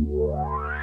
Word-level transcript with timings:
Yeah. 0.00 0.78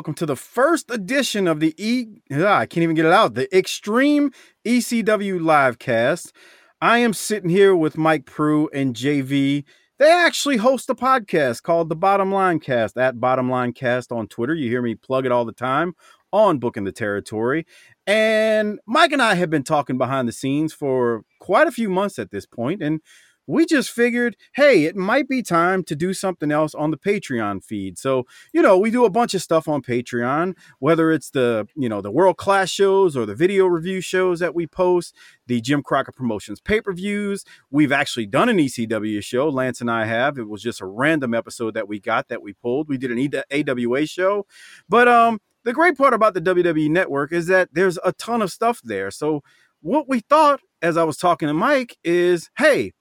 Welcome 0.00 0.14
to 0.14 0.24
the 0.24 0.34
first 0.34 0.90
edition 0.90 1.46
of 1.46 1.60
the 1.60 1.74
E. 1.76 2.22
Ah, 2.32 2.60
I 2.60 2.64
can't 2.64 2.82
even 2.82 2.96
get 2.96 3.04
it 3.04 3.12
out. 3.12 3.34
The 3.34 3.54
Extreme 3.54 4.30
ECW 4.64 5.38
Livecast. 5.38 6.32
I 6.80 7.00
am 7.00 7.12
sitting 7.12 7.50
here 7.50 7.76
with 7.76 7.98
Mike 7.98 8.24
Pru 8.24 8.68
and 8.72 8.96
JV. 8.96 9.62
They 9.98 10.10
actually 10.10 10.56
host 10.56 10.88
a 10.88 10.94
podcast 10.94 11.62
called 11.64 11.90
the 11.90 11.96
Bottom 11.96 12.32
Line 12.32 12.60
Cast 12.60 12.96
at 12.96 13.20
Bottom 13.20 13.50
Line 13.50 13.74
Cast 13.74 14.10
on 14.10 14.26
Twitter. 14.26 14.54
You 14.54 14.70
hear 14.70 14.80
me 14.80 14.94
plug 14.94 15.26
it 15.26 15.32
all 15.32 15.44
the 15.44 15.52
time 15.52 15.92
on 16.32 16.58
Booking 16.58 16.84
the 16.84 16.92
Territory. 16.92 17.66
And 18.06 18.80
Mike 18.86 19.12
and 19.12 19.20
I 19.20 19.34
have 19.34 19.50
been 19.50 19.64
talking 19.64 19.98
behind 19.98 20.26
the 20.26 20.32
scenes 20.32 20.72
for 20.72 21.24
quite 21.40 21.68
a 21.68 21.72
few 21.72 21.90
months 21.90 22.18
at 22.18 22.30
this 22.30 22.46
point, 22.46 22.82
and 22.82 23.02
we 23.50 23.66
just 23.66 23.90
figured, 23.90 24.36
hey, 24.52 24.84
it 24.84 24.94
might 24.94 25.28
be 25.28 25.42
time 25.42 25.82
to 25.84 25.96
do 25.96 26.14
something 26.14 26.52
else 26.52 26.72
on 26.72 26.92
the 26.92 26.96
Patreon 26.96 27.64
feed. 27.64 27.98
So, 27.98 28.24
you 28.52 28.62
know, 28.62 28.78
we 28.78 28.92
do 28.92 29.04
a 29.04 29.10
bunch 29.10 29.34
of 29.34 29.42
stuff 29.42 29.66
on 29.66 29.82
Patreon, 29.82 30.56
whether 30.78 31.10
it's 31.10 31.30
the, 31.30 31.66
you 31.74 31.88
know, 31.88 32.00
the 32.00 32.12
world 32.12 32.36
class 32.36 32.70
shows 32.70 33.16
or 33.16 33.26
the 33.26 33.34
video 33.34 33.66
review 33.66 34.00
shows 34.00 34.38
that 34.38 34.54
we 34.54 34.68
post, 34.68 35.16
the 35.48 35.60
Jim 35.60 35.82
Crockett 35.82 36.14
Promotions 36.14 36.60
pay 36.60 36.80
per 36.80 36.92
views. 36.92 37.44
We've 37.70 37.90
actually 37.90 38.26
done 38.26 38.48
an 38.48 38.58
ECW 38.58 39.22
show. 39.22 39.48
Lance 39.48 39.80
and 39.80 39.90
I 39.90 40.04
have. 40.04 40.38
It 40.38 40.48
was 40.48 40.62
just 40.62 40.80
a 40.80 40.86
random 40.86 41.34
episode 41.34 41.74
that 41.74 41.88
we 41.88 41.98
got 41.98 42.28
that 42.28 42.42
we 42.42 42.52
pulled. 42.52 42.88
We 42.88 42.98
did 42.98 43.10
an 43.10 43.42
AWA 43.50 44.06
show. 44.06 44.46
But 44.88 45.08
um, 45.08 45.40
the 45.64 45.72
great 45.72 45.98
part 45.98 46.14
about 46.14 46.34
the 46.34 46.40
WWE 46.40 46.88
network 46.88 47.32
is 47.32 47.48
that 47.48 47.70
there's 47.72 47.98
a 48.04 48.12
ton 48.12 48.42
of 48.42 48.52
stuff 48.52 48.80
there. 48.84 49.10
So, 49.10 49.42
what 49.82 50.08
we 50.08 50.20
thought 50.20 50.60
as 50.82 50.96
I 50.96 51.04
was 51.04 51.16
talking 51.16 51.48
to 51.48 51.54
Mike 51.54 51.96
is, 52.04 52.50
hey, 52.58 52.92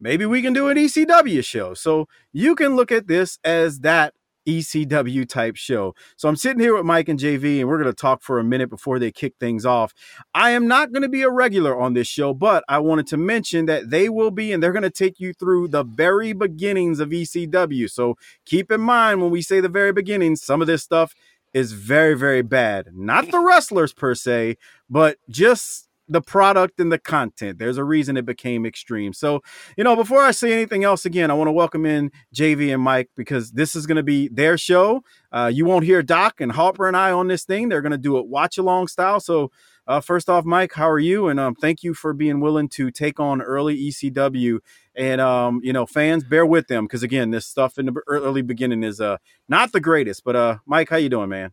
maybe 0.00 0.26
we 0.26 0.42
can 0.42 0.52
do 0.52 0.68
an 0.68 0.76
ECW 0.76 1.44
show. 1.44 1.74
So 1.74 2.08
you 2.32 2.54
can 2.54 2.76
look 2.76 2.92
at 2.92 3.06
this 3.06 3.38
as 3.44 3.80
that 3.80 4.14
ECW 4.48 5.28
type 5.28 5.56
show. 5.56 5.94
So 6.16 6.28
I'm 6.28 6.36
sitting 6.36 6.60
here 6.60 6.74
with 6.74 6.86
Mike 6.86 7.08
and 7.08 7.18
JV, 7.18 7.60
and 7.60 7.68
we're 7.68 7.76
going 7.76 7.92
to 7.92 8.00
talk 8.00 8.22
for 8.22 8.38
a 8.38 8.44
minute 8.44 8.70
before 8.70 8.98
they 8.98 9.12
kick 9.12 9.34
things 9.38 9.66
off. 9.66 9.92
I 10.34 10.50
am 10.50 10.66
not 10.66 10.90
going 10.90 11.02
to 11.02 11.08
be 11.08 11.22
a 11.22 11.30
regular 11.30 11.78
on 11.78 11.92
this 11.92 12.08
show, 12.08 12.32
but 12.32 12.64
I 12.68 12.78
wanted 12.78 13.06
to 13.08 13.18
mention 13.18 13.66
that 13.66 13.90
they 13.90 14.08
will 14.08 14.30
be, 14.30 14.52
and 14.52 14.62
they're 14.62 14.72
going 14.72 14.82
to 14.82 14.90
take 14.90 15.20
you 15.20 15.34
through 15.34 15.68
the 15.68 15.84
very 15.84 16.32
beginnings 16.32 16.98
of 16.98 17.10
ECW. 17.10 17.90
So 17.90 18.16
keep 18.46 18.72
in 18.72 18.80
mind 18.80 19.20
when 19.20 19.30
we 19.30 19.42
say 19.42 19.60
the 19.60 19.68
very 19.68 19.92
beginnings, 19.92 20.42
some 20.42 20.62
of 20.62 20.66
this 20.66 20.82
stuff 20.82 21.14
is 21.52 21.72
very, 21.72 22.14
very 22.14 22.42
bad. 22.42 22.88
Not 22.94 23.30
the 23.30 23.40
wrestlers 23.40 23.92
per 23.92 24.14
se, 24.14 24.56
but 24.88 25.18
just 25.28 25.87
the 26.08 26.20
product 26.20 26.80
and 26.80 26.90
the 26.90 26.98
content. 26.98 27.58
There's 27.58 27.76
a 27.76 27.84
reason 27.84 28.16
it 28.16 28.26
became 28.26 28.64
extreme. 28.64 29.12
So, 29.12 29.42
you 29.76 29.84
know, 29.84 29.94
before 29.94 30.22
I 30.22 30.30
say 30.30 30.52
anything 30.52 30.84
else 30.84 31.04
again, 31.04 31.30
I 31.30 31.34
want 31.34 31.48
to 31.48 31.52
welcome 31.52 31.84
in 31.84 32.10
JV 32.34 32.72
and 32.72 32.82
Mike 32.82 33.10
because 33.16 33.52
this 33.52 33.76
is 33.76 33.86
going 33.86 33.96
to 33.96 34.02
be 34.02 34.28
their 34.28 34.56
show. 34.56 35.02
Uh, 35.30 35.50
you 35.52 35.64
won't 35.64 35.84
hear 35.84 36.02
Doc 36.02 36.40
and 36.40 36.52
Harper 36.52 36.88
and 36.88 36.96
I 36.96 37.12
on 37.12 37.28
this 37.28 37.44
thing. 37.44 37.68
They're 37.68 37.82
going 37.82 37.92
to 37.92 37.98
do 37.98 38.18
it 38.18 38.26
watch 38.26 38.58
along 38.58 38.88
style. 38.88 39.20
So, 39.20 39.50
uh, 39.86 40.00
first 40.00 40.28
off, 40.28 40.44
Mike, 40.44 40.74
how 40.74 40.88
are 40.88 40.98
you? 40.98 41.28
And 41.28 41.40
um, 41.40 41.54
thank 41.54 41.82
you 41.82 41.94
for 41.94 42.12
being 42.12 42.40
willing 42.40 42.68
to 42.70 42.90
take 42.90 43.18
on 43.18 43.40
early 43.40 43.74
ECW. 43.88 44.58
And 44.94 45.20
um, 45.20 45.60
you 45.64 45.72
know, 45.72 45.86
fans, 45.86 46.24
bear 46.24 46.44
with 46.44 46.68
them 46.68 46.84
because 46.84 47.02
again, 47.02 47.30
this 47.30 47.46
stuff 47.46 47.78
in 47.78 47.86
the 47.86 47.94
early 48.06 48.42
beginning 48.42 48.82
is 48.82 49.00
uh 49.00 49.16
not 49.48 49.72
the 49.72 49.80
greatest. 49.80 50.24
But 50.24 50.36
uh, 50.36 50.58
Mike, 50.66 50.90
how 50.90 50.96
you 50.96 51.08
doing, 51.08 51.30
man? 51.30 51.52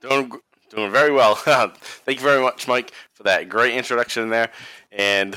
Doing 0.00 0.32
Doing 0.70 0.92
very 0.92 1.12
well. 1.12 1.34
Thank 2.04 2.18
you 2.18 2.24
very 2.24 2.42
much, 2.42 2.68
Mike, 2.68 2.92
for 3.14 3.22
that 3.22 3.48
great 3.48 3.74
introduction 3.74 4.28
there. 4.28 4.50
And 4.92 5.36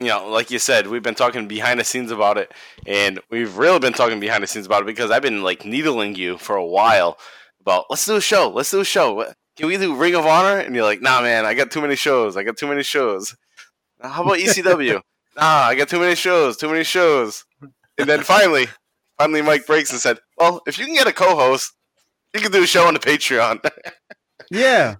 you 0.00 0.08
know, 0.08 0.28
like 0.28 0.50
you 0.50 0.58
said, 0.58 0.86
we've 0.86 1.02
been 1.02 1.14
talking 1.14 1.46
behind 1.46 1.78
the 1.78 1.84
scenes 1.84 2.10
about 2.10 2.36
it, 2.36 2.52
and 2.86 3.20
we've 3.30 3.56
really 3.56 3.78
been 3.78 3.92
talking 3.92 4.20
behind 4.20 4.42
the 4.42 4.46
scenes 4.46 4.66
about 4.66 4.82
it 4.82 4.86
because 4.86 5.10
I've 5.10 5.22
been 5.22 5.42
like 5.42 5.64
needling 5.64 6.14
you 6.14 6.36
for 6.36 6.56
a 6.56 6.64
while 6.64 7.18
about 7.60 7.86
let's 7.90 8.04
do 8.04 8.16
a 8.16 8.20
show, 8.20 8.50
let's 8.50 8.70
do 8.70 8.80
a 8.80 8.84
show. 8.84 9.32
Can 9.56 9.68
we 9.68 9.76
do 9.76 9.94
Ring 9.94 10.14
of 10.14 10.26
Honor? 10.26 10.58
And 10.58 10.74
you're 10.74 10.84
like, 10.84 11.00
nah, 11.00 11.22
man, 11.22 11.46
I 11.46 11.54
got 11.54 11.70
too 11.70 11.80
many 11.80 11.94
shows. 11.94 12.36
I 12.36 12.42
got 12.42 12.56
too 12.56 12.66
many 12.66 12.82
shows. 12.82 13.36
How 14.00 14.22
about 14.22 14.38
ECW? 14.38 14.94
nah, 15.36 15.42
I 15.42 15.74
got 15.76 15.88
too 15.88 16.00
many 16.00 16.16
shows, 16.16 16.56
too 16.56 16.68
many 16.68 16.82
shows. 16.82 17.44
And 17.96 18.08
then 18.08 18.22
finally, 18.22 18.66
finally, 19.16 19.42
Mike 19.42 19.66
breaks 19.66 19.92
and 19.92 20.00
said, 20.00 20.18
well, 20.36 20.60
if 20.66 20.76
you 20.76 20.86
can 20.86 20.94
get 20.94 21.06
a 21.06 21.12
co-host, 21.12 21.72
you 22.34 22.40
can 22.40 22.52
do 22.52 22.62
a 22.62 22.66
show 22.66 22.86
on 22.86 22.94
the 22.94 23.00
Patreon. 23.00 23.64
yeah, 24.50 24.96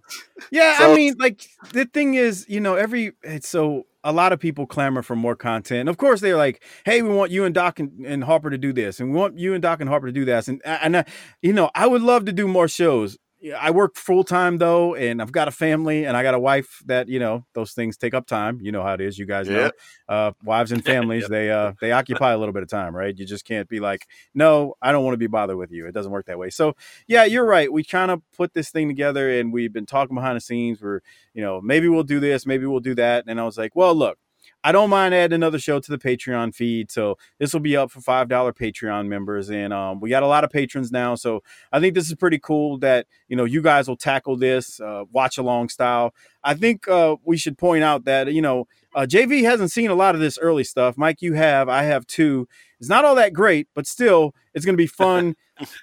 yeah. 0.50 0.78
So, 0.78 0.92
I 0.92 0.96
mean, 0.96 1.14
like 1.18 1.44
the 1.72 1.84
thing 1.84 2.14
is, 2.14 2.46
you 2.48 2.60
know, 2.60 2.76
every 2.76 3.12
it's 3.22 3.48
so 3.48 3.86
a 4.04 4.12
lot 4.12 4.32
of 4.32 4.38
people 4.38 4.66
clamor 4.66 5.02
for 5.02 5.16
more 5.16 5.34
content. 5.34 5.80
And 5.80 5.88
of 5.88 5.96
course, 5.96 6.20
they're 6.20 6.36
like, 6.36 6.62
"Hey, 6.84 7.02
we 7.02 7.08
want 7.08 7.30
you 7.30 7.44
and 7.44 7.54
Doc 7.54 7.80
and, 7.80 8.06
and, 8.06 8.22
Harper 8.22 8.50
to 8.50 8.58
do 8.58 8.72
this, 8.72 9.00
and 9.00 9.10
we 9.10 9.18
want 9.18 9.38
you 9.38 9.54
and 9.54 9.62
Doc 9.62 9.80
and 9.80 9.88
Harper 9.88 10.06
to 10.06 10.12
do 10.12 10.24
this." 10.24 10.46
And 10.46 10.62
and 10.64 10.96
uh, 10.96 11.04
you 11.42 11.52
know, 11.52 11.70
I 11.74 11.86
would 11.86 12.02
love 12.02 12.24
to 12.26 12.32
do 12.32 12.46
more 12.46 12.68
shows. 12.68 13.18
I 13.52 13.70
work 13.72 13.96
full 13.96 14.24
time 14.24 14.58
though, 14.58 14.94
and 14.94 15.20
I've 15.20 15.32
got 15.32 15.48
a 15.48 15.50
family 15.50 16.04
and 16.04 16.16
I 16.16 16.22
got 16.22 16.34
a 16.34 16.38
wife 16.38 16.82
that 16.86 17.08
you 17.08 17.18
know 17.18 17.44
those 17.52 17.72
things 17.72 17.96
take 17.96 18.14
up 18.14 18.26
time. 18.26 18.58
You 18.62 18.72
know 18.72 18.82
how 18.82 18.94
it 18.94 19.00
is. 19.00 19.18
You 19.18 19.26
guys 19.26 19.48
know, 19.48 19.70
uh, 20.08 20.32
wives 20.42 20.72
and 20.72 20.84
families 20.86 21.28
they 21.28 21.50
uh, 21.50 21.72
they 21.80 21.92
occupy 22.00 22.32
a 22.32 22.38
little 22.38 22.54
bit 22.54 22.62
of 22.62 22.68
time, 22.68 22.96
right? 22.96 23.16
You 23.16 23.26
just 23.26 23.44
can't 23.44 23.68
be 23.68 23.80
like, 23.80 24.06
no, 24.34 24.74
I 24.80 24.92
don't 24.92 25.04
want 25.04 25.14
to 25.14 25.18
be 25.18 25.26
bothered 25.26 25.56
with 25.56 25.72
you. 25.72 25.86
It 25.86 25.92
doesn't 25.92 26.12
work 26.12 26.26
that 26.26 26.38
way. 26.38 26.50
So 26.50 26.74
yeah, 27.06 27.24
you're 27.24 27.44
right. 27.46 27.70
We 27.70 27.84
kind 27.84 28.10
of 28.10 28.22
put 28.36 28.54
this 28.54 28.70
thing 28.70 28.88
together, 28.88 29.30
and 29.38 29.52
we've 29.52 29.72
been 29.72 29.86
talking 29.86 30.14
behind 30.14 30.36
the 30.36 30.40
scenes. 30.40 30.80
We're 30.80 31.00
you 31.34 31.42
know 31.42 31.60
maybe 31.60 31.88
we'll 31.88 32.02
do 32.04 32.20
this, 32.20 32.46
maybe 32.46 32.66
we'll 32.66 32.80
do 32.80 32.94
that, 32.94 33.24
and 33.26 33.40
I 33.40 33.44
was 33.44 33.58
like, 33.58 33.76
well, 33.76 33.94
look, 33.94 34.18
I 34.66 34.72
don't 34.72 34.88
mind 34.88 35.14
adding 35.14 35.34
another 35.34 35.58
show 35.58 35.78
to 35.78 35.90
the 35.90 35.98
Patreon 35.98 36.54
feed. 36.54 36.90
So 36.90 37.18
this 37.38 37.52
will 37.52 37.60
be 37.60 37.76
up 37.76 37.90
for 37.90 38.00
five 38.00 38.28
dollar 38.28 38.50
Patreon 38.50 39.08
members, 39.08 39.50
and 39.50 39.74
um, 39.74 40.00
we 40.00 40.08
got 40.08 40.22
a 40.22 40.26
lot 40.26 40.42
of 40.42 40.48
patrons 40.48 40.90
now. 40.90 41.16
So 41.16 41.42
I 41.70 41.80
think 41.80 41.94
this 41.94 42.08
is 42.08 42.14
pretty 42.14 42.38
cool 42.38 42.78
that 42.78 43.06
you 43.28 43.36
know 43.36 43.44
you 43.44 43.60
guys 43.60 43.88
will 43.88 43.96
tackle 43.98 44.38
this 44.38 44.80
uh, 44.80 45.04
watch 45.12 45.36
along 45.36 45.68
style. 45.68 46.14
I 46.42 46.54
think 46.54 46.88
uh, 46.88 47.16
we 47.24 47.36
should 47.36 47.58
point 47.58 47.84
out 47.84 48.06
that 48.06 48.32
you 48.32 48.40
know 48.40 48.66
uh, 48.94 49.06
JV 49.08 49.42
hasn't 49.42 49.72
seen 49.72 49.90
a 49.90 49.94
lot 49.94 50.14
of 50.14 50.20
this 50.20 50.38
early 50.38 50.64
stuff. 50.64 50.96
Mike, 50.96 51.20
you 51.20 51.34
have. 51.34 51.68
I 51.68 51.82
have 51.84 52.06
too. 52.06 52.48
It's 52.78 52.88
not 52.88 53.04
all 53.04 53.14
that 53.16 53.32
great, 53.32 53.68
but 53.74 53.86
still, 53.86 54.34
it's 54.52 54.64
going 54.64 54.74
to 54.74 54.82
be 54.82 54.86
fun. 55.04 55.36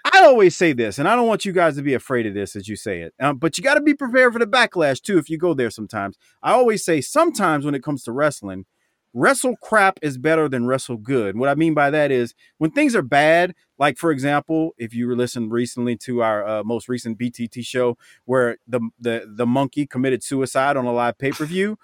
I 0.06 0.24
always 0.24 0.56
say 0.56 0.74
this, 0.74 1.00
and 1.00 1.08
I 1.08 1.16
don't 1.16 1.28
want 1.28 1.46
you 1.46 1.52
guys 1.52 1.76
to 1.78 1.82
be 1.82 1.94
afraid 1.94 2.26
of 2.26 2.34
this 2.34 2.56
as 2.56 2.68
you 2.68 2.76
say 2.76 3.02
it. 3.02 3.14
Um, 3.20 3.38
but 3.38 3.58
you 3.58 3.64
got 3.64 3.76
to 3.76 3.82
be 3.82 3.94
prepared 3.94 4.34
for 4.34 4.40
the 4.40 4.46
backlash 4.46 5.02
too 5.02 5.18
if 5.18 5.30
you 5.30 5.38
go 5.38 5.54
there 5.54 5.70
sometimes. 5.70 6.18
I 6.44 6.52
always 6.52 6.84
say 6.84 7.02
sometimes 7.02 7.66
when 7.66 7.76
it 7.76 7.84
comes 7.84 8.04
to 8.04 8.12
wrestling, 8.12 8.66
wrestle 9.14 9.56
crap 9.58 10.00
is 10.02 10.18
better 10.18 10.48
than 10.48 10.66
wrestle 10.66 10.98
good. 10.98 11.38
What 11.38 11.50
I 11.50 11.56
mean 11.56 11.74
by 11.74 11.90
that 11.90 12.12
is 12.12 12.34
when 12.58 12.72
things 12.72 12.96
are 12.96 13.02
bad, 13.02 13.56
like 13.78 13.98
for 13.98 14.12
example, 14.12 14.72
if 14.78 14.94
you 14.94 15.14
listened 15.16 15.52
recently 15.52 15.96
to 15.98 16.22
our 16.22 16.46
uh, 16.46 16.64
most 16.64 16.88
recent 16.88 17.18
BTT 17.18 17.66
show 17.66 17.98
where 18.26 18.58
the 18.68 18.82
the 19.00 19.26
the 19.28 19.46
monkey 19.46 19.86
committed 19.86 20.24
suicide 20.24 20.78
on 20.78 20.86
a 20.86 20.94
live 20.94 21.18
pay 21.18 21.32
per 21.32 21.46
view. 21.46 21.78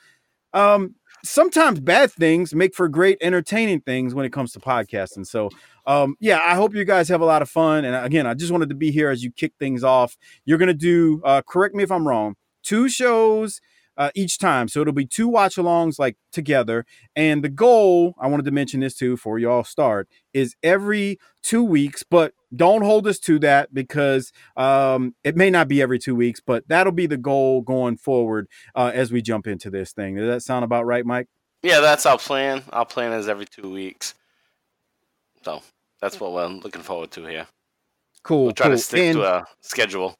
Um, 0.53 0.95
sometimes 1.23 1.79
bad 1.79 2.11
things 2.11 2.53
make 2.53 2.75
for 2.75 2.87
great 2.87 3.17
entertaining 3.21 3.81
things 3.81 4.13
when 4.13 4.25
it 4.25 4.31
comes 4.31 4.51
to 4.53 4.59
podcasting. 4.59 5.25
So, 5.25 5.49
um, 5.85 6.15
yeah, 6.19 6.39
I 6.45 6.55
hope 6.55 6.75
you 6.75 6.85
guys 6.85 7.09
have 7.09 7.21
a 7.21 7.25
lot 7.25 7.41
of 7.41 7.49
fun. 7.49 7.85
And 7.85 7.95
again, 8.05 8.27
I 8.27 8.33
just 8.33 8.51
wanted 8.51 8.69
to 8.69 8.75
be 8.75 8.91
here 8.91 9.09
as 9.09 9.23
you 9.23 9.31
kick 9.31 9.53
things 9.59 9.83
off. 9.83 10.17
You're 10.45 10.57
gonna 10.57 10.73
do, 10.73 11.21
uh, 11.23 11.41
correct 11.47 11.75
me 11.75 11.83
if 11.83 11.91
I'm 11.91 12.07
wrong, 12.07 12.35
two 12.63 12.89
shows 12.89 13.61
uh, 13.97 14.11
each 14.15 14.37
time. 14.37 14.67
So 14.67 14.81
it'll 14.81 14.93
be 14.93 15.05
two 15.05 15.27
watch 15.27 15.55
alongs 15.55 15.99
like 15.99 16.17
together. 16.31 16.85
And 17.15 17.43
the 17.43 17.49
goal, 17.49 18.15
I 18.19 18.27
wanted 18.27 18.45
to 18.45 18.51
mention 18.51 18.79
this 18.79 18.95
too 18.95 19.11
before 19.11 19.39
you 19.39 19.49
all 19.49 19.63
start, 19.63 20.07
is 20.33 20.55
every 20.63 21.19
two 21.41 21.63
weeks, 21.63 22.03
but 22.03 22.33
don't 22.55 22.83
hold 22.83 23.07
us 23.07 23.19
to 23.19 23.39
that 23.39 23.73
because 23.73 24.31
um, 24.55 25.15
it 25.23 25.35
may 25.35 25.49
not 25.49 25.67
be 25.67 25.81
every 25.81 25.99
two 25.99 26.15
weeks, 26.15 26.39
but 26.39 26.67
that'll 26.67 26.93
be 26.93 27.07
the 27.07 27.17
goal 27.17 27.61
going 27.61 27.97
forward 27.97 28.47
uh, 28.75 28.91
as 28.93 29.11
we 29.11 29.21
jump 29.21 29.47
into 29.47 29.69
this 29.69 29.91
thing. 29.91 30.15
Does 30.15 30.27
that 30.27 30.41
sound 30.43 30.63
about 30.63 30.85
right, 30.85 31.05
Mike? 31.05 31.27
Yeah, 31.63 31.79
that's 31.79 32.05
our 32.05 32.17
plan. 32.17 32.63
Our 32.71 32.85
plan 32.85 33.13
is 33.13 33.27
every 33.27 33.45
two 33.45 33.69
weeks. 33.69 34.13
So 35.43 35.61
that's 36.01 36.19
what 36.19 36.33
we're 36.33 36.47
looking 36.47 36.83
forward 36.83 37.11
to 37.11 37.25
here. 37.25 37.47
Cool. 38.23 38.45
We'll 38.45 38.53
try 38.53 38.67
cool. 38.67 38.75
to 38.75 38.81
stick 38.81 38.99
and, 38.99 39.15
to 39.15 39.23
a 39.23 39.45
schedule. 39.61 40.15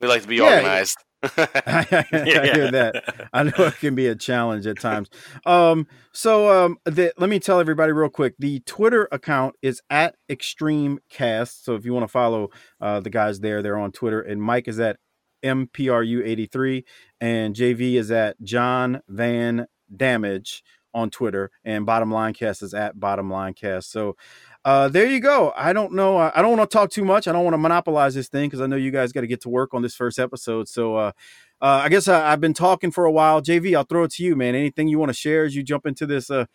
We 0.00 0.08
like 0.08 0.22
to 0.22 0.28
be 0.28 0.36
Yeah, 0.36 0.60
yeah. 0.60 0.84
organized. 1.38 2.26
I, 2.26 2.54
hear 2.54 2.70
that. 2.70 3.28
I 3.32 3.44
know 3.44 3.52
it 3.58 3.78
can 3.78 3.94
be 3.94 4.06
a 4.06 4.14
challenge 4.14 4.66
at 4.66 4.80
times. 4.80 5.08
Um, 5.46 5.86
so 6.12 6.66
um, 6.66 6.78
the, 6.84 7.12
let 7.16 7.30
me 7.30 7.38
tell 7.38 7.60
everybody 7.60 7.92
real 7.92 8.08
quick. 8.08 8.34
The 8.38 8.60
Twitter 8.60 9.08
account 9.12 9.54
is 9.62 9.80
at 9.90 10.16
Extreme 10.28 11.00
Cast. 11.08 11.64
So 11.64 11.74
if 11.74 11.84
you 11.84 11.92
want 11.92 12.04
to 12.04 12.12
follow 12.12 12.48
uh, 12.80 13.00
the 13.00 13.10
guys 13.10 13.40
there, 13.40 13.62
they're 13.62 13.78
on 13.78 13.92
Twitter. 13.92 14.20
And 14.20 14.42
Mike 14.42 14.68
is 14.68 14.80
at 14.80 14.96
MPRU83, 15.44 16.84
and 17.20 17.54
JV 17.54 17.94
is 17.94 18.10
at 18.10 18.40
John 18.42 19.00
Van 19.08 19.66
Damage 19.94 20.62
on 20.94 21.10
Twitter, 21.10 21.50
and 21.64 21.86
Bottom 21.86 22.12
Line 22.12 22.34
Cast 22.34 22.62
is 22.62 22.74
at 22.74 22.98
Bottom 23.00 23.30
Line 23.30 23.54
Cast. 23.54 23.90
So 23.90 24.16
uh, 24.64 24.88
there 24.88 25.06
you 25.06 25.20
go. 25.20 25.52
I 25.56 25.72
don't 25.72 25.92
know. 25.92 26.16
I 26.18 26.40
don't 26.40 26.56
want 26.56 26.70
to 26.70 26.72
talk 26.72 26.90
too 26.90 27.04
much. 27.04 27.26
I 27.26 27.32
don't 27.32 27.44
want 27.44 27.54
to 27.54 27.58
monopolize 27.58 28.14
this 28.14 28.28
thing 28.28 28.48
because 28.48 28.60
I 28.60 28.66
know 28.66 28.76
you 28.76 28.90
guys 28.90 29.12
got 29.12 29.22
to 29.22 29.26
get 29.26 29.40
to 29.42 29.48
work 29.48 29.74
on 29.74 29.82
this 29.82 29.94
first 29.94 30.18
episode. 30.18 30.68
So 30.68 30.96
uh, 30.96 31.12
uh, 31.60 31.80
I 31.84 31.88
guess 31.88 32.06
I, 32.08 32.32
I've 32.32 32.40
been 32.40 32.54
talking 32.54 32.90
for 32.90 33.04
a 33.04 33.12
while. 33.12 33.42
JV, 33.42 33.76
I'll 33.76 33.84
throw 33.84 34.04
it 34.04 34.12
to 34.12 34.24
you, 34.24 34.36
man. 34.36 34.54
Anything 34.54 34.88
you 34.88 34.98
want 34.98 35.10
to 35.10 35.14
share 35.14 35.44
as 35.44 35.56
you 35.56 35.62
jump 35.62 35.86
into 35.86 36.06
this 36.06 36.30
uh, 36.30 36.46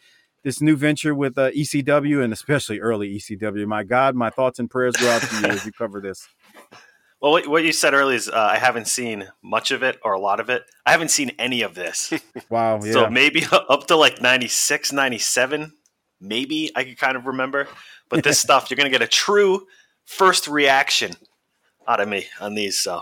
this 0.43 0.61
new 0.61 0.77
venture 0.77 1.13
with 1.13 1.37
uh, 1.37 1.51
ECW 1.51 2.23
and 2.23 2.31
especially 2.31 2.79
early 2.79 3.17
ECW? 3.17 3.65
My 3.67 3.83
God, 3.83 4.15
my 4.15 4.29
thoughts 4.29 4.59
and 4.59 4.69
prayers 4.69 4.95
go 4.95 5.09
out 5.09 5.21
to 5.21 5.35
you 5.41 5.45
as 5.47 5.65
you 5.65 5.73
cover 5.73 5.99
this. 5.99 6.27
Well, 7.19 7.31
what, 7.31 7.47
what 7.47 7.63
you 7.63 7.71
said 7.71 7.93
earlier 7.93 8.15
is 8.15 8.29
uh, 8.29 8.35
I 8.35 8.57
haven't 8.59 8.87
seen 8.87 9.27
much 9.43 9.71
of 9.71 9.81
it 9.81 9.97
or 10.03 10.13
a 10.13 10.19
lot 10.19 10.39
of 10.39 10.49
it. 10.49 10.63
I 10.85 10.91
haven't 10.91 11.09
seen 11.09 11.31
any 11.39 11.61
of 11.61 11.75
this. 11.75 12.13
Wow. 12.49 12.79
Yeah. 12.81 12.91
So 12.93 13.09
maybe 13.09 13.43
up 13.51 13.87
to 13.87 13.95
like 13.95 14.21
96, 14.21 14.93
97, 14.93 15.73
maybe 16.19 16.71
I 16.75 16.83
could 16.83 16.97
kind 16.97 17.17
of 17.17 17.25
remember. 17.25 17.67
But 18.09 18.23
this 18.23 18.39
stuff, 18.47 18.69
you're 18.69 18.77
going 18.77 18.91
to 18.91 18.97
get 18.97 19.01
a 19.01 19.07
true 19.07 19.67
first 20.05 20.47
reaction 20.47 21.13
out 21.87 21.99
of 21.99 22.07
me 22.07 22.25
on 22.39 22.55
these. 22.55 22.77
So 22.79 23.01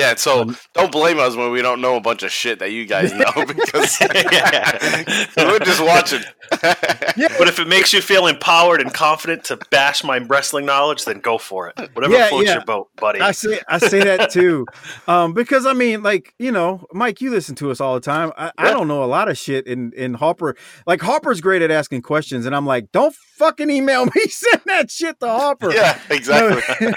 Yeah, 0.00 0.14
so 0.16 0.42
Um, 0.42 0.56
don't 0.74 0.90
blame 0.90 1.18
us 1.18 1.36
when 1.36 1.50
we 1.52 1.60
don't 1.62 1.80
know 1.80 1.96
a 1.96 2.00
bunch 2.00 2.22
of 2.22 2.30
shit 2.32 2.58
that 2.60 2.72
you 2.72 2.86
guys 2.86 3.12
know 3.12 3.30
because 3.46 3.98
we're 5.36 5.58
just 5.60 5.80
watching. 5.82 6.22
But 6.50 7.48
if 7.48 7.58
it 7.58 7.68
makes 7.68 7.92
you 7.92 8.00
feel 8.00 8.26
empowered 8.26 8.80
and 8.80 8.92
confident 8.92 9.44
to 9.44 9.58
bash 9.70 10.02
my 10.02 10.18
wrestling 10.18 10.66
knowledge, 10.66 11.04
then 11.04 11.20
go 11.20 11.38
for 11.38 11.68
it. 11.68 11.90
Whatever 11.94 12.14
Yeah, 12.14 12.28
floats 12.28 12.46
yeah. 12.46 12.54
your 12.54 12.64
boat, 12.64 12.88
buddy. 12.96 13.20
I 13.20 13.32
say 13.32 13.60
I 13.68 13.78
say 13.78 14.00
that 14.04 14.30
too, 14.30 14.66
um, 15.06 15.32
because 15.34 15.66
I 15.66 15.72
mean, 15.74 16.02
like 16.02 16.34
you 16.38 16.50
know, 16.52 16.86
Mike, 16.92 17.20
you 17.20 17.30
listen 17.30 17.54
to 17.56 17.70
us 17.70 17.80
all 17.80 17.94
the 17.94 18.00
time. 18.00 18.32
I, 18.36 18.52
I 18.58 18.70
don't 18.70 18.88
know 18.88 19.04
a 19.04 19.06
lot 19.06 19.28
of 19.28 19.36
shit 19.38 19.66
in 19.66 19.92
in 19.94 20.14
Harper. 20.14 20.56
Like 20.86 21.00
Harper's 21.02 21.40
great 21.40 21.62
at 21.62 21.70
asking 21.70 22.02
questions, 22.02 22.46
and 22.46 22.56
I'm 22.56 22.66
like, 22.66 22.90
don't 22.92 23.14
fucking 23.40 23.70
email 23.70 24.04
me. 24.04 24.12
Send 24.28 24.62
that 24.66 24.90
shit 24.90 25.18
to 25.20 25.26
Harper. 25.26 25.72
yeah, 25.72 25.98
exactly. 26.10 26.62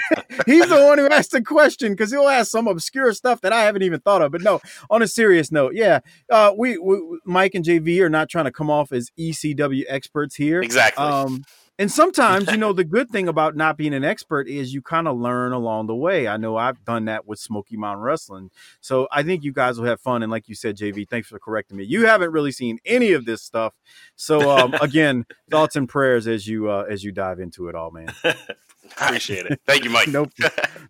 He's 0.46 0.68
the 0.68 0.84
one 0.84 0.98
who 0.98 1.08
asked 1.08 1.32
the 1.32 1.42
question 1.42 1.92
because 1.92 2.10
he'll 2.10 2.28
ask 2.28 2.50
some 2.50 2.68
obscure 2.68 3.12
stuff 3.14 3.40
that 3.40 3.52
I 3.52 3.62
haven't 3.62 3.82
even 3.82 4.00
thought 4.00 4.22
of. 4.22 4.30
But 4.30 4.42
no, 4.42 4.60
on 4.90 5.02
a 5.02 5.08
serious 5.08 5.50
note, 5.50 5.74
yeah, 5.74 6.00
uh, 6.30 6.52
we, 6.56 6.78
we 6.78 7.18
Mike 7.24 7.54
and 7.54 7.64
JV 7.64 8.00
are 8.00 8.10
not 8.10 8.28
trying 8.28 8.44
to 8.44 8.52
come 8.52 8.70
off 8.70 8.92
as 8.92 9.10
ECW 9.18 9.84
experts 9.88 10.36
here. 10.36 10.62
Exactly. 10.62 11.02
Um, 11.02 11.44
and 11.78 11.90
sometimes, 11.90 12.50
you 12.50 12.56
know, 12.58 12.72
the 12.72 12.84
good 12.84 13.10
thing 13.10 13.28
about 13.28 13.56
not 13.56 13.76
being 13.76 13.94
an 13.94 14.04
expert 14.04 14.48
is 14.48 14.72
you 14.72 14.82
kind 14.82 15.08
of 15.08 15.18
learn 15.18 15.52
along 15.52 15.86
the 15.86 15.94
way. 15.94 16.28
I 16.28 16.36
know 16.36 16.56
I've 16.56 16.84
done 16.84 17.06
that 17.06 17.26
with 17.26 17.38
Smoky 17.38 17.76
Mountain 17.76 18.02
Wrestling. 18.02 18.50
So 18.80 19.08
I 19.10 19.22
think 19.22 19.44
you 19.44 19.52
guys 19.52 19.78
will 19.78 19.86
have 19.86 20.00
fun. 20.00 20.22
And 20.22 20.30
like 20.30 20.48
you 20.48 20.54
said, 20.54 20.76
JV, 20.76 21.08
thanks 21.08 21.28
for 21.28 21.38
correcting 21.38 21.76
me. 21.76 21.84
You 21.84 22.06
haven't 22.06 22.32
really 22.32 22.52
seen 22.52 22.78
any 22.84 23.12
of 23.12 23.24
this 23.24 23.42
stuff. 23.42 23.74
So 24.16 24.50
um, 24.50 24.74
again, 24.80 25.26
thoughts 25.50 25.76
and 25.76 25.88
prayers 25.88 26.26
as 26.26 26.46
you 26.46 26.70
uh, 26.70 26.84
as 26.88 27.04
you 27.04 27.12
dive 27.12 27.40
into 27.40 27.68
it 27.68 27.74
all, 27.74 27.90
man. 27.90 28.12
Appreciate 28.92 29.46
it. 29.46 29.60
Thank 29.66 29.84
you, 29.84 29.90
Mike. 29.90 30.08
No, 30.14 30.26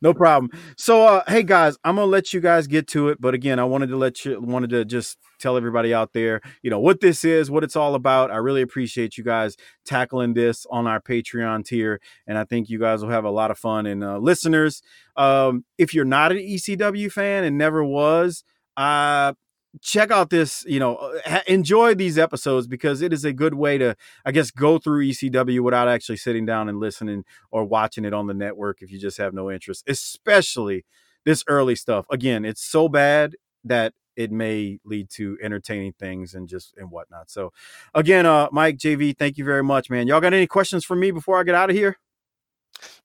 no 0.02 0.12
problem. 0.12 0.50
So, 0.76 1.06
uh, 1.06 1.23
hey 1.29 1.43
guys, 1.43 1.79
I'm 1.85 1.96
gonna 1.96 2.06
let 2.06 2.35
you 2.35 2.41
guys 2.41 2.67
get 2.67 2.87
to 2.88 3.08
it. 3.08 3.20
But 3.20 3.32
again, 3.32 3.58
I 3.58 3.64
wanted 3.64 3.88
to 3.88 3.96
let 3.96 4.25
you 4.25 4.38
wanted 4.41 4.70
to 4.70 4.85
just 4.85 5.17
tell 5.38 5.56
everybody 5.56 5.94
out 5.94 6.12
there, 6.12 6.41
you 6.62 6.70
know, 6.70 6.81
what 6.81 7.00
this 7.00 7.25
is, 7.25 7.50
what 7.50 7.64
it's 7.64 7.76
all 7.76 7.94
about. 7.94 8.31
I 8.31 8.37
really 8.37 8.61
appreciate 8.61 9.17
you 9.17 9.25
guys 9.25 9.56
tackling 9.87 10.35
this 10.35 10.67
on 10.70 10.87
our 10.87 11.00
Patreon 11.00 11.64
tier, 11.64 12.00
and 12.26 12.37
I 12.37 12.44
think 12.44 12.69
you 12.69 12.79
guys 12.79 13.02
will 13.02 13.11
have 13.11 13.25
a 13.25 13.31
lot 13.31 13.50
of 13.50 13.58
fun. 13.58 13.87
And 13.87 14.05
uh, 14.05 14.19
listeners, 14.19 14.82
um, 15.17 15.64
if 15.79 15.94
you're 15.94 16.05
not 16.05 16.32
an 16.32 16.38
ECW 16.38 17.11
fan 17.11 17.44
and 17.44 17.56
never 17.56 17.82
was, 17.85 18.44
uh, 18.76 19.32
check 19.81 20.11
out 20.11 20.31
this. 20.31 20.65
You 20.67 20.81
know, 20.81 20.97
uh, 21.26 21.41
enjoy 21.47 21.94
these 21.94 22.19
episodes 22.19 22.67
because 22.67 23.03
it 23.03 23.12
is 23.12 23.25
a 23.25 23.32
good 23.32 23.55
way 23.55 23.79
to, 23.79 23.97
I 24.25 24.32
guess, 24.32 24.50
go 24.50 24.79
through 24.79 25.05
ECW 25.06 25.61
without 25.61 25.88
actually 25.88 26.17
sitting 26.17 26.47
down 26.47 26.69
and 26.69 26.79
listening 26.79 27.25
or 27.50 27.65
watching 27.65 28.05
it 28.05 28.15
on 28.15 28.26
the 28.26 28.35
network 28.35 28.82
if 28.82 28.91
you 28.91 28.99
just 28.99 29.19
have 29.19 29.35
no 29.35 29.50
interest, 29.50 29.85
especially 29.88 30.85
this 31.25 31.44
early 31.47 31.75
stuff. 31.75 32.06
Again, 32.11 32.44
it's 32.44 32.62
so 32.62 32.88
bad 32.88 33.37
that 33.65 33.94
it 34.17 34.31
may 34.31 34.79
lead 34.85 35.11
to 35.11 35.37
entertaining 35.43 35.93
things 35.99 36.35
and 36.35 36.49
just 36.49 36.75
and 36.76 36.91
whatnot. 36.91 37.31
So 37.31 37.53
again, 37.94 38.26
uh 38.26 38.49
Mike, 38.53 38.79
JV, 38.79 39.17
thank 39.17 39.38
you 39.38 39.44
very 39.44 39.65
much, 39.65 39.91
man. 39.91 40.06
Y'all 40.06 40.21
got 40.21 40.32
any 40.32 40.47
questions 40.47 40.85
for 40.85 40.94
me 40.94 41.11
before 41.11 41.41
I 41.41 41.43
get 41.43 41.55
out 41.55 41.71
of 41.71 41.76
here? 41.76 41.99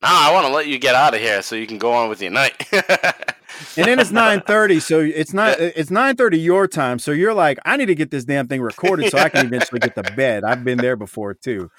Nah, 0.02 0.10
I 0.10 0.34
want 0.34 0.46
to 0.48 0.54
let 0.54 0.68
you 0.68 0.78
get 0.78 0.96
out 0.96 1.14
of 1.14 1.22
here 1.22 1.42
so 1.42 1.56
you 1.56 1.68
can 1.68 1.78
go 1.78 1.94
on 1.94 2.10
with 2.10 2.22
your 2.22 2.32
night. 2.32 2.54
And 3.78 3.86
then 3.86 4.00
it's 4.00 4.12
9:30, 4.12 4.82
so 4.82 5.00
it's 5.00 5.34
not 5.34 5.60
it's 5.60 5.90
9:30 5.90 6.44
your 6.44 6.68
time. 6.68 7.00
So 7.00 7.12
you're 7.12 7.34
like, 7.34 7.60
I 7.66 7.78
need 7.78 7.88
to 7.88 7.96
get 7.96 8.12
this 8.12 8.26
damn 8.26 8.48
thing 8.48 8.62
recorded 8.62 9.12
so 9.12 9.18
I 9.18 9.30
can 9.30 9.46
eventually 9.48 9.80
get 9.80 9.96
to 9.96 10.04
bed. 10.16 10.44
I've 10.44 10.64
been 10.64 10.78
there 10.78 10.96
before 10.96 11.34
too. 11.34 11.70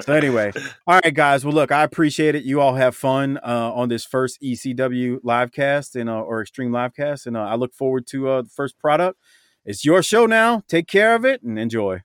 So 0.00 0.12
anyway, 0.12 0.52
all 0.86 1.00
right, 1.02 1.14
guys. 1.14 1.44
Well, 1.44 1.54
look, 1.54 1.72
I 1.72 1.82
appreciate 1.82 2.34
it. 2.34 2.44
You 2.44 2.60
all 2.60 2.74
have 2.74 2.96
fun 2.96 3.38
uh, 3.38 3.72
on 3.74 3.88
this 3.88 4.04
first 4.04 4.40
ECW 4.42 5.18
live 5.22 5.52
cast 5.52 5.96
and 5.96 6.08
uh, 6.08 6.20
or 6.20 6.42
Extreme 6.42 6.72
live 6.72 6.94
cast, 6.94 7.26
and 7.26 7.36
uh, 7.36 7.40
I 7.40 7.54
look 7.54 7.74
forward 7.74 8.06
to 8.08 8.28
uh, 8.28 8.42
the 8.42 8.50
first 8.50 8.78
product. 8.78 9.18
It's 9.64 9.84
your 9.84 10.02
show 10.02 10.26
now. 10.26 10.62
Take 10.68 10.86
care 10.86 11.14
of 11.14 11.24
it 11.24 11.42
and 11.42 11.58
enjoy. 11.58 12.02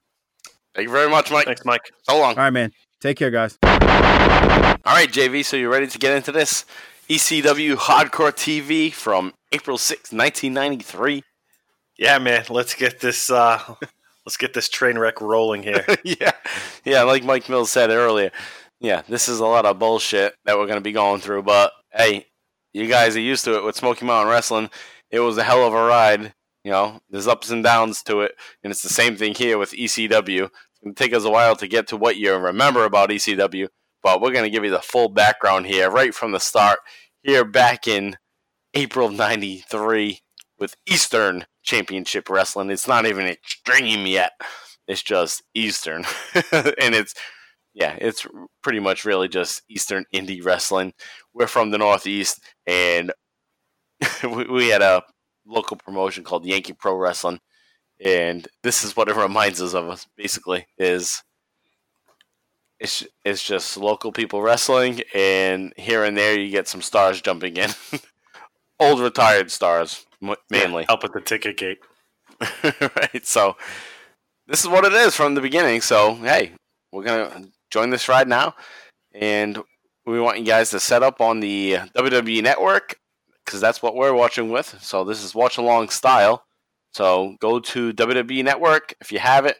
Thank 0.73 0.87
you 0.87 0.93
very 0.93 1.09
much, 1.09 1.31
Mike. 1.31 1.45
Thanks, 1.45 1.65
Mike. 1.65 1.91
So 2.03 2.17
long. 2.17 2.31
All 2.31 2.43
right, 2.43 2.49
man. 2.49 2.71
Take 3.01 3.17
care, 3.17 3.31
guys. 3.31 3.57
All 3.63 4.95
right, 4.95 5.11
JV, 5.11 5.43
so 5.45 5.57
you 5.57 5.69
ready 5.69 5.87
to 5.87 5.97
get 5.97 6.15
into 6.15 6.31
this? 6.31 6.65
ECW 7.11 7.75
Hardcore 7.75 8.31
TV 8.31 8.93
from 8.93 9.33
April 9.51 9.77
sixth, 9.77 10.13
1993. 10.13 11.21
Yeah, 11.97 12.17
man. 12.19 12.45
Let's 12.49 12.73
get 12.73 13.01
this. 13.01 13.29
Uh, 13.29 13.59
let's 14.25 14.37
get 14.37 14.53
this 14.53 14.69
train 14.69 14.97
wreck 14.97 15.19
rolling 15.19 15.61
here. 15.61 15.85
yeah. 16.05 16.31
Yeah, 16.85 17.03
like 17.03 17.25
Mike 17.25 17.49
Mills 17.49 17.69
said 17.69 17.89
earlier. 17.89 18.31
Yeah, 18.79 19.01
this 19.09 19.27
is 19.27 19.41
a 19.41 19.45
lot 19.45 19.65
of 19.65 19.77
bullshit 19.77 20.35
that 20.45 20.57
we're 20.57 20.67
going 20.67 20.77
to 20.77 20.81
be 20.81 20.93
going 20.93 21.19
through, 21.19 21.43
but 21.43 21.73
hey, 21.91 22.27
you 22.71 22.87
guys 22.87 23.17
are 23.17 23.19
used 23.19 23.43
to 23.43 23.57
it 23.57 23.65
with 23.65 23.75
Smoky 23.75 24.05
Mountain 24.05 24.31
Wrestling. 24.31 24.69
It 25.09 25.19
was 25.19 25.37
a 25.37 25.43
hell 25.43 25.67
of 25.67 25.73
a 25.73 25.83
ride. 25.83 26.33
You 26.63 26.71
know, 26.71 27.01
there's 27.09 27.27
ups 27.27 27.49
and 27.49 27.61
downs 27.61 28.03
to 28.03 28.21
it, 28.21 28.35
and 28.63 28.71
it's 28.71 28.83
the 28.83 28.87
same 28.87 29.17
thing 29.17 29.35
here 29.35 29.57
with 29.57 29.73
ECW. 29.73 30.45
It's 30.45 30.79
going 30.81 30.95
to 30.95 31.03
take 31.03 31.13
us 31.13 31.25
a 31.25 31.29
while 31.29 31.57
to 31.57 31.67
get 31.67 31.87
to 31.87 31.97
what 31.97 32.15
you 32.15 32.33
remember 32.33 32.85
about 32.85 33.09
ECW, 33.09 33.67
but 34.01 34.21
we're 34.21 34.31
going 34.31 34.45
to 34.45 34.49
give 34.49 34.63
you 34.63 34.71
the 34.71 34.79
full 34.79 35.09
background 35.09 35.65
here 35.65 35.91
right 35.91 36.15
from 36.15 36.31
the 36.31 36.39
start. 36.39 36.79
Here 37.23 37.45
back 37.45 37.87
in 37.87 38.17
April 38.73 39.07
of 39.07 39.13
93 39.13 40.21
with 40.57 40.75
Eastern 40.87 41.45
Championship 41.61 42.29
Wrestling. 42.29 42.71
It's 42.71 42.87
not 42.87 43.05
even 43.05 43.27
extreme 43.27 44.07
yet. 44.07 44.31
It's 44.87 45.03
just 45.03 45.43
Eastern. 45.53 46.03
and 46.51 46.95
it's, 46.95 47.13
yeah, 47.75 47.95
it's 48.01 48.25
pretty 48.63 48.79
much 48.79 49.05
really 49.05 49.27
just 49.27 49.61
Eastern 49.69 50.05
indie 50.13 50.43
wrestling. 50.43 50.93
We're 51.31 51.45
from 51.45 51.69
the 51.69 51.77
Northeast, 51.77 52.39
and 52.65 53.11
we, 54.23 54.69
had 54.69 54.81
a 54.81 55.03
local 55.45 55.77
promotion 55.77 56.23
called 56.23 56.45
Yankee 56.45 56.73
Pro 56.73 56.95
Wrestling. 56.95 57.39
And 58.03 58.47
this 58.63 58.83
is 58.83 58.95
what 58.95 59.09
it 59.09 59.15
reminds 59.17 59.61
us 59.61 59.75
of 59.75 59.87
us, 59.89 60.07
basically, 60.17 60.65
is 60.79 61.21
it's, 62.81 63.05
it's 63.23 63.43
just 63.43 63.77
local 63.77 64.11
people 64.11 64.41
wrestling, 64.41 65.01
and 65.13 65.71
here 65.77 66.03
and 66.03 66.17
there 66.17 66.37
you 66.37 66.49
get 66.49 66.67
some 66.67 66.81
stars 66.81 67.21
jumping 67.21 67.55
in. 67.55 67.69
Old 68.79 68.99
retired 68.99 69.51
stars, 69.51 70.07
mainly. 70.49 70.85
Help 70.87 71.03
with 71.03 71.13
the 71.13 71.21
ticket 71.21 71.57
gate. 71.57 71.77
right. 72.63 73.23
So 73.23 73.55
this 74.47 74.61
is 74.61 74.67
what 74.67 74.83
it 74.83 74.93
is 74.93 75.15
from 75.15 75.35
the 75.35 75.41
beginning. 75.41 75.81
So 75.81 76.15
hey, 76.15 76.53
we're 76.91 77.03
gonna 77.03 77.49
join 77.69 77.91
this 77.91 78.09
ride 78.09 78.27
now, 78.27 78.55
and 79.13 79.59
we 80.07 80.19
want 80.19 80.39
you 80.39 80.45
guys 80.45 80.71
to 80.71 80.79
set 80.79 81.03
up 81.03 81.21
on 81.21 81.39
the 81.39 81.73
WWE 81.95 82.41
Network 82.41 82.97
because 83.45 83.61
that's 83.61 83.83
what 83.83 83.95
we're 83.95 84.15
watching 84.15 84.49
with. 84.49 84.75
So 84.81 85.03
this 85.03 85.23
is 85.23 85.35
watch 85.35 85.59
along 85.59 85.89
style. 85.89 86.45
So 86.93 87.35
go 87.39 87.59
to 87.59 87.93
WWE 87.93 88.43
Network 88.43 88.95
if 88.99 89.11
you 89.11 89.19
have 89.19 89.45
it, 89.45 89.57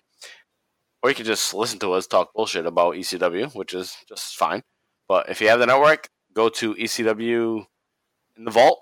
or 1.02 1.10
you 1.10 1.16
can 1.16 1.26
just 1.26 1.54
listen 1.54 1.80
to 1.80 1.94
us 1.94 2.08
talk 2.08 2.34
bullshit 2.34 2.66
about 2.66 2.96
ECW, 2.96 3.54
which 3.56 3.74
is 3.74 3.96
just 4.08 4.36
fine. 4.36 4.62
But 5.08 5.30
if 5.30 5.42
you 5.42 5.50
have 5.50 5.60
the 5.60 5.66
network, 5.66 6.10
go 6.34 6.50
to 6.50 6.76
ECW 6.76 7.66
in 8.38 8.46
the 8.46 8.52
vault. 8.52 8.80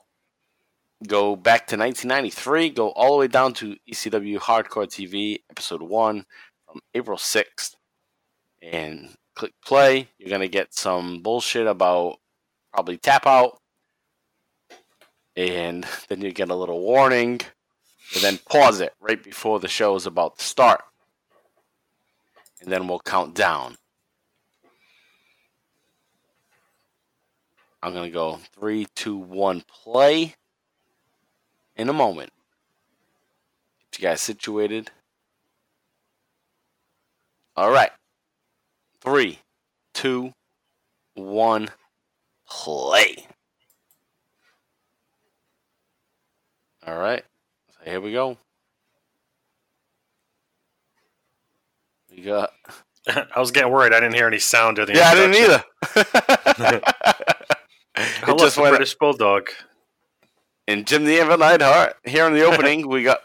Go 1.07 1.35
back 1.37 1.67
to 1.67 1.77
1993. 1.77 2.71
Go 2.71 2.89
all 2.89 3.13
the 3.13 3.19
way 3.19 3.27
down 3.27 3.53
to 3.53 3.77
ECW 3.89 4.37
Hardcore 4.37 4.85
TV 4.85 5.37
episode 5.49 5.81
one 5.81 6.25
from 6.67 6.81
April 6.93 7.17
6th, 7.17 7.75
and 8.61 9.15
click 9.33 9.53
play. 9.65 10.09
You're 10.17 10.29
gonna 10.29 10.49
get 10.49 10.73
some 10.73 11.21
bullshit 11.21 11.67
about 11.67 12.17
probably 12.73 12.97
tap 12.97 13.25
out, 13.25 13.59
and 15.37 15.87
then 16.09 16.21
you 16.21 16.33
get 16.33 16.49
a 16.49 16.55
little 16.55 16.81
warning, 16.81 17.39
and 18.13 18.21
then 18.21 18.37
pause 18.49 18.81
it 18.81 18.93
right 18.99 19.23
before 19.23 19.61
the 19.61 19.69
show 19.69 19.95
is 19.95 20.05
about 20.05 20.37
to 20.37 20.45
start, 20.45 20.81
and 22.61 22.71
then 22.71 22.87
we'll 22.87 22.99
count 22.99 23.33
down. 23.33 23.77
I'm 27.81 27.93
gonna 27.93 28.09
go 28.09 28.39
three, 28.53 28.87
two, 28.95 29.17
one, 29.17 29.61
play. 29.61 30.35
In 31.75 31.87
a 31.87 31.93
moment. 31.93 32.31
Get 33.91 34.01
you 34.01 34.07
guys 34.09 34.19
situated. 34.19 34.91
All 37.55 37.71
right. 37.71 37.91
Three, 38.99 39.39
two, 39.93 40.33
one, 41.13 41.69
play. 42.45 43.27
All 46.85 46.97
right. 46.97 47.23
So 47.71 47.89
here 47.89 48.01
we 48.01 48.11
go. 48.11 48.37
We 52.19 52.25
got. 52.25 52.51
I 53.35 53.39
was 53.39 53.51
getting 53.51 53.71
worried. 53.71 53.93
I 53.93 54.01
didn't 54.01 54.15
hear 54.15 54.27
any 54.27 54.39
sound 54.39 54.75
during 54.75 54.91
the 54.91 54.99
Yeah, 54.99 55.09
I 55.09 55.15
didn't 55.15 55.35
either. 55.35 55.63
I 57.95 58.31
love 58.31 58.39
just 58.39 58.55
the. 58.57 58.61
British 58.63 58.95
Bulldog. 58.95 59.49
And 60.67 60.85
Jim 60.85 61.05
the 61.05 61.23
Neidhart. 61.23 61.95
Here 62.03 62.27
in 62.27 62.33
the 62.33 62.43
opening, 62.43 62.87
we 62.87 63.03
got 63.03 63.19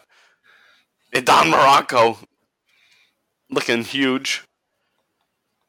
Don 1.12 1.46
Muraco 1.46 2.18
looking 3.50 3.82
huge. 3.82 4.44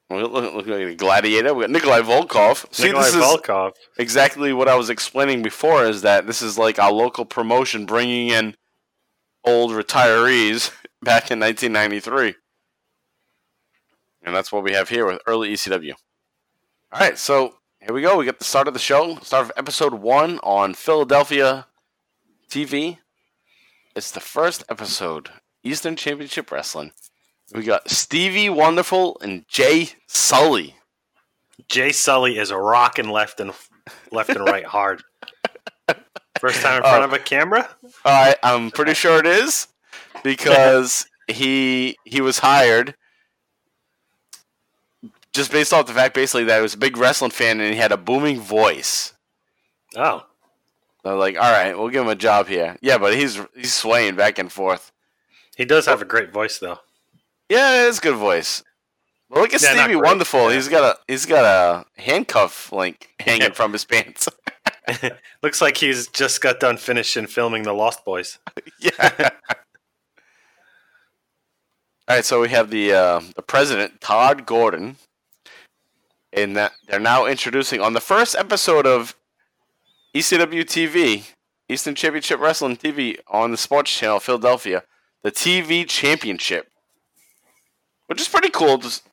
We 0.10 0.22
look, 0.22 0.32
look, 0.32 0.54
looking 0.54 0.74
like 0.74 0.88
a 0.88 0.96
gladiator. 0.96 1.54
We 1.54 1.64
got 1.64 1.72
Nikolai 1.72 2.02
Volkov. 2.02 2.72
See, 2.74 2.86
Nikolai 2.86 3.06
this 3.06 3.16
is 3.16 3.22
Volkov. 3.24 3.72
exactly 3.98 4.54
what 4.54 4.68
I 4.68 4.76
was 4.76 4.92
explaining 4.92 5.42
before. 5.42 5.84
Is 5.86 6.04
that 6.04 6.28
this 6.28 6.44
is 6.44 6.60
like 6.60 6.78
our 6.78 6.92
local 6.92 7.26
promotion 7.26 7.88
bringing 7.88 8.28
in 8.28 8.56
old 9.44 9.72
retirees 9.72 10.72
back 11.02 11.32
in 11.32 11.40
1993, 11.40 12.36
and 14.26 14.36
that's 14.36 14.52
what 14.52 14.64
we 14.64 14.74
have 14.74 14.90
here 14.90 15.06
with 15.06 15.22
early 15.28 15.54
ECW. 15.54 15.94
All 16.92 17.00
right, 17.00 17.18
so 17.18 17.56
here 17.80 17.94
we 17.94 18.02
go. 18.02 18.18
We 18.18 18.26
get 18.26 18.40
the 18.40 18.46
start 18.46 18.68
of 18.68 18.74
the 18.74 18.80
show, 18.80 19.16
start 19.22 19.46
of 19.46 19.52
episode 19.56 19.94
one 19.94 20.40
on 20.44 20.74
Philadelphia 20.74 21.68
TV. 22.50 22.98
It's 23.96 24.12
the 24.12 24.20
first 24.20 24.64
episode, 24.70 25.30
Eastern 25.64 25.96
Championship 25.96 26.52
Wrestling. 26.52 26.92
We 27.54 27.64
got 27.64 27.90
Stevie 27.90 28.50
Wonderful 28.50 29.18
and 29.22 29.46
Jay 29.48 29.90
Sulli. 30.10 30.74
Jay 31.70 31.90
Sulli 31.90 32.38
is 32.38 32.52
rocking 32.52 33.10
left 33.10 33.40
and 33.40 33.52
left 34.12 34.30
and 34.32 34.46
right 34.48 34.66
hard. 34.66 35.04
First 36.40 36.62
time 36.62 36.78
in 36.78 36.82
front 36.82 37.02
Oh. 37.04 37.06
of 37.06 37.14
a 37.14 37.20
camera. 37.20 37.70
Uh, 38.04 38.10
I 38.10 38.36
I'm 38.44 38.72
pretty 38.72 38.94
sure 38.94 39.20
it 39.20 39.26
is 39.26 39.68
because 40.24 41.08
he 41.28 41.98
he 42.04 42.20
was 42.20 42.40
hired 42.40 42.96
just 45.36 45.52
based 45.52 45.74
off 45.74 45.86
the 45.86 45.94
fact 45.94 46.16
basically 46.16 46.46
that 46.46 46.56
he 46.58 46.62
was 46.62 46.74
a 46.74 46.78
big 46.78 46.98
wrestling 46.98 47.32
fan 47.32 47.60
and 47.60 47.74
he 47.74 47.80
had 47.80 47.92
a 47.92 47.98
booming 47.98 48.40
voice. 48.40 49.14
Oh, 49.96 50.26
They're 51.04 51.16
like, 51.16 51.36
all 51.38 51.52
right, 51.52 51.78
we'll 51.78 51.90
give 51.90 52.04
him 52.04 52.10
a 52.10 52.16
job 52.16 52.48
here. 52.48 52.78
Yeah, 52.82 52.98
but 52.98 53.16
he's 53.16 53.40
he's 53.56 53.74
swaying 53.74 54.16
back 54.16 54.40
and 54.40 54.52
forth. 54.52 54.92
he 55.56 55.66
does 55.66 55.86
have 55.86 56.02
a 56.02 56.06
great 56.06 56.32
voice 56.34 56.58
though. 56.60 56.80
Yeah, 57.50 57.88
it's 57.88 58.00
a 58.00 58.02
good 58.02 58.16
voice. 58.18 58.64
But 59.30 59.40
look 59.42 59.54
at 59.54 59.62
Yeah, 59.62 59.84
Stevie. 59.84 59.96
Wonderful. 59.98 60.50
Yeah. 60.50 60.56
He's 60.56 60.68
got 60.68 60.84
a 60.84 61.00
he's 61.12 61.26
got 61.26 61.46
a 61.46 61.86
handcuff 62.02 62.72
link 62.72 63.10
hanging 63.20 63.52
from 63.54 63.72
his 63.74 63.86
pants. 63.86 64.28
Looks 65.44 65.62
like 65.62 65.78
he's 65.78 66.08
just 66.08 66.42
got 66.42 66.60
done 66.60 66.78
finishing 66.78 67.26
filming 67.28 67.64
the 67.64 67.74
Lost 67.74 68.04
Boys. 68.06 68.38
yeah. 68.80 69.30
All 72.08 72.16
right, 72.18 72.26
so 72.26 72.40
we 72.42 72.50
have 72.50 72.70
the 72.70 72.94
uh, 72.94 73.22
the 73.36 73.42
president 73.42 74.00
Todd 74.00 74.46
Gordon, 74.46 74.98
and 76.36 76.56
that 76.58 76.74
they're 76.88 77.00
now 77.00 77.26
introducing 77.26 77.80
on 77.82 77.94
the 77.94 78.02
first 78.02 78.36
episode 78.36 78.86
of 78.86 79.16
ECW 80.14 80.64
TV, 80.64 81.32
Eastern 81.70 81.96
Championship 81.96 82.40
Wrestling 82.40 82.76
TV 82.78 83.18
on 83.28 83.52
the 83.52 83.58
Sports 83.58 83.92
Channel 83.98 84.20
Philadelphia, 84.20 84.84
the 85.24 85.32
TV 85.32 85.88
Championship, 85.88 86.70
which 88.08 88.22
is 88.22 88.28
pretty 88.28 88.50
cool. 88.50 88.78
Just, 88.78 89.06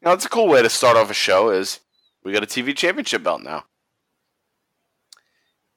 you 0.00 0.06
know, 0.06 0.12
it's 0.12 0.24
a 0.24 0.28
cool 0.30 0.48
way 0.48 0.62
to 0.62 0.70
start 0.70 0.96
off 0.96 1.10
a 1.10 1.14
show. 1.14 1.50
Is 1.50 1.80
we 2.24 2.32
got 2.32 2.42
a 2.42 2.46
TV 2.46 2.74
Championship 2.74 3.22
belt 3.22 3.42
now, 3.42 3.64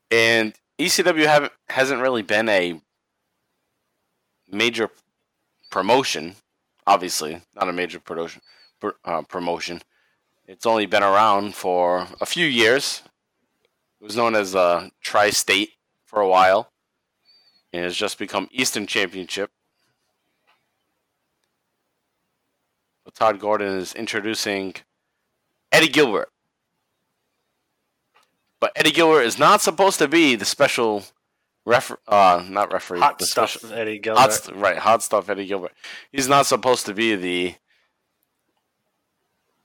and 0.09 0.53
ECW 0.79 1.25
haven't 1.27 1.53
hasn't 1.69 2.01
really 2.01 2.21
been 2.23 2.49
a 2.49 2.79
major 4.49 4.89
promotion. 5.69 6.35
Obviously, 6.87 7.41
not 7.55 7.69
a 7.69 7.73
major 7.73 7.99
promotion. 7.99 8.41
pr- 8.79 8.89
Uh, 9.05 9.21
promotion. 9.21 9.81
It's 10.47 10.65
only 10.65 10.85
been 10.85 11.03
around 11.03 11.55
for 11.55 12.07
a 12.19 12.25
few 12.25 12.45
years. 12.45 13.01
It 14.01 14.03
was 14.03 14.15
known 14.17 14.35
as 14.35 14.53
uh, 14.55 14.89
Tri-State 15.01 15.71
for 16.05 16.19
a 16.19 16.27
while, 16.27 16.71
and 17.71 17.85
it's 17.85 17.95
just 17.95 18.19
become 18.19 18.49
Eastern 18.51 18.85
Championship. 18.85 19.51
But 23.05 23.15
Todd 23.15 23.39
Gordon 23.39 23.77
is 23.77 23.93
introducing 23.93 24.75
Eddie 25.71 25.87
Gilbert. 25.87 26.29
But 28.59 28.73
Eddie 28.75 28.91
Gilbert 28.91 29.21
is 29.21 29.39
not 29.39 29.61
supposed 29.61 29.99
to 29.99 30.07
be 30.07 30.35
the 30.35 30.45
special 30.45 31.03
refer 31.65 31.97
uh 32.09 32.43
not 32.49 32.73
referee 32.73 32.99
Hot 32.99 33.21
stuff, 33.21 33.51
special 33.51 33.73
Eddie 33.73 33.97
Gilbert. 33.99 34.19
hot 34.19 34.51
right 34.55 34.77
hot 34.77 35.01
stuff 35.01 35.29
Eddie 35.29 35.45
Gilbert. 35.45 35.71
He's 36.11 36.27
not 36.27 36.45
supposed 36.45 36.85
to 36.85 36.93
be 36.93 37.15
the 37.15 37.55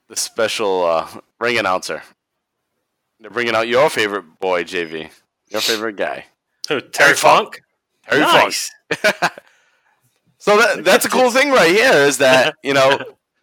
the 0.09 0.17
special 0.17 0.85
uh, 0.85 1.09
ring 1.41 1.59
announcer. 1.59 2.03
They're 3.21 3.31
bringing 3.31 3.55
out 3.55 3.69
your 3.69 3.91
favorite 3.91 4.39
boy, 4.41 4.65
JV, 4.65 5.11
your 5.49 5.61
favorite 5.61 5.97
guy, 5.97 6.27
Who, 6.69 6.81
Terry, 6.81 6.91
Terry 6.91 7.15
Funk. 7.15 7.61
Terry 8.09 8.23
Funk. 8.25 9.33
So 10.41 10.57
that, 10.57 10.85
that's 10.85 11.05
a 11.05 11.09
cool 11.11 11.31
thing 11.33 11.51
right 11.51 11.71
here 11.71 11.93
is 11.93 12.19
that, 12.19 12.55
you 12.63 12.73
know, 12.73 12.97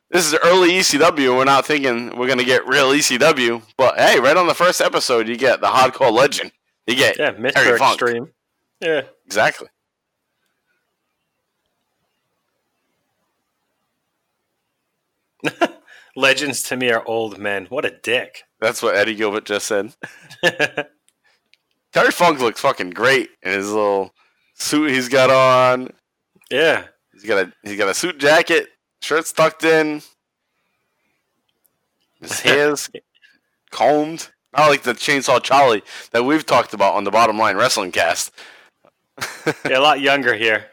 this 0.10 0.26
is 0.26 0.34
early 0.46 0.70
ECW. 0.72 1.36
We're 1.36 1.44
not 1.44 1.66
thinking 1.66 2.18
we're 2.18 2.26
going 2.26 2.40
to 2.40 2.46
get 2.46 2.66
real 2.66 2.90
ECW. 2.92 3.62
But 3.78 4.00
hey, 4.00 4.20
right 4.20 4.36
on 4.38 4.48
the 4.48 4.56
first 4.56 4.80
episode, 4.82 5.28
you 5.28 5.36
get 5.36 5.60
the 5.60 5.68
hardcore 5.68 6.12
legend. 6.12 6.52
You 6.88 6.96
get, 6.96 7.20
Yeah, 7.20 7.32
Terry 7.32 7.52
Mr. 7.52 7.78
Funk. 7.78 8.02
Extreme. 8.02 8.30
Yeah. 8.80 9.02
exactly. 9.26 9.68
Legends 16.16 16.64
to 16.64 16.78
me 16.78 16.92
are 16.92 17.06
old 17.06 17.38
men. 17.38 17.66
What 17.66 17.86
a 17.86 17.92
dick. 17.92 18.44
That's 18.60 18.82
what 18.82 18.96
Eddie 18.96 19.16
Gilbert 19.16 19.46
just 19.46 19.68
said. 19.68 19.94
Terry 21.92 22.12
Funk 22.12 22.40
looks 22.40 22.62
fucking 22.62 22.92
great 22.92 23.30
in 23.44 23.52
his 23.52 23.70
little 23.72 24.14
suit 24.54 24.92
he's 24.92 25.10
got 25.10 25.30
on. 25.30 25.90
yeah. 26.50 26.86
He's 27.14 27.24
got 27.24 27.48
a 27.48 27.54
he's 27.64 27.78
got 27.78 27.88
a 27.88 27.94
suit 27.94 28.18
jacket, 28.18 28.68
shirt's 29.02 29.32
tucked 29.32 29.64
in. 29.64 30.02
His 32.22 32.40
hair's 32.42 32.90
combed. 33.72 34.30
Not 34.56 34.68
like 34.68 34.84
the 34.84 34.94
Chainsaw 34.94 35.42
Charlie 35.42 35.82
that 36.12 36.24
we've 36.24 36.46
talked 36.46 36.74
about 36.74 36.96
on 36.96 37.04
the 37.06 37.12
Bottom 37.12 37.38
Line 37.38 37.56
Wrestling 37.56 37.92
Cast. 37.92 38.32
yeah. 39.66 39.80
A 39.80 39.80
lot 39.80 40.02
younger 40.02 40.34
here. 40.34 40.66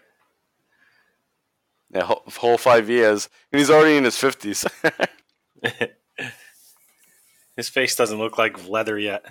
Yeah, 1.92 2.04
whole, 2.04 2.22
whole 2.26 2.58
five 2.58 2.88
years, 2.88 3.28
and 3.52 3.60
he's 3.60 3.70
already 3.70 3.96
in 3.96 4.04
his 4.04 4.16
fifties. 4.16 4.64
His 7.56 7.68
face 7.68 7.94
doesn't 7.96 8.18
look 8.18 8.38
like 8.38 8.68
leather 8.68 8.98
yet 8.98 9.24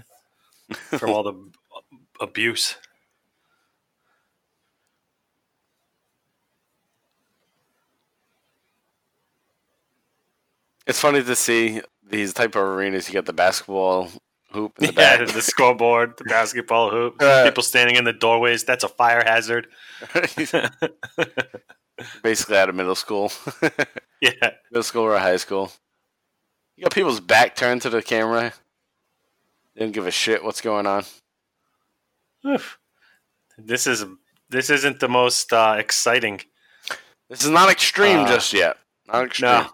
from 0.72 1.10
all 1.10 1.24
the 1.24 1.34
abuse. 2.22 2.76
it's 10.88 11.00
funny 11.00 11.24
to 11.24 11.36
see 11.36 11.82
these 12.08 12.34
type 12.34 12.56
of 12.56 12.64
arenas. 12.64 13.08
You 13.08 13.14
got 13.14 13.26
the 13.26 13.34
basketball 13.34 14.10
hoop 14.52 14.74
in 14.80 14.88
the 14.88 14.94
Yeah, 14.98 15.18
back. 15.18 15.28
the 15.28 15.42
scoreboard, 15.42 16.18
the 16.18 16.26
basketball 16.26 16.90
hoop, 16.90 17.16
Uh, 17.22 17.44
people 17.46 17.64
standing 17.64 17.96
in 17.96 18.04
the 18.04 18.14
doorways. 18.14 18.64
That's 18.64 18.84
a 18.84 18.90
fire 18.90 19.24
hazard. 19.24 19.68
Basically 22.24 22.58
out 22.58 22.70
of 22.70 22.76
middle 22.76 22.96
school. 22.96 23.32
Yeah. 24.22 24.52
middle 24.72 24.84
school 24.84 25.04
or 25.04 25.18
high 25.20 25.38
school. 25.38 25.72
You 26.82 26.86
got 26.86 26.96
people's 26.96 27.20
back 27.20 27.56
turned 27.56 27.84
to 27.84 27.92
the 27.92 28.02
camera. 28.02 28.54
They 29.76 29.82
don't 29.82 29.92
give 29.92 30.08
a 30.08 30.12
shit 30.12 30.44
what's 30.44 30.62
going 30.62 30.88
on. 30.88 31.04
Oof. 32.44 32.80
This 33.56 33.86
is 33.86 34.04
this 34.50 34.72
isn't 34.72 35.00
the 35.00 35.08
most 35.08 35.54
uh, 35.54 35.76
exciting. 35.78 36.42
This 37.30 37.44
is 37.44 37.52
not 37.52 37.70
extreme 37.70 38.22
Uh, 38.22 38.28
just 38.30 38.52
yet. 38.52 38.78
Not 39.08 39.26
extreme. 39.26 39.52
No. 39.52 39.70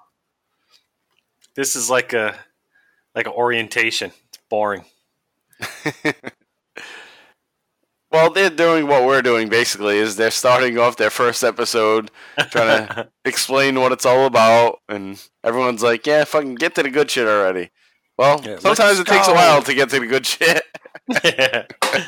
This 1.56 1.78
is 1.78 1.90
like 1.90 2.12
a 2.12 2.36
like 3.16 3.26
an 3.26 3.32
orientation. 3.32 4.12
It's 4.28 4.40
boring. 4.50 4.84
Well, 8.18 8.32
they're 8.32 8.50
doing 8.50 8.88
what 8.88 9.06
we're 9.06 9.22
doing 9.22 9.48
basically 9.48 10.00
is 10.00 10.16
they're 10.16 10.32
starting 10.32 10.80
off 10.80 10.98
their 10.98 11.12
first 11.12 11.44
episode 11.44 12.10
trying 12.50 12.88
to 12.88 13.10
explain 13.26 13.80
what 13.80 13.92
it's 13.92 14.08
all 14.08 14.26
about 14.26 14.80
and 14.90 15.22
everyone's 15.44 15.84
like, 15.84 16.08
"Yeah, 16.08 16.24
fucking 16.24 16.56
get 16.56 16.74
to 16.76 16.84
the 16.84 16.90
good 16.90 17.12
shit 17.12 17.28
already." 17.28 17.70
Well, 18.18 18.42
Yeah, 18.44 18.58
sometimes 18.58 18.98
it 19.00 19.06
takes 19.06 19.28
a 19.28 19.34
while 19.34 19.62
to 19.62 19.74
get 19.74 19.90
to 19.92 20.00
the 20.00 20.08
good 20.08 20.26
shit. 20.26 20.64
yeah. 21.24 21.66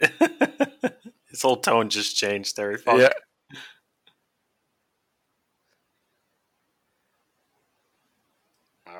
His 1.30 1.42
whole 1.42 1.56
tone 1.56 1.88
just 1.90 2.16
changed. 2.16 2.56
Terry 2.56 2.78
Funk. 2.78 3.00
Yeah. 3.00 3.12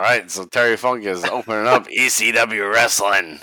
Right, 0.07 0.31
so 0.31 0.45
Terry 0.47 0.77
Funk 0.77 1.05
is 1.05 1.25
opening 1.25 1.67
up 1.67 1.87
ECW 1.89 2.73
wrestling. 2.73 3.41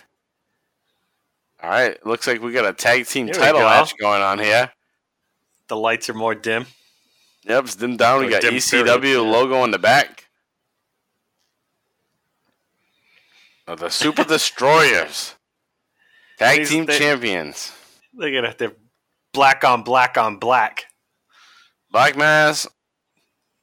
All 1.61 1.69
right, 1.69 2.03
looks 2.05 2.27
like 2.27 2.41
we 2.41 2.51
got 2.51 2.65
a 2.65 2.73
tag 2.73 3.05
team 3.07 3.27
title 3.27 3.61
go. 3.61 3.65
match 3.65 3.97
going 3.97 4.21
on 4.21 4.39
here. 4.39 4.71
The 5.67 5.75
lights 5.75 6.09
are 6.09 6.13
more 6.13 6.35
dim. 6.35 6.65
Yep, 7.45 7.63
it's 7.65 7.75
dim 7.75 7.97
down. 7.97 8.21
We 8.21 8.27
Or 8.27 8.31
got 8.31 8.43
ECW 8.43 9.01
period, 9.01 9.21
logo 9.23 9.55
on 9.59 9.71
the 9.71 9.79
back. 9.79 10.25
Oh, 13.67 13.75
the 13.75 13.89
Super 13.89 14.23
Destroyers, 14.27 15.35
tag 16.39 16.59
These- 16.59 16.69
team 16.69 16.85
they- 16.85 16.97
champions. 16.97 17.73
Look 18.13 18.31
at 18.33 18.43
it. 18.45 18.57
They're 18.57 18.73
black 19.33 19.63
on 19.63 19.83
black 19.83 20.17
on 20.17 20.37
black. 20.37 20.85
Black 21.91 22.15
mask, 22.17 22.69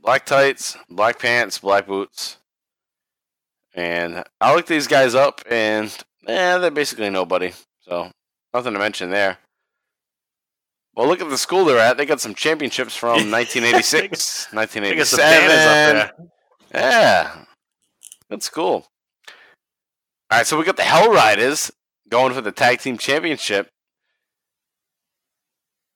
black 0.01 0.25
tights, 0.27 0.77
black 0.89 1.19
pants, 1.19 1.59
black 1.59 1.87
boots. 1.87 2.37
And 3.75 4.25
I 4.41 4.55
looked 4.55 4.69
these 4.69 4.87
guys 4.87 5.15
up, 5.15 5.41
and 5.51 5.87
eh, 6.27 6.59
they're 6.59 6.71
basically 6.71 7.11
nobody. 7.11 7.53
So 7.81 8.11
nothing 8.53 8.73
to 8.73 8.79
mention 8.79 9.11
there. 9.11 9.39
Well, 10.95 11.09
look 11.09 11.21
at 11.21 11.29
the 11.29 11.39
school 11.39 11.65
they're 11.65 11.79
at. 11.79 11.97
They 11.97 12.07
got 12.07 12.21
some 12.21 12.35
championships 12.35 12.95
from 12.97 13.09
1986, 13.31 14.49
I 14.53 14.57
got 14.57 14.71
some 14.71 14.83
banners 14.83 15.13
1987. 15.13 16.29
Yeah, 16.73 17.45
that's 18.29 18.49
cool. 18.49 18.87
All 20.31 20.39
right, 20.39 20.47
so 20.47 20.57
we 20.59 20.65
got 20.65 20.77
the 20.77 20.83
Hell 20.83 21.13
Riders 21.13 21.73
going 22.09 22.33
for 22.33 22.41
the 22.41 22.53
tag 22.53 22.79
team 22.81 22.97
championship, 22.97 23.69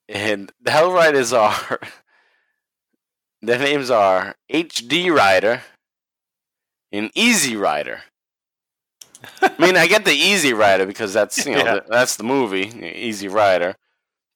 and 0.08 0.52
the 0.61 0.73
Hell 0.73 0.92
Riders 0.92 1.32
are 1.32 1.80
their 3.42 3.58
names 3.58 3.90
are 3.90 4.35
HD 4.52 5.14
Rider 5.14 5.62
and 6.92 7.11
Easy 7.14 7.57
Rider. 7.57 8.00
I 9.42 9.50
mean, 9.59 9.76
I 9.76 9.87
get 9.88 10.04
the 10.04 10.12
Easy 10.12 10.52
Rider 10.52 10.87
because 10.87 11.12
that's 11.12 11.45
you 11.45 11.52
know 11.52 11.59
Yeah. 11.64 11.75
the, 11.75 11.85
that's 11.88 12.16
the 12.16 12.25
movie 12.25 12.66
Easy 12.97 13.28
Rider, 13.28 13.75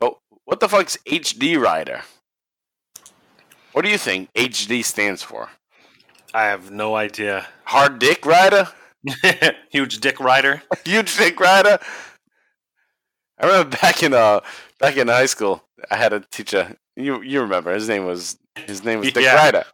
but 0.00 0.16
what 0.44 0.60
the 0.60 0.68
fuck's 0.68 0.96
HD 1.06 1.58
Rider? 1.60 2.02
What 3.72 3.84
do 3.84 3.90
you 3.90 3.98
think 3.98 4.32
HD 4.34 4.84
stands 4.84 5.22
for? 5.22 5.48
I 6.34 6.44
have 6.44 6.70
no 6.70 6.94
idea. 6.96 7.46
Hard 7.64 7.98
Dick 7.98 8.26
Rider? 8.26 8.68
Huge 9.70 9.98
dick 10.00 10.20
rider. 10.20 10.62
Huge 10.84 11.16
Dick 11.16 11.40
Rider? 11.40 11.78
I 13.38 13.46
remember 13.46 13.76
back 13.78 14.02
in 14.02 14.14
uh 14.14 14.40
back 14.78 14.96
in 14.96 15.08
high 15.08 15.26
school, 15.26 15.64
I 15.90 15.96
had 15.96 16.12
a 16.12 16.20
teacher. 16.20 16.76
You 16.96 17.20
you 17.22 17.40
remember 17.40 17.72
his 17.74 17.88
name 17.88 18.04
was 18.06 18.38
his 18.54 18.84
name 18.84 19.00
was 19.00 19.12
Dick 19.12 19.24
Yeah. 19.24 19.34
Rider. 19.34 19.64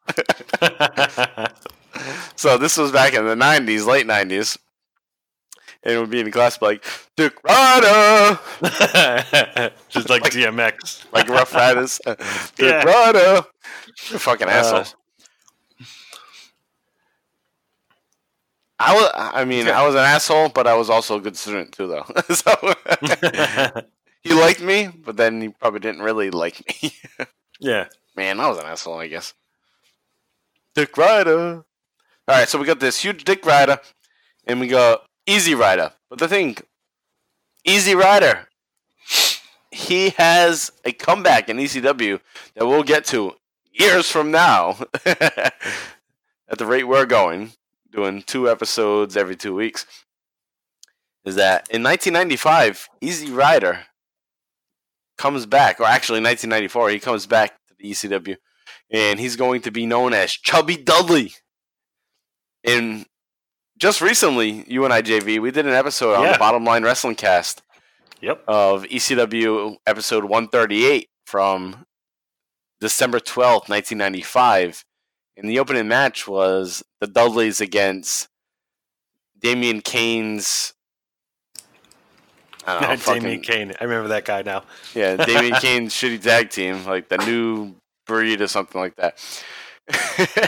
So 2.37 2.57
this 2.59 2.77
was 2.77 2.93
back 2.93 3.15
in 3.15 3.25
the 3.27 3.35
nineties, 3.37 3.85
late 3.87 4.07
nineties. 4.07 4.57
And 5.83 5.95
it 5.95 5.99
would 6.01 6.11
be 6.11 6.21
in 6.21 6.31
class 6.33 6.61
like 6.61 6.85
Dick 7.17 7.33
Rider, 7.45 8.39
Just 9.89 10.09
like, 10.11 10.23
Like- 10.23 10.33
DMX. 10.33 11.05
like 11.13 11.29
Rough 11.29 11.55
Riders. 11.65 12.01
Dick 12.05 12.19
Yeah. 12.59 12.83
Rider, 12.85 13.45
you 14.11 14.19
fucking 14.19 14.49
Uh, 14.49 14.51
assholes. 14.51 14.95
I 18.81 18.95
was, 18.95 19.11
I 19.15 19.45
mean, 19.45 19.69
I 19.69 19.85
was 19.85 19.95
an 19.97 20.03
asshole, 20.05 20.51
but 20.51 20.67
I 20.69 20.75
was 20.75 20.89
also 20.89 21.17
a 21.17 21.21
good 21.21 21.37
student 21.37 21.73
too, 21.73 21.89
though. 21.89 22.05
so 22.33 22.75
he 24.23 24.33
liked 24.35 24.61
me, 24.61 24.89
but 24.89 25.17
then 25.17 25.41
he 25.41 25.49
probably 25.49 25.81
didn't 25.81 26.03
really 26.03 26.31
like 26.31 26.63
me. 26.83 26.93
yeah. 27.59 27.87
Man, 28.17 28.39
I 28.39 28.49
was 28.49 28.59
an 28.59 28.67
asshole, 28.67 28.99
I 29.01 29.09
guess. 29.09 29.35
Dick 30.77 30.97
Rider. 30.97 31.65
All 32.29 32.35
right, 32.35 32.47
so 32.47 32.59
we 32.59 32.67
got 32.67 32.79
this 32.79 33.01
huge 33.01 33.25
Dick 33.25 33.47
Rider, 33.47 33.79
and 34.47 34.61
we 34.61 34.67
got 34.67 35.07
Easy 35.27 35.55
Rider. 35.55 35.93
But 36.11 36.19
the 36.19 36.29
thing, 36.29 36.59
Easy 37.65 37.95
Rider, 37.95 38.49
he 39.71 40.11
has 40.11 40.71
a 40.85 40.93
comeback 40.93 41.49
in 41.49 41.57
ECW 41.57 42.21
that 42.55 42.67
we'll 42.67 42.83
get 42.83 43.07
to 43.07 43.37
years 43.73 44.11
from 44.11 44.31
now. 44.31 44.77
At 45.07 45.55
the 46.59 46.67
rate 46.67 46.85
we're 46.85 47.07
going, 47.07 47.53
doing 47.91 48.21
two 48.21 48.51
episodes 48.51 49.17
every 49.17 49.35
two 49.35 49.55
weeks, 49.55 49.87
is 51.25 51.37
that 51.37 51.67
in 51.71 51.83
1995, 51.83 52.91
Easy 53.01 53.31
Rider 53.31 53.87
comes 55.17 55.47
back, 55.47 55.81
or 55.81 55.87
actually 55.87 56.21
1994, 56.21 56.91
he 56.91 56.99
comes 56.99 57.27
back 57.27 57.55
to 57.69 57.75
the 57.79 57.91
ECW, 57.91 58.37
and 58.91 59.19
he's 59.19 59.37
going 59.37 59.63
to 59.63 59.71
be 59.71 59.87
known 59.87 60.13
as 60.13 60.33
Chubby 60.33 60.77
Dudley. 60.77 61.33
And 62.65 63.07
just 63.79 64.01
recently, 64.01 64.65
you 64.67 64.85
and 64.85 64.93
I, 64.93 65.03
JV, 65.03 65.41
we 65.41 65.51
did 65.51 65.67
an 65.67 65.73
episode 65.73 66.15
on 66.15 66.23
Yeah. 66.25 66.33
the 66.33 66.39
Bottom 66.39 66.65
Line 66.65 66.83
Wrestling 66.83 67.15
Cast 67.15 67.63
Yep. 68.21 68.43
of 68.49 68.85
ECW 68.85 69.77
episode 69.87 70.25
138 70.25 71.09
from 71.27 71.87
December 72.81 73.21
12th, 73.21 73.69
1995. 73.69 74.85
And 75.37 75.49
the 75.49 75.59
opening 75.61 75.87
match 75.87 76.27
was 76.27 76.83
the 77.01 77.07
Dudleys 77.07 77.61
against 77.61 78.29
Damien 79.39 79.81
Kane's. 79.81 80.75
I 82.67 82.81
don't 82.81 82.91
know, 82.91 82.97
fucking, 83.15 83.41
Kane. 83.43 83.73
I 83.81 83.85
remember 83.85 84.09
that 84.09 84.25
guy 84.25 84.43
now. 84.43 84.65
yeah, 84.95 85.17
Damien 85.17 85.55
Kane's 85.61 85.95
shitty 85.95 86.21
tag 86.21 86.51
team, 86.51 86.85
like 86.85 87.09
the 87.09 87.19
new 87.19 87.77
breed 88.07 88.41
or 88.41 88.49
something 88.49 88.81
like 88.81 88.97
that. 88.97 89.17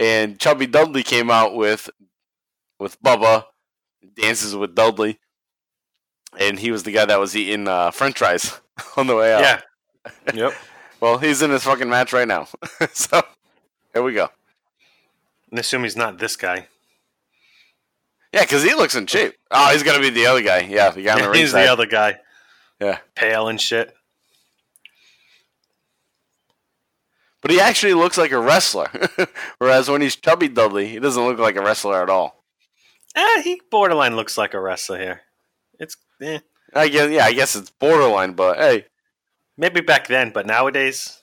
and 0.00 0.40
Chubby 0.40 0.66
Dudley 0.66 1.02
came 1.02 1.30
out 1.30 1.54
with 1.54 1.90
with 2.78 3.00
Bubba, 3.02 3.44
dances 4.16 4.56
with 4.56 4.74
Dudley, 4.74 5.20
and 6.38 6.58
he 6.58 6.70
was 6.72 6.82
the 6.82 6.92
guy 6.92 7.04
that 7.04 7.20
was 7.20 7.36
eating 7.36 7.68
uh, 7.68 7.90
French 7.90 8.18
fries 8.18 8.58
on 8.96 9.06
the 9.06 9.14
way 9.14 9.32
out. 9.32 9.40
Yeah. 9.42 9.60
Yep. 10.34 10.54
Well, 11.00 11.18
he's 11.18 11.42
in 11.42 11.50
this 11.50 11.64
fucking 11.64 11.88
match 11.88 12.14
right 12.14 12.26
now. 12.26 12.48
so 12.92 13.22
here 13.92 14.02
we 14.02 14.14
go. 14.14 14.30
And 15.50 15.58
assume 15.58 15.82
he's 15.82 15.96
not 15.96 16.18
this 16.18 16.36
guy. 16.36 16.68
Yeah, 18.32 18.42
because 18.42 18.62
he 18.62 18.72
looks 18.74 18.94
in 18.94 19.06
shape. 19.06 19.34
Oh, 19.50 19.70
he's 19.72 19.82
gonna 19.82 20.00
be 20.00 20.08
the 20.08 20.26
other 20.26 20.40
guy. 20.40 20.60
Yeah, 20.60 20.88
the 20.90 21.02
guy 21.02 21.12
on 21.14 21.18
the 21.18 21.38
he's 21.38 21.52
ringside. 21.52 21.66
the 21.66 21.72
other 21.72 21.86
guy. 21.86 22.18
Yeah. 22.80 22.98
Pale 23.14 23.48
and 23.48 23.60
shit. 23.60 23.94
But 27.42 27.50
he 27.50 27.60
actually 27.60 27.94
looks 27.94 28.18
like 28.18 28.32
a 28.32 28.40
wrestler. 28.40 28.90
Whereas 29.58 29.88
when 29.88 30.02
he's 30.02 30.16
chubby 30.16 30.48
Dudley, 30.48 30.88
he 30.88 30.98
doesn't 30.98 31.24
look 31.24 31.38
like 31.38 31.56
a 31.56 31.62
wrestler 31.62 32.02
at 32.02 32.10
all. 32.10 32.44
Eh, 33.16 33.42
he 33.42 33.60
borderline 33.70 34.16
looks 34.16 34.36
like 34.36 34.54
a 34.54 34.60
wrestler 34.60 34.98
here. 34.98 35.22
It's 35.78 35.96
eh. 36.20 36.40
I 36.74 36.88
guess 36.88 37.10
yeah, 37.10 37.24
I 37.24 37.32
guess 37.32 37.56
it's 37.56 37.70
borderline, 37.70 38.34
but 38.34 38.58
hey, 38.58 38.86
maybe 39.56 39.80
back 39.80 40.06
then, 40.06 40.30
but 40.30 40.46
nowadays, 40.46 41.20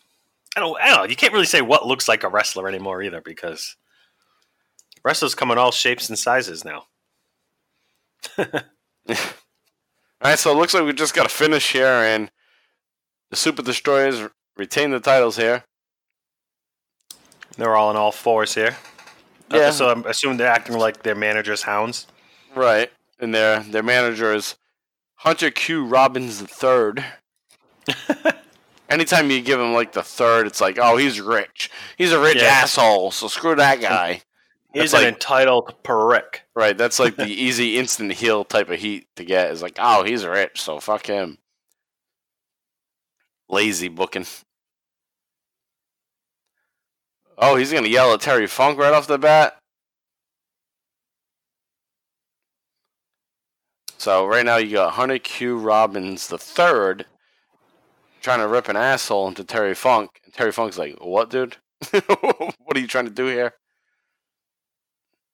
I 0.56 0.60
don't. 0.60 0.80
I 0.82 0.88
don't 0.88 0.98
know. 0.98 1.10
You 1.10 1.16
can't 1.16 1.34
really 1.34 1.46
say 1.46 1.62
what 1.62 1.88
looks 1.88 2.08
like 2.08 2.24
a 2.24 2.30
wrestler 2.30 2.68
anymore 2.68 3.02
either 3.02 3.22
because 3.22 3.78
wrestlers 5.06 5.36
come 5.36 5.52
in 5.52 5.58
all 5.58 5.72
shapes 5.72 6.10
and 6.10 6.20
sizes 6.20 6.66
now. 6.66 6.88
All 10.20 10.32
right, 10.32 10.40
so 10.40 10.52
it 10.52 10.56
looks 10.56 10.74
like 10.74 10.84
we 10.84 10.94
just 10.94 11.14
got 11.14 11.24
to 11.24 11.30
finish 11.30 11.72
here, 11.72 11.86
and 11.86 12.32
the 13.30 13.36
Super 13.36 13.62
Destroyers 13.62 14.28
retain 14.58 14.90
the 14.90 15.00
titles 15.00 15.38
here. 15.38 15.64
They're 17.58 17.76
all 17.76 17.90
on 17.90 17.96
all 17.96 18.12
fours 18.12 18.54
here. 18.56 18.78
Uh, 19.52 19.58
Yeah. 19.58 19.72
so 19.72 19.90
I'm 19.90 20.06
assuming 20.06 20.38
they're 20.38 20.48
acting 20.48 20.78
like 20.78 21.04
their 21.04 21.16
managers' 21.16 21.64
hounds. 21.64 22.08
Right. 22.56 22.92
And 23.20 23.34
their 23.34 23.62
their 23.62 23.84
manager 23.84 24.34
is 24.34 24.56
Hunter 25.16 25.50
Q 25.52 25.86
Robbins 25.86 26.40
the 26.40 26.48
third. 26.48 27.04
Anytime 28.90 29.30
you 29.32 29.42
give 29.42 29.60
him 29.60 29.74
like 29.74 29.92
the 29.94 30.04
third, 30.04 30.48
it's 30.48 30.62
like, 30.62 30.78
oh, 30.80 30.96
he's 30.98 31.20
rich. 31.20 31.70
He's 31.98 32.12
a 32.14 32.20
rich 32.20 32.38
Yeah. 32.38 32.48
asshole. 32.48 33.12
So 33.12 33.28
screw 33.28 33.56
that 33.56 33.82
guy. 33.82 34.22
He's 34.74 34.92
That's 34.92 34.94
an 34.94 35.00
like- 35.08 35.14
entitled 35.16 35.74
prick. 35.84 36.44
Right. 36.56 36.78
That's 36.78 37.00
like 37.00 37.16
the 37.16 37.26
easy 37.28 37.78
instant 37.78 38.14
heel 38.14 38.46
type 38.46 38.70
of 38.70 38.80
heat 38.80 39.08
to 39.16 39.26
get. 39.26 39.50
Is 39.52 39.62
like, 39.62 39.78
oh, 39.80 40.04
he's 40.04 40.26
rich, 40.26 40.62
so 40.62 40.80
fuck 40.80 41.08
him. 41.08 41.38
Lazy 43.50 43.88
booking. 43.88 44.26
Oh, 47.38 47.56
he's 47.56 47.72
gonna 47.72 47.88
yell 47.88 48.14
at 48.14 48.22
Terry 48.22 48.48
Funk 48.48 48.80
right 48.80 48.94
off 48.94 49.08
the 49.08 49.18
bat. 49.20 49.58
So 53.98 54.26
right 54.26 54.46
now 54.46 54.58
you 54.58 54.74
got 54.74 54.94
Hunter 54.94 55.20
Q 55.20 55.58
Robbins 55.58 56.28
the 56.28 56.38
third 56.38 57.06
trying 58.22 58.40
to 58.40 58.48
rip 58.48 58.70
an 58.70 58.76
asshole 58.76 59.28
into 59.28 59.44
Terry 59.44 59.76
Funk, 59.76 60.20
and 60.26 60.34
Terry 60.34 60.52
Funk's 60.52 60.78
like, 60.78 60.98
"What, 61.00 61.30
dude? 61.30 61.58
what 61.92 62.76
are 62.76 62.80
you 62.80 62.88
trying 62.88 63.06
to 63.06 63.12
do 63.12 63.26
here?" 63.28 63.54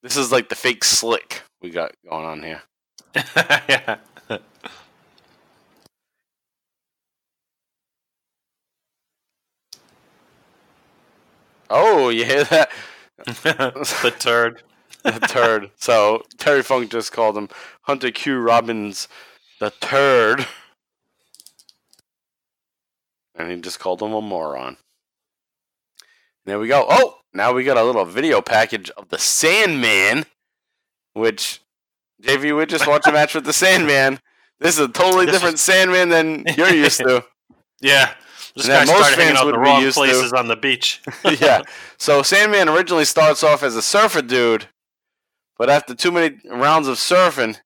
This 0.02 0.18
is 0.18 0.32
like 0.32 0.50
the 0.50 0.56
fake 0.56 0.84
slick 0.84 1.44
we 1.62 1.70
got 1.70 1.94
going 2.10 2.26
on 2.26 2.44
here. 2.44 2.62
yeah. 3.70 3.98
Oh, 11.76 12.10
you 12.10 12.24
hear 12.24 12.44
that? 12.46 12.70
the 13.26 14.14
turd. 14.20 14.62
the 15.04 15.20
turd. 15.20 15.72
So 15.76 16.24
Terry 16.38 16.62
Funk 16.62 16.92
just 16.92 17.12
called 17.12 17.36
him 17.36 17.50
Hunter 17.82 18.12
Q 18.12 18.38
Robbins 18.38 19.08
the 19.60 19.72
turd. 19.82 20.46
And 23.36 23.50
he 23.50 23.58
just 23.60 23.80
called 23.80 24.04
him 24.04 24.14
a 24.14 24.22
moron. 24.22 24.78
There 26.46 26.60
we 26.60 26.68
go. 26.68 26.86
Oh, 26.88 27.18
now 27.34 27.54
we 27.54 27.64
got 27.64 27.78
a 27.78 27.84
little 27.84 28.06
video 28.06 28.42
package 28.42 28.92
of 28.92 29.10
the 29.10 29.18
Sandman, 29.18 30.26
which 31.14 31.60
JV 32.22 32.56
would 32.56 32.70
just 32.70 32.88
watch 32.88 33.08
a 33.08 33.12
match 33.12 33.34
with 33.34 33.46
the 33.46 33.54
Sandman. 33.54 34.20
This 34.60 34.76
is 34.78 34.86
a 34.86 34.90
totally 34.90 35.26
This 35.26 35.36
different 35.36 35.58
Sandman 35.58 36.10
than 36.10 36.46
you're 36.56 36.70
used 36.70 37.00
to. 37.00 37.26
Yeah. 37.82 38.14
This 38.56 38.66
And 38.66 38.74
that 38.74 38.88
guy 38.88 38.94
most 38.94 39.00
started 39.02 39.20
hanging 39.20 39.36
fans 39.36 39.48
out 39.48 39.52
the 39.52 39.60
wrong 39.60 39.82
used 39.82 39.96
to. 39.96 40.04
places 40.04 40.34
on 40.34 40.48
the 40.48 40.56
beach. 40.56 41.02
yeah. 41.40 41.64
So 41.98 42.22
Sandman 42.22 42.70
originally 42.70 43.06
starts 43.06 43.44
off 43.44 43.64
as 43.64 43.76
a 43.76 43.82
surfer 43.82 44.22
dude, 44.22 44.68
but 45.58 45.70
after 45.70 45.96
too 45.96 46.12
many 46.12 46.38
rounds 46.50 46.88
of 46.88 46.98
surfing, 46.98 47.58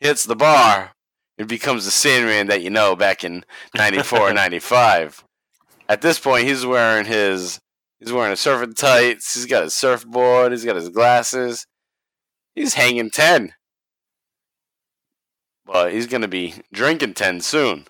hits 0.00 0.24
the 0.24 0.36
bar 0.36 0.92
and 1.38 1.48
becomes 1.48 1.84
the 1.84 1.90
Sandman 1.90 2.48
that 2.48 2.62
you 2.62 2.70
know 2.70 2.94
back 2.94 3.24
in 3.24 3.44
94 3.74 4.32
95. 4.34 5.24
At 5.88 6.02
this 6.02 6.18
point, 6.18 6.46
he's 6.46 6.66
wearing 6.66 7.06
his 7.06 7.60
he's 7.98 8.12
wearing 8.12 8.30
his 8.30 8.40
surfing 8.40 8.76
tights, 8.76 9.34
he's 9.34 9.46
got 9.46 9.62
his 9.62 9.74
surfboard, 9.74 10.52
he's 10.52 10.64
got 10.64 10.76
his 10.76 10.90
glasses. 10.90 11.66
He's 12.54 12.74
hanging 12.74 13.10
10. 13.10 13.52
But 15.66 15.92
he's 15.92 16.06
going 16.06 16.22
to 16.22 16.28
be 16.28 16.54
drinking 16.72 17.14
10 17.14 17.40
soon. 17.40 17.86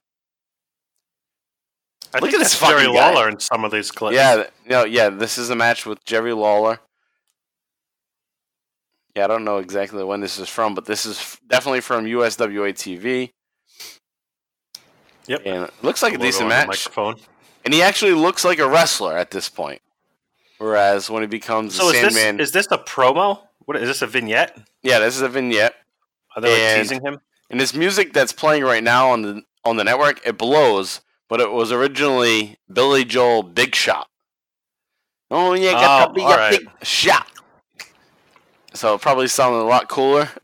I 2.14 2.18
Look 2.18 2.30
think 2.30 2.34
at 2.34 2.44
this 2.44 2.58
Jerry 2.58 2.84
guy. 2.84 2.92
Lawler 2.92 3.28
in 3.28 3.40
some 3.40 3.64
of 3.64 3.72
these 3.72 3.90
clips. 3.90 4.14
Yeah, 4.14 4.44
no, 4.66 4.84
yeah, 4.84 5.08
this 5.08 5.36
is 5.36 5.50
a 5.50 5.56
match 5.56 5.84
with 5.84 6.04
Jerry 6.04 6.32
Lawler. 6.32 6.78
Yeah, 9.16 9.24
I 9.24 9.26
don't 9.26 9.44
know 9.44 9.58
exactly 9.58 10.02
when 10.04 10.20
this 10.20 10.38
is 10.38 10.48
from, 10.48 10.74
but 10.74 10.84
this 10.84 11.04
is 11.04 11.18
f- 11.18 11.40
definitely 11.48 11.80
from 11.80 12.04
USWA 12.04 12.72
TV. 12.72 13.30
Yep. 15.26 15.42
And 15.44 15.64
it 15.64 15.74
looks 15.82 16.02
like 16.02 16.12
a 16.12 16.16
Logo 16.16 16.26
decent 16.26 16.48
match. 16.48 16.68
Microphone. 16.68 17.16
And 17.64 17.74
he 17.74 17.82
actually 17.82 18.12
looks 18.12 18.44
like 18.44 18.58
a 18.58 18.68
wrestler 18.68 19.16
at 19.16 19.30
this 19.30 19.48
point. 19.48 19.80
Whereas 20.58 21.10
when 21.10 21.22
he 21.22 21.26
becomes 21.26 21.74
So 21.74 21.88
is 21.90 22.14
this 22.14 22.40
is 22.40 22.52
this 22.52 22.68
a 22.70 22.78
promo? 22.78 23.40
What 23.64 23.76
is 23.76 23.88
this 23.88 24.02
a 24.02 24.06
vignette? 24.06 24.56
yeah, 24.82 24.98
this 25.00 25.16
is 25.16 25.22
a 25.22 25.28
vignette. 25.28 25.74
Are 26.36 26.42
they 26.42 26.76
like, 26.76 26.82
teasing 26.82 27.04
him? 27.04 27.18
And 27.50 27.58
this 27.58 27.74
music 27.74 28.12
that's 28.12 28.32
playing 28.32 28.62
right 28.62 28.82
now 28.82 29.10
on 29.10 29.22
the 29.22 29.42
on 29.64 29.76
the 29.76 29.84
network, 29.84 30.24
it 30.26 30.36
blows, 30.36 31.00
but 31.28 31.40
it 31.40 31.50
was 31.50 31.72
originally 31.72 32.58
Billy 32.72 33.04
Joel 33.04 33.42
Big 33.42 33.74
Shot. 33.74 34.08
Oh 35.30 35.54
yeah, 35.54 35.72
got 35.72 36.02
Oh, 36.02 36.12
the 36.12 36.14
big, 36.14 36.24
alright. 36.24 36.58
big 36.60 36.68
shot. 36.86 37.26
So 38.74 38.94
it 38.94 39.00
probably 39.00 39.28
sounded 39.28 39.58
a 39.60 39.64
lot 39.68 39.88
cooler. 39.88 40.28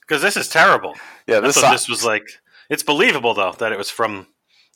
Because 0.00 0.22
this 0.22 0.36
is 0.36 0.48
terrible. 0.48 0.96
yeah, 1.28 1.38
this, 1.38 1.54
this 1.60 1.88
was 1.88 2.04
like 2.04 2.24
it's 2.68 2.82
believable 2.82 3.32
though 3.32 3.52
that 3.60 3.70
it 3.70 3.78
was 3.78 3.90
from 3.90 4.26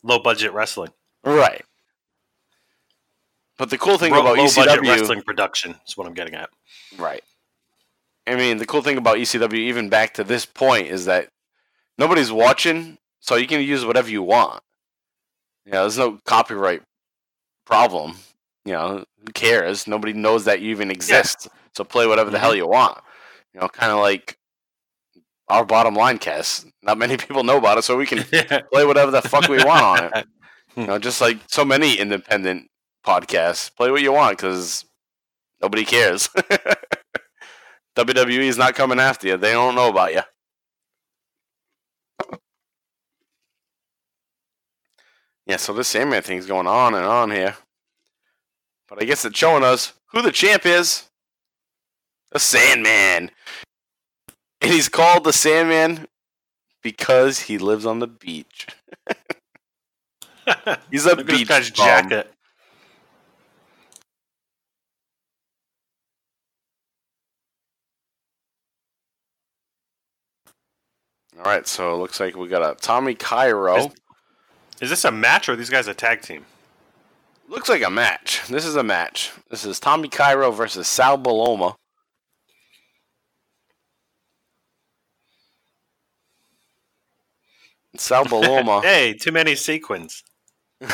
low 0.01 0.17
budget 0.17 0.53
wrestling. 0.53 0.91
right. 1.25 1.61
But 3.57 3.69
the 3.69 3.77
cool 3.77 3.97
thing 3.97 4.13
Ro- 4.13 4.21
about 4.21 4.37
low 4.37 4.47
budget 4.55 4.81
wrestling 4.81 5.21
production 5.23 5.75
is 5.87 5.97
what 5.97 6.07
I'm 6.07 6.13
getting 6.13 6.35
at. 6.35 6.49
right? 6.97 7.21
I 8.27 8.35
mean, 8.35 8.57
the 8.57 8.65
cool 8.65 8.81
thing 8.81 8.97
about 8.97 9.17
ECW, 9.17 9.53
even 9.53 9.89
back 9.89 10.13
to 10.15 10.23
this 10.23 10.45
point, 10.45 10.87
is 10.87 11.03
that 11.05 11.27
nobody's 11.97 12.31
watching, 12.31 12.97
so 13.25 13.35
you 13.35 13.47
can 13.47 13.61
use 13.61 13.83
whatever 13.83 14.09
you 14.09 14.21
want. 14.21 14.61
You 15.65 15.71
know, 15.71 15.81
there's 15.81 15.97
no 15.97 16.19
copyright 16.25 16.83
problem. 17.65 18.17
You 18.65 18.73
know, 18.73 19.05
who 19.19 19.31
cares? 19.33 19.87
Nobody 19.87 20.13
knows 20.13 20.45
that 20.45 20.61
you 20.61 20.69
even 20.69 20.91
exist. 20.91 21.47
So 21.73 21.83
play 21.83 22.05
whatever 22.05 22.29
the 22.29 22.37
hell 22.37 22.51
mm-hmm. 22.51 22.57
you 22.57 22.67
want. 22.67 22.99
You 23.53 23.61
know, 23.61 23.67
kind 23.67 23.91
of 23.91 23.99
like 23.99 24.37
our 25.47 25.65
bottom 25.65 25.95
line 25.95 26.19
cast. 26.19 26.67
Not 26.83 26.99
many 26.99 27.17
people 27.17 27.43
know 27.43 27.57
about 27.57 27.79
it, 27.79 27.83
so 27.83 27.97
we 27.97 28.05
can 28.05 28.23
play 28.71 28.85
whatever 28.85 29.09
the 29.09 29.23
fuck 29.23 29.47
we 29.47 29.57
want 29.63 30.03
on 30.03 30.19
it. 30.19 30.27
You 30.77 30.87
know, 30.87 30.99
just 30.99 31.21
like 31.21 31.37
so 31.47 31.63
many 31.63 31.93
independent 31.93 32.67
podcasts, 33.07 33.73
play 33.73 33.89
what 33.91 34.01
you 34.01 34.11
want 34.11 34.37
because 34.37 34.83
nobody 35.61 35.85
cares. 35.85 36.27
WWE 37.95 38.39
is 38.39 38.57
not 38.57 38.75
coming 38.75 38.99
after 38.99 39.25
you; 39.25 39.37
they 39.37 39.53
don't 39.53 39.75
know 39.75 39.87
about 39.87 40.13
you. 40.13 40.19
Yeah, 45.45 45.57
so 45.57 45.73
this 45.73 45.87
Sandman 45.89 46.23
thing's 46.23 46.45
going 46.47 46.67
on 46.67 46.95
and 46.95 47.05
on 47.05 47.29
here, 47.31 47.55
but 48.89 49.01
I 49.01 49.05
guess 49.05 49.25
it's 49.25 49.37
showing 49.37 49.63
us 49.63 49.93
who 50.07 50.21
the 50.21 50.31
champ 50.31 50.65
is. 50.65 51.09
The 52.31 52.39
Sandman, 52.39 53.31
and 54.61 54.71
he's 54.73 54.89
called 54.89 55.23
the 55.23 55.31
Sandman 55.31 56.07
because 56.81 57.41
he 57.41 57.57
lives 57.57 57.85
on 57.85 57.99
the 57.99 58.07
beach. 58.07 58.67
He's 60.91 61.05
a 61.05 61.15
Look 61.15 61.21
at 61.21 61.25
this 61.27 61.37
beach 61.39 61.47
guy's 61.47 61.69
bum. 61.71 62.09
jacket. 62.09 62.31
All 71.37 71.43
right, 71.43 71.67
so 71.67 71.93
it 71.93 71.97
looks 71.97 72.19
like 72.19 72.35
we 72.35 72.47
got 72.47 72.61
a 72.61 72.75
Tommy 72.79 73.13
Cairo. 73.15 73.91
Is- 74.75 74.81
Is 74.83 74.89
this 74.89 75.05
a 75.05 75.11
match 75.11 75.49
or 75.49 75.53
are 75.53 75.55
these 75.55 75.69
guys 75.69 75.87
a 75.87 75.93
tag 75.93 76.21
team? 76.21 76.45
Looks 77.47 77.69
like 77.69 77.83
a 77.83 77.89
match. 77.89 78.41
This 78.47 78.65
is 78.65 78.75
a 78.75 78.83
match. 78.83 79.31
This 79.49 79.65
is 79.65 79.79
Tommy 79.79 80.07
Cairo 80.09 80.51
versus 80.51 80.87
Sal 80.87 81.17
Bellomo. 81.17 81.75
Sal 87.97 88.25
Bellomo. 88.29 88.81
hey, 88.83 89.13
too 89.13 89.31
many 89.31 89.55
sequins. 89.55 90.23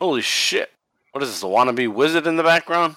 Holy 0.00 0.22
shit. 0.22 0.70
What 1.12 1.22
is 1.22 1.30
this? 1.30 1.42
A 1.42 1.46
wannabe 1.46 1.92
wizard 1.92 2.26
in 2.26 2.36
the 2.36 2.42
background? 2.42 2.96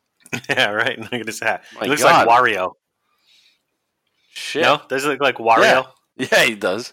yeah, 0.48 0.70
right. 0.70 0.98
Look 0.98 1.12
at 1.12 1.26
his 1.26 1.40
hat. 1.40 1.64
My 1.74 1.82
he 1.84 1.88
looks 1.90 2.02
God. 2.02 2.26
like 2.26 2.38
Wario. 2.42 2.72
Shit. 4.32 4.62
No, 4.62 4.80
does 4.88 5.04
it 5.04 5.08
look 5.08 5.20
like 5.20 5.36
Wario? 5.36 5.86
Yeah, 6.16 6.44
he 6.44 6.54
does. 6.54 6.92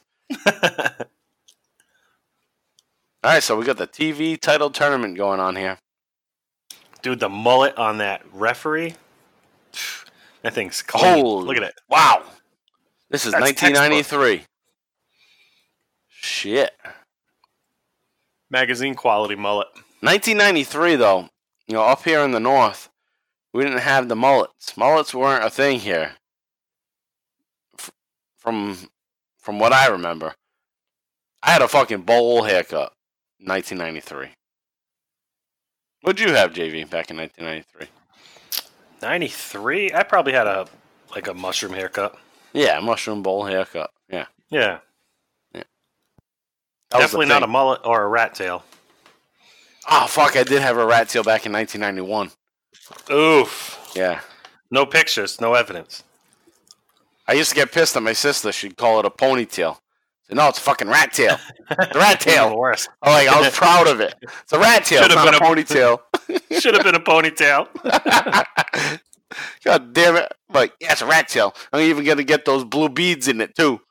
All 3.23 3.31
right, 3.31 3.41
so 3.41 3.57
we 3.57 3.65
got 3.65 3.77
the 3.77 3.87
TV 3.87 4.39
title 4.39 4.69
tournament 4.69 5.17
going 5.17 5.39
on 5.39 5.55
here. 5.55 5.79
Dude, 7.01 7.19
the 7.19 7.29
mullet 7.29 7.75
on 7.77 7.97
that 7.97 8.21
referee. 8.31 8.93
That 10.43 10.53
thing's 10.53 10.81
clean. 10.83 11.23
Holy 11.23 11.45
Look 11.45 11.57
at 11.57 11.63
it. 11.63 11.73
Wow. 11.89 12.23
This 13.09 13.25
is 13.25 13.31
That's 13.31 13.41
1993. 13.43 14.43
Shit. 16.09 16.71
Magazine 18.51 18.93
quality 18.93 19.35
mullet. 19.35 19.67
1993, 20.01 20.95
though, 20.95 21.29
you 21.67 21.73
know, 21.73 21.81
up 21.81 22.03
here 22.03 22.21
in 22.21 22.31
the 22.31 22.39
north, 22.39 22.89
we 23.51 23.63
didn't 23.63 23.79
have 23.79 24.09
the 24.09 24.15
mullets. 24.15 24.77
Mullets 24.77 25.13
weren't 25.13 25.43
a 25.43 25.49
thing 25.49 25.79
here. 25.79 26.11
F- 27.79 27.91
from 28.37 28.77
from 29.39 29.59
what 29.59 29.73
I 29.73 29.87
remember, 29.87 30.35
I 31.41 31.51
had 31.51 31.61
a 31.61 31.67
fucking 31.67 32.01
bowl 32.01 32.43
haircut 32.43 32.93
1993. 33.39 34.29
What'd 36.01 36.19
you 36.19 36.33
have, 36.33 36.53
JV, 36.53 36.89
back 36.89 37.11
in 37.11 37.17
1993? 37.17 37.87
93? 39.01 39.93
I 39.93 40.03
probably 40.03 40.33
had 40.33 40.47
a 40.47 40.67
like 41.13 41.27
a 41.27 41.33
mushroom 41.33 41.73
haircut. 41.73 42.17
Yeah, 42.53 42.79
mushroom 42.79 43.23
bowl 43.23 43.45
haircut. 43.45 43.91
Yeah. 44.09 44.25
Yeah. 44.49 44.79
That 46.91 46.99
Definitely 46.99 47.25
not 47.25 47.43
a 47.43 47.47
mullet 47.47 47.81
or 47.83 48.03
a 48.03 48.07
rat 48.07 48.33
tail. 48.33 48.63
Oh, 49.89 50.07
fuck, 50.07 50.35
I 50.37 50.43
did 50.43 50.61
have 50.61 50.77
a 50.77 50.85
rat 50.85 51.09
tail 51.09 51.23
back 51.23 51.45
in 51.45 51.51
1991. 51.51 52.31
Oof. 53.11 53.91
Yeah. 53.95 54.21
No 54.71 54.85
pictures, 54.85 55.41
no 55.41 55.53
evidence. 55.53 56.03
I 57.27 57.33
used 57.33 57.49
to 57.49 57.55
get 57.55 57.73
pissed 57.73 57.95
at 57.97 58.03
my 58.03 58.13
sister. 58.13 58.51
She'd 58.51 58.77
call 58.77 58.99
it 58.99 59.05
a 59.05 59.09
ponytail. 59.09 59.79
No, 60.29 60.49
it's 60.49 60.57
a 60.57 60.61
fucking 60.61 60.89
rat 60.89 61.13
tail. 61.13 61.37
It's 61.69 61.95
a 61.95 61.99
rat 61.99 62.21
tail. 62.21 62.57
worse. 62.57 62.87
Oh, 63.01 63.11
like, 63.11 63.27
I 63.27 63.41
was 63.41 63.53
proud 63.53 63.87
of 63.87 63.99
it. 63.99 64.15
It's 64.21 64.53
a 64.53 64.59
rat 64.59 64.85
tail. 64.85 65.01
Should've 65.01 65.17
not 65.17 65.35
a 65.35 65.39
ponytail. 65.39 65.99
Should 66.61 66.75
have 66.75 66.83
been 66.83 66.95
a 66.95 66.99
ponytail. 66.99 67.67
God 69.65 69.93
damn 69.93 70.15
it. 70.15 70.31
Like, 70.49 70.71
yeah, 70.79 70.93
it's 70.93 71.01
a 71.01 71.05
rat 71.05 71.27
tail. 71.27 71.53
I'm 71.73 71.81
even 71.81 72.05
going 72.05 72.19
to 72.19 72.23
get 72.23 72.45
those 72.45 72.63
blue 72.63 72.87
beads 72.87 73.27
in 73.27 73.41
it, 73.41 73.53
too. 73.53 73.81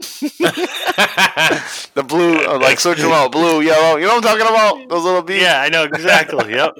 The 0.00 2.04
blue, 2.06 2.46
uh, 2.46 2.58
like, 2.58 2.80
switch 2.80 3.00
them 3.00 3.12
out. 3.12 3.32
Blue, 3.32 3.60
yellow. 3.60 3.96
You 3.96 4.06
know 4.06 4.14
what 4.16 4.24
I'm 4.26 4.38
talking 4.38 4.46
about? 4.46 4.88
Those 4.88 5.04
little 5.04 5.20
beads? 5.22 5.42
yeah, 5.42 5.60
I 5.60 5.68
know 5.68 5.84
exactly. 5.84 6.54
Yep. 6.54 6.72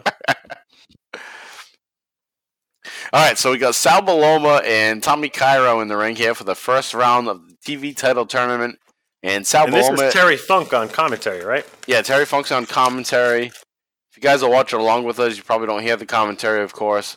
All 3.12 3.22
right, 3.24 3.36
so 3.36 3.50
we 3.52 3.58
got 3.58 3.74
Sal 3.74 4.00
Bellomo 4.00 4.62
and 4.64 5.02
Tommy 5.02 5.28
Cairo 5.28 5.80
in 5.80 5.88
the 5.88 5.98
ring 5.98 6.16
here 6.16 6.34
for 6.34 6.44
the 6.44 6.54
first 6.54 6.94
round 6.94 7.28
of 7.28 7.46
the 7.46 7.54
TV 7.56 7.94
title 7.94 8.24
tournament. 8.24 8.78
And 9.22 9.46
Sal 9.46 9.64
And 9.64 9.74
this 9.74 9.88
is 9.88 10.12
Terry 10.12 10.36
Funk 10.36 10.72
on 10.72 10.88
commentary, 10.88 11.44
right? 11.44 11.66
yeah, 11.86 12.02
Terry 12.02 12.24
Funk's 12.24 12.52
on 12.52 12.66
commentary. 12.66 13.46
If 13.46 14.16
you 14.16 14.22
guys 14.22 14.42
are 14.42 14.50
watching 14.50 14.78
along 14.78 15.04
with 15.04 15.18
us, 15.18 15.36
you 15.36 15.42
probably 15.42 15.66
don't 15.66 15.82
hear 15.82 15.96
the 15.96 16.06
commentary, 16.06 16.62
of 16.62 16.72
course. 16.72 17.16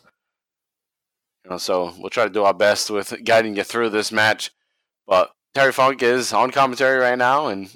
You 1.43 1.51
know, 1.51 1.57
so 1.57 1.93
we'll 1.97 2.09
try 2.09 2.25
to 2.25 2.29
do 2.29 2.43
our 2.43 2.53
best 2.53 2.89
with 2.89 3.23
guiding 3.23 3.55
you 3.55 3.63
through 3.63 3.89
this 3.89 4.12
match. 4.12 4.51
But 5.07 5.31
Terry 5.53 5.71
Funk 5.71 6.01
is 6.03 6.33
on 6.33 6.51
commentary 6.51 6.99
right 6.99 7.17
now, 7.17 7.47
and 7.47 7.75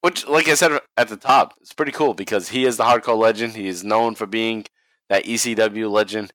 which, 0.00 0.26
like 0.26 0.48
I 0.48 0.54
said 0.54 0.80
at 0.96 1.08
the 1.08 1.16
top, 1.16 1.54
it's 1.60 1.72
pretty 1.72 1.92
cool 1.92 2.14
because 2.14 2.50
he 2.50 2.64
is 2.64 2.76
the 2.76 2.84
hardcore 2.84 3.18
legend. 3.18 3.54
He 3.54 3.68
is 3.68 3.84
known 3.84 4.14
for 4.14 4.26
being 4.26 4.64
that 5.08 5.24
ECW 5.24 5.90
legend, 5.90 6.32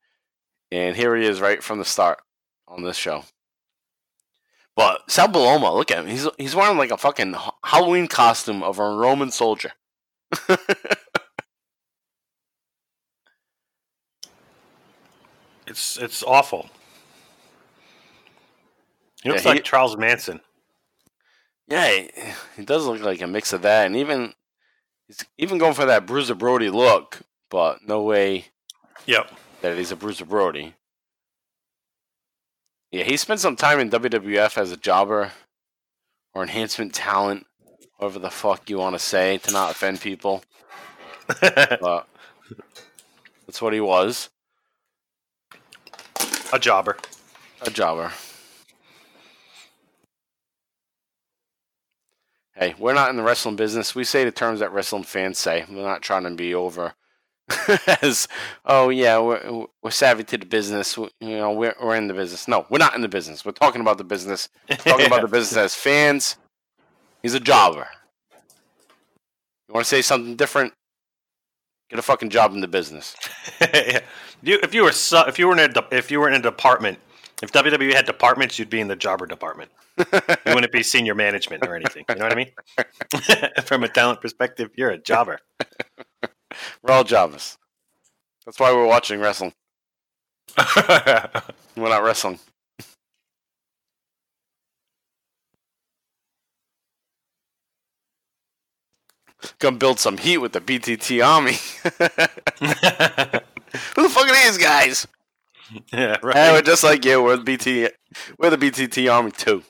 and 0.72 0.96
here 0.96 1.16
he 1.16 1.26
is 1.26 1.42
right 1.42 1.64
from 1.64 1.80
the 1.80 1.86
start 1.86 2.20
on 2.68 2.84
this 2.84 2.98
show. 2.98 3.26
But 4.80 5.12
Sal 5.12 5.28
Bellomo, 5.28 5.76
look 5.76 5.92
at 5.92 5.98
him. 5.98 6.08
He's 6.08 6.26
he's 6.38 6.56
wearing 6.56 6.78
like 6.78 6.90
a 6.90 6.96
fucking 6.98 7.36
Halloween 7.66 8.08
costume 8.08 8.64
of 8.64 8.80
a 8.80 8.90
Roman 8.96 9.30
soldier. 9.30 9.74
It's 15.68 15.98
it's 15.98 16.24
awful. 16.24 16.70
He 19.24 19.30
looks 19.30 19.44
Yeah, 19.46 19.52
he- 19.52 19.58
like 19.58 19.66
Charles 19.66 19.98
Manson. 19.98 20.42
Yeah, 21.68 21.88
he, 21.92 22.10
he 22.58 22.66
does 22.66 22.86
look 22.88 23.02
like 23.02 23.22
a 23.22 23.28
mix 23.28 23.54
of 23.54 23.62
that, 23.62 23.86
and 23.86 23.96
even 23.96 24.34
he's 25.08 25.24
even 25.38 25.60
going 25.60 25.76
for 25.76 25.86
that 25.86 26.08
Bruiser 26.08 26.34
Brody 26.34 26.70
look, 26.70 27.20
but 27.52 27.88
no 27.88 28.02
way 28.02 28.46
Yep. 29.06 29.32
that 29.62 29.78
he's 29.78 29.92
a 29.92 29.96
Bruiser 29.96 30.26
Brody. 30.26 30.74
Yeah, 32.92 33.04
he 33.04 33.18
spent 33.18 33.40
some 33.40 33.56
time 33.56 33.80
in 33.80 33.92
WWF 33.92 34.58
as 34.58 34.72
a 34.72 34.78
jobber 34.78 35.32
or 36.34 36.42
enhancement 36.42 36.94
talent, 36.94 37.46
whatever 37.98 38.18
the 38.18 38.32
fuck 38.32 38.68
you 38.70 38.80
want 38.80 38.96
to 38.96 39.00
say 39.00 39.38
to 39.40 39.52
not 39.52 39.72
offend 39.72 40.02
people. 40.02 40.44
But 41.42 42.08
that's 43.46 43.62
what 43.62 43.74
he 43.74 43.80
was, 43.80 44.30
a 46.52 46.58
jobber. 46.58 46.98
a 47.62 47.70
jobber. 47.70 48.12
Hey, 52.56 52.74
we're 52.80 52.96
not 52.96 53.12
in 53.12 53.16
the 53.16 53.24
wrestling 53.24 53.56
business. 53.56 53.94
We 53.94 54.04
say 54.04 54.26
the 54.26 54.32
terms 54.32 54.60
that 54.60 54.72
wrestling 54.72 55.04
fans 55.04 55.38
say. 55.38 55.66
We're 55.70 55.84
not 55.84 56.02
trying 56.02 56.24
to 56.24 56.32
be 56.32 56.56
over 56.56 56.94
as, 58.02 58.28
oh 58.66 58.90
yeah, 58.90 59.20
we're 59.20 59.66
we're 59.82 59.92
savvy 59.92 60.24
to 60.26 60.38
the 60.38 60.46
business. 60.46 60.98
We- 60.98 61.10
You 61.22 61.38
know, 61.38 61.52
we're 61.52 61.76
we're 61.82 61.96
in 61.96 62.08
the 62.08 62.14
business. 62.14 62.48
No, 62.48 62.66
we're 62.70 62.78
not 62.80 62.96
in 62.96 63.02
the 63.02 63.08
business. 63.10 63.44
We're 63.46 63.52
talking 63.54 63.82
about 63.82 63.98
the 63.98 64.04
business. 64.04 64.50
Talking 64.70 65.06
about 65.08 65.22
the 65.22 65.28
business 65.38 65.58
as 65.58 65.76
fans. 65.76 66.38
He's 67.24 67.34
a 67.34 67.40
jobber. 67.40 67.88
You 69.68 69.74
want 69.74 69.86
to 69.86 69.90
say 69.90 70.02
something 70.02 70.36
different? 70.36 70.74
Get 71.90 72.00
a 72.00 72.04
fucking 72.04 72.30
job 72.30 72.54
in 72.54 72.62
the 72.62 72.68
business. 72.68 73.16
Yeah. 73.62 74.00
you, 74.42 74.60
if 74.64 74.74
you 74.74 74.84
were 74.84 74.94
su- 74.94 75.24
if 75.28 75.38
you 75.38 75.48
were 75.48 75.54
in 75.54 75.60
a 75.60 75.68
de- 75.68 75.88
if 75.92 76.10
you 76.12 76.20
were 76.22 76.30
in 76.30 76.34
a 76.36 76.42
department, 76.42 76.98
if 77.44 77.52
WWE 77.52 77.94
had 77.94 78.06
departments, 78.06 78.58
you'd 78.58 78.70
be 78.70 78.80
in 78.80 78.88
the 78.88 78.96
jobber 78.96 79.26
department. 79.26 79.70
You 79.98 80.54
wouldn't 80.56 80.72
be 80.72 80.82
senior 80.82 81.14
management 81.14 81.68
or 81.68 81.76
anything. 81.76 82.06
You 82.08 82.16
know 82.16 82.24
what 82.24 82.32
I 82.32 82.36
mean? 82.36 82.52
From 83.66 83.84
a 83.84 83.90
talent 83.90 84.22
perspective, 84.22 84.70
you're 84.76 84.92
a 84.92 84.98
jobber. 84.98 85.40
We're 86.84 86.94
all 86.94 87.04
jobbers. 87.04 87.58
That's 88.46 88.60
why 88.60 88.72
we're 88.72 88.88
watching 88.88 89.20
wrestling. 89.20 89.54
We're 91.78 91.90
not 91.90 92.04
wrestling. 92.04 92.40
Come 99.60 99.78
build 99.78 100.00
some 100.00 100.18
heat 100.18 100.40
with 100.40 100.54
the 100.54 100.62
BTT 100.62 101.26
army. 101.26 101.54
Who 103.96 104.04
the 104.04 104.10
fuck 104.10 104.28
are 104.28 104.46
these 104.46 104.58
guys? 104.58 105.08
yeah, 105.94 106.18
right. 106.24 106.36
Hey, 106.36 106.52
we're 106.52 106.62
just 106.62 106.84
like 106.84 107.06
you. 107.06 107.22
We're 107.22 107.38
the 107.38 107.44
BT. 107.44 107.90
We're 108.38 108.50
the 108.50 108.58
BTT 108.58 109.12
army 109.14 109.32
too. 109.32 109.64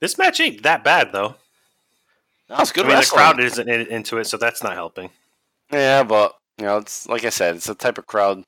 This 0.00 0.16
match 0.16 0.40
ain't 0.40 0.62
that 0.62 0.82
bad 0.84 1.12
though. 1.12 1.36
It's 2.50 2.72
good 2.72 2.86
I 2.86 2.88
mean, 2.88 2.98
the 3.00 3.06
crowd 3.06 3.40
isn't 3.40 3.68
in, 3.68 3.86
into 3.88 4.18
it, 4.18 4.24
so 4.24 4.36
that's 4.36 4.62
not 4.62 4.72
helping. 4.74 5.10
Yeah, 5.72 6.02
but 6.02 6.34
you 6.58 6.64
know, 6.64 6.78
it's 6.78 7.06
like 7.08 7.24
I 7.24 7.28
said, 7.28 7.56
it's 7.56 7.66
the 7.66 7.74
type 7.74 7.98
of 7.98 8.06
crowd 8.06 8.44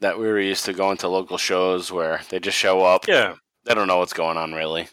that 0.00 0.18
we 0.18 0.26
were 0.26 0.40
used 0.40 0.64
to 0.66 0.72
going 0.74 0.98
to 0.98 1.08
local 1.08 1.38
shows 1.38 1.90
where 1.90 2.20
they 2.28 2.38
just 2.38 2.58
show 2.58 2.82
up. 2.84 3.06
Yeah, 3.08 3.36
They 3.64 3.74
don't 3.74 3.88
know 3.88 3.98
what's 3.98 4.12
going 4.12 4.36
on 4.36 4.52
really. 4.52 4.88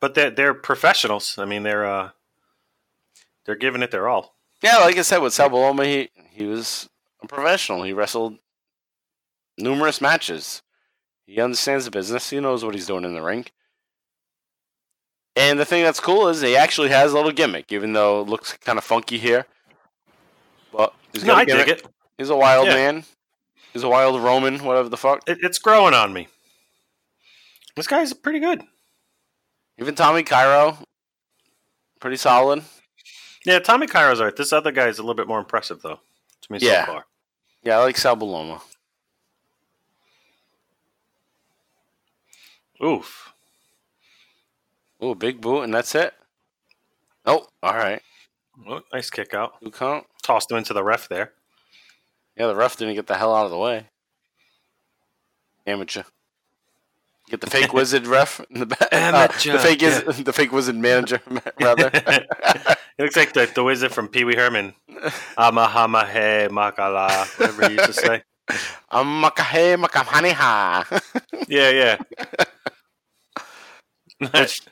but 0.00 0.14
they're 0.14 0.30
they're 0.30 0.54
professionals. 0.54 1.38
I 1.38 1.44
mean, 1.46 1.62
they're 1.62 1.86
uh, 1.86 2.10
they're 3.46 3.54
giving 3.56 3.82
it 3.82 3.90
their 3.90 4.08
all. 4.08 4.34
Yeah, 4.62 4.76
like 4.78 4.96
I 4.98 5.02
said 5.02 5.18
with 5.18 5.32
Sal 5.32 5.48
Bellomo, 5.50 5.84
he 5.84 6.10
he 6.30 6.44
was 6.46 6.88
a 7.22 7.26
professional. 7.26 7.82
He 7.84 7.92
wrestled 7.94 8.36
numerous 9.56 10.00
matches. 10.00 10.62
He 11.26 11.40
understands 11.40 11.86
the 11.86 11.90
business. 11.90 12.28
He 12.28 12.38
knows 12.40 12.64
what 12.64 12.74
he's 12.74 12.86
doing 12.86 13.04
in 13.04 13.14
the 13.14 13.22
ring. 13.22 13.46
And 15.36 15.58
the 15.58 15.64
thing 15.64 15.82
that's 15.82 15.98
cool 16.00 16.28
is 16.28 16.40
he 16.40 16.56
actually 16.56 16.90
has 16.90 17.12
a 17.12 17.16
little 17.16 17.32
gimmick, 17.32 17.72
even 17.72 17.92
though 17.92 18.20
it 18.20 18.28
looks 18.28 18.52
kind 18.58 18.78
of 18.78 18.84
funky 18.84 19.18
here. 19.18 19.46
But 20.72 20.94
he's 21.12 21.24
No, 21.24 21.34
I 21.34 21.44
dig 21.44 21.66
gimmick. 21.66 21.84
it. 21.84 21.86
He's 22.18 22.30
a 22.30 22.36
wild 22.36 22.66
Yeah. 22.68 22.74
man. 22.74 23.04
He's 23.72 23.82
a 23.82 23.88
wild 23.88 24.20
Roman, 24.22 24.62
whatever 24.64 24.88
the 24.88 24.96
fuck. 24.96 25.28
it. 25.28 25.38
It's 25.42 25.58
growing 25.58 25.94
on 25.94 26.12
me. 26.12 26.28
This 27.74 27.88
guy's 27.88 28.12
pretty 28.12 28.38
good. 28.38 28.62
Even 29.78 29.96
Tommy 29.96 30.22
Cairo, 30.22 30.78
pretty 31.98 32.16
solid. 32.16 32.62
Yeah, 33.44 33.58
Tommy 33.58 33.88
Cairo's 33.88 34.20
alright. 34.20 34.36
This 34.36 34.52
other 34.52 34.70
guy 34.70 34.86
is 34.86 34.98
a 34.98 35.02
little 35.02 35.16
bit 35.16 35.26
more 35.26 35.40
impressive, 35.40 35.82
though, 35.82 35.98
to 36.42 36.52
me 36.52 36.58
Yeah. 36.60 36.86
so 36.86 36.92
far. 36.92 37.06
Yeah, 37.64 37.78
I 37.78 37.82
like 37.82 37.98
Sal 37.98 38.16
Bellomo. 38.16 38.62
Oof. 42.82 43.33
Ooh, 45.04 45.14
big 45.14 45.40
boot, 45.42 45.62
and 45.62 45.74
that's 45.74 45.94
it. 45.94 46.14
Oh, 47.26 47.46
all 47.62 47.74
right. 47.74 48.00
Oh, 48.66 48.80
nice 48.92 49.10
kick 49.10 49.34
out. 49.34 49.60
Two 49.62 49.70
count. 49.70 50.06
Tossed 50.22 50.50
him 50.50 50.56
into 50.56 50.72
the 50.72 50.82
ref 50.82 51.08
there. 51.08 51.32
Yeah, 52.38 52.46
the 52.46 52.54
ref 52.54 52.78
didn't 52.78 52.94
get 52.94 53.06
the 53.06 53.16
hell 53.16 53.34
out 53.34 53.44
of 53.44 53.50
the 53.50 53.58
way. 53.58 53.88
Amateur. 55.66 56.04
Get 57.28 57.42
the 57.42 57.50
fake 57.50 57.72
wizard 57.74 58.06
ref 58.06 58.40
in 58.48 58.60
the 58.60 58.66
back. 58.66 58.88
Uh, 58.90 58.96
Amateur, 58.96 59.52
the 59.52 59.58
fake 59.58 59.82
is 59.82 60.02
the 60.24 60.32
fake 60.32 60.52
wizard 60.52 60.76
manager 60.76 61.20
rather. 61.60 61.90
He 62.96 63.02
looks 63.02 63.16
like 63.16 63.34
the, 63.34 63.50
the 63.54 63.62
wizard 63.62 63.92
from 63.92 64.08
Pee 64.08 64.24
Wee 64.24 64.36
Herman. 64.36 64.74
Amahamahe 65.36 66.48
makala, 66.48 67.26
whatever 67.38 67.68
he 67.68 67.74
used 67.74 67.86
to 67.86 67.92
say. 67.92 68.22
I'm 68.90 69.22
makamhaniha. 69.22 71.02
Yeah, 71.48 71.70
yeah. 71.70 71.98
which, 74.32 74.62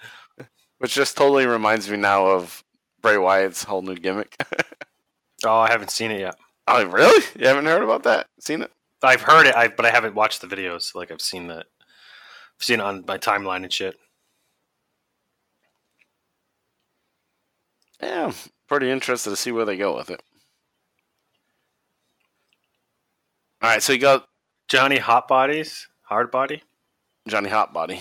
which 0.82 0.94
just 0.94 1.16
totally 1.16 1.46
reminds 1.46 1.88
me 1.88 1.96
now 1.96 2.26
of 2.26 2.64
Bray 3.02 3.16
Wyatt's 3.16 3.62
whole 3.62 3.82
new 3.82 3.94
gimmick. 3.94 4.34
oh, 5.46 5.60
I 5.60 5.70
haven't 5.70 5.92
seen 5.92 6.10
it 6.10 6.18
yet. 6.18 6.34
oh, 6.66 6.84
really? 6.86 7.24
You 7.38 7.46
haven't 7.46 7.66
heard 7.66 7.84
about 7.84 8.02
that? 8.02 8.26
Seen 8.40 8.62
it? 8.62 8.72
I've 9.00 9.20
heard 9.20 9.46
it, 9.46 9.54
I've, 9.54 9.76
but 9.76 9.86
I 9.86 9.90
haven't 9.90 10.16
watched 10.16 10.40
the 10.40 10.48
videos. 10.48 10.92
Like 10.92 11.12
I've 11.12 11.20
seen 11.20 11.46
the 11.46 11.58
I've 11.58 12.64
seen 12.64 12.80
it 12.80 12.82
on 12.82 13.04
my 13.06 13.16
timeline 13.16 13.62
and 13.62 13.72
shit. 13.72 13.94
Yeah, 18.02 18.26
I'm 18.26 18.34
pretty 18.68 18.90
interested 18.90 19.30
to 19.30 19.36
see 19.36 19.52
where 19.52 19.64
they 19.64 19.76
go 19.76 19.96
with 19.96 20.10
it. 20.10 20.20
All 23.62 23.70
right, 23.70 23.80
so 23.80 23.92
you 23.92 24.00
got 24.00 24.26
Johnny 24.66 24.98
Hot 24.98 25.28
Bodies, 25.28 25.86
Hard 26.02 26.32
Body. 26.32 26.64
Johnny 27.28 27.50
Hotbody. 27.50 28.00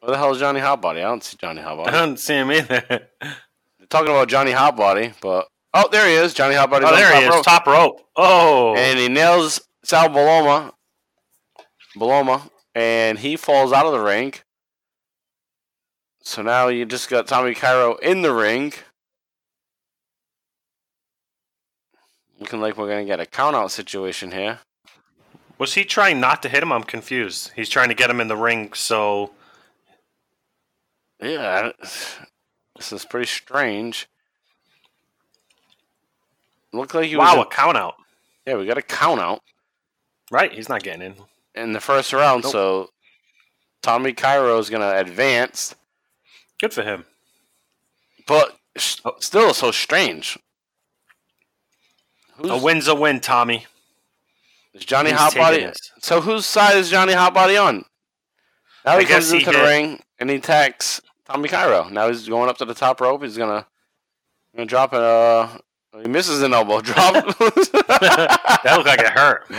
Where 0.00 0.12
the 0.12 0.18
hell 0.18 0.32
is 0.32 0.38
Johnny 0.38 0.60
Hotbody? 0.60 0.98
I 0.98 1.02
don't 1.02 1.22
see 1.22 1.36
Johnny 1.38 1.60
Hotbody. 1.60 1.88
I 1.88 1.90
don't 1.90 2.18
see 2.18 2.34
him 2.34 2.50
either. 2.50 2.82
They're 2.88 3.86
talking 3.90 4.08
about 4.08 4.28
Johnny 4.28 4.52
Hotbody, 4.52 5.12
but 5.20 5.46
oh, 5.74 5.88
there 5.90 6.08
he 6.08 6.14
is, 6.14 6.32
Johnny 6.32 6.54
Hotbody. 6.54 6.84
oh, 6.84 6.96
there 6.96 7.14
he 7.20 7.26
is, 7.26 7.44
top 7.44 7.66
rope. 7.66 8.00
Oh, 8.16 8.74
and 8.76 8.98
he 8.98 9.08
nails 9.08 9.60
Sal 9.84 10.08
Bellomo, 10.08 10.72
Bellomo, 11.96 12.50
and 12.74 13.18
he 13.18 13.36
falls 13.36 13.72
out 13.72 13.84
of 13.84 13.92
the 13.92 14.00
ring. 14.00 14.32
So 16.22 16.40
now 16.40 16.68
you 16.68 16.86
just 16.86 17.10
got 17.10 17.26
Tommy 17.26 17.54
Cairo 17.54 17.96
in 17.96 18.22
the 18.22 18.32
ring. 18.32 18.72
Looking 22.38 22.62
like 22.62 22.78
we're 22.78 22.88
gonna 22.88 23.04
get 23.04 23.20
a 23.20 23.26
count 23.26 23.54
out 23.54 23.70
situation 23.70 24.32
here. 24.32 24.60
was 25.58 25.74
he 25.74 25.84
trying 25.84 26.20
not 26.20 26.42
to 26.42 26.48
hit 26.48 26.62
him? 26.62 26.72
I'm 26.72 26.84
confused. 26.84 27.52
He's 27.54 27.68
trying 27.68 27.90
to 27.90 27.94
get 27.94 28.08
him 28.08 28.18
in 28.18 28.28
the 28.28 28.36
ring, 28.36 28.72
so 28.72 29.32
Yeah, 31.22 31.70
this 31.80 32.92
is 32.92 33.04
pretty 33.04 33.26
strange. 33.26 34.08
Look 36.72 36.94
like 36.94 37.06
he 37.08 37.16
was. 37.16 37.24
wow, 37.26 37.34
in- 37.34 37.40
a 37.40 37.46
count 37.46 37.76
out. 37.76 37.94
yeah, 38.46 38.56
we 38.56 38.66
got 38.66 38.78
a 38.78 38.82
count 38.82 39.20
out 39.20 39.42
Right, 40.30 40.52
he's 40.52 40.68
not 40.68 40.82
getting 40.84 41.02
in. 41.02 41.14
in 41.56 41.72
the 41.72 41.80
first 41.80 42.12
round, 42.12 42.44
Nope. 42.44 42.52
so 42.52 42.90
Tommy 43.82 44.12
Cairo 44.12 44.56
is 44.58 44.70
gonna 44.70 44.94
advance, 44.96 45.74
Good 46.60 46.72
for 46.72 46.82
him. 46.82 47.04
but 48.26 48.56
Oh. 49.04 49.16
still 49.18 49.52
so 49.52 49.72
strange. 49.72 50.38
Who's, 52.36 52.50
A 52.50 52.56
win's 52.58 52.86
a 52.86 52.94
win, 52.94 53.18
Tommy. 53.20 53.66
is 54.72 54.84
Johnny 54.84 55.10
He's 55.10 55.18
Hotbody? 55.18 55.74
So 56.00 56.20
whose 56.20 56.46
side 56.46 56.76
is 56.76 56.88
Johnny 56.88 57.12
Hotbody 57.12 57.60
on? 57.62 57.84
Now 58.84 58.92
I 58.96 59.00
he 59.00 59.06
comes 59.06 59.32
into 59.32 59.46
the 59.50 59.58
hit- 59.58 59.66
ring 59.66 60.02
and 60.20 60.30
he 60.30 60.36
attacks 60.36 61.00
Tommy 61.30 61.48
Cairo. 61.48 61.88
Now 61.88 62.08
he's 62.08 62.28
going 62.28 62.48
up 62.48 62.58
to 62.58 62.64
the 62.64 62.74
top 62.74 63.00
rope. 63.00 63.22
He's 63.22 63.36
gonna, 63.36 63.64
gonna 64.56 64.66
drop 64.66 64.92
a. 64.92 64.96
Uh, 64.96 65.58
he 66.02 66.08
misses 66.08 66.42
an 66.42 66.52
elbow 66.52 66.80
drop. 66.82 67.14
That 68.62 68.74
looked 68.76 68.88
like 68.88 69.00
it 69.00 69.06
hurt. 69.06 69.50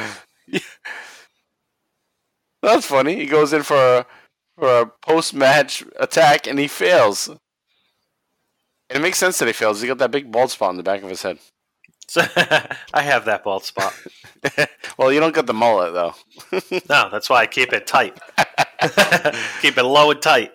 That's 2.61 2.85
funny. 2.85 3.15
He 3.15 3.25
goes 3.25 3.51
in 3.51 3.63
for 3.63 3.75
a, 3.75 4.05
for 4.57 4.81
a 4.81 4.85
post 4.85 5.33
match 5.33 5.83
attack 5.99 6.45
and 6.45 6.59
he 6.59 6.67
fails. 6.67 7.27
And 7.27 7.39
it 8.91 9.01
makes 9.01 9.17
sense 9.17 9.39
that 9.39 9.47
he 9.47 9.53
fails. 9.53 9.81
He 9.81 9.87
got 9.87 9.97
that 9.97 10.11
big 10.11 10.31
bald 10.31 10.51
spot 10.51 10.69
on 10.69 10.77
the 10.77 10.83
back 10.83 11.01
of 11.01 11.09
his 11.09 11.23
head. 11.23 11.39
So, 12.07 12.21
I 12.93 13.01
have 13.01 13.25
that 13.25 13.43
bald 13.43 13.63
spot. 13.63 13.93
well, 14.97 15.11
you 15.11 15.19
don't 15.19 15.33
get 15.33 15.47
the 15.47 15.53
mullet 15.53 15.93
though. 15.93 16.13
No, 16.89 17.09
that's 17.09 17.29
why 17.29 17.41
I 17.41 17.47
keep 17.47 17.73
it 17.73 17.87
tight. 17.87 18.19
keep 19.61 19.77
it 19.77 19.83
low 19.83 20.11
and 20.11 20.21
tight. 20.21 20.51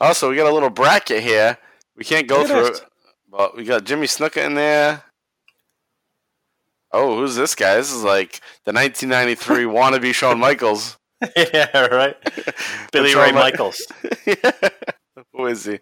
Also, 0.00 0.30
we 0.30 0.36
got 0.36 0.50
a 0.50 0.54
little 0.54 0.70
bracket 0.70 1.22
here. 1.22 1.58
We 1.96 2.04
can't 2.04 2.26
go 2.26 2.46
through 2.46 2.68
it, 2.68 2.80
but 3.30 3.56
we 3.56 3.64
got 3.64 3.84
Jimmy 3.84 4.06
Snuka 4.06 4.44
in 4.44 4.54
there. 4.54 5.02
Oh, 6.92 7.16
who's 7.16 7.36
this 7.36 7.54
guy? 7.54 7.76
This 7.76 7.92
is 7.92 8.02
like 8.02 8.40
the 8.64 8.72
1993 8.72 9.64
wannabe 9.64 10.14
Shawn 10.14 10.38
Michaels. 10.38 10.96
yeah, 11.36 11.86
right. 11.86 12.16
Billy 12.92 13.14
Ray 13.14 13.32
Mi- 13.32 13.38
Michaels. 13.38 13.80
Who 15.34 15.46
is 15.46 15.66
he? 15.66 15.80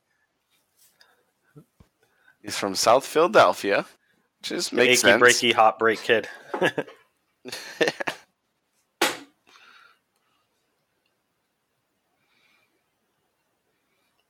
He's 2.42 2.58
from 2.58 2.74
South 2.74 3.06
Philadelphia. 3.06 3.86
Just 4.42 4.72
makes 4.72 5.04
Achy 5.04 5.18
sense. 5.18 5.22
breaky 5.22 5.52
hot 5.52 5.78
break 5.78 6.00
kid. 6.02 6.28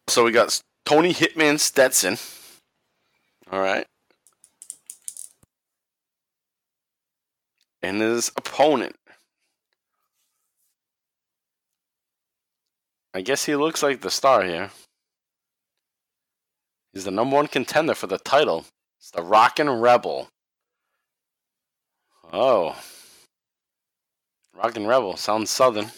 So 0.08 0.24
we 0.24 0.32
got 0.32 0.60
Tony 0.86 1.12
Hitman 1.12 1.60
Stetson. 1.60 2.16
All 3.52 3.60
right. 3.60 3.86
And 7.82 8.00
his 8.00 8.32
opponent. 8.34 8.96
I 13.12 13.20
guess 13.20 13.44
he 13.44 13.54
looks 13.54 13.82
like 13.82 14.00
the 14.00 14.10
star 14.10 14.44
here. 14.44 14.70
He's 16.94 17.04
the 17.04 17.10
number 17.10 17.36
one 17.36 17.46
contender 17.46 17.94
for 17.94 18.06
the 18.06 18.18
title. 18.18 18.64
It's 18.98 19.10
the 19.10 19.22
Rockin' 19.22 19.68
Rebel. 19.68 20.28
Oh. 22.32 22.76
Rockin' 24.54 24.86
Rebel. 24.86 25.16
Sounds 25.16 25.50
southern. 25.50 25.90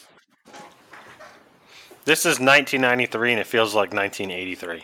This 2.10 2.26
is 2.26 2.40
1993 2.40 3.34
and 3.34 3.40
it 3.40 3.46
feels 3.46 3.72
like 3.72 3.94
1983. 3.94 4.82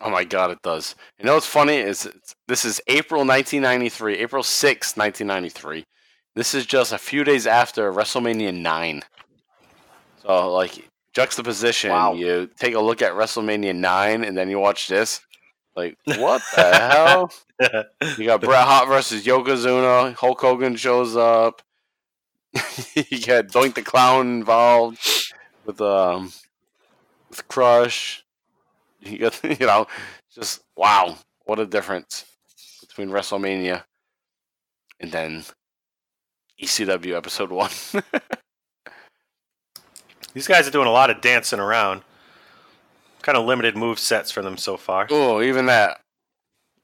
Oh 0.00 0.10
my 0.10 0.22
god, 0.22 0.52
it 0.52 0.62
does. 0.62 0.94
You 1.18 1.24
know 1.24 1.34
what's 1.34 1.44
funny 1.44 1.74
is 1.74 2.08
this 2.46 2.64
is 2.64 2.80
April 2.86 3.22
1993, 3.22 4.18
April 4.18 4.44
6, 4.44 4.96
1993. 4.96 5.84
This 6.36 6.54
is 6.54 6.66
just 6.66 6.92
a 6.92 6.98
few 6.98 7.24
days 7.24 7.48
after 7.48 7.92
WrestleMania 7.92 8.56
9. 8.56 9.02
So 10.22 10.52
like 10.52 10.88
juxtaposition, 11.12 11.90
Wow. 11.90 12.12
you 12.12 12.48
take 12.56 12.76
a 12.76 12.80
look 12.80 13.02
at 13.02 13.14
WrestleMania 13.14 13.74
9 13.74 14.22
and 14.22 14.36
then 14.36 14.48
you 14.48 14.60
watch 14.60 14.86
this. 14.86 15.20
Like, 15.74 15.98
what 16.04 16.42
the 16.54 16.78
hell? 16.78 17.32
You 18.16 18.26
got 18.26 18.40
Bret 18.42 18.64
Hart 18.64 18.86
versus 18.86 19.24
Yokozuna. 19.26 20.14
Hulk 20.14 20.40
Hogan 20.40 20.76
shows 20.76 21.16
up. 21.16 21.60
you 22.94 23.20
got 23.26 23.48
Doink 23.48 23.74
the 23.74 23.82
Clown 23.82 24.28
involved 24.28 25.00
with 25.66 25.80
um 25.80 26.30
with 27.28 27.46
Crush. 27.48 28.24
You 29.00 29.18
got 29.18 29.42
you 29.60 29.66
know 29.66 29.86
just 30.34 30.62
wow, 30.76 31.18
what 31.44 31.58
a 31.58 31.66
difference 31.66 32.24
between 32.80 33.10
WrestleMania 33.10 33.84
and 35.00 35.12
then 35.12 35.44
ECW 36.62 37.16
episode 37.16 37.50
one. 37.50 37.70
These 40.34 40.46
guys 40.46 40.68
are 40.68 40.72
doing 40.72 40.86
a 40.86 40.92
lot 40.92 41.10
of 41.10 41.20
dancing 41.20 41.58
around. 41.60 42.02
Kind 43.22 43.36
of 43.38 43.44
limited 43.46 43.76
move 43.76 43.98
sets 43.98 44.30
for 44.30 44.42
them 44.42 44.56
so 44.56 44.76
far. 44.76 45.06
oh, 45.10 45.42
even 45.42 45.66
that 45.66 46.00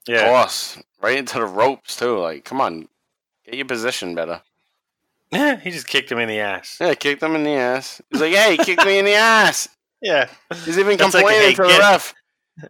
Yeah. 0.06 0.30
Boss. 0.30 0.82
right 1.00 1.18
into 1.18 1.38
the 1.38 1.46
ropes 1.46 1.96
too. 1.96 2.18
Like, 2.18 2.44
come 2.44 2.60
on, 2.60 2.88
get 3.44 3.54
your 3.54 3.66
position 3.66 4.14
better. 4.14 4.42
Yeah, 5.30 5.56
he 5.60 5.70
just 5.70 5.86
kicked 5.86 6.10
him 6.10 6.18
in 6.18 6.28
the 6.28 6.40
ass. 6.40 6.78
Yeah, 6.80 6.94
kicked 6.94 7.22
him 7.22 7.34
in 7.34 7.44
the 7.44 7.54
ass. 7.54 8.00
He's 8.10 8.20
like, 8.20 8.32
hey, 8.34 8.56
kicked 8.56 8.84
me 8.84 8.98
in 8.98 9.04
the 9.04 9.14
ass. 9.14 9.68
Yeah. 10.04 10.28
He's 10.64 10.78
even 10.78 10.96
That's 10.96 11.14
like, 11.14 11.24
complaining 11.24 11.48
hey, 11.48 11.54
to 11.54 11.62
the 11.62 11.68
kid. 11.68 11.78
ref. 11.78 12.14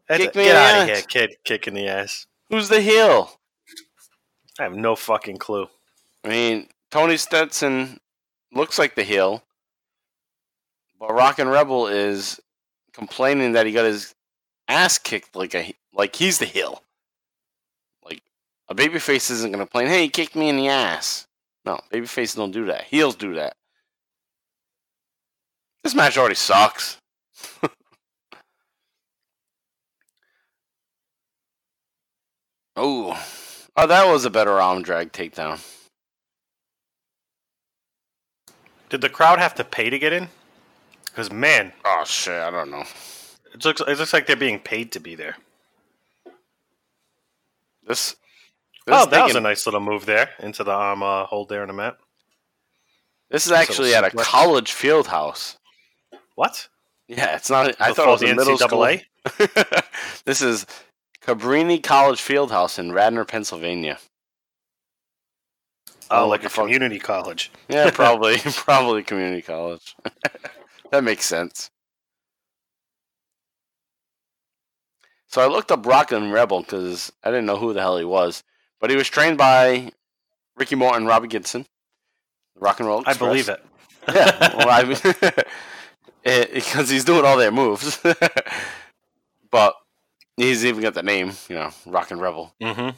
Kick 0.09 0.35
me 0.37 0.44
Get 0.44 0.49
in 0.49 0.55
the 0.55 0.57
out 0.57 0.83
of 0.85 0.88
ass. 0.88 0.97
here, 0.97 1.03
kid. 1.09 1.37
Kick 1.44 1.66
in 1.68 1.75
the 1.75 1.88
ass. 1.88 2.27
Who's 2.49 2.68
the 2.68 2.81
heel? 2.81 3.38
I 4.59 4.62
have 4.62 4.75
no 4.75 4.94
fucking 4.97 5.37
clue. 5.38 5.66
I 6.25 6.29
mean, 6.29 6.68
Tony 6.90 7.16
Stetson 7.16 7.99
looks 8.53 8.79
like 8.79 8.94
the 8.94 9.03
heel, 9.03 9.42
but 10.99 11.12
Rockin' 11.12 11.49
Rebel 11.49 11.88
is 11.88 12.40
complaining 12.92 13.53
that 13.53 13.66
he 13.66 13.73
got 13.73 13.85
his 13.85 14.14
ass 14.68 14.97
kicked 14.97 15.35
like 15.37 15.55
a 15.55 15.75
like 15.92 16.14
he's 16.16 16.38
the 16.38 16.47
heel. 16.47 16.83
Like 18.05 18.23
a 18.68 18.75
babyface 18.75 19.31
isn't 19.31 19.51
gonna 19.51 19.64
complain, 19.64 19.88
"Hey, 19.88 20.03
he 20.03 20.09
kicked 20.09 20.37
me 20.37 20.49
in 20.49 20.57
the 20.57 20.68
ass." 20.68 21.27
No, 21.66 21.81
babyfaces 21.92 22.37
don't 22.37 22.53
do 22.53 22.66
that. 22.66 22.85
Heels 22.85 23.16
do 23.16 23.35
that. 23.35 23.57
This 25.83 25.94
match 25.94 26.16
already 26.16 26.35
sucks. 26.37 26.97
oh, 32.77 33.25
oh, 33.77 33.87
that 33.87 34.07
was 34.07 34.25
a 34.25 34.31
better 34.31 34.61
arm 34.61 34.83
drag 34.83 35.13
takedown. 35.13 35.61
Did 38.88 39.01
the 39.01 39.09
crowd 39.09 39.38
have 39.38 39.55
to 39.57 39.65
pay 39.65 39.90
to 39.90 39.99
get 39.99 40.13
in? 40.13 40.29
Because 41.07 41.33
man, 41.33 41.73
Oh 41.85 42.05
shit, 42.05 42.40
I 42.40 42.51
don't 42.51 42.71
know. 42.71 42.85
it 43.53 43.65
looks 43.65 43.81
it 43.81 43.99
looks 43.99 44.13
like 44.13 44.27
they're 44.27 44.37
being 44.37 44.59
paid 44.59 44.92
to 44.92 45.01
be 45.01 45.15
there. 45.15 45.37
This. 47.87 48.17
this 48.87 48.95
oh, 48.95 49.07
that 49.07 49.25
was 49.25 49.35
a 49.35 49.40
nice 49.40 49.67
little 49.67 49.81
move 49.81 50.07
there 50.07 50.31
into 50.40 50.65
the 50.65 50.73
arm 50.73 51.03
uh, 51.03 51.25
hold 51.27 51.49
there 51.49 51.63
in 51.63 51.69
the 51.69 51.75
mat. 51.75 51.97
This 53.31 53.47
is 53.47 53.53
actually 53.53 53.95
at 53.95 54.05
a 54.05 54.11
college 54.11 54.73
field 54.73 55.07
house. 55.07 55.57
What? 56.35 56.69
Yeah, 57.09 57.37
it's 57.37 57.50
not. 57.50 57.75
I 57.81 57.92
thought 57.92 58.09
it 58.09 58.13
was 58.13 58.23
a 58.23 58.35
middle 58.35 58.57
NCAA? 58.57 59.02
school. 59.37 59.46
this 60.25 60.40
is 60.40 60.67
Cabrini 61.23 61.83
College 61.83 62.21
Field 62.21 62.50
House 62.50 62.79
in 62.79 62.92
Radnor, 62.92 63.25
Pennsylvania. 63.25 63.98
Oh, 66.11 66.25
Oh, 66.25 66.29
like 66.29 66.42
the 66.42 66.46
a 66.48 66.50
community 66.50 66.98
college. 66.98 67.50
Yeah, 67.69 67.90
probably, 67.94 68.37
probably 68.44 69.02
community 69.02 69.42
college. 69.42 69.96
that 70.90 71.02
makes 71.05 71.25
sense. 71.25 71.71
So 75.29 75.40
I 75.42 75.46
looked 75.46 75.73
up 75.73 75.85
Rockin' 75.85 76.31
Rebel 76.31 76.61
because 76.61 77.11
I 77.25 77.31
didn't 77.31 77.46
know 77.46 77.57
who 77.57 77.73
the 77.73 77.81
hell 77.81 77.98
he 77.98 78.05
was, 78.05 78.44
but 78.81 78.90
he 78.90 78.96
was 78.96 79.09
trained 79.09 79.37
by 79.37 79.90
Ricky 80.57 80.77
Morton, 80.77 81.07
Robbie 81.07 81.29
Gibson, 81.29 81.67
Rock 82.57 82.79
and 82.79 82.87
Roll. 82.88 83.02
I 83.07 83.15
believe 83.15 83.48
it. 83.48 83.65
Yeah, 84.07 84.57
well, 84.57 84.69
I 84.71 84.85
mean, 84.85 85.44
it- 86.31 86.54
because 86.54 86.90
he's 86.90 87.04
doing 87.04 87.25
all 87.25 87.37
their 87.37 87.52
moves, 87.52 88.00
but 89.50 89.75
he's 90.37 90.64
even 90.64 90.83
got 90.83 90.94
the 90.94 91.02
name, 91.02 91.33
you 91.48 91.54
know, 91.54 91.70
Rockin' 91.87 92.20
Rebel. 92.20 92.54
Mm-hmm. 92.62 92.96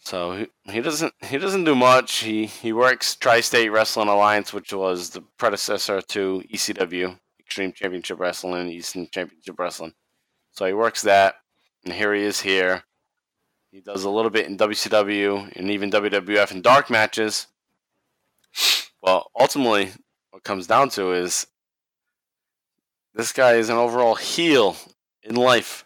So 0.00 0.36
he, 0.36 0.72
he 0.72 0.80
doesn't 0.80 1.12
he 1.22 1.36
doesn't 1.38 1.64
do 1.64 1.74
much. 1.74 2.20
He 2.20 2.46
he 2.46 2.72
works 2.72 3.14
Tri-State 3.16 3.68
Wrestling 3.68 4.08
Alliance, 4.08 4.52
which 4.52 4.72
was 4.72 5.10
the 5.10 5.20
predecessor 5.36 6.00
to 6.00 6.42
ECW, 6.52 7.18
Extreme 7.40 7.72
Championship 7.72 8.18
Wrestling, 8.18 8.62
and 8.62 8.70
Eastern 8.70 9.06
Championship 9.10 9.58
Wrestling. 9.58 9.92
So 10.52 10.64
he 10.64 10.72
works 10.72 11.02
that, 11.02 11.34
and 11.84 11.92
here 11.92 12.14
he 12.14 12.22
is 12.22 12.40
here. 12.40 12.84
He 13.70 13.80
does 13.80 14.04
a 14.04 14.10
little 14.10 14.30
bit 14.30 14.46
in 14.46 14.56
WCW 14.56 15.54
and 15.56 15.70
even 15.70 15.90
WWF 15.90 16.52
in 16.52 16.62
dark 16.62 16.88
matches. 16.88 17.48
Well, 19.02 19.30
ultimately, 19.38 19.90
what 20.30 20.42
comes 20.42 20.66
down 20.66 20.88
to 20.90 21.12
is 21.12 21.46
this 23.18 23.32
guy 23.32 23.54
is 23.54 23.68
an 23.68 23.76
overall 23.76 24.14
heel 24.14 24.76
in 25.24 25.34
life. 25.34 25.84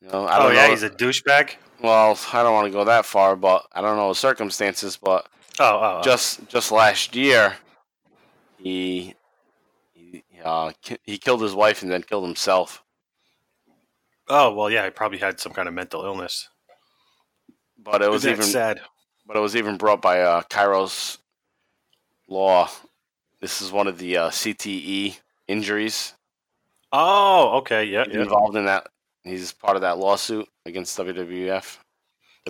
You 0.00 0.08
know, 0.08 0.24
I 0.26 0.36
Oh 0.38 0.42
don't 0.44 0.54
yeah, 0.54 0.64
know. 0.66 0.70
he's 0.70 0.82
a 0.84 0.90
douchebag. 0.90 1.54
Well, 1.82 2.16
I 2.32 2.42
don't 2.44 2.52
want 2.54 2.66
to 2.66 2.70
go 2.72 2.84
that 2.84 3.06
far, 3.06 3.34
but 3.34 3.66
I 3.72 3.80
don't 3.80 3.96
know 3.96 4.10
the 4.10 4.14
circumstances. 4.14 4.96
But 4.96 5.26
Oh, 5.58 5.64
oh, 5.64 5.98
oh. 5.98 6.02
just 6.02 6.46
just 6.48 6.70
last 6.70 7.16
year, 7.16 7.56
he 8.58 9.14
he 9.94 10.22
uh, 10.44 10.72
he 11.02 11.18
killed 11.18 11.42
his 11.42 11.54
wife 11.54 11.82
and 11.82 11.90
then 11.90 12.02
killed 12.02 12.24
himself. 12.24 12.82
oh 14.28 14.52
well, 14.54 14.70
yeah, 14.70 14.84
he 14.84 14.90
probably 14.90 15.18
had 15.18 15.40
some 15.40 15.52
kind 15.52 15.66
of 15.66 15.74
mental 15.74 16.04
illness. 16.04 16.48
But 17.78 18.02
it 18.02 18.10
was 18.10 18.26
even 18.26 18.44
sad. 18.44 18.80
but 19.26 19.36
it 19.36 19.40
was 19.40 19.56
even 19.56 19.76
brought 19.76 20.00
by 20.02 20.20
uh, 20.20 20.42
Kyros 20.42 21.18
Law. 22.28 22.70
This 23.40 23.60
is 23.62 23.72
one 23.72 23.88
of 23.88 23.98
the 23.98 24.16
uh, 24.18 24.30
CTE 24.30 25.18
injuries 25.48 26.14
Oh, 26.92 27.56
okay, 27.58 27.84
yeah, 27.84 28.04
yeah. 28.08 28.20
involved 28.20 28.56
in 28.56 28.66
that. 28.66 28.86
He's 29.24 29.52
part 29.52 29.76
of 29.76 29.82
that 29.82 29.98
lawsuit 29.98 30.46
against 30.66 30.98
WWF. 30.98 31.78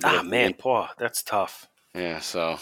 Ah, 0.02 0.22
man, 0.22 0.54
poor. 0.54 0.88
That's 0.98 1.22
tough. 1.22 1.68
Yeah, 1.94 2.18
so 2.18 2.58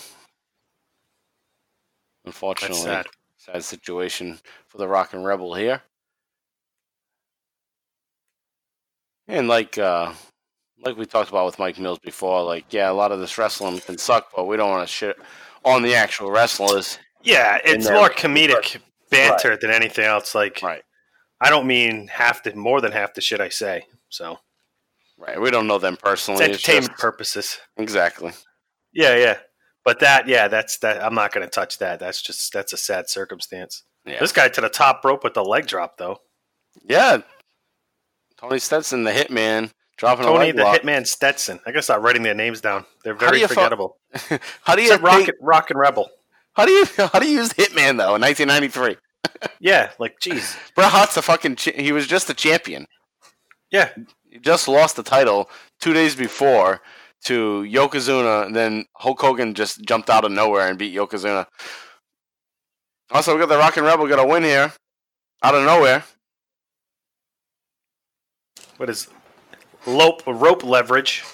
unfortunately, 2.24 2.76
sad. 2.76 3.06
sad 3.38 3.64
situation 3.64 4.38
for 4.66 4.78
the 4.78 4.88
Rockin' 4.88 5.22
Rebel 5.22 5.54
here. 5.54 5.80
And 9.28 9.46
like 9.46 9.78
uh 9.78 10.12
like 10.84 10.96
we 10.96 11.06
talked 11.06 11.30
about 11.30 11.46
with 11.46 11.60
Mike 11.60 11.78
Mills 11.78 12.00
before, 12.00 12.42
like 12.42 12.72
yeah, 12.72 12.90
a 12.90 12.92
lot 12.92 13.12
of 13.12 13.20
this 13.20 13.38
wrestling 13.38 13.78
can 13.78 13.96
suck, 13.96 14.32
but 14.34 14.46
we 14.48 14.56
don't 14.56 14.70
want 14.70 14.86
to 14.86 14.92
shit 14.92 15.16
on 15.64 15.82
the 15.82 15.94
actual 15.94 16.32
wrestlers. 16.32 16.98
Yeah, 17.22 17.58
it's 17.64 17.88
more 17.88 18.10
comedic 18.10 18.80
banter 19.10 19.56
than 19.56 19.70
anything 19.70 20.04
else. 20.04 20.34
Like, 20.34 20.60
Right. 20.62 20.82
I 21.40 21.50
don't 21.50 21.66
mean 21.66 22.08
half 22.08 22.42
the 22.42 22.54
more 22.54 22.80
than 22.80 22.92
half 22.92 23.14
the 23.14 23.20
shit 23.20 23.40
I 23.40 23.48
say. 23.48 23.86
So 24.08 24.38
Right. 25.18 25.38
We 25.40 25.50
don't 25.50 25.66
know 25.66 25.78
them 25.78 25.96
personally. 25.98 26.44
It's 26.44 26.54
entertainment 26.54 26.92
just- 26.92 27.00
purposes. 27.02 27.58
exactly. 27.76 28.32
Yeah, 28.92 29.16
yeah. 29.16 29.38
But 29.84 30.00
that, 30.00 30.26
yeah, 30.28 30.48
that's 30.48 30.78
that. 30.78 31.02
I'm 31.02 31.14
not 31.14 31.32
going 31.32 31.46
to 31.46 31.50
touch 31.50 31.78
that. 31.78 32.00
That's 32.00 32.20
just 32.22 32.52
that's 32.52 32.72
a 32.72 32.76
sad 32.76 33.08
circumstance. 33.10 33.82
Yeah. 34.04 34.18
This 34.20 34.32
guy 34.32 34.48
to 34.48 34.60
the 34.60 34.68
top 34.68 35.04
rope 35.04 35.22
with 35.24 35.34
the 35.34 35.44
leg 35.44 35.66
drop, 35.66 35.96
though. 35.98 36.18
Yeah. 36.84 37.18
Tony 38.38 38.58
Stetson, 38.58 39.04
the 39.04 39.10
hitman, 39.12 39.70
dropping 39.98 40.24
a 40.24 40.28
Tony 40.28 40.52
the 40.52 40.64
lock. 40.64 40.80
Hitman 40.80 41.06
Stetson. 41.06 41.60
I 41.66 41.70
gotta 41.70 41.82
start 41.82 42.02
writing 42.02 42.22
their 42.22 42.34
names 42.34 42.60
down. 42.60 42.84
They're 43.04 43.14
How 43.14 43.20
very 43.20 43.40
fu- 43.42 43.48
forgettable. 43.48 43.98
How 44.62 44.74
do 44.76 44.82
you 44.82 44.88
think- 44.96 45.02
Rocket, 45.02 45.34
Rockin' 45.40 45.76
Rebel. 45.76 46.10
How 46.54 46.66
do 46.66 46.72
you 46.72 46.84
how 46.96 47.18
do 47.18 47.28
you 47.28 47.38
use 47.38 47.52
Hitman 47.52 47.96
though 47.98 48.14
in 48.16 48.22
1993? 48.22 48.96
Yeah, 49.58 49.90
like 49.98 50.18
jeez. 50.20 50.56
Bret 50.74 50.90
Hart's 50.90 51.16
a 51.16 51.22
fucking 51.22 51.56
ch- 51.56 51.74
he 51.74 51.92
was 51.92 52.06
just 52.06 52.28
a 52.28 52.34
champion. 52.34 52.86
Yeah, 53.70 53.90
He 54.28 54.38
just 54.38 54.68
lost 54.68 54.96
the 54.96 55.02
title 55.02 55.48
two 55.80 55.92
days 55.94 56.14
before 56.14 56.80
to 57.24 57.62
Yokozuna, 57.68 58.46
and 58.46 58.54
then 58.56 58.84
Hulk 58.96 59.20
Hogan 59.20 59.54
just 59.54 59.82
jumped 59.82 60.10
out 60.10 60.24
of 60.24 60.32
nowhere 60.32 60.68
and 60.68 60.78
beat 60.78 60.94
Yokozuna. 60.94 61.46
Also, 63.10 63.32
we 63.34 63.40
got 63.40 63.48
the 63.48 63.56
Rockin' 63.56 63.84
Rebel 63.84 64.08
got 64.08 64.18
a 64.18 64.26
win 64.26 64.42
here, 64.42 64.72
out 65.42 65.54
of 65.54 65.64
nowhere. 65.64 66.04
what 68.76 68.90
is 68.90 69.08
rope 69.86 70.22
rope 70.26 70.64
leverage? 70.64 71.24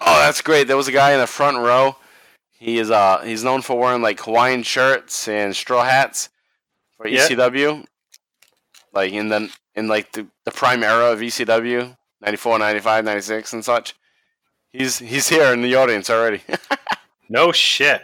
Oh, 0.00 0.18
that's 0.20 0.40
great. 0.40 0.66
There 0.66 0.76
was 0.76 0.88
a 0.88 0.92
guy 0.92 1.12
in 1.12 1.20
the 1.20 1.26
front 1.26 1.58
row. 1.58 1.96
He 2.60 2.78
is 2.78 2.90
uh 2.90 3.22
he's 3.22 3.42
known 3.42 3.62
for 3.62 3.76
wearing 3.78 4.02
like 4.02 4.20
Hawaiian 4.20 4.62
shirts 4.62 5.26
and 5.26 5.56
straw 5.56 5.82
hats 5.82 6.28
for 6.98 7.08
Yeah. 7.08 7.26
ECW. 7.26 7.86
Like 8.92 9.12
in 9.12 9.28
the 9.30 9.50
in 9.74 9.88
like 9.88 10.12
the, 10.12 10.26
the 10.44 10.50
prime 10.50 10.82
era 10.82 11.10
of 11.10 11.20
ECW, 11.20 11.96
94, 12.20 12.58
95, 12.58 13.04
96 13.04 13.52
and 13.54 13.64
such. 13.64 13.94
He's 14.72 14.98
he's 14.98 15.28
here 15.28 15.52
in 15.54 15.62
the 15.62 15.74
audience 15.74 16.08
already. 16.10 16.42
No 17.32 17.52
shit. 17.52 18.02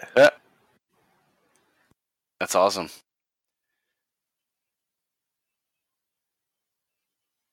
That's 2.39 2.55
awesome. 2.55 2.91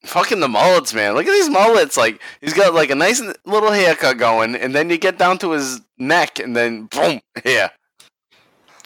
Fucking 0.05 0.39
the 0.41 0.49
mullets, 0.49 0.93
man. 0.93 1.13
Look 1.13 1.25
at 1.25 1.31
these 1.31 1.49
mullets. 1.49 1.95
Like 1.97 2.21
he's 2.41 2.53
got 2.53 2.73
like 2.73 2.89
a 2.89 2.95
nice 2.95 3.21
little 3.45 3.71
haircut 3.71 4.17
going, 4.17 4.55
and 4.55 4.75
then 4.75 4.89
you 4.89 4.97
get 4.97 5.17
down 5.17 5.37
to 5.39 5.51
his 5.51 5.79
neck, 5.97 6.39
and 6.39 6.55
then 6.55 6.85
boom, 6.87 7.21
yeah. 7.45 7.69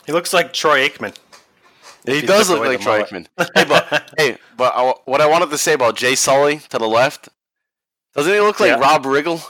He 0.06 0.12
looks 0.14 0.32
like 0.34 0.54
Troy 0.54 0.88
Aikman. 0.88 1.16
He 2.06 2.22
does 2.22 2.50
look 2.50 2.60
like 2.66 2.80
Troy 2.80 3.00
mullet. 3.00 3.28
Aikman. 3.38 3.50
Hey, 3.56 3.66
but 3.66 4.12
hey, 4.18 4.38
but 4.56 4.74
I, 4.76 4.94
what 5.06 5.20
I 5.20 5.28
wanted 5.28 5.50
to 5.50 5.58
say 5.58 5.74
about 5.74 5.98
Jay 5.98 6.14
Sulli 6.14 6.66
to 6.68 6.78
the 6.78 6.88
left, 6.88 7.30
doesn't 8.14 8.32
he 8.32 8.40
look 8.40 8.60
like 8.60 8.70
Yeah. 8.70 8.80
Rob 8.80 9.04
Riggle? 9.04 9.44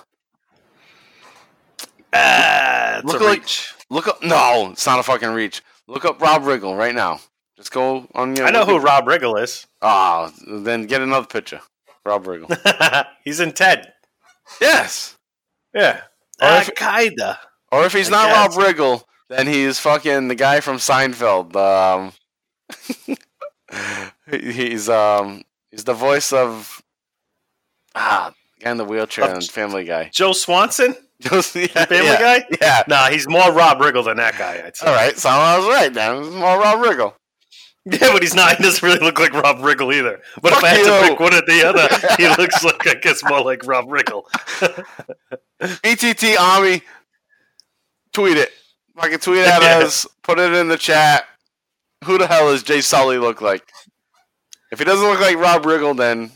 Ah, 2.14 2.98
it's 3.00 3.06
Look 3.06 3.22
a 3.22 3.26
like-. 3.26 3.50
Look 3.90 4.08
up. 4.08 4.24
No, 4.24 4.70
it's 4.72 4.86
not 4.86 5.00
a 5.00 5.04
fucking 5.04 5.30
reach. 5.30 5.62
Look 5.88 6.06
up 6.06 6.22
Rob 6.22 6.44
Riggle 6.44 6.78
right 6.78 6.96
now. 6.96 7.20
Just 7.58 7.72
go 7.72 8.08
on 8.14 8.36
your. 8.36 8.46
I 8.46 8.52
know 8.52 8.66
who 8.66 8.78
Rob 8.80 9.06
Riggle 9.06 9.42
is. 9.42 9.66
Ah, 9.82 10.32
then 10.48 10.86
get 10.86 11.02
another 11.02 11.26
picture. 11.26 11.62
Rob 12.06 12.26
Riggle. 12.26 13.06
He's 13.24 13.40
in 13.40 13.52
Ted. 13.52 13.92
yes. 14.62 15.18
Yeah. 15.74 16.02
Or 16.42 16.48
Uh, 16.48 16.60
if- 16.62 16.76
kinda. 16.76 17.40
Or 17.72 17.84
if 17.86 17.92
he's 17.94 18.08
I 18.10 18.12
not 18.12 18.28
guess. 18.52 18.58
Rob 18.58 18.66
Riggle, 18.76 19.04
then 19.30 19.46
he's 19.48 19.78
fucking 19.80 20.30
the 20.30 20.36
guy 20.36 20.62
from 20.62 20.78
Seinfeld. 20.78 21.54
Um, 21.56 22.14
he's 24.32 24.88
um 24.88 25.42
he's 25.72 25.84
the 25.84 25.94
voice 25.94 26.32
of 26.32 26.82
ah 27.96 28.32
the 28.60 28.64
guy 28.66 28.72
in 28.72 28.78
the 28.78 28.86
wheelchair 28.86 29.26
Of- 29.26 29.32
and 29.34 29.44
Family 29.44 29.84
Guy. 29.84 30.10
Joe 30.14 30.32
Swanson? 30.34 30.96
Just, 31.22 31.56
yeah, 31.56 31.68
Family 31.86 32.06
yeah, 32.06 32.20
Guy? 32.40 32.48
Yeah. 32.62 32.84
Nah, 32.88 33.08
he's 33.10 33.28
more 33.28 33.52
Rob 33.52 33.80
Riggle 33.80 34.06
than 34.06 34.18
that 34.18 34.38
guy, 34.38 34.62
I'd 34.64 34.78
say. 34.78 34.86
All 34.86 34.94
right, 34.94 35.18
so 35.18 35.30
I 35.30 35.58
was 35.58 35.68
right 35.68 35.92
then. 35.92 36.18
It's 36.24 36.30
more 36.36 36.60
Rob 36.60 36.78
Riggle. 36.86 37.14
Yeah, 38.02 38.12
but 38.12 38.22
he's 38.22 38.36
not. 38.36 38.58
He 38.58 38.64
doesn't 38.64 38.84
really 38.84 39.00
look 39.00 39.18
like 39.20 39.34
Rob 39.34 39.60
Riggle 39.60 39.94
either. 39.96 40.20
But 40.42 40.52
Fuck 40.54 40.60
if 40.60 40.64
I 40.66 40.68
had 40.70 40.78
you. 40.80 40.86
to 40.86 41.08
pick 41.10 41.20
one 41.20 41.34
or 41.34 41.42
the 41.42 41.64
other, 41.66 41.88
he 42.18 42.28
looks 42.42 42.64
like, 42.64 42.86
I 42.88 42.96
guess, 42.96 43.24
more 43.24 43.42
like 43.42 43.66
Rob 43.66 43.86
Riggle. 43.88 44.24
ETT 45.84 46.24
E 46.24 46.36
Army, 46.36 46.82
tweet 48.14 48.38
it. 48.38 48.52
I 48.98 49.10
can 49.10 49.20
tweet 49.20 49.40
at 49.40 49.62
Yeah. 49.62 49.86
us. 49.86 50.06
Put 50.24 50.38
it 50.40 50.54
in 50.54 50.68
the 50.68 50.78
chat. 50.78 51.26
Who 52.06 52.18
the 52.18 52.28
hell 52.28 52.52
does 52.52 52.64
Jay 52.64 52.80
Sulli 52.80 53.20
look 53.22 53.42
like? 53.42 53.72
If 54.72 54.80
he 54.80 54.86
doesn't 54.86 55.08
look 55.08 55.20
like 55.22 55.38
Rob 55.38 55.64
Riggle, 55.64 55.96
then 55.96 56.32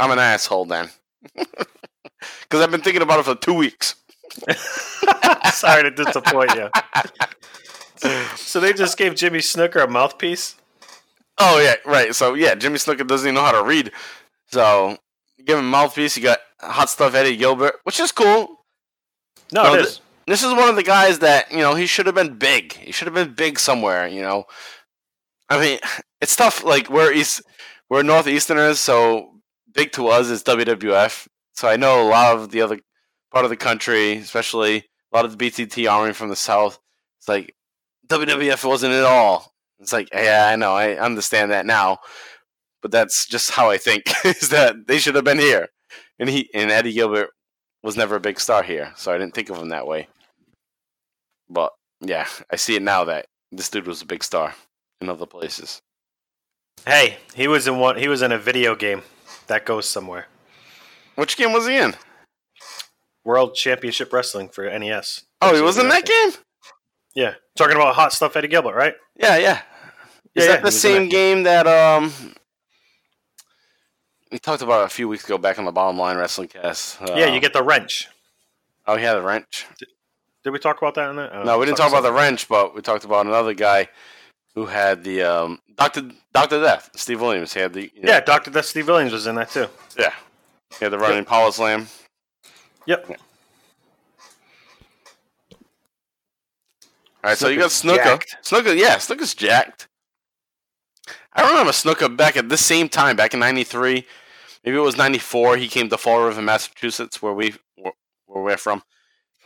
I'm 0.00 0.10
an 0.10 0.18
asshole. 0.18 0.64
Then, 0.64 0.90
because 1.36 2.60
I've 2.60 2.70
been 2.70 2.80
thinking 2.82 3.02
about 3.02 3.20
it 3.20 3.24
for 3.26 3.34
two 3.36 3.54
weeks. 3.54 3.94
Sorry 5.52 5.84
to 5.84 5.90
disappoint 5.90 6.50
you. 6.54 6.68
So 8.36 8.60
they 8.60 8.72
just 8.72 8.98
gave 8.98 9.14
Jimmy 9.14 9.38
Snuka 9.38 9.84
a 9.84 9.86
mouthpiece? 9.86 10.56
Oh 11.38 11.58
yeah, 11.60 11.74
right. 11.84 12.14
So 12.14 12.34
yeah, 12.34 12.54
Jimmy 12.54 12.76
Snuka 12.78 13.06
doesn't 13.06 13.26
even 13.26 13.34
know 13.34 13.42
how 13.42 13.60
to 13.60 13.66
read. 13.66 13.90
So 14.46 14.96
you 15.36 15.44
give 15.44 15.58
him 15.58 15.64
a 15.64 15.68
mouthpiece. 15.68 16.16
You 16.16 16.22
got 16.22 16.38
hot 16.60 16.88
stuff 16.90 17.14
Eddie 17.14 17.36
Gilbert, 17.36 17.76
which 17.84 17.98
is 18.00 18.12
cool. 18.12 18.64
No, 19.52 19.74
it 19.74 19.82
th- 19.84 20.00
This 20.26 20.42
is 20.42 20.52
one 20.52 20.68
of 20.68 20.76
the 20.76 20.82
guys 20.82 21.18
that 21.20 21.50
you 21.50 21.58
know 21.58 21.74
he 21.74 21.86
should 21.86 22.06
have 22.06 22.14
been 22.14 22.38
big. 22.38 22.72
He 22.74 22.92
should 22.92 23.06
have 23.06 23.14
been 23.14 23.34
big 23.34 23.58
somewhere. 23.58 24.06
You 24.06 24.22
know, 24.22 24.44
I 25.48 25.60
mean, 25.60 25.78
it's 26.20 26.36
tough. 26.36 26.64
Like 26.64 26.88
we're 26.88 27.12
east, 27.12 27.42
we're 27.90 28.02
northeasterners, 28.02 28.76
so 28.76 29.30
big 29.72 29.92
to 29.92 30.08
us 30.08 30.28
is 30.28 30.42
WWF. 30.44 31.26
So 31.52 31.68
I 31.68 31.76
know 31.76 32.02
a 32.06 32.08
lot 32.08 32.36
of 32.36 32.50
the 32.50 32.62
other 32.62 32.78
part 33.32 33.44
of 33.44 33.50
the 33.50 33.56
country, 33.56 34.16
especially 34.16 34.76
a 35.12 35.16
lot 35.16 35.24
of 35.24 35.36
the 35.36 35.50
BTT 35.50 35.90
army 35.90 36.12
from 36.12 36.28
the 36.28 36.36
South. 36.36 36.78
It's 37.18 37.28
like 37.28 37.54
WWF 38.08 38.64
wasn't 38.68 38.94
at 38.94 39.04
all. 39.04 39.53
It's 39.80 39.92
like, 39.92 40.08
yeah, 40.12 40.48
I 40.50 40.56
know, 40.56 40.72
I 40.72 40.96
understand 40.96 41.50
that 41.50 41.66
now, 41.66 41.98
but 42.80 42.90
that's 42.90 43.26
just 43.26 43.50
how 43.50 43.70
I 43.70 43.76
think 43.78 44.04
is 44.24 44.50
that 44.50 44.86
they 44.86 44.98
should 44.98 45.14
have 45.14 45.24
been 45.24 45.38
here, 45.38 45.68
and 46.18 46.28
he 46.28 46.48
and 46.54 46.70
Eddie 46.70 46.92
Gilbert 46.92 47.30
was 47.82 47.96
never 47.96 48.16
a 48.16 48.20
big 48.20 48.40
star 48.40 48.62
here, 48.62 48.92
so 48.96 49.12
I 49.12 49.18
didn't 49.18 49.34
think 49.34 49.50
of 49.50 49.58
him 49.58 49.68
that 49.70 49.86
way. 49.86 50.08
But 51.48 51.72
yeah, 52.00 52.26
I 52.50 52.56
see 52.56 52.76
it 52.76 52.82
now 52.82 53.04
that 53.04 53.26
this 53.52 53.68
dude 53.68 53.86
was 53.86 54.02
a 54.02 54.06
big 54.06 54.24
star 54.24 54.54
in 55.00 55.08
other 55.08 55.26
places. 55.26 55.82
Hey, 56.86 57.16
he 57.34 57.48
was 57.48 57.66
in 57.66 57.78
one. 57.78 57.96
He 57.96 58.08
was 58.08 58.22
in 58.22 58.32
a 58.32 58.38
video 58.38 58.74
game 58.74 59.02
that 59.46 59.64
goes 59.64 59.88
somewhere. 59.88 60.26
Which 61.14 61.36
game 61.36 61.52
was 61.52 61.66
he 61.66 61.76
in? 61.76 61.94
World 63.24 63.54
Championship 63.54 64.12
Wrestling 64.12 64.48
for 64.48 64.66
NES. 64.66 65.24
Oh, 65.40 65.54
he 65.54 65.62
was 65.62 65.78
in 65.78 65.88
that 65.88 66.04
game. 66.04 66.32
Yeah, 67.14 67.34
talking 67.56 67.76
about 67.76 67.94
hot 67.94 68.12
stuff, 68.12 68.36
Eddie 68.36 68.48
Gilbert, 68.48 68.74
right? 68.74 68.94
Yeah, 69.16 69.36
yeah. 69.36 69.60
Is 70.34 70.44
Yeah, 70.44 70.44
yeah, 70.44 70.48
that 70.48 70.58
he 70.58 70.64
the 70.64 70.70
same 70.72 71.04
that 71.04 71.10
game 71.10 71.42
that 71.44 71.66
um 71.66 72.12
we 74.32 74.38
talked 74.38 74.62
about 74.62 74.84
a 74.84 74.88
few 74.88 75.06
weeks 75.08 75.24
ago 75.24 75.38
back 75.38 75.58
on 75.58 75.64
the 75.64 75.72
Bottom 75.72 75.96
Line 75.96 76.16
Wrestling 76.16 76.48
Cast? 76.48 77.00
Uh, 77.00 77.14
yeah, 77.16 77.26
you 77.26 77.40
get 77.40 77.52
the 77.52 77.62
wrench. 77.62 78.08
Oh, 78.86 78.96
he 78.96 79.04
had 79.04 79.16
a 79.16 79.22
wrench. 79.22 79.66
Did 80.42 80.50
we 80.50 80.58
talk 80.58 80.78
about 80.78 80.94
that 80.96 81.10
in 81.10 81.16
there? 81.16 81.44
No, 81.44 81.58
we 81.58 81.66
didn't 81.66 81.78
talk 81.78 81.88
about 81.90 82.02
the 82.02 82.12
wrench, 82.12 82.48
but 82.48 82.74
we 82.74 82.82
talked 82.82 83.04
about 83.04 83.26
another 83.26 83.54
guy 83.54 83.88
who 84.54 84.66
had 84.66 85.04
the 85.04 85.22
um 85.22 85.60
Doctor 85.76 86.10
Doctor 86.32 86.60
Death, 86.60 86.90
Steve 86.96 87.20
Williams. 87.20 87.54
He 87.54 87.60
had 87.60 87.72
the 87.72 87.90
you 87.94 88.02
know, 88.02 88.12
Yeah, 88.12 88.20
Doctor 88.20 88.50
Death 88.50 88.66
Steve 88.66 88.88
Williams 88.88 89.12
was 89.12 89.26
in 89.26 89.36
that 89.36 89.50
too. 89.50 89.68
yeah. 89.96 90.12
He 90.78 90.84
had 90.84 90.92
the 90.92 90.98
running 90.98 91.24
power 91.24 91.52
slam. 91.52 91.86
Yep. 92.86 93.18
All 97.24 97.30
right, 97.30 97.38
so 97.38 97.48
you 97.48 97.58
got 97.58 97.70
Snuka. 97.70 97.96
jacked. 98.04 98.36
Snuka, 98.42 98.76
yeah, 98.78 98.96
Snuka's 98.96 99.32
jacked. 99.34 99.88
I 101.32 101.48
remember 101.48 101.72
Snuka 101.72 102.14
back 102.14 102.36
at 102.36 102.50
the 102.50 102.58
same 102.58 102.86
time, 102.88 103.16
back 103.16 103.32
in 103.32 103.40
'93. 103.40 104.04
Maybe 104.62 104.76
it 104.76 104.80
was 104.80 104.98
'94. 104.98 105.56
He 105.56 105.66
came 105.68 105.88
to 105.88 105.96
Fall 105.96 106.22
River, 106.26 106.42
Massachusetts, 106.42 107.22
where 107.22 107.32
we 107.32 107.54
where 107.76 107.94
we're 108.26 108.58
from, 108.58 108.82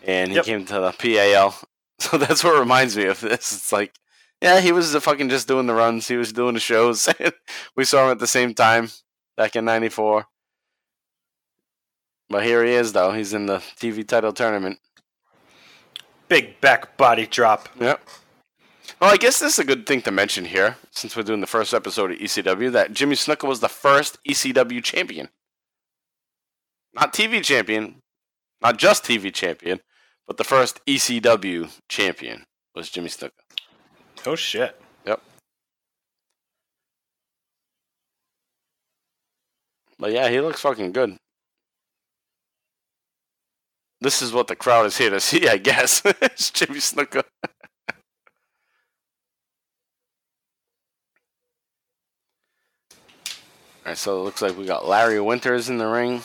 and 0.04 0.30
he 0.30 0.36
Yep. 0.36 0.44
came 0.44 0.66
to 0.66 0.74
the 0.80 0.92
PAL. 0.92 1.54
So 2.00 2.16
that's 2.16 2.44
what 2.44 2.56
reminds 2.56 2.96
me 2.96 3.06
of 3.06 3.20
this. 3.20 3.52
It's 3.52 3.72
like, 3.72 3.92
yeah, 4.40 4.60
he 4.60 4.70
was 4.70 4.94
fucking 4.94 5.30
just 5.30 5.48
doing 5.48 5.66
the 5.66 5.74
runs. 5.74 6.06
He 6.06 6.16
was 6.16 6.32
doing 6.32 6.54
the 6.54 6.60
shows. 6.60 7.08
we 7.76 7.84
saw 7.84 8.04
him 8.04 8.12
at 8.12 8.20
the 8.20 8.26
same 8.28 8.54
time 8.54 8.90
back 9.36 9.56
in 9.56 9.64
'94. 9.64 10.26
But 12.28 12.44
here 12.44 12.64
he 12.64 12.72
is, 12.74 12.92
though. 12.92 13.10
He's 13.12 13.34
in 13.34 13.46
the 13.46 13.56
TV 13.58 14.06
title 14.06 14.32
tournament. 14.32 14.78
Big 16.28 16.60
back 16.60 16.96
body 16.96 17.26
drop. 17.26 17.68
Yep. 17.80 18.00
Well, 19.00 19.12
I 19.12 19.16
guess 19.16 19.38
this 19.38 19.54
is 19.54 19.58
a 19.58 19.64
good 19.64 19.86
thing 19.86 20.02
to 20.02 20.10
mention 20.10 20.44
here, 20.44 20.76
since 20.90 21.16
we're 21.16 21.22
doing 21.22 21.40
the 21.40 21.46
first 21.46 21.72
episode 21.72 22.10
of 22.10 22.18
ECW, 22.18 22.72
that 22.72 22.92
Jimmy 22.92 23.14
Snuka 23.14 23.46
was 23.46 23.60
the 23.60 23.68
first 23.68 24.18
ECW 24.28 24.82
champion. 24.82 25.28
Not 26.94 27.12
TV 27.12 27.42
champion, 27.42 27.96
not 28.60 28.76
just 28.76 29.04
TV 29.04 29.32
champion, 29.32 29.80
but 30.26 30.36
the 30.36 30.44
first 30.44 30.84
ECW 30.86 31.70
champion 31.88 32.44
was 32.74 32.90
Jimmy 32.90 33.08
Snuka. 33.08 33.30
Oh 34.26 34.34
shit. 34.34 34.78
Yep. 35.06 35.22
But 39.98 40.12
yeah, 40.12 40.28
he 40.28 40.40
looks 40.40 40.60
fucking 40.60 40.92
good. 40.92 41.16
This 44.00 44.22
is 44.22 44.32
what 44.32 44.46
the 44.46 44.56
crowd 44.56 44.86
is 44.86 44.96
here 44.96 45.10
to 45.10 45.20
see, 45.20 45.48
I 45.48 45.56
guess. 45.56 46.02
it's 46.04 46.50
Jimmy 46.50 46.78
Snuka. 46.78 47.24
Alright, 53.84 53.98
so 53.98 54.20
it 54.20 54.24
looks 54.24 54.42
like 54.42 54.56
we 54.56 54.66
got 54.66 54.86
Larry 54.86 55.20
Winters 55.20 55.68
in 55.68 55.78
the 55.78 55.86
ring. 55.86 56.22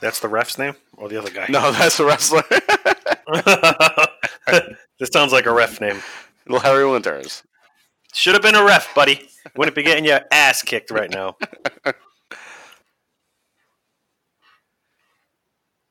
That's 0.00 0.20
the 0.20 0.28
ref's 0.28 0.58
name 0.58 0.74
or 0.96 1.08
the 1.08 1.18
other 1.18 1.30
guy? 1.30 1.46
No, 1.48 1.72
that's 1.72 1.98
the 1.98 2.04
wrestler. 2.04 2.42
this 4.98 5.10
sounds 5.12 5.32
like 5.32 5.46
a 5.46 5.52
ref 5.52 5.80
name. 5.80 6.00
Larry 6.48 6.88
Winters. 6.88 7.42
Should 8.14 8.34
have 8.34 8.42
been 8.42 8.54
a 8.54 8.64
ref, 8.64 8.94
buddy. 8.94 9.28
Wouldn't 9.56 9.74
be 9.74 9.82
getting 9.82 10.04
your 10.04 10.20
ass 10.30 10.62
kicked 10.62 10.90
right 10.90 11.10
now. 11.10 11.36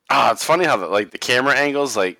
Ah, 0.09 0.31
it's 0.31 0.43
funny 0.43 0.65
how 0.65 0.77
the, 0.77 0.87
like 0.87 1.11
the 1.11 1.17
camera 1.17 1.55
angles, 1.55 1.95
like 1.95 2.17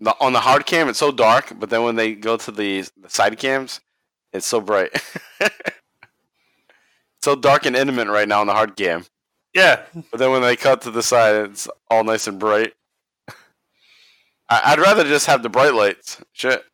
the, 0.00 0.14
on 0.20 0.32
the 0.32 0.40
hard 0.40 0.64
cam, 0.66 0.88
it's 0.88 0.98
so 0.98 1.12
dark, 1.12 1.52
but 1.58 1.70
then 1.70 1.82
when 1.82 1.96
they 1.96 2.14
go 2.14 2.36
to 2.36 2.50
the, 2.50 2.82
the 3.00 3.10
side 3.10 3.38
cams, 3.38 3.80
it's 4.32 4.46
so 4.46 4.60
bright. 4.60 4.90
so 7.22 7.34
dark 7.36 7.66
and 7.66 7.76
intimate 7.76 8.08
right 8.08 8.28
now 8.28 8.40
on 8.40 8.46
the 8.46 8.52
hard 8.54 8.76
cam, 8.76 9.04
Yeah, 9.54 9.82
but 10.10 10.18
then 10.18 10.30
when 10.30 10.42
they 10.42 10.56
cut 10.56 10.80
to 10.82 10.90
the 10.90 11.02
side, 11.02 11.36
it's 11.50 11.68
all 11.90 12.04
nice 12.04 12.26
and 12.26 12.38
bright. 12.38 12.72
I, 14.48 14.60
I'd 14.64 14.78
rather 14.80 15.04
just 15.04 15.26
have 15.26 15.42
the 15.42 15.48
bright 15.50 15.74
lights. 15.74 16.22
Shit. 16.32 16.64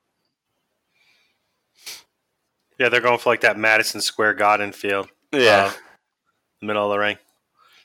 yeah, 2.79 2.89
they're 2.89 3.01
going 3.01 3.19
for 3.19 3.31
like 3.31 3.41
that 3.43 3.59
Madison 3.59 4.01
Square 4.01 4.35
Garden 4.35 4.73
field, 4.73 5.09
Yeah. 5.33 5.73
Uh, 5.73 6.67
middle 6.67 6.85
of 6.85 6.91
the 6.91 6.99
ring. 6.99 7.17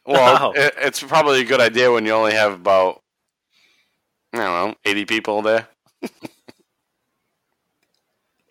Well, 0.06 0.34
wow. 0.34 0.54
Oh. 0.56 0.60
it, 0.60 0.74
it's 0.78 1.02
probably 1.04 1.42
a 1.42 1.46
good 1.46 1.62
idea 1.62 1.92
when 1.92 2.06
you 2.06 2.12
only 2.12 2.34
have 2.34 2.54
about 2.54 3.02
I 4.34 4.38
don't 4.38 4.70
know, 4.70 4.76
eighty 4.86 5.06
people 5.06 5.42
there. 5.42 5.68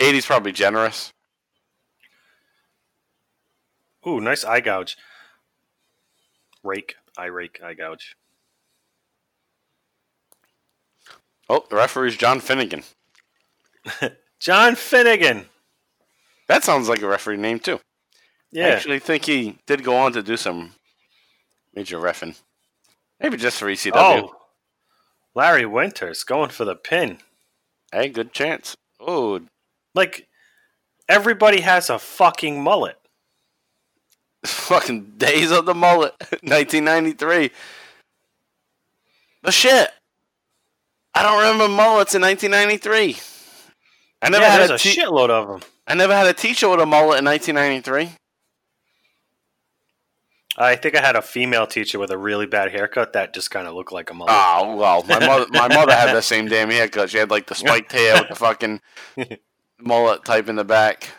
80's 0.00 0.26
probably 0.26 0.52
generous. 0.52 1.12
Ooh, 4.06 4.20
nice 4.20 4.44
eye 4.44 4.60
gouge. 4.60 4.96
Rake, 6.62 6.96
eye 7.16 7.26
rake, 7.26 7.60
eye 7.62 7.74
gouge. 7.74 8.16
Oh, 11.48 11.64
the 11.70 11.76
referee's 11.76 12.16
John 12.16 12.40
Finnegan. 12.40 12.82
John 14.40 14.74
Finnegan. 14.74 15.46
That 16.48 16.64
sounds 16.64 16.88
like 16.88 17.02
a 17.02 17.06
referee 17.06 17.36
name 17.36 17.58
too. 17.60 17.76
I 17.76 17.80
Yeah, 18.52 18.66
actually 18.68 18.98
think 18.98 19.24
he 19.24 19.58
did 19.66 19.84
go 19.84 19.96
on 19.96 20.12
to 20.12 20.22
do 20.22 20.36
some 20.36 20.72
major 21.74 21.98
refing. 21.98 22.40
Maybe 23.20 23.36
just 23.36 23.58
for 23.58 23.66
ECW. 23.66 23.92
Oh, 23.94 24.34
Larry 25.34 25.66
Winters 25.66 26.24
going 26.24 26.50
for 26.50 26.64
the 26.64 26.74
pin. 26.74 27.18
Hey, 27.92 28.08
good 28.08 28.32
chance. 28.32 28.76
Oh, 29.00 29.40
Like 29.94 30.28
everybody 31.08 31.60
has 31.60 31.90
a 31.90 31.98
fucking 31.98 32.62
mullet. 32.62 32.96
fucking 34.46 35.14
days 35.16 35.50
of 35.50 35.66
the 35.66 35.74
mullet, 35.74 36.12
1993. 36.42 37.50
The 39.42 39.52
shit. 39.52 39.90
I 41.14 41.22
don't 41.22 41.38
remember 41.38 41.68
mullets 41.68 42.14
in 42.14 42.22
1993. 42.22 43.16
I 44.22 44.28
never 44.30 44.44
yeah, 44.44 44.50
had 44.50 44.70
a 44.70 44.74
a 44.74 44.76
shitload 44.76 45.30
of 45.30 45.48
them. 45.48 45.60
I 45.86 45.94
never 45.94 46.14
had 46.14 46.26
a 46.26 46.32
teacher 46.32 46.68
with 46.68 46.80
a 46.80 46.86
mullet 46.86 47.18
in 47.18 47.24
1993. 47.24 48.16
I 50.56 50.76
think 50.76 50.96
I 50.96 51.00
had 51.00 51.16
a 51.16 51.22
female 51.22 51.66
teacher 51.66 51.98
with 51.98 52.10
a 52.10 52.18
really 52.18 52.46
bad 52.46 52.70
haircut 52.70 53.12
that 53.14 53.34
just 53.34 53.50
kind 53.50 53.66
of 53.66 53.74
looked 53.74 53.90
like 53.92 54.10
a 54.10 54.14
mullet. 54.14 54.32
Oh 54.34 54.76
well, 54.76 55.02
my 55.08 55.18
mother 55.18 55.46
my 55.50 55.68
mother 55.68 55.92
had 55.92 56.14
the 56.14 56.22
same 56.22 56.46
damn 56.46 56.70
haircut. 56.70 57.10
She 57.10 57.18
had 57.18 57.30
like 57.30 57.46
the 57.46 57.54
spiked 57.54 57.90
hair 57.92 58.14
with 58.20 58.28
the 58.28 58.34
fucking 58.36 58.80
mullet 59.80 60.24
type 60.24 60.48
in 60.48 60.56
the 60.56 60.64
back. 60.64 61.10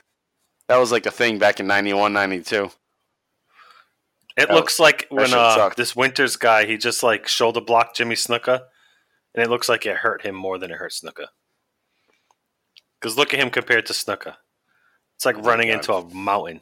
That 0.67 0.77
was 0.77 0.91
like 0.91 1.05
a 1.05 1.11
thing 1.11 1.38
back 1.38 1.59
in 1.59 1.67
91, 1.67 2.13
92. 2.13 2.65
it 2.65 4.47
that- 4.47 4.49
looks 4.51 4.79
like 4.79 5.05
when 5.09 5.33
uh, 5.33 5.69
this 5.75 5.95
Winters 5.95 6.38
guy, 6.38 6.65
he 6.65 6.77
just 6.77 7.03
like 7.03 7.27
shoulder 7.27 7.61
blocked 7.61 7.97
Jimmy 7.97 8.15
Snuka, 8.15 8.61
and 9.33 9.43
it 9.43 9.49
looks 9.49 9.67
like 9.69 9.86
it 9.86 9.97
hurt 9.97 10.21
him 10.23 10.33
more 10.36 10.57
than 10.57 10.71
it 10.71 10.77
hurt 10.77 10.93
Snuka. 10.93 11.27
Because 12.99 13.17
look 13.17 13.33
at 13.33 13.39
him 13.39 13.49
compared 13.49 13.86
to 13.88 13.93
Snuka. 13.93 14.36
It's 15.17 15.25
like 15.25 15.36
Oh, 15.38 15.41
running 15.41 15.67
into 15.69 15.93
a 15.93 16.09
mountain. 16.13 16.61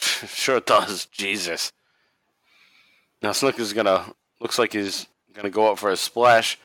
sure 0.28 0.60
does. 0.60 1.06
Jesus. 1.06 1.72
Now 3.22 3.30
Snuka's 3.30 3.72
gonna 3.72 4.12
looks 4.40 4.58
like 4.58 4.72
he's 4.72 5.06
gonna 5.34 5.50
go 5.50 5.70
up 5.72 5.78
for 5.78 5.90
a 5.90 5.96
splash. 5.96 6.58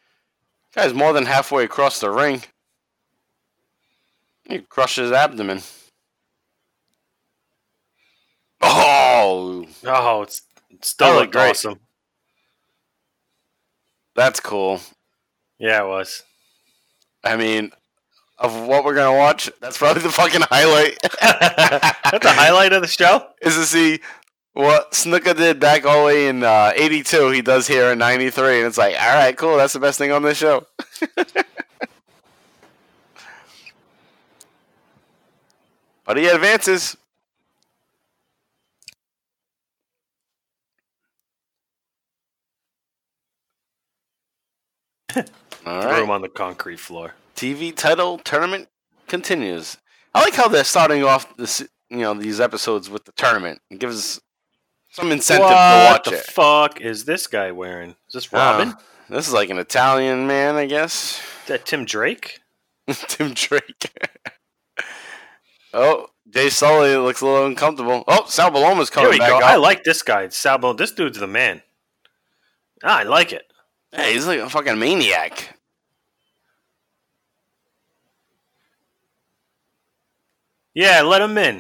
Guy's 0.73 0.93
more 0.93 1.13
than 1.13 1.25
halfway 1.25 1.63
across 1.63 1.99
the 1.99 2.09
ring. 2.09 2.43
He 4.47 4.59
crushes 4.59 5.09
his 5.09 5.11
abdomen. 5.11 5.61
Oh, 8.61 9.65
Oh, 9.85 10.21
it's, 10.23 10.41
it 10.69 10.83
still 10.85 11.15
looked 11.15 11.33
great. 11.33 11.51
awesome. 11.51 11.79
that's 14.15 14.39
cool. 14.39 14.79
Yeah, 15.59 15.83
it 15.83 15.87
was. 15.87 16.23
I 17.23 17.35
mean, 17.37 17.71
of 18.37 18.67
what 18.67 18.83
we're 18.83 18.95
gonna 18.95 19.17
watch, 19.17 19.49
that's 19.61 19.77
probably 19.77 20.01
the 20.03 20.09
fucking 20.09 20.41
highlight. 20.41 20.97
That's 21.21 22.23
the 22.23 22.33
highlight 22.33 22.73
of 22.73 22.81
the 22.81 22.87
show. 22.87 23.27
is 23.41 23.55
to 23.55 23.65
see 23.65 23.99
what 24.53 24.91
Snuka 24.91 25.35
did 25.35 25.59
back 25.59 25.85
all 25.85 25.99
the 26.01 26.05
way 26.05 26.27
in 26.27 26.43
uh, 26.43 26.71
82, 26.75 27.29
he 27.31 27.41
does 27.41 27.67
here 27.67 27.91
in 27.91 27.97
93. 27.97 28.59
And 28.59 28.67
it's 28.67 28.77
like, 28.77 28.95
all 28.99 29.15
right, 29.15 29.35
cool. 29.37 29.57
That's 29.57 29.73
the 29.73 29.79
best 29.79 29.97
thing 29.97 30.11
on 30.11 30.23
this 30.23 30.37
show. 30.37 30.65
but 36.05 36.17
he 36.17 36.27
advances. 36.27 36.95
All 45.65 45.81
Threw 45.81 45.91
right. 45.91 46.03
him 46.03 46.11
on 46.11 46.21
the 46.21 46.29
concrete 46.29 46.79
floor. 46.79 47.13
TV 47.35 47.75
title 47.75 48.17
tournament 48.19 48.67
continues. 49.07 49.77
I 50.13 50.21
like 50.21 50.33
how 50.33 50.47
they're 50.47 50.63
starting 50.63 51.03
off 51.03 51.35
this, 51.37 51.61
you 51.89 51.97
know, 51.97 52.13
these 52.13 52.39
episodes 52.39 52.89
with 52.89 53.05
the 53.05 53.11
tournament. 53.13 53.61
It 53.69 53.79
gives 53.79 54.21
some 54.91 55.11
incentive 55.11 55.43
what 55.45 55.49
to 55.49 55.91
watch 55.91 56.05
the 56.05 56.15
it. 56.19 56.25
fuck 56.25 56.81
is 56.81 57.05
this 57.05 57.27
guy 57.27 57.51
wearing? 57.51 57.91
Is 58.07 58.13
this 58.13 58.31
Robin? 58.33 58.69
Uh, 58.69 58.75
this 59.09 59.27
is 59.27 59.33
like 59.33 59.49
an 59.49 59.59
Italian 59.59 60.25
man, 60.27 60.55
I 60.55 60.65
guess. 60.65 61.19
is 61.43 61.47
that 61.47 61.65
Tim 61.65 61.85
Drake? 61.85 62.39
Tim 62.89 63.33
Drake. 63.33 63.91
oh, 65.73 66.07
Jay 66.29 66.47
Sulli 66.47 67.01
looks 67.03 67.21
a 67.21 67.25
little 67.25 67.45
uncomfortable. 67.45 68.03
Oh, 68.07 68.25
Sal 68.27 68.51
Bellomo's 68.51 68.89
Here 68.89 68.95
coming 69.03 69.11
we 69.11 69.19
back 69.19 69.29
go. 69.29 69.37
up. 69.37 69.43
I 69.43 69.55
like 69.57 69.83
this 69.83 70.01
guy, 70.01 70.29
Sabo. 70.29 70.73
This 70.73 70.91
dude's 70.91 71.19
the 71.19 71.27
man. 71.27 71.61
Ah, 72.83 72.99
I 72.99 73.03
like 73.03 73.31
it. 73.33 73.43
Hey, 73.91 74.13
he's 74.13 74.27
like 74.27 74.39
a 74.39 74.49
fucking 74.49 74.79
maniac. 74.79 75.57
Yeah, 80.75 81.01
let 81.01 81.21
him 81.21 81.37
in. 81.37 81.55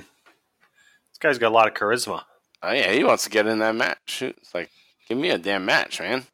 This 1.09 1.17
guy's 1.19 1.37
got 1.39 1.47
a 1.49 1.55
lot 1.55 1.67
of 1.67 1.73
charisma. 1.73 2.23
Oh 2.61 2.71
yeah, 2.71 2.91
he 2.91 3.03
wants 3.03 3.23
to 3.23 3.29
get 3.29 3.47
in 3.47 3.59
that 3.59 3.75
match. 3.75 3.97
Shoot, 4.05 4.35
It's 4.41 4.53
like, 4.53 4.69
give 5.07 5.17
me 5.17 5.29
a 5.29 5.37
damn 5.37 5.65
match, 5.65 5.99
man. 5.99 6.25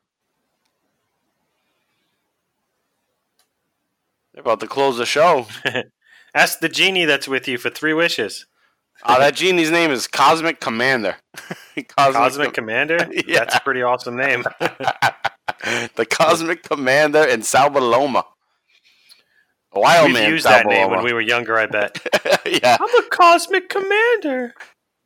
They're 4.34 4.42
about 4.42 4.60
to 4.62 4.68
close 4.68 4.98
the 4.98 5.06
show. 5.06 5.48
Ask 6.34 6.60
the 6.60 6.70
genie 6.70 7.06
that's 7.06 7.28
with 7.28 7.48
you 7.48 7.58
for 7.58 7.70
three 7.70 7.94
wishes. 7.94 8.46
Oh, 9.04 9.20
that 9.20 9.36
genie's 9.36 9.72
name 9.72 9.92
is 9.92 10.08
Cosmic 10.08 10.60
Commander. 10.60 11.18
Cosmic, 11.36 11.88
Cosmic 11.96 12.46
Com- 12.48 12.54
Commander? 12.54 13.10
Yeah. 13.28 13.40
That's 13.40 13.56
a 13.56 13.60
pretty 13.62 13.82
awesome 13.82 14.16
name. 14.16 14.44
the 15.96 16.06
Cosmic 16.10 16.64
Commander 16.64 17.24
in 17.24 17.42
Sal 17.42 17.70
Bellomo. 17.70 18.24
Wild 19.74 20.08
We've 20.08 20.14
man 20.16 20.30
used 20.30 20.46
that 20.46 20.66
name 20.66 20.90
when 20.92 21.04
we 21.04 21.14
were 21.14 21.22
younger, 21.22 21.58
I 21.58 21.66
bet. 21.66 21.98
yeah, 22.46 22.78
I'm 22.80 23.04
a 23.06 23.10
Cosmic 23.10 23.70
Commander. 23.70 24.54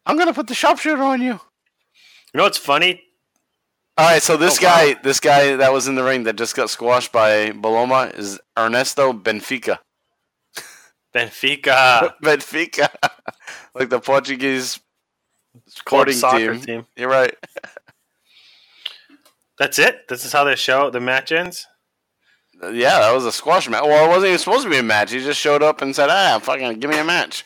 I'm 0.06 0.18
gonna 0.18 0.34
put 0.34 0.48
the 0.48 0.56
sharpshooter 0.56 1.04
on 1.04 1.22
you. 1.22 1.34
You 1.34 2.38
know 2.40 2.44
what's 2.44 2.58
funny? 2.58 3.02
All 3.98 4.06
right, 4.10 4.22
so 4.22 4.36
this 4.38 4.60
Oh, 4.62 4.66
wow. 4.66 4.76
guy, 4.94 4.94
this 5.04 5.20
guy 5.20 5.56
that 5.56 5.72
was 5.72 5.88
in 5.88 5.96
the 5.96 6.04
ring 6.04 6.24
that 6.24 6.36
just 6.36 6.56
got 6.56 6.70
squashed 6.70 7.12
by 7.12 7.52
Bellomo 7.52 8.14
is 8.18 8.40
Ernesto 8.58 9.14
Benfica. 9.14 9.78
Benfica. 11.16 12.14
Benfica, 12.24 12.90
like 13.76 13.90
the 13.90 14.00
Portuguese 14.02 14.80
Club 15.54 15.64
sporting 16.10 16.16
soccer 16.16 16.54
team. 16.56 16.62
team. 16.62 16.86
You're 16.98 17.10
right. 17.10 17.34
That's 19.58 19.80
it? 19.80 20.08
This 20.10 20.26
is 20.26 20.34
how 20.34 20.44
the 20.44 20.56
show, 20.58 20.90
the 20.90 21.00
match 21.00 21.32
ends? 21.32 21.66
Yeah, 22.64 23.00
that 23.00 23.12
was 23.14 23.26
a 23.26 23.32
squash 23.32 23.70
match. 23.70 23.84
Well, 23.84 24.06
it 24.06 24.10
wasn't 24.10 24.28
even 24.28 24.40
supposed 24.40 24.64
to 24.64 24.70
be 24.70 24.78
a 24.78 24.84
match. 24.84 25.12
He 25.12 25.20
just 25.20 25.40
showed 25.40 25.62
up 25.62 25.82
and 25.82 25.96
said, 25.96 26.10
"Ah, 26.10 26.40
fucking 26.42 26.80
give 26.80 26.90
me 26.90 26.98
a 26.98 27.04
match." 27.04 27.46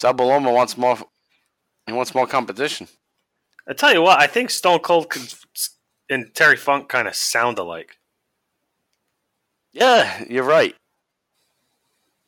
Sal 0.00 0.14
Bellomo 0.14 0.52
wants 0.52 0.76
more. 0.76 0.98
He 1.86 1.92
wants 1.92 2.14
more 2.14 2.26
competition. 2.26 2.88
I 3.68 3.72
tell 3.72 3.92
you 3.94 4.02
what, 4.02 4.20
I 4.20 4.26
think 4.26 4.50
Stone 4.50 4.80
Cold 4.80 5.12
and 6.10 6.34
Terry 6.34 6.56
Funk 6.56 6.88
kind 6.88 7.08
of 7.08 7.14
sound 7.14 7.58
alike. 7.58 7.96
Yeah, 9.72 10.22
you're 10.28 10.44
right. 10.44 10.74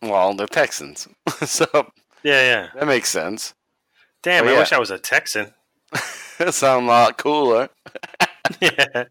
Well, 0.02 0.34
they're 0.34 0.46
Texans, 0.46 1.08
so 1.44 1.66
Yeah, 2.22 2.40
yeah. 2.42 2.68
that 2.74 2.86
makes 2.86 3.08
sense. 3.10 3.54
Damn, 4.22 4.44
Oh, 4.44 4.48
I 4.48 4.52
yeah. 4.52 4.58
wish 4.60 4.72
I 4.72 4.78
was 4.78 4.90
a 4.90 4.98
Texan. 4.98 5.52
That 6.38 6.54
sound 6.54 6.86
a 6.86 6.88
lot 6.88 7.18
cooler. 7.18 7.68
yeah. 8.60 9.04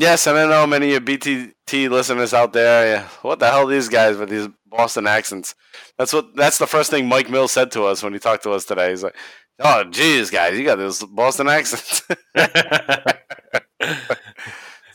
Yes, 0.00 0.26
and 0.26 0.38
I 0.38 0.46
know 0.48 0.66
many 0.66 0.94
of 0.94 1.04
BTT 1.04 1.90
listeners 1.90 2.32
out 2.32 2.54
there. 2.54 2.86
Yeah, 2.86 3.08
what 3.20 3.38
the 3.38 3.50
hell, 3.50 3.66
these 3.66 3.90
guys 3.90 4.16
with 4.16 4.30
these 4.30 4.48
Boston 4.66 5.06
accents? 5.06 5.54
That's 5.98 6.14
what. 6.14 6.34
That's 6.34 6.56
the 6.56 6.66
first 6.66 6.90
thing 6.90 7.06
Mike 7.06 7.28
Mills 7.28 7.52
said 7.52 7.70
to 7.72 7.84
us 7.84 8.02
when 8.02 8.14
he 8.14 8.18
talked 8.18 8.44
to 8.44 8.52
us 8.52 8.64
today. 8.64 8.88
He's 8.88 9.02
like, 9.02 9.14
"Oh, 9.58 9.84
geez, 9.84 10.30
guys, 10.30 10.58
you 10.58 10.64
got 10.64 10.76
those 10.76 11.04
Boston 11.04 11.48
accents." 11.48 12.02
it's 12.34 12.56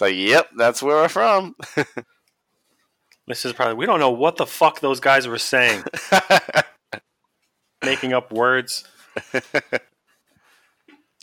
like, 0.02 0.16
"Yep, 0.16 0.50
that's 0.58 0.82
where 0.82 0.96
we're 0.96 1.08
from." 1.08 1.54
this 3.28 3.46
is 3.46 3.54
probably, 3.54 3.76
we 3.76 3.86
don't 3.86 4.00
know 4.00 4.10
what 4.10 4.38
the 4.38 4.48
fuck 4.48 4.80
those 4.80 5.00
guys 5.00 5.28
were 5.28 5.38
saying. 5.38 5.84
Making 7.84 8.14
up 8.14 8.34
words. 8.34 8.86
All 9.36 9.42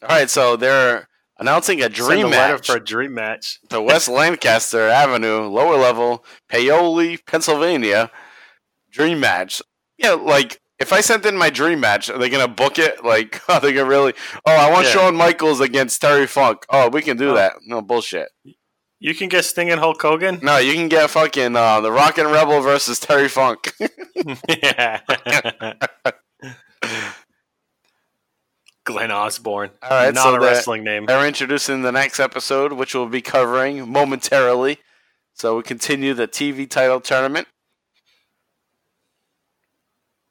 right, 0.09 0.30
so 0.30 0.55
they're 0.55 1.09
announcing 1.43 1.80
a 1.80 1.82
Send 1.84 1.95
dream 1.95 2.26
a 2.26 2.30
match 2.30 2.66
for 2.66 2.76
a 2.76 2.84
dream 2.84 3.14
match. 3.14 3.59
to 3.70 3.80
West 3.82 4.09
Lancaster 4.09 4.88
Avenue, 4.88 5.43
lower 5.43 5.76
level, 5.76 6.24
Paoli, 6.49 7.18
Pennsylvania. 7.18 8.11
Dream 8.90 9.20
match. 9.20 9.61
Yeah, 9.99 10.12
like 10.12 10.61
if 10.78 10.93
I 10.93 11.01
sent 11.01 11.24
in 11.26 11.36
my 11.36 11.51
dream 11.51 11.80
match, 11.80 12.11
are 12.11 12.18
they 12.18 12.28
gonna 12.28 12.49
book 12.49 12.78
it? 12.78 13.05
Like, 13.05 13.40
are 13.49 13.61
they 13.61 13.72
gonna 13.72 13.88
really? 13.88 14.14
Oh, 14.47 14.53
I 14.57 14.70
want 14.70 14.86
Yeah. 14.86 14.93
Shawn 14.93 15.16
Michaels 15.16 15.61
against 15.61 16.01
Terry 16.01 16.26
Funk. 16.26 16.64
Oh, 16.68 16.88
we 16.88 17.03
can 17.03 17.16
do 17.16 17.30
Oh. 17.30 17.34
that. 17.34 17.55
No 17.66 17.82
bullshit. 17.82 18.28
You 19.05 19.14
can 19.16 19.28
get 19.28 19.45
Sting 19.45 19.68
and 19.70 19.80
Hulk 19.80 20.01
Hogan? 20.01 20.38
No, 20.43 20.59
you 20.59 20.74
can 20.74 20.86
get 20.88 21.11
fucking 21.11 21.57
uh, 21.57 21.80
the 21.80 21.90
Rockin' 21.90 22.26
Rebel 22.28 22.61
versus 22.61 23.01
Terry 23.01 23.28
Funk. 23.28 23.74
yeah. 24.49 25.01
Glenn 28.85 29.11
Osborne. 29.12 29.70
All 29.83 29.91
right, 29.91 30.12
Not 30.14 30.22
so 30.24 30.35
a 30.35 30.41
wrestling 30.41 30.85
name. 30.85 31.07
They're 31.07 31.26
introducing 31.26 31.83
the 31.83 31.93
next 31.93 32.18
episode, 32.20 32.72
which 32.72 32.95
we'll 32.95 33.07
be 33.09 33.22
covering 33.22 33.89
momentarily. 33.91 34.78
So 35.35 35.57
we 35.57 35.62
continue 35.62 36.14
the 36.14 36.26
TV 36.28 36.68
title 36.68 37.01
tournament. 37.01 37.49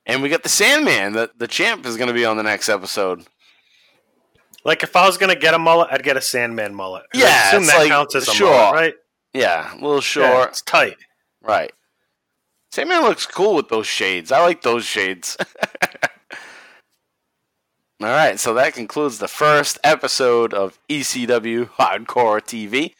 And 0.05 0.21
we 0.21 0.29
got 0.29 0.43
the 0.43 0.49
Sandman. 0.49 1.13
The, 1.13 1.31
the 1.37 1.47
champ 1.47 1.85
is 1.85 1.95
going 1.97 2.07
to 2.07 2.13
be 2.13 2.25
on 2.25 2.37
the 2.37 2.43
next 2.43 2.69
episode. 2.69 3.23
Like 4.63 4.83
if 4.83 4.95
I 4.95 5.07
was 5.07 5.17
gonna 5.17 5.35
get 5.35 5.55
a 5.55 5.57
mullet, 5.57 5.87
I'd 5.91 6.03
get 6.03 6.17
a 6.17 6.21
Sandman 6.21 6.75
mullet. 6.75 7.01
I 7.15 7.17
Yeah, 7.17 7.47
assume 7.49 7.65
that 7.65 7.77
like- 7.79 7.87
counts 7.89 8.13
as 8.13 8.27
a 8.27 8.31
sure. 8.31 8.51
mullet, 8.51 8.73
right? 8.73 8.93
Yeah, 9.33 9.73
a 9.73 9.75
little 9.75 9.95
Yeah, 9.95 9.99
short. 10.01 10.49
it's 10.49 10.61
tight. 10.61 10.97
Right. 11.41 11.71
Sandman 12.71 13.01
looks 13.01 13.25
cool 13.25 13.55
with 13.55 13.69
those 13.69 13.87
shades. 13.87 14.31
I 14.31 14.39
like 14.41 14.61
those 14.61 14.85
shades. 14.85 15.35
All 18.03 18.09
right, 18.09 18.39
so 18.39 18.55
that 18.55 18.73
concludes 18.73 19.19
the 19.19 19.27
first 19.27 19.77
episode 19.83 20.55
of 20.55 20.79
ECW 20.89 21.69
Hardcore 21.69 22.41
TV. 22.41 22.95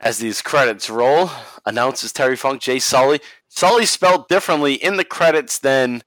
As 0.00 0.16
these 0.16 0.40
credits 0.40 0.88
roll, 0.88 1.30
announces 1.66 2.10
Terry 2.10 2.34
Funk, 2.34 2.62
Jay 2.62 2.78
Sully. 2.78 3.20
Sully 3.46 3.84
spelled 3.84 4.26
differently 4.26 4.72
in 4.72 4.96
the 4.96 5.04
credits 5.04 5.58
than 5.58 6.02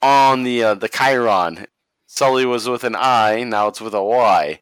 on 0.00 0.44
the 0.44 0.62
uh, 0.62 0.74
the 0.74 0.88
Chyron. 0.88 1.66
Sully 2.06 2.46
was 2.46 2.66
with 2.66 2.82
an 2.82 2.96
I, 2.96 3.44
now 3.44 3.68
it's 3.68 3.82
with 3.82 3.92
a 3.92 4.02
Y. 4.02 4.60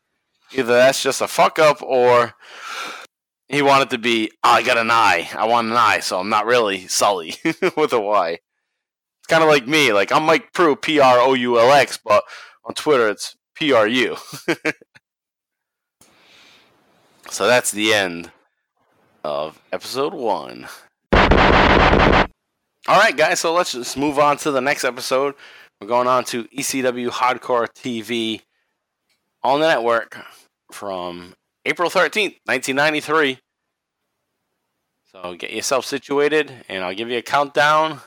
Either 0.54 0.72
that's 0.72 1.04
just 1.04 1.20
a 1.20 1.28
fuck 1.28 1.60
up 1.60 1.80
or 1.82 2.34
he 3.46 3.62
wanted 3.62 3.90
to 3.90 3.98
be, 3.98 4.32
oh, 4.42 4.50
I 4.50 4.64
got 4.64 4.76
an 4.76 4.90
I. 4.90 5.30
I 5.36 5.46
want 5.46 5.68
an 5.68 5.76
I, 5.76 6.00
so 6.00 6.18
I'm 6.18 6.28
not 6.28 6.46
really 6.46 6.88
Sully 6.88 7.36
with 7.76 7.92
a 7.92 8.00
Y. 8.00 8.40
Kind 9.32 9.42
of 9.42 9.48
like 9.48 9.66
me. 9.66 9.94
Like, 9.94 10.12
I'm 10.12 10.24
Mike 10.24 10.52
Proulx, 10.52 10.82
P 10.82 11.00
R 11.00 11.18
O 11.18 11.32
U 11.32 11.58
L 11.58 11.72
X, 11.72 11.98
but 12.04 12.22
on 12.66 12.74
Twitter 12.74 13.08
it's 13.08 13.34
P 13.54 13.72
R 13.72 13.88
U. 13.88 14.14
so 17.30 17.46
that's 17.46 17.70
the 17.70 17.94
end 17.94 18.30
of 19.24 19.58
episode 19.72 20.12
one. 20.12 20.68
All 21.14 22.28
right, 22.88 23.16
guys, 23.16 23.40
so 23.40 23.54
let's 23.54 23.72
just 23.72 23.96
move 23.96 24.18
on 24.18 24.36
to 24.36 24.50
the 24.50 24.60
next 24.60 24.84
episode. 24.84 25.34
We're 25.80 25.88
going 25.88 26.08
on 26.08 26.24
to 26.24 26.44
ECW 26.48 27.08
Hardcore 27.08 27.68
TV 27.68 28.42
on 29.42 29.60
the 29.60 29.68
network 29.68 30.14
from 30.70 31.32
April 31.64 31.88
13th, 31.88 32.36
1993. 32.44 33.38
So 35.10 35.34
get 35.36 35.54
yourself 35.54 35.86
situated, 35.86 36.52
and 36.68 36.84
I'll 36.84 36.94
give 36.94 37.08
you 37.08 37.16
a 37.16 37.22
countdown. 37.22 38.02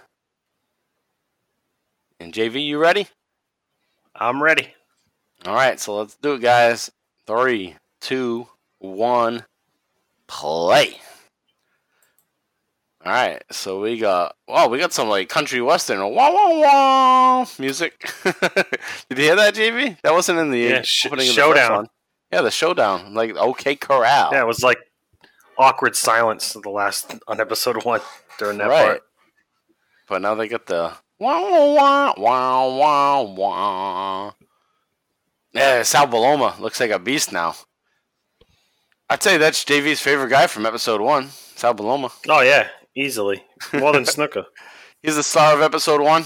And 2.20 2.34
JV, 2.34 2.66
you 2.66 2.78
ready? 2.78 3.07
I'm 4.16 4.41
ready. 4.41 4.74
All 5.45 5.53
right, 5.53 5.80
so 5.80 5.97
let's 5.97 6.16
do 6.16 6.34
it, 6.34 6.41
guys. 6.41 6.91
Three, 7.28 7.76
two, 7.99 8.47
one, 8.80 9.45
play. 10.28 10.99
All 13.05 13.11
right, 13.11 13.43
so 13.51 13.82
we 13.82 13.99
got 13.99 14.36
wow, 14.47 14.68
we 14.68 14.80
got 14.80 14.91
some 14.93 15.09
like 15.09 15.30
country 15.30 15.61
western 15.61 15.99
wah 15.99 16.09
wah 16.34 16.59
wah 16.59 17.45
music. 17.59 18.11
Did 18.24 19.18
you 19.20 19.26
hear 19.26 19.36
that, 19.36 19.53
JV? 19.53 19.97
That 20.01 20.13
wasn't 20.13 20.39
in 20.39 20.49
the 20.49 20.59
Yeah, 20.59 20.82
sh- 20.82 21.05
opening 21.07 21.30
of 21.30 21.36
the 21.36 21.41
showdown. 21.41 21.72
one. 21.72 21.88
Yeah, 22.32 22.41
the 22.41 22.49
showdown, 22.51 23.13
like 23.13 23.36
OK 23.36 23.76
Corral. 23.76 24.30
Yeah, 24.32 24.41
it 24.41 24.47
was 24.47 24.63
like 24.63 24.80
awkward 25.57 25.95
silence 25.95 26.53
the 26.53 26.70
last 26.70 27.13
on 27.28 27.39
episode 27.39 27.84
one 27.86 28.01
during 28.39 28.57
that 28.57 28.70
Right. 28.70 28.86
part. 28.88 29.01
But 30.09 30.22
now 30.24 30.34
they 30.34 30.47
got 30.47 30.66
the 30.66 30.93
wah 31.20 31.74
wah 31.74 32.13
wah 32.18 32.68
wah 32.68 33.22
wah. 33.22 34.32
Yeah, 35.53 35.84
Sal 35.84 36.07
Bellomo 36.07 36.59
looks 36.59 36.80
like 36.80 36.91
a 36.91 36.99
beast 36.99 37.32
now. 37.32 37.55
I'd 39.09 39.24
say 39.24 39.38
that's 39.38 39.63
JV's 39.63 40.01
favorite 40.01 40.30
guy 40.30 40.47
from 40.47 40.66
episode 40.66 40.99
one, 41.01 41.30
Sal 41.30 41.74
Bellomo. 41.76 42.11
Oh 42.28 42.41
yeah, 42.41 42.68
easily 42.95 43.43
more 43.74 43.93
than 43.93 44.03
Snuka. 44.03 44.45
He's 45.03 45.16
the 45.16 45.24
star 45.24 45.53
of 45.55 45.61
episode 45.61 46.01
one. 46.01 46.26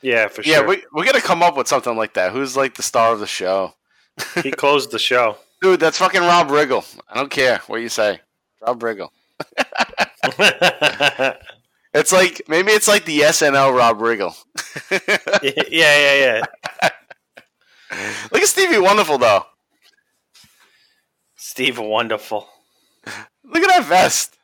Yeah, 0.00 0.28
for 0.28 0.42
Yeah, 0.42 0.58
sure. 0.58 0.62
Yeah, 0.64 0.68
we 0.68 0.84
we 0.94 1.04
gotta 1.04 1.20
come 1.20 1.42
up 1.42 1.56
with 1.56 1.66
something 1.68 1.96
like 1.96 2.14
that. 2.14 2.32
Who's 2.32 2.56
like 2.56 2.74
the 2.74 2.82
star 2.82 3.12
of 3.12 3.20
the 3.20 3.26
show? 3.26 3.74
he 4.42 4.50
closed 4.50 4.90
the 4.92 4.98
show. 4.98 5.36
Dude, 5.62 5.80
that's 5.80 5.98
fucking 5.98 6.20
Rob 6.20 6.48
Riggle. 6.48 6.84
I 7.08 7.14
don't 7.14 7.30
care 7.30 7.58
what 7.66 7.80
you 7.80 7.88
say. 7.88 8.20
Rob 8.64 8.80
Riggle. 8.80 9.10
It's 11.94 12.12
like 12.12 12.42
maybe 12.48 12.72
it's 12.72 12.88
like 12.88 13.04
the 13.04 13.20
SNL 13.20 13.76
Rob 13.76 13.98
Riggle. 14.00 14.34
yeah, 15.42 15.62
yeah, 15.70 16.42
yeah. 16.82 16.88
Look 18.32 18.42
at 18.42 18.48
Stevie 18.48 18.78
Wonderful 18.78 19.18
though. 19.18 19.44
Steve 21.36 21.78
Wonderful. 21.78 22.48
Look 23.44 23.62
at 23.62 23.68
that 23.68 23.84
vest. 23.84 24.36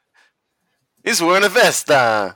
He's 1.05 1.21
wearing 1.21 1.45
a 1.45 1.49
vest. 1.49 1.91
Uh. 1.91 2.35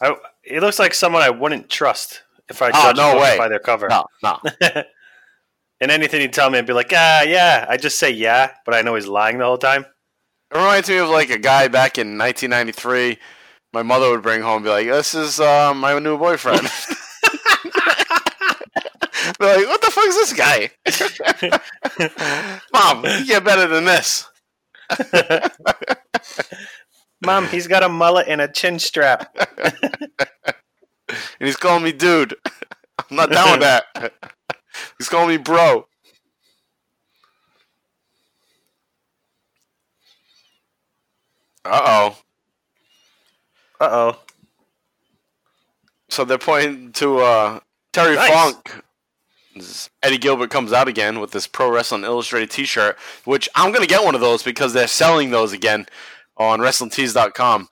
I, 0.00 0.16
he 0.42 0.60
looks 0.60 0.78
like 0.78 0.92
someone 0.92 1.22
I 1.22 1.30
wouldn't 1.30 1.70
trust 1.70 2.22
if 2.48 2.60
I 2.60 2.68
Oh, 2.68 2.72
judged 2.72 2.96
no 2.98 3.10
a 3.10 3.14
book 3.14 3.22
way. 3.22 3.38
by 3.38 3.48
their 3.48 3.60
cover. 3.60 3.88
No, 3.88 4.04
no. 4.22 4.38
and 5.80 5.90
anything 5.90 6.20
he'd 6.20 6.32
tell 6.32 6.50
me, 6.50 6.58
I'd 6.58 6.66
be 6.66 6.72
like, 6.72 6.92
ah, 6.94 7.22
yeah. 7.22 7.64
I 7.68 7.76
just 7.76 7.98
say 7.98 8.10
yeah, 8.10 8.50
but 8.66 8.74
I 8.74 8.82
know 8.82 8.96
he's 8.96 9.06
lying 9.06 9.38
the 9.38 9.44
whole 9.44 9.56
time. 9.58 9.86
It 10.50 10.56
reminds 10.56 10.88
me 10.90 10.96
of 10.98 11.08
like 11.08 11.30
a 11.30 11.38
guy 11.38 11.68
back 11.68 11.96
in 11.96 12.18
1993. 12.18 13.18
My 13.72 13.82
mother 13.82 14.10
would 14.10 14.22
bring 14.22 14.42
home 14.42 14.56
and 14.56 14.64
be 14.64 14.70
like, 14.70 14.86
"This 14.86 15.14
is 15.14 15.40
uh, 15.40 15.72
my 15.74 15.98
new 15.98 16.18
boyfriend." 16.18 16.60
be 19.38 19.46
like, 19.46 19.66
"What 19.66 19.80
the 19.80 19.90
fuck 19.90 20.06
is 20.06 20.14
this 20.14 20.32
guy?" 20.32 20.70
Mom, 22.72 23.04
you 23.04 23.26
get 23.26 23.44
better 23.44 23.66
than 23.66 23.84
this. 23.84 24.28
Mom, 27.24 27.46
he's 27.46 27.66
got 27.66 27.82
a 27.82 27.88
mullet 27.88 28.26
and 28.28 28.40
a 28.40 28.48
chin 28.48 28.78
strap. 28.78 29.34
And 31.08 31.46
he's 31.46 31.56
calling 31.56 31.84
me 31.84 31.92
dude. 31.92 32.34
I'm 32.98 33.16
not 33.16 33.30
down 33.30 33.52
with 33.52 33.60
that. 33.60 34.12
He's 34.98 35.08
calling 35.08 35.28
me 35.28 35.36
bro. 35.36 35.86
Uh 41.64 41.80
oh. 41.84 42.16
Uh 43.82 43.88
oh. 43.90 44.18
So 46.08 46.24
they're 46.24 46.38
pointing 46.38 46.92
to 46.92 47.18
uh, 47.18 47.60
Terry 47.92 48.14
Nice. 48.14 48.30
Funk. 48.30 48.84
Eddie 50.04 50.18
Gilbert 50.18 50.50
comes 50.50 50.72
out 50.72 50.86
again 50.86 51.18
with 51.18 51.32
this 51.32 51.48
Pro 51.48 51.68
Wrestling 51.68 52.04
Illustrated 52.04 52.50
T-shirt, 52.50 52.96
which 53.24 53.48
I'm 53.56 53.72
gonna 53.72 53.88
get 53.88 54.04
one 54.04 54.14
of 54.14 54.20
those 54.20 54.44
because 54.44 54.72
they're 54.72 54.86
selling 54.86 55.30
those 55.30 55.52
again 55.52 55.86
on 56.36 56.60
WrestlingTees.com. 56.60 57.68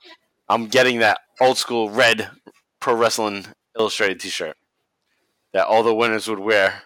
I'm 0.49 0.67
getting 0.67 0.99
that 0.99 1.19
old 1.39 1.57
school 1.57 1.89
red 1.89 2.29
Pro 2.81 2.93
Wrestling 2.93 3.45
Illustrated 3.79 4.19
T-shirt 4.19 4.57
that 5.53 5.65
all 5.65 5.81
the 5.81 5.95
winners 5.95 6.27
would 6.27 6.39
wear 6.39 6.83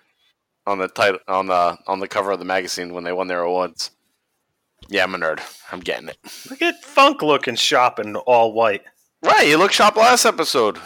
on 0.67 0.77
the 0.77 0.87
title 0.87 1.19
on 1.27 1.47
the 1.47 1.79
on 1.87 1.99
the 1.99 2.07
cover 2.07 2.29
of 2.29 2.37
the 2.37 2.45
magazine 2.45 2.93
when 2.93 3.03
they 3.03 3.11
won 3.11 3.27
their 3.27 3.41
awards. 3.41 3.89
Yeah, 4.87 5.03
I'm 5.03 5.15
a 5.15 5.17
nerd. 5.17 5.39
I'm 5.71 5.79
getting 5.79 6.09
it. 6.09 6.17
Look 6.47 6.61
at 6.61 6.83
Funk 6.83 7.23
looking 7.23 7.55
sharp 7.55 7.97
and 7.97 8.15
all 8.17 8.53
white. 8.53 8.83
Right, 9.25 9.47
you 9.47 9.57
look 9.57 9.71
shop 9.71 9.95
last 9.95 10.25
episode. 10.25 10.77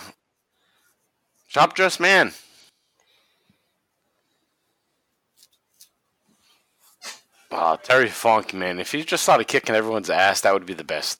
Shop 1.47 1.75
dress 1.75 1.99
man. 1.99 2.31
Ah, 7.51 7.75
Terry 7.77 8.07
Funk, 8.09 8.53
man. 8.53 8.79
If 8.79 8.91
he 8.91 9.03
just 9.03 9.23
started 9.23 9.47
kicking 9.47 9.75
everyone's 9.75 10.09
ass, 10.09 10.41
that 10.41 10.53
would 10.53 10.65
be 10.65 10.73
the 10.75 10.83
best. 10.83 11.19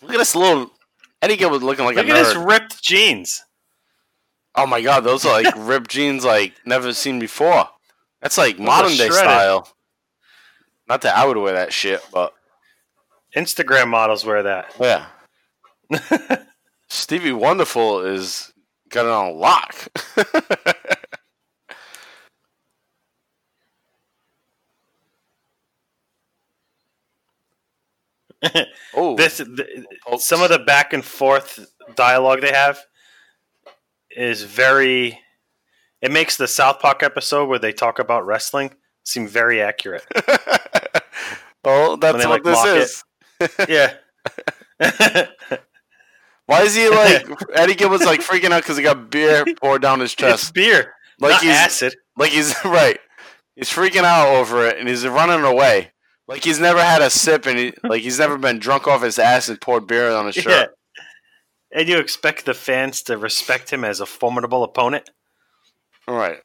Look 0.00 0.12
at 0.12 0.18
this 0.18 0.36
little 0.36 0.70
Eddie 1.20 1.36
Gilbert 1.36 1.62
looking 1.64 1.84
like 1.84 1.96
Look 1.96 2.06
a 2.06 2.10
at 2.10 2.24
nerd. 2.24 2.34
his 2.34 2.36
ripped 2.36 2.82
jeans. 2.82 3.42
oh 4.54 4.66
my 4.66 4.80
god, 4.80 5.00
those 5.00 5.24
are 5.26 5.42
like 5.42 5.52
ripped 5.56 5.90
jeans 5.90 6.24
like 6.24 6.54
never 6.64 6.92
seen 6.94 7.18
before. 7.18 7.68
That's 8.22 8.38
like 8.38 8.56
Those 8.56 8.66
modern 8.66 8.90
day 8.92 9.08
shredded. 9.08 9.14
style. 9.18 9.68
Not 10.88 11.02
that 11.02 11.16
I 11.16 11.26
would 11.26 11.36
wear 11.36 11.52
that 11.54 11.72
shit, 11.72 12.00
but 12.12 12.32
Instagram 13.36 13.88
models 13.88 14.24
wear 14.24 14.42
that. 14.42 14.74
yeah. 14.80 15.06
Stevie 16.88 17.32
Wonderful 17.32 18.00
is 18.00 18.52
got 18.88 19.06
it 19.06 19.12
on 19.12 19.36
lock. 19.36 19.88
oh, 28.94 29.16
this 29.16 29.38
th- 29.38 29.86
Pokes. 30.06 30.24
some 30.24 30.42
of 30.42 30.50
the 30.50 30.58
back 30.60 30.92
and 30.92 31.04
forth 31.04 31.72
dialogue 31.96 32.40
they 32.40 32.52
have 32.52 32.78
is 34.10 34.42
very 34.44 35.18
it 36.00 36.12
makes 36.12 36.36
the 36.36 36.46
south 36.46 36.78
park 36.78 37.02
episode 37.02 37.48
where 37.48 37.58
they 37.58 37.72
talk 37.72 37.98
about 37.98 38.24
wrestling 38.24 38.72
seem 39.02 39.26
very 39.26 39.60
accurate 39.60 40.06
well, 40.14 40.32
oh, 41.64 41.96
that's 41.96 42.18
they, 42.18 42.28
what 42.28 42.44
like, 42.44 42.64
this 42.64 42.64
is. 42.92 43.04
Yeah 43.68 43.94
Why 46.46 46.62
is 46.62 46.74
he 46.74 46.88
like 46.88 47.26
Eddie 47.54 47.74
Gilbert's 47.74 48.06
like 48.06 48.20
freaking 48.20 48.52
out 48.52 48.62
because 48.62 48.76
he 48.78 48.82
got 48.82 49.10
beer 49.10 49.44
poured 49.60 49.82
down 49.82 50.00
his 50.00 50.14
it's 50.14 50.14
chest? 50.14 50.54
beer 50.54 50.94
Like 51.20 51.32
not 51.32 51.42
he's 51.42 51.50
acid 51.50 51.96
like 52.16 52.30
he's 52.30 52.54
right. 52.64 52.98
He's 53.54 53.68
freaking 53.68 54.04
out 54.04 54.28
over 54.28 54.66
it 54.66 54.78
and 54.78 54.88
he's 54.88 55.06
running 55.06 55.44
away. 55.44 55.92
Like 56.26 56.44
he's 56.44 56.58
never 56.60 56.82
had 56.82 57.02
a 57.02 57.10
sip 57.10 57.46
and 57.46 57.58
he 57.58 57.72
like 57.82 58.02
he's 58.02 58.18
never 58.18 58.38
been 58.38 58.58
drunk 58.58 58.86
off 58.86 59.02
his 59.02 59.18
ass 59.18 59.48
and 59.48 59.60
poured 59.60 59.86
beer 59.86 60.10
on 60.10 60.26
his 60.26 60.36
yeah 60.36 60.42
shirt. 60.42 60.74
and 61.72 61.88
you 61.88 61.98
expect 61.98 62.46
the 62.46 62.54
fans 62.54 63.02
to 63.02 63.18
respect 63.18 63.70
him 63.70 63.84
as 63.84 64.00
a 64.00 64.06
formidable 64.06 64.62
opponent 64.64 65.10
All 66.06 66.14
right. 66.16 66.38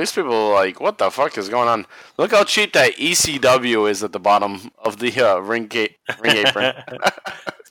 These 0.00 0.12
people 0.12 0.32
are 0.32 0.54
like, 0.54 0.80
what 0.80 0.96
the 0.96 1.10
fuck 1.10 1.36
is 1.36 1.50
going 1.50 1.68
on? 1.68 1.84
Look 2.16 2.30
how 2.30 2.42
cheap 2.44 2.72
that 2.72 2.94
ECW 2.96 3.90
is 3.90 4.02
at 4.02 4.12
the 4.12 4.18
bottom 4.18 4.70
of 4.82 4.98
the 4.98 5.12
uh, 5.20 5.40
ring 5.40 5.66
gate 5.66 5.96
ring 6.20 6.38
apron. 6.38 6.72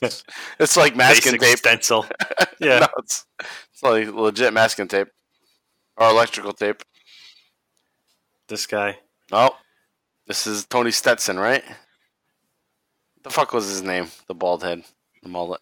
it's 0.00 0.76
like 0.76 0.94
masking 0.94 1.32
Basic 1.32 1.40
tape. 1.40 1.58
stencil 1.58 2.06
yeah 2.60 2.78
No, 2.78 2.86
it's, 2.98 3.26
it's 3.72 3.82
like 3.82 4.06
legit 4.14 4.52
masking 4.52 4.86
tape 4.86 5.08
or 5.96 6.08
electrical 6.08 6.52
tape. 6.52 6.82
this 8.46 8.64
guy 8.68 8.98
Oh, 9.32 9.56
this 10.28 10.46
is 10.46 10.66
Tony 10.66 10.92
Stetson, 10.92 11.36
right? 11.36 11.64
The 13.24 13.30
fuck 13.30 13.52
was 13.52 13.68
his 13.68 13.82
name? 13.82 14.06
The 14.28 14.34
bald 14.34 14.62
head, 14.62 14.84
the 15.24 15.28
mullet. 15.28 15.60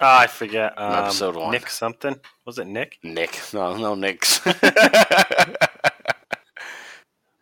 Ah, 0.00 0.20
I 0.20 0.26
forget. 0.26 0.74
Um, 0.78 0.92
episode 0.92 1.36
one. 1.36 1.50
Nick 1.52 1.68
something. 1.68 2.16
Was 2.44 2.58
it 2.58 2.66
Nick? 2.66 2.98
Nick. 3.02 3.40
No, 3.52 3.76
no 3.76 3.94
Nicks. 3.94 4.40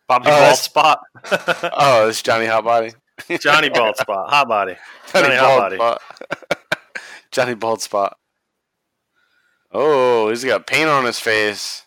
Bobby 0.07 0.27
Oh, 0.27 0.39
Bald 0.39 0.57
Spot. 0.57 0.99
oh, 1.73 2.07
it's 2.07 2.21
Johnny 2.21 2.45
Hotbody. 2.45 2.93
Johnny 3.39 3.69
Bald 3.69 3.97
Spot. 3.97 4.29
Hot 4.29 4.47
body. 4.47 4.75
Johnny, 5.11 5.27
Johnny 5.35 5.37
Bald 5.39 5.61
Hotbody. 5.63 5.75
Spot. 5.75 6.01
Johnny 7.31 7.55
Bald 7.55 7.81
Spot. 7.81 8.17
Oh, 9.71 10.29
he's 10.29 10.43
got 10.43 10.67
paint 10.67 10.87
on 10.89 11.05
his 11.05 11.19
face. 11.19 11.85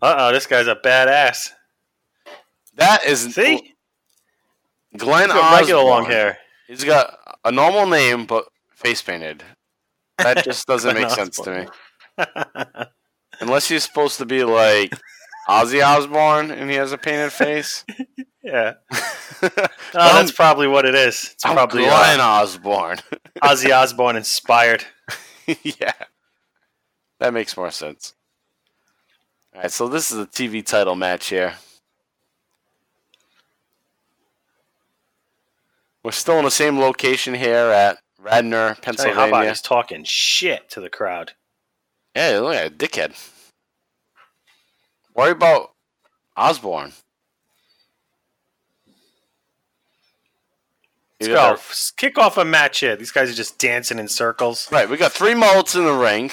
Uh 0.00 0.14
oh, 0.18 0.32
this 0.32 0.46
guy's 0.46 0.68
a 0.68 0.76
badass. 0.76 1.50
That 2.74 3.04
is 3.04 3.34
See? 3.34 3.74
Glenn 4.96 5.28
He's 5.28 5.32
got 5.38 5.60
regular 5.60 5.82
long 5.84 6.06
hair. 6.06 6.38
He's 6.68 6.84
got 6.84 7.18
a 7.44 7.50
normal 7.52 7.86
name, 7.86 8.26
but 8.26 8.46
face 8.74 9.02
painted. 9.02 9.42
That 10.22 10.44
just 10.44 10.66
doesn't 10.66 10.94
make 10.94 11.10
sense 11.10 11.36
to 11.40 11.68
me. 12.18 12.86
Unless 13.40 13.68
he's 13.68 13.84
supposed 13.84 14.18
to 14.18 14.26
be 14.26 14.44
like 14.44 14.92
Ozzy 15.48 15.84
Osbourne 15.84 16.50
and 16.50 16.70
he 16.70 16.76
has 16.76 16.92
a 16.92 16.98
painted 16.98 17.32
face. 17.32 17.84
yeah. 18.42 18.74
Oh, 19.92 20.14
that's 20.14 20.30
probably 20.30 20.68
what 20.68 20.84
it 20.84 20.94
is. 20.94 21.30
It's 21.32 21.44
I'm 21.44 21.54
probably 21.54 21.82
Glenn 21.82 22.20
uh, 22.20 22.24
Osborne. 22.24 22.98
Ozzy 23.42 23.74
Osbourne 23.74 24.14
inspired. 24.14 24.84
yeah. 25.64 25.94
That 27.18 27.34
makes 27.34 27.56
more 27.56 27.72
sense. 27.72 28.14
Alright, 29.52 29.72
so 29.72 29.88
this 29.88 30.12
is 30.12 30.18
a 30.18 30.26
TV 30.26 30.64
title 30.64 30.94
match 30.94 31.28
here. 31.28 31.54
We're 36.04 36.12
still 36.12 36.38
in 36.38 36.44
the 36.44 36.50
same 36.52 36.78
location 36.78 37.34
here 37.34 37.56
at 37.56 37.98
Radnor, 38.22 38.76
Pennsylvania. 38.82 39.48
he's 39.48 39.62
talking 39.62 40.04
shit 40.04 40.68
to 40.70 40.80
the 40.80 40.90
crowd. 40.90 41.32
Yeah, 42.14 42.40
look 42.40 42.54
at 42.54 42.66
a 42.66 42.74
dickhead. 42.74 43.14
Worry 45.14 45.30
about 45.32 45.72
Osborne. 46.36 46.92
Let's 51.20 51.32
go. 51.32 51.52
F- 51.52 51.92
Kick 51.96 52.18
off 52.18 52.38
a 52.38 52.44
match 52.44 52.80
here. 52.80 52.96
These 52.96 53.10
guys 53.10 53.30
are 53.30 53.34
just 53.34 53.58
dancing 53.58 53.98
in 53.98 54.08
circles. 54.08 54.70
Right, 54.72 54.88
we 54.88 54.96
got 54.96 55.12
three 55.12 55.34
mullets 55.34 55.74
in 55.74 55.84
the 55.84 55.92
ring. 55.92 56.30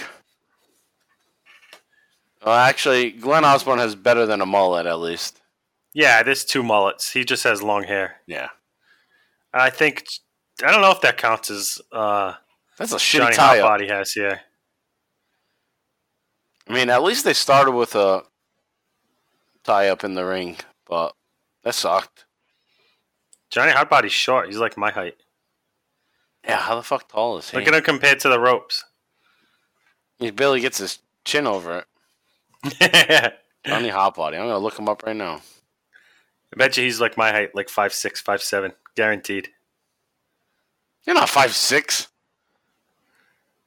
Well, 2.46 2.56
actually, 2.56 3.12
Glenn 3.12 3.44
Osborne 3.44 3.80
has 3.80 3.96
better 3.96 4.26
than 4.26 4.40
a 4.40 4.46
mullet, 4.46 4.86
at 4.86 5.00
least. 5.00 5.42
Yeah, 5.94 6.24
there's 6.24 6.46
two 6.46 6.64
mullets. 6.64 7.12
He 7.12 7.26
just 7.26 7.44
has 7.44 7.62
long 7.62 7.84
hair. 7.84 8.18
Yeah. 8.28 8.50
I 9.54 9.70
think 9.70 10.06
I 10.64 10.72
don't 10.72 10.82
know 10.82 10.92
if 10.92 11.02
that 11.02 11.18
counts 11.18 11.52
as 11.52 11.82
uh, 11.92 12.34
That's 12.78 12.94
a 12.94 12.98
shitty 12.98 13.20
Johnny 13.20 13.36
tie 13.36 13.60
up. 13.60 13.80
Hotbody 13.80 13.90
has 13.90 14.12
here. 14.12 14.42
I 16.68 16.74
mean, 16.74 16.90
at 16.90 17.04
least 17.04 17.24
they 17.24 17.34
started 17.34 17.72
with 17.72 17.96
a 17.96 18.24
tie 19.64 19.90
up 19.90 20.04
in 20.04 20.16
the 20.16 20.26
ring, 20.26 20.58
but 20.86 21.14
that 21.64 21.76
sucked. 21.76 22.26
Johnny 23.50 23.72
Hotbody's 23.72 24.12
short. 24.12 24.48
He's 24.48 24.58
like 24.58 24.78
my 24.78 24.92
height. 24.92 25.16
Yeah, 26.44 26.58
how 26.58 26.76
the 26.76 26.84
fuck 26.84 27.10
tall 27.10 27.38
is 27.38 27.50
he? 27.50 27.58
Look 27.58 27.68
at 27.68 27.74
him 27.74 27.84
compared 27.84 28.20
to 28.22 28.30
the 28.30 28.40
ropes. 28.40 28.84
He 30.20 30.32
barely 30.32 30.62
gets 30.62 30.78
his 30.80 31.00
chin 31.24 31.46
over 31.46 31.80
it. 31.80 33.34
Johnny 33.66 33.90
Hotbody. 33.90 34.34
I'm 34.34 34.48
gonna 34.48 34.58
look 34.58 34.78
him 34.80 34.90
up 34.90 35.04
right 35.04 35.16
now. 35.16 35.42
I 36.54 36.58
bet 36.58 36.78
you 36.78 36.84
he's 36.84 37.02
like 37.02 37.18
my 37.18 37.32
height, 37.32 37.54
like 37.54 37.70
five 37.70 37.94
six, 37.94 38.20
five 38.22 38.42
seven, 38.42 38.74
guaranteed. 38.96 39.50
You're 41.08 41.16
not 41.16 41.30
five 41.30 41.56
six. 41.56 42.10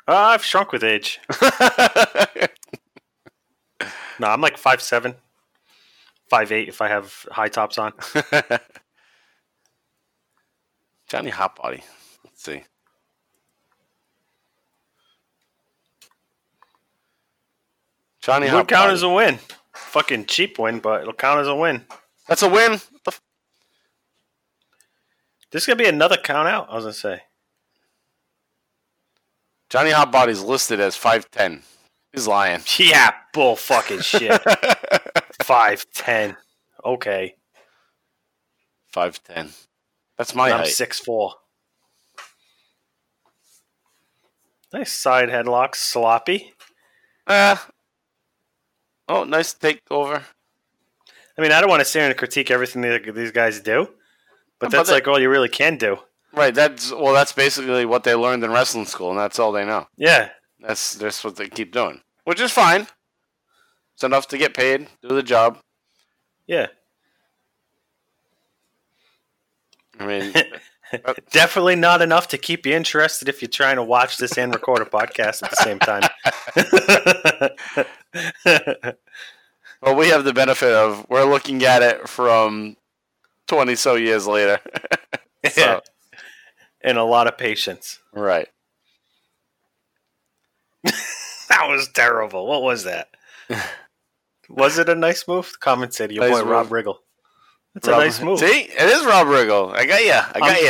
Uh, 0.06 0.14
I've 0.14 0.44
shrunk 0.44 0.72
with 0.72 0.84
age. 0.84 1.18
No, 4.20 4.26
I'm 4.26 4.42
like 4.42 4.58
five 4.58 4.82
seven, 4.82 5.14
five 6.28 6.52
eight 6.52 6.68
if 6.68 6.82
I 6.82 6.88
have 6.88 7.24
high 7.32 7.48
tops 7.48 7.78
on. 7.78 7.94
Johnny 11.08 11.30
Hotbody. 11.30 11.82
Let's 12.22 12.42
see. 12.42 12.64
Johnny 18.20 18.48
It 18.48 18.52
would 18.52 18.68
count 18.68 18.92
as 18.92 19.02
a 19.02 19.08
win. 19.08 19.38
Fucking 19.72 20.26
cheap 20.26 20.58
win, 20.58 20.80
but 20.80 21.00
it'll 21.00 21.14
count 21.14 21.40
as 21.40 21.48
a 21.48 21.56
win. 21.56 21.86
That's 22.28 22.42
a 22.42 22.48
win. 22.50 22.72
What 22.72 23.04
the 23.04 23.12
f- 23.12 23.22
This 25.50 25.62
is 25.62 25.66
gonna 25.66 25.76
be 25.76 25.88
another 25.88 26.18
count 26.18 26.46
out. 26.46 26.68
I 26.68 26.74
was 26.74 26.84
gonna 26.84 26.92
say. 26.92 27.22
Johnny 29.70 29.90
Hotbody's 29.90 30.42
listed 30.42 30.80
as 30.80 30.96
five 30.96 31.30
ten. 31.30 31.62
He's 32.12 32.26
lying. 32.26 32.60
Yeah, 32.78 33.12
bull 33.32 33.56
fucking 33.56 34.00
shit. 34.00 34.40
Five 35.42 35.86
ten. 35.94 36.36
Okay, 36.84 37.34
Five 38.92 39.22
ten. 39.22 39.50
That's 40.18 40.34
my 40.34 40.50
I'm 40.50 40.58
height. 40.58 40.66
six 40.68 40.98
four. 40.98 41.34
Nice 44.72 44.92
side 44.92 45.28
headlock, 45.28 45.74
sloppy. 45.74 46.52
Uh, 47.26 47.56
oh, 49.08 49.24
nice 49.24 49.54
takeover. 49.54 50.22
I 51.38 51.42
mean, 51.42 51.52
I 51.52 51.60
don't 51.60 51.70
want 51.70 51.80
to 51.80 51.84
sit 51.84 52.00
here 52.00 52.08
and 52.08 52.18
critique 52.18 52.50
everything 52.50 52.82
that 52.82 53.14
these 53.14 53.32
guys 53.32 53.60
do, 53.60 53.88
but 54.58 54.70
that's 54.70 54.88
that- 54.88 54.94
like 54.94 55.08
all 55.08 55.20
you 55.20 55.30
really 55.30 55.48
can 55.48 55.76
do. 55.76 55.98
Right. 56.32 56.54
That's 56.54 56.92
well. 56.92 57.12
That's 57.14 57.32
basically 57.32 57.84
what 57.86 58.04
they 58.04 58.14
learned 58.14 58.44
in 58.44 58.50
wrestling 58.52 58.86
school, 58.86 59.10
and 59.10 59.18
that's 59.18 59.38
all 59.38 59.50
they 59.52 59.64
know. 59.64 59.86
Yeah, 59.96 60.30
That's 60.60 60.94
that's 60.94 61.24
what 61.24 61.36
they 61.36 61.48
keep 61.48 61.72
doing, 61.72 62.00
which 62.24 62.40
is 62.40 62.52
fine. 62.52 62.86
It's 63.94 64.04
enough 64.04 64.28
to 64.28 64.38
get 64.38 64.54
paid, 64.54 64.88
do 65.02 65.08
the 65.14 65.22
job. 65.22 65.58
yeah. 66.46 66.68
I 69.98 70.06
mean, 70.06 70.32
Definitely 71.30 71.76
not 71.76 72.00
enough 72.02 72.28
to 72.28 72.38
keep 72.38 72.64
you 72.64 72.74
interested 72.74 73.28
if 73.28 73.42
you're 73.42 73.48
trying 73.50 73.76
to 73.76 73.82
watch 73.82 74.16
this 74.16 74.38
and 74.38 74.52
record 74.54 74.80
a 74.80 74.86
podcast 74.86 75.42
at 75.42 75.50
the 75.50 75.56
same 75.56 75.78
time. 75.78 76.02
well, 79.82 79.94
we 79.94 80.08
have 80.08 80.24
the 80.24 80.32
benefit 80.32 80.72
of 80.72 81.06
we're 81.08 81.24
looking 81.24 81.62
at 81.64 81.82
it 81.82 82.08
from 82.08 82.76
twenty 83.46 83.74
so 83.76 83.94
years 83.96 84.26
later. 84.26 84.58
So, 85.52 85.60
Yeah. 85.62 85.80
And 86.82 86.96
a 86.98 87.04
lot 87.04 87.26
of 87.26 87.36
patience. 87.38 87.98
Right. 88.14 88.48
That 91.48 91.68
was 91.68 91.88
terrible. 91.92 92.46
What 92.46 92.62
was 92.62 92.84
that? 92.84 93.08
was 94.48 94.78
it 94.78 94.88
a 94.88 94.94
nice 94.94 95.26
move? 95.26 95.50
Comment 95.58 95.92
said 95.92 96.12
your 96.12 96.22
Nice 96.28 96.40
boy 96.40 96.48
Rob 96.48 96.70
move. 96.70 96.84
Riggle. 96.84 96.94
That's 97.74 97.88
Rob- 97.88 97.98
a 98.00 98.04
nice 98.04 98.20
move. 98.20 98.38
See, 98.38 98.60
it 98.62 98.80
is 98.88 99.04
Rob 99.04 99.26
Riggle. 99.26 99.74
I 99.74 99.84
got 99.84 100.04
ya. 100.04 100.24
I 100.32 100.38
got 100.38 100.50
I'm- 100.50 100.64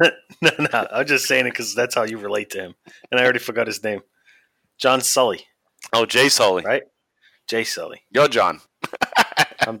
ya. 0.00 0.08
no, 0.42 0.50
no, 0.72 0.86
I'm 0.92 1.06
just 1.06 1.26
saying 1.26 1.46
it 1.46 1.50
because 1.50 1.72
that's 1.72 1.94
how 1.94 2.02
you 2.02 2.18
relate 2.18 2.50
to 2.50 2.58
him. 2.60 2.74
And 3.12 3.20
I 3.20 3.22
already 3.22 3.38
forgot 3.38 3.68
his 3.68 3.82
name. 3.84 4.00
John 4.76 5.00
Sully, 5.00 5.46
Oh, 5.92 6.04
Jay 6.04 6.26
Sulli. 6.26 6.64
right? 6.64 6.82
Jay 7.48 7.62
Sulli. 7.62 7.98
Yo, 8.10 8.26
John. 8.26 8.60
I'm, 9.60 9.80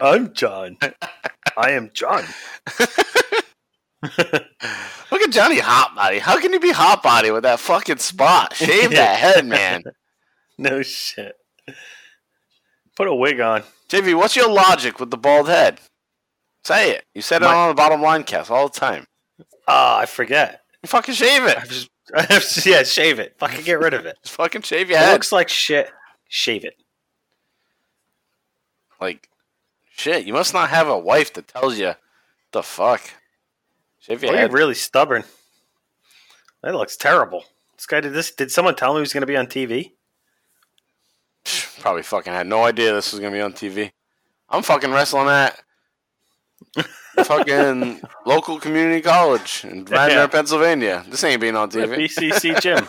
I'm 0.00 0.32
John. 0.34 0.78
I 1.56 1.70
am 1.70 1.90
John. 1.94 2.24
Look 4.02 5.22
at 5.22 5.30
Johnny 5.30 5.56
Hotbody. 5.58 6.18
How 6.20 6.40
can 6.40 6.52
you 6.52 6.60
be 6.60 6.72
Hotbody 6.72 7.32
with 7.32 7.42
that 7.42 7.58
fucking 7.60 7.98
spot? 7.98 8.54
Shave 8.56 8.90
that 8.90 9.18
head, 9.18 9.46
man. 9.46 9.82
No 10.60 10.82
shit. 10.82 11.36
Put 12.96 13.06
a 13.06 13.14
wig 13.14 13.38
on. 13.40 13.62
JV, 13.88 14.16
what's 14.16 14.34
your 14.34 14.50
logic 14.50 14.98
with 14.98 15.08
the 15.12 15.16
bald 15.16 15.48
head? 15.48 15.80
Say 16.64 16.90
it. 16.90 17.04
You 17.14 17.22
said 17.22 17.42
it 17.42 17.44
My- 17.44 17.54
on 17.54 17.68
the 17.68 17.74
bottom 17.74 18.02
line 18.02 18.24
cast 18.24 18.50
all 18.50 18.68
the 18.68 18.76
time. 18.76 19.06
Ah, 19.68 19.98
I 20.00 20.06
forget. 20.06 20.62
You 20.82 20.88
fucking 20.88 21.14
shave 21.14 21.44
it. 21.44 21.56
I 21.58 21.64
just, 21.64 21.90
I 22.12 22.26
just, 22.26 22.66
yeah, 22.66 22.82
shave 22.82 23.20
it. 23.20 23.36
Fucking 23.38 23.64
get 23.64 23.78
rid 23.78 23.94
of 23.94 24.04
it. 24.04 24.16
Just 24.24 24.34
fucking 24.34 24.62
shave 24.62 24.88
your 24.90 24.98
It 24.98 25.02
head. 25.02 25.12
looks 25.12 25.30
like 25.30 25.48
shit. 25.48 25.92
Shave 26.28 26.64
it. 26.64 26.74
like 29.00 29.28
shit. 29.92 30.26
You 30.26 30.32
must 30.32 30.52
not 30.54 30.70
have 30.70 30.88
a 30.88 30.98
wife 30.98 31.32
that 31.34 31.46
tells 31.46 31.78
you 31.78 31.92
the 32.50 32.64
fuck. 32.64 33.00
Shave 34.00 34.22
your 34.22 34.34
Oh, 34.34 34.38
you're 34.38 34.48
really 34.48 34.74
stubborn. 34.74 35.24
That 36.62 36.74
looks 36.74 36.96
terrible. 36.96 37.44
This 37.76 37.86
guy 37.86 38.00
did 38.00 38.12
this. 38.12 38.32
Did 38.32 38.50
someone 38.50 38.74
tell 38.74 38.90
him 38.92 38.96
he 38.96 39.00
was 39.00 39.12
going 39.12 39.22
to 39.22 39.26
be 39.26 39.36
on 39.36 39.46
TV? 39.46 39.92
Probably 41.80 42.02
fucking 42.02 42.32
had 42.32 42.46
no 42.46 42.64
idea 42.64 42.92
this 42.92 43.12
was 43.12 43.20
gonna 43.20 43.32
be 43.32 43.40
on 43.40 43.52
TV. 43.52 43.92
I'm 44.48 44.62
fucking 44.62 44.90
wrestling 44.90 45.28
at 45.28 45.60
fucking 47.24 48.00
local 48.26 48.58
community 48.58 49.00
college 49.00 49.64
in 49.64 49.84
Radnor, 49.84 50.14
Yeah. 50.16 50.26
Pennsylvania. 50.26 51.04
This 51.08 51.22
ain't 51.24 51.40
being 51.40 51.54
on 51.56 51.68
The 51.68 51.80
TV. 51.80 52.08
BCC 52.08 52.60
gym. 52.60 52.86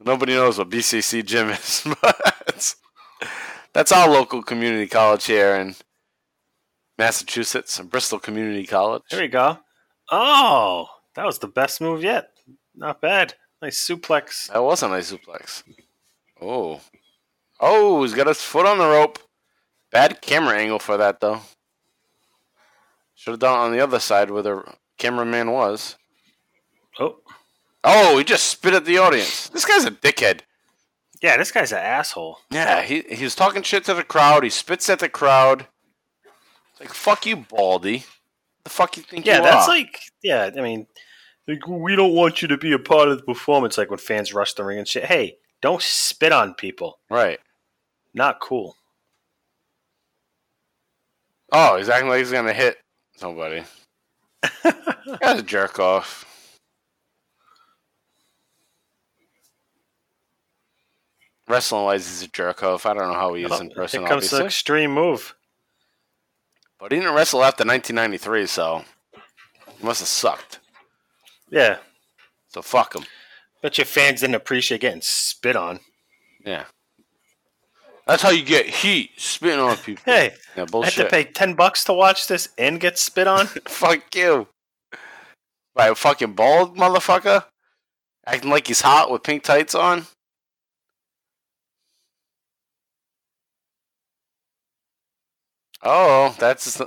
Nobody 0.00 0.34
knows 0.34 0.58
what 0.58 0.68
BCC 0.68 1.24
gym 1.24 1.48
is, 1.50 1.82
but 2.02 2.74
that's 3.72 3.92
our 3.92 4.08
local 4.08 4.42
community 4.42 4.86
college 4.86 5.24
here 5.24 5.54
in 5.56 5.74
Massachusetts, 6.98 7.78
and 7.78 7.90
Bristol 7.90 8.18
Community 8.18 8.66
College. 8.66 9.02
There 9.10 9.20
we 9.20 9.28
go. 9.28 9.58
Oh, 10.10 10.86
that 11.14 11.26
was 11.26 11.38
the 11.38 11.48
best 11.48 11.80
move 11.80 12.02
yet. 12.02 12.30
Not 12.74 13.00
bad. 13.00 13.34
Nice 13.62 13.86
suplex. 13.86 14.48
That 14.52 14.62
was 14.62 14.82
a 14.82 14.88
nice 14.88 15.12
suplex. 15.12 15.62
Oh. 16.40 16.80
Oh, 17.60 18.02
he's 18.02 18.14
got 18.14 18.26
his 18.26 18.40
foot 18.42 18.66
on 18.66 18.78
the 18.78 18.86
rope. 18.86 19.18
Bad 19.90 20.20
camera 20.20 20.58
angle 20.58 20.78
for 20.78 20.96
that, 20.98 21.20
though. 21.20 21.40
Should 23.14 23.30
have 23.32 23.40
done 23.40 23.54
it 23.58 23.62
on 23.64 23.72
the 23.72 23.80
other 23.80 23.98
side 23.98 24.30
where 24.30 24.42
the 24.42 24.62
cameraman 24.98 25.50
was. 25.52 25.96
Oh, 26.98 27.16
Oh, 27.88 28.18
he 28.18 28.24
just 28.24 28.46
spit 28.46 28.74
at 28.74 28.84
the 28.84 28.98
audience. 28.98 29.48
This 29.48 29.64
guy's 29.64 29.84
a 29.84 29.90
dickhead. 29.92 30.40
yeah. 31.22 31.36
This 31.36 31.52
guy's 31.52 31.72
an 31.72 31.78
asshole. 31.78 32.40
Yeah, 32.50 32.82
he, 32.82 33.02
he 33.02 33.22
was 33.24 33.34
talking 33.36 33.62
shit 33.62 33.84
to 33.84 33.94
the 33.94 34.02
crowd. 34.02 34.42
He 34.44 34.50
spits 34.50 34.90
at 34.90 34.98
the 34.98 35.08
crowd. 35.08 35.66
It's 36.76 36.80
like, 36.80 36.92
fuck 36.94 37.24
you, 37.26 37.36
Baldy. 37.36 38.04
The 38.64 38.70
fuck 38.70 38.96
you 38.96 39.02
think 39.02 39.24
Yeah, 39.24 39.38
you 39.38 39.42
that's 39.44 39.66
are? 39.66 39.74
like. 39.74 40.00
Yeah, 40.22 40.50
I 40.56 40.60
mean, 40.60 40.86
like, 41.48 41.66
we 41.66 41.96
don't 41.96 42.12
want 42.14 42.42
you 42.42 42.48
to 42.48 42.58
be 42.58 42.72
a 42.72 42.78
part 42.78 43.08
of 43.08 43.16
the 43.18 43.24
performance. 43.24 43.78
Like 43.78 43.88
when 43.90 43.98
fans 43.98 44.34
rush 44.34 44.52
the 44.54 44.64
ring 44.64 44.78
and 44.78 44.86
shit. 44.88 45.04
Hey, 45.04 45.38
don't 45.62 45.80
spit 45.82 46.32
on 46.32 46.54
people. 46.54 46.98
right. 47.10 47.38
Not 48.14 48.40
cool. 48.40 48.76
Oh, 51.52 51.76
he's 51.76 51.88
acting 51.90 52.08
like 52.08 52.18
he's 52.18 52.32
gonna 52.32 52.52
hit 52.54 52.78
somebody. 53.16 53.62
That's 54.62 55.40
a 55.40 55.42
jerk 55.42 55.78
off. 55.78 56.24
Wrestling 61.48 61.84
wise, 61.84 62.06
he's 62.08 62.22
a 62.22 62.28
jerk 62.28 62.62
off. 62.64 62.86
I 62.86 62.94
don't 62.94 63.08
know 63.12 63.14
how 63.18 63.34
he 63.34 63.44
is 63.44 63.60
in 63.60 63.70
Oh, 63.70 63.74
person. 63.74 64.00
Here 64.00 64.08
comes 64.08 64.30
the 64.30 64.36
Obviously, 64.36 64.46
extreme 64.46 64.92
move. 64.92 65.35
But 66.78 66.92
he 66.92 66.98
didn't 66.98 67.14
wrestle 67.14 67.42
after 67.42 67.64
1993, 67.64 68.46
so 68.46 68.84
he 69.78 69.84
must 69.84 70.00
have 70.00 70.08
sucked. 70.08 70.60
Yeah. 71.50 71.78
So 72.48 72.62
fuck 72.62 72.94
him. 72.94 73.04
Bet 73.62 73.78
your 73.78 73.86
fans 73.86 74.20
didn't 74.20 74.34
appreciate 74.34 74.82
getting 74.82 75.00
spit 75.00 75.56
on. 75.56 75.80
Yeah. 76.44 76.64
That's 78.06 78.22
how 78.22 78.30
you 78.30 78.44
get 78.44 78.66
heat, 78.66 79.10
spitting 79.16 79.58
on 79.58 79.76
people. 79.78 80.04
Hey, 80.04 80.34
yeah, 80.56 80.64
I 80.72 80.84
had 80.84 80.92
to 80.94 81.08
pay 81.08 81.24
ten 81.24 81.54
bucks 81.54 81.82
to 81.84 81.92
watch 81.92 82.28
this 82.28 82.48
and 82.56 82.78
get 82.78 82.98
spit 82.98 83.26
on. 83.26 83.46
Fuck 83.68 84.14
you. 84.14 84.46
By 85.74 85.88
a 85.88 85.94
fucking 85.94 86.34
bald 86.34 86.76
motherfucker? 86.76 87.44
Acting 88.24 88.50
like 88.50 88.68
he's 88.68 88.80
hot 88.82 89.10
with 89.10 89.24
pink 89.24 89.42
tights 89.42 89.74
on? 89.74 90.06
Oh, 95.82 96.34
that's. 96.38 96.80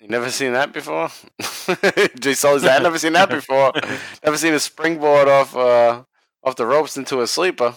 You 0.00 0.06
never 0.08 0.30
seen 0.30 0.52
that 0.52 0.72
before? 0.72 1.08
Jay 2.20 2.34
Sulli's 2.34 2.62
that 2.62 2.82
never 2.82 2.98
seen 2.98 3.14
that 3.14 3.28
before. 3.28 3.72
never 4.24 4.36
seen 4.36 4.54
a 4.54 4.60
springboard 4.60 5.26
off 5.26 5.56
uh, 5.56 6.04
off 6.44 6.56
the 6.56 6.66
ropes 6.66 6.96
into 6.96 7.20
a 7.20 7.26
sleeper. 7.26 7.74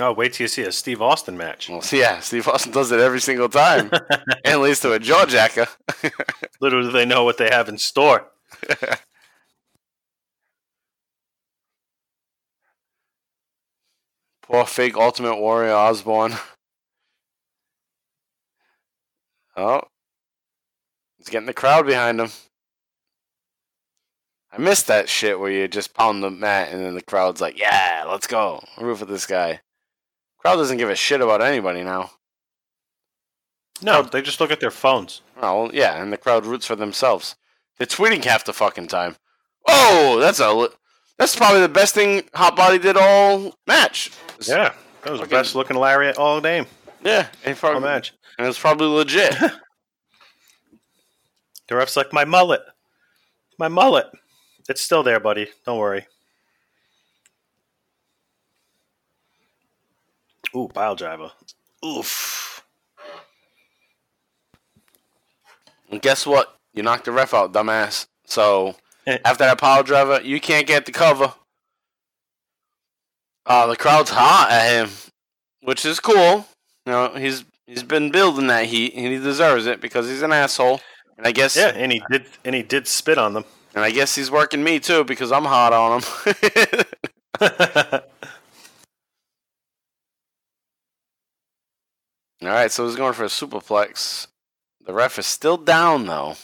oh, 0.00 0.12
wait 0.12 0.32
till 0.32 0.44
you 0.44 0.48
see 0.48 0.62
a 0.62 0.72
Steve 0.72 1.00
Austin 1.00 1.36
match. 1.36 1.68
Well, 1.68 1.82
yeah, 1.92 2.18
Steve 2.18 2.48
Austin 2.48 2.72
does 2.72 2.90
it 2.90 2.98
every 2.98 3.20
single 3.20 3.48
time, 3.48 3.90
and 4.44 4.60
leads 4.60 4.80
to 4.80 4.92
a 4.92 4.98
jaw 4.98 5.26
jacker. 5.26 5.68
Little 6.60 6.82
do 6.82 6.90
they 6.90 7.04
know 7.06 7.22
what 7.22 7.38
they 7.38 7.50
have 7.50 7.68
in 7.68 7.78
store. 7.78 8.26
Poor 14.42 14.66
fake 14.66 14.96
Ultimate 14.96 15.36
Warrior 15.36 15.72
Osborne. 15.72 16.34
Oh, 19.60 19.82
he's 21.18 21.28
getting 21.28 21.46
the 21.46 21.52
crowd 21.52 21.86
behind 21.86 22.20
him. 22.20 22.30
I 24.52 24.58
miss 24.58 24.82
that 24.84 25.08
shit 25.08 25.38
where 25.38 25.50
you 25.50 25.68
just 25.68 25.94
pound 25.94 26.22
the 26.22 26.30
mat 26.30 26.72
and 26.72 26.82
then 26.84 26.94
the 26.94 27.02
crowd's 27.02 27.40
like, 27.40 27.58
"Yeah, 27.58 28.04
let's 28.08 28.26
go, 28.26 28.64
root 28.78 28.98
for 28.98 29.04
this 29.04 29.26
guy." 29.26 29.60
Crowd 30.38 30.56
doesn't 30.56 30.78
give 30.78 30.88
a 30.90 30.96
shit 30.96 31.20
about 31.20 31.42
anybody 31.42 31.82
now. 31.84 32.10
No, 33.82 34.02
they 34.02 34.22
just 34.22 34.40
look 34.40 34.50
at 34.50 34.60
their 34.60 34.70
phones. 34.70 35.20
Oh, 35.40 35.62
well, 35.62 35.74
yeah, 35.74 36.02
and 36.02 36.12
the 36.12 36.16
crowd 36.16 36.46
roots 36.46 36.66
for 36.66 36.76
themselves. 36.76 37.36
They're 37.78 37.86
tweeting 37.86 38.24
half 38.24 38.44
the 38.44 38.52
fucking 38.52 38.88
time. 38.88 39.16
Oh, 39.66 40.18
that's 40.20 40.40
a 40.40 40.68
that's 41.18 41.36
probably 41.36 41.60
the 41.60 41.68
best 41.68 41.94
thing 41.94 42.24
Hot 42.34 42.56
Body 42.56 42.78
did 42.78 42.96
all 42.96 43.54
match. 43.66 44.10
Yeah, 44.40 44.72
that 45.02 45.12
was 45.12 45.20
the 45.20 45.26
best 45.26 45.54
looking 45.54 45.76
lariat 45.76 46.16
all 46.16 46.40
game. 46.40 46.66
yeah, 47.04 47.28
and, 47.44 47.58
All 47.62 47.80
match. 47.80 48.14
And 48.40 48.48
it's 48.48 48.58
probably 48.58 48.86
legit. 48.86 49.34
The 51.68 51.76
ref's 51.76 51.96
like, 51.96 52.12
my 52.12 52.24
mullet. 52.24 52.62
My 53.56 53.68
mullet. 53.68 54.06
It's 54.68 54.80
still 54.80 55.04
there, 55.04 55.20
buddy. 55.20 55.46
Don't 55.64 55.78
worry. 55.78 56.04
Ooh, 60.56 60.66
pile 60.74 60.96
driver. 60.96 61.30
Oof. 61.86 62.64
And 65.92 66.02
guess 66.02 66.26
what? 66.26 66.56
You 66.74 66.82
knocked 66.82 67.04
the 67.04 67.12
ref 67.12 67.34
out, 67.34 67.52
dumbass. 67.52 68.08
So 68.24 68.74
Eh. 69.06 69.18
after 69.24 69.44
that 69.44 69.58
pile 69.58 69.84
driver, 69.84 70.20
you 70.22 70.40
can't 70.40 70.66
get 70.66 70.86
the 70.86 70.92
cover. 70.92 71.32
Uh, 73.46 73.68
the 73.68 73.76
crowd's 73.76 74.10
hot 74.10 74.50
at 74.50 74.70
him, 74.72 74.90
which 75.62 75.84
is 75.84 76.00
cool. 76.00 76.46
You 76.84 76.92
know, 76.92 77.14
he's 77.14 77.44
he's 77.70 77.82
been 77.84 78.10
building 78.10 78.48
that 78.48 78.66
heat, 78.66 78.94
and 78.96 79.06
he 79.06 79.18
deserves 79.18 79.66
it 79.66 79.80
because 79.80 80.08
he's 80.08 80.22
an 80.22 80.32
asshole. 80.32 80.80
And 81.16 81.26
I 81.26 81.32
guess, 81.32 81.56
Yeah, 81.56 81.68
and 81.74 81.92
he 81.92 82.02
did, 82.10 82.26
and 82.44 82.54
he 82.54 82.62
did 82.62 82.86
spit 82.88 83.16
on 83.18 83.32
them. 83.34 83.44
and 83.74 83.84
I 83.84 83.90
guess 83.90 84.14
he's 84.16 84.30
working 84.30 84.64
me 84.64 84.80
too 84.80 85.04
because 85.04 85.30
I'm 85.30 85.44
hot 85.44 85.72
on 85.72 86.00
him. 86.02 86.84
All 92.42 92.48
right, 92.48 92.72
so 92.72 92.86
he's 92.86 92.96
going 92.96 93.12
for 93.12 93.24
a 93.24 93.28
superplex. 93.28 94.26
The 94.86 94.94
ref 94.94 95.18
is 95.18 95.26
still 95.26 95.56
down 95.58 96.06
though. 96.06 96.36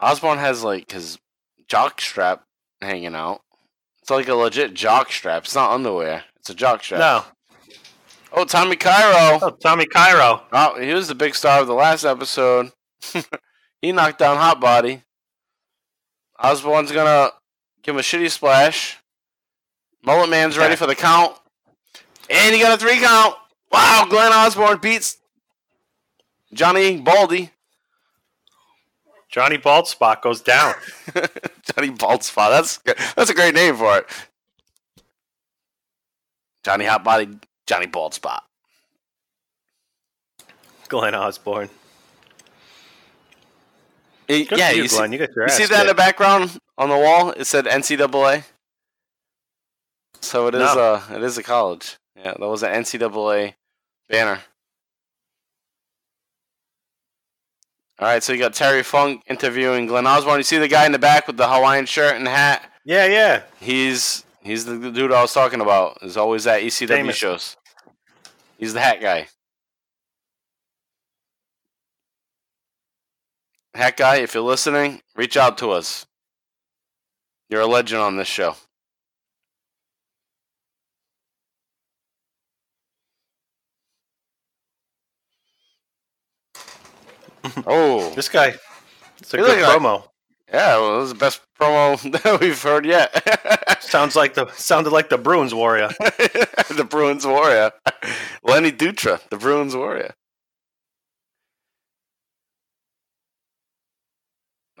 Osbourne 0.00 0.38
has 0.38 0.62
like 0.62 0.92
his 0.92 1.18
jock 1.68 2.00
strap 2.00 2.44
hanging 2.80 3.14
out. 3.14 3.40
It's 4.00 4.10
like 4.10 4.28
a 4.28 4.34
legit 4.34 4.74
jock 4.74 5.10
strap. 5.10 5.44
It's 5.44 5.54
not 5.54 5.72
underwear. 5.72 6.24
It's 6.36 6.50
a 6.50 6.54
jock 6.54 6.84
strap. 6.84 7.00
no. 7.00 7.24
Oh, 8.36 8.44
Tommy 8.44 8.74
Cairo. 8.74 9.38
Oh, 9.42 9.50
Tommy 9.62 9.86
Cairo. 9.86 10.42
Oh, 10.52 10.80
he 10.80 10.92
was 10.92 11.06
the 11.06 11.14
big 11.14 11.36
star 11.36 11.60
of 11.60 11.68
the 11.68 11.74
last 11.74 12.04
episode. 12.04 12.72
he 13.80 13.92
knocked 13.92 14.18
down 14.18 14.36
Hot 14.36 14.60
Body. 14.60 15.02
Osbourne's 16.38 16.90
gonna 16.90 17.30
give 17.82 17.94
him 17.94 18.00
a 18.00 18.02
shitty 18.02 18.30
splash. 18.30 18.98
Mullet 20.04 20.28
Man's 20.28 20.58
ready 20.58 20.74
for 20.74 20.86
the 20.86 20.96
count. 20.96 21.36
And 22.28 22.54
he 22.54 22.60
got 22.60 22.74
a 22.74 22.76
three 22.76 22.98
count. 22.98 23.36
Wow, 23.70 24.06
Glen 24.10 24.32
Osbourne 24.32 24.78
beats 24.82 25.18
Johnny 26.52 27.00
Baldy. 27.00 27.50
Johnny 29.30 29.58
Baldspot 29.58 30.22
goes 30.22 30.40
down. 30.40 30.74
Johnny 31.14 31.90
Baldspot. 31.90 32.50
That's 32.50 32.78
that's 33.14 33.30
a 33.30 33.34
great 33.34 33.54
name 33.54 33.76
for 33.76 33.98
it. 33.98 34.06
Johnny 36.64 36.84
Hot 36.84 37.04
Body, 37.04 37.28
Johnny 37.66 37.86
Baldspot. 37.86 38.40
Glen 40.88 41.14
Osbourne. 41.14 41.70
He- 44.28 44.44
Good 44.44 44.58
yeah, 44.58 44.70
for 44.70 44.76
you, 44.76 44.82
you 44.82 44.88
see, 44.88 44.96
Glen. 44.96 45.12
you 45.12 45.18
got 45.18 45.34
your 45.34 45.44
You 45.46 45.52
see 45.52 45.66
that 45.66 45.82
in 45.82 45.86
the 45.86 45.94
background 45.94 46.58
on 46.78 46.88
the 46.88 46.96
wall? 46.96 47.30
It 47.30 47.44
said 47.46 47.66
NCAA. 47.66 48.44
So 50.20 50.46
it 50.46 50.54
is 50.54 50.60
No. 50.74 50.80
uh 50.80 51.02
it 51.14 51.22
is 51.22 51.36
a 51.36 51.42
college. 51.42 51.96
Yeah, 52.16 52.32
that 52.38 52.40
was 52.40 52.62
an 52.62 52.70
NCAA 52.70 53.54
banner. 54.08 54.40
All 58.00 58.08
right, 58.08 58.22
so 58.22 58.32
you 58.32 58.38
got 58.40 58.54
Terry 58.54 58.82
Funk 58.82 59.22
interviewing 59.28 59.86
Glen 59.86 60.06
Osbourne. 60.06 60.38
You 60.38 60.42
see 60.42 60.58
the 60.58 60.68
guy 60.68 60.84
in 60.86 60.92
the 60.92 60.98
back 60.98 61.26
with 61.26 61.36
the 61.36 61.46
Hawaiian 61.48 61.86
shirt 61.86 62.16
and 62.16 62.26
hat? 62.26 62.68
Yeah, 62.84 63.06
yeah. 63.06 63.42
He's 63.60 64.23
he's 64.44 64.64
the 64.64 64.90
dude 64.92 65.12
I 65.12 65.22
was 65.22 65.32
talking 65.32 65.60
about. 65.60 65.98
Is 66.02 66.16
always 66.16 66.46
at 66.46 66.62
ECW 66.62 66.88
Famous. 66.88 67.16
shows. 67.16 67.56
He's 68.58 68.74
the 68.74 68.80
hat 68.80 69.00
guy. 69.00 69.28
Hat 73.74 73.96
guy, 73.96 74.16
if 74.16 74.34
you're 74.34 74.42
listening, 74.44 75.02
reach 75.16 75.36
out 75.36 75.58
to 75.58 75.70
us. 75.72 76.06
You're 77.48 77.62
a 77.62 77.66
legend 77.66 78.00
on 78.00 78.16
this 78.16 78.28
show. 78.28 78.56
oh, 87.66 88.10
This 88.14 88.28
guy. 88.28 88.54
It's 89.18 89.34
a 89.34 89.38
You 89.38 89.44
good 89.44 89.64
promo. 89.64 90.04
Yeah, 90.54 90.76
well, 90.76 91.00
this 91.00 91.06
is 91.06 91.12
the 91.14 91.18
best 91.18 91.40
promo 91.60 92.00
that 92.22 92.40
we've 92.40 92.62
heard 92.62 92.86
yet. 92.86 93.10
Sounds 93.82 94.14
like 94.14 94.34
the 94.34 94.46
sounded 94.52 94.90
like 94.90 95.08
the 95.08 95.18
Bruins 95.18 95.52
warrior. 95.52 95.88
the 95.98 96.86
Bruins 96.88 97.26
Warrior. 97.26 97.72
Lenny 98.42 98.70
Dutra, 98.72 99.20
the 99.30 99.36
Bruins 99.36 99.74
Warrior. 99.74 100.14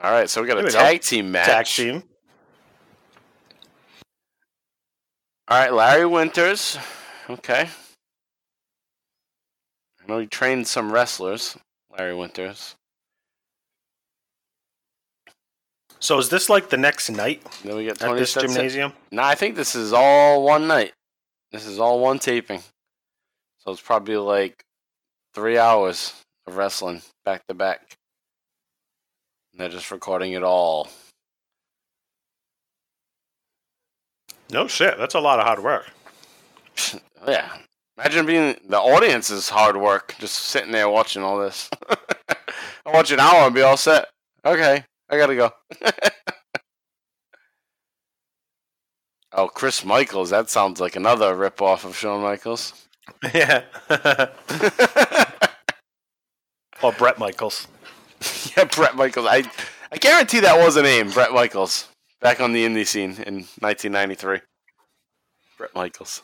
All 0.02 0.10
right, 0.12 0.30
so 0.30 0.42
we 0.42 0.48
got 0.48 0.56
Here 0.56 0.64
a 0.64 0.66
we 0.66 0.72
go. 0.72 0.78
tag 0.78 1.00
team 1.00 1.32
match. 1.32 1.46
Tag 1.46 1.66
team. 1.66 2.02
All 5.48 5.58
right, 5.58 5.72
Larry 5.72 6.06
Winters. 6.06 6.78
Okay. 7.28 7.68
I 10.02 10.06
know 10.06 10.18
he 10.18 10.26
trained 10.26 10.66
some 10.66 10.92
wrestlers, 10.92 11.56
Larry 11.96 12.14
Winters. 12.14 12.76
So 16.04 16.18
is 16.18 16.28
this 16.28 16.50
like 16.50 16.68
the 16.68 16.76
next 16.76 17.08
night 17.08 17.42
Then 17.64 17.76
we 17.76 17.86
got 17.86 17.92
at 17.92 17.98
Tony 18.00 18.20
this 18.20 18.32
Stetson. 18.32 18.52
gymnasium? 18.52 18.92
No, 19.10 19.22
I 19.22 19.34
think 19.34 19.56
this 19.56 19.74
is 19.74 19.94
all 19.94 20.44
one 20.44 20.66
night. 20.66 20.92
This 21.50 21.64
is 21.64 21.80
all 21.80 21.98
one 21.98 22.18
taping. 22.18 22.60
So 23.56 23.72
it's 23.72 23.80
probably 23.80 24.18
like 24.18 24.66
three 25.32 25.56
hours 25.56 26.12
of 26.46 26.58
wrestling 26.58 27.00
back 27.24 27.46
to 27.46 27.54
back. 27.54 27.96
And 29.52 29.62
they're 29.62 29.70
just 29.70 29.90
recording 29.90 30.32
it 30.32 30.42
all. 30.42 30.90
No 34.50 34.68
shit. 34.68 34.98
That's 34.98 35.14
a 35.14 35.20
lot 35.20 35.40
of 35.40 35.46
hard 35.46 35.64
work. 35.64 35.90
Yeah. 37.26 37.50
Imagine 37.96 38.26
being 38.26 38.56
the 38.68 38.76
audience 38.78 39.30
is 39.30 39.48
hard 39.48 39.78
work, 39.78 40.14
just 40.18 40.34
sitting 40.34 40.72
there 40.72 40.90
watching 40.90 41.22
all 41.22 41.38
this. 41.38 41.70
I'll 42.84 42.92
watch 42.92 43.10
an 43.10 43.20
hour 43.20 43.46
and 43.46 43.54
be 43.54 43.62
all 43.62 43.78
set. 43.78 44.10
Okay, 44.44 44.84
I 45.08 45.16
gotta 45.16 45.36
go. 45.36 45.50
oh, 49.32 49.48
Chris 49.48 49.84
Michaels. 49.84 50.30
That 50.30 50.50
sounds 50.50 50.80
like 50.80 50.96
another 50.96 51.34
ripoff 51.34 51.84
of 51.84 51.96
Shawn 51.96 52.22
Michaels. 52.22 52.72
yeah. 53.32 53.64
Or 56.82 56.92
Bret 56.92 57.18
Michaels. 57.18 57.66
yeah, 58.56 58.64
Bret 58.64 58.94
Michaels. 58.94 59.26
I 59.28 59.50
I 59.90 59.96
guarantee 59.96 60.40
that 60.40 60.58
was 60.58 60.76
a 60.76 60.82
name, 60.82 61.08
Bret 61.08 61.32
Michaels, 61.32 61.88
back 62.20 62.40
on 62.40 62.52
the 62.52 62.66
indie 62.66 62.86
scene 62.86 63.12
in 63.12 63.46
1993. 63.60 64.40
Bret 65.56 65.74
Michaels. 65.74 66.22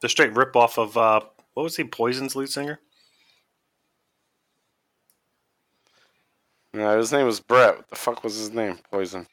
The 0.00 0.08
straight 0.08 0.34
rip 0.34 0.56
off 0.56 0.76
of 0.76 0.96
uh, 0.96 1.20
what 1.54 1.62
was 1.62 1.76
he? 1.76 1.84
Poison's 1.84 2.34
lead 2.34 2.48
singer. 2.48 2.80
No, 6.74 6.96
his 6.98 7.12
name 7.12 7.26
was 7.26 7.40
Bret. 7.40 7.76
What 7.76 7.88
the 7.90 7.96
fuck 7.96 8.24
was 8.24 8.36
his 8.36 8.50
name? 8.50 8.78
Poison. 8.90 9.22
It 9.22 9.28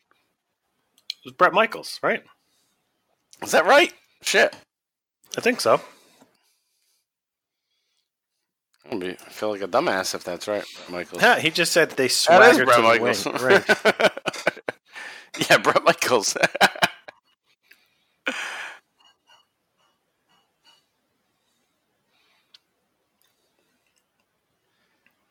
was 1.25 1.33
Bret 1.33 1.53
Michaels, 1.53 1.99
right? 2.03 2.23
Is 3.41 3.51
that 3.51 3.65
right? 3.65 3.93
Shit. 4.21 4.55
I 5.37 5.41
think 5.41 5.61
so. 5.61 5.79
I'm 8.91 8.99
be, 8.99 9.11
I 9.11 9.29
feel 9.29 9.51
like 9.51 9.61
a 9.61 9.67
dumbass 9.67 10.15
if 10.15 10.23
that's 10.23 10.47
right, 10.47 10.63
Bret 10.75 10.89
Michaels. 10.91 11.21
Yeah, 11.21 11.39
he 11.39 11.49
just 11.51 11.71
said 11.71 11.91
they 11.91 12.07
That 12.27 12.51
is 12.51 12.59
swaggered 12.59 12.65
Brett 12.65 12.75
to 12.77 12.81
the 12.81 12.87
Michaels. 12.87 13.25
wing- 13.25 13.35
ring. 13.41 13.63
yeah, 15.49 15.57
Bret 15.59 15.83
Michaels. 15.83 16.35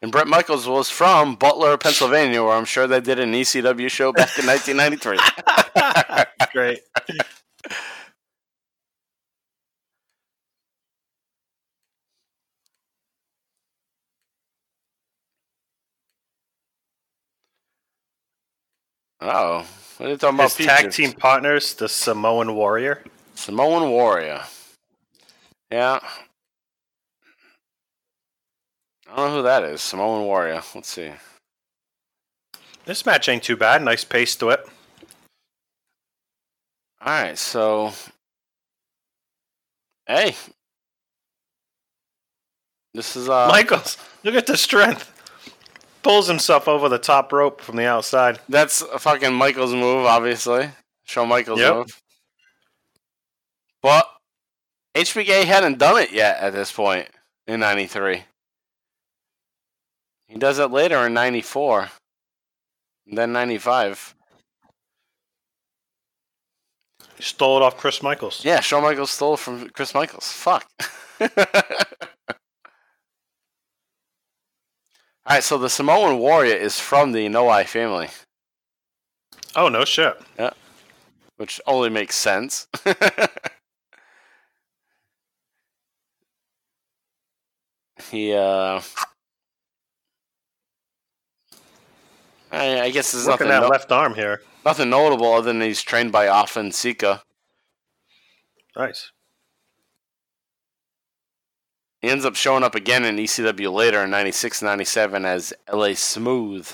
and 0.03 0.08
Bret 0.19 0.27
Michaels 0.27 0.67
was 0.67 0.91
from 0.91 1.37
Butler, 1.37 1.77
Pennsylvania, 1.79 2.43
where 2.43 2.55
I'm 2.57 2.65
sure 2.65 2.89
they 2.89 3.01
did 3.01 3.21
an 3.21 3.31
ECW 3.35 3.89
show 3.89 4.13
back 4.13 4.37
in 4.37 4.47
1993. 4.47 5.17
Great. 6.53 6.81
Oh, 19.21 19.65
what 19.99 20.07
are 20.07 20.11
you 20.11 20.17
talking 20.17 20.35
about? 20.35 20.53
His 20.53 20.67
tag 20.67 20.79
features? 20.79 20.97
team 20.97 21.13
partners, 21.13 21.75
the 21.75 21.89
Samoan 21.89 22.57
Warrior. 22.57 23.05
Samoan 23.37 23.89
Warrior. 23.93 24.43
Yeah. 25.71 26.01
I 29.11 29.17
don't 29.17 29.31
know 29.31 29.37
who 29.39 29.43
that 29.43 29.63
is. 29.65 29.81
Samoan 29.81 30.25
Warrior. 30.27 30.63
Let's 30.75 30.89
see. 30.89 31.13
This 32.85 33.05
match 33.07 33.29
ain't 33.29 33.43
too 33.43 33.57
bad. 33.57 33.83
Nice 33.83 34.05
pace 34.05 34.37
to 34.37 34.51
it. 34.51 34.61
All 37.01 37.13
right, 37.13 37.39
so 37.39 37.93
hey, 40.09 40.35
this 42.93 43.15
is 43.15 43.29
uh, 43.29 43.47
Michaels, 43.47 43.97
look 44.25 44.35
at 44.35 44.47
the 44.47 44.57
strength. 44.57 45.13
Pulls 46.03 46.27
himself 46.27 46.67
over 46.67 46.89
the 46.89 46.99
top 46.99 47.33
rope 47.33 47.61
from 47.61 47.77
the 47.77 47.87
outside. 47.87 48.41
that's 48.49 48.83
a 48.83 48.99
fucking 48.99 49.33
Michaels 49.33 49.73
move, 49.75 50.07
obviously. 50.07 50.71
Shawn 51.05 51.29
Michaels 51.29 51.61
Yep. 51.61 51.75
move, 51.75 52.03
but 53.81 54.07
HBK 54.97 55.45
hadn't 55.45 55.79
done 55.79 56.03
it 56.03 56.11
yet 56.11 56.41
at 56.41 56.53
this 56.53 56.73
point 56.73 57.09
in 57.47 57.61
'93. 57.61 58.25
He 60.29 60.39
does 60.39 60.59
it 60.59 60.71
later 60.71 61.07
in 61.07 61.15
'94, 61.15 61.91
then 63.07 63.33
'95. 63.33 64.15
He 67.17 67.23
stole 67.23 67.57
it 67.57 67.63
off 67.63 67.77
Chris 67.77 68.03
Michaels. 68.03 68.45
Yeah, 68.45 68.61
Shawn 68.61 68.83
Michaels 68.83 69.11
stole 69.11 69.35
it 69.35 69.41
from 69.41 69.69
Chris 69.71 69.95
Michaels. 69.95 70.31
Fuck. 70.31 70.69
All 71.21 71.29
right, 75.35 75.45
so 75.45 75.59
the 75.59 75.69
Samoan 75.69 76.19
Warrior 76.19 76.55
is 76.55 76.79
from 76.79 77.13
the 77.13 77.27
Anoa'i 77.27 77.67
family, 77.67 78.09
Oh 79.57 79.69
no 79.69 79.85
shit. 79.85 80.17
Yeah. 80.39 80.51
Which 81.37 81.61
only 81.67 81.91
makes 81.91 82.17
sense. 82.17 82.67
he, 88.11 88.33
uh, 88.33 88.81
I, 92.51 92.81
I 92.83 92.91
guess 92.91 93.13
there's 93.13 93.27
Working 93.27 93.49
nothing, 93.49 93.61
that 93.61 93.67
no- 93.67 93.69
left 93.69 93.93
arm 93.93 94.15
here. 94.15 94.41
nothing 94.65 94.91
notable 94.91 95.33
other 95.35 95.53
than 95.53 95.61
he's 95.61 95.83
trained 95.83 96.13
by 96.13 96.27
Afen 96.27 96.73
Sika. 96.73 97.23
Nice. 98.77 99.11
He 102.01 102.09
ends 102.09 102.25
up 102.25 102.37
showing 102.37 102.63
up 102.63 102.75
again 102.77 103.05
in 103.05 103.17
ECW 103.17 103.73
later 103.73 104.05
in 104.05 104.11
96 104.11 104.63
97 104.63 105.25
as 105.25 105.53
LA 105.73 105.95
Smooth. 105.95 106.71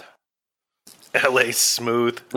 LA 1.29 1.51
Smooth. 1.51 2.19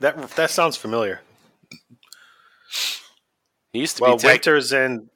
that 0.00 0.30
that 0.36 0.50
sounds 0.50 0.76
familiar. 0.76 1.20
He 3.72 3.80
used 3.80 3.96
to 3.98 4.02
Well, 4.04 4.16
be 4.16 4.22
tag- 4.22 4.30
Winters 4.46 4.72
and 4.72 5.10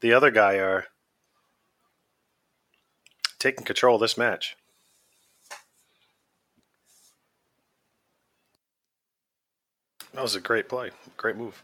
the 0.00 0.12
other 0.14 0.30
guy 0.30 0.54
are 0.54 0.86
taking 3.38 3.64
control 3.64 3.96
of 3.96 4.00
this 4.00 4.16
match. 4.16 4.56
That 10.18 10.22
was 10.22 10.34
a 10.34 10.40
great 10.40 10.68
play. 10.68 10.90
Great 11.16 11.36
move. 11.36 11.62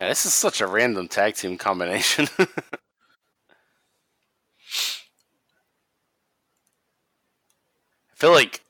Yeah, 0.00 0.10
this 0.10 0.24
is 0.24 0.32
such 0.32 0.60
a 0.60 0.66
random 0.68 1.08
tag 1.08 1.34
team 1.34 1.58
combination. 1.58 2.28
I 2.38 2.46
feel 8.14 8.30
like 8.30 8.62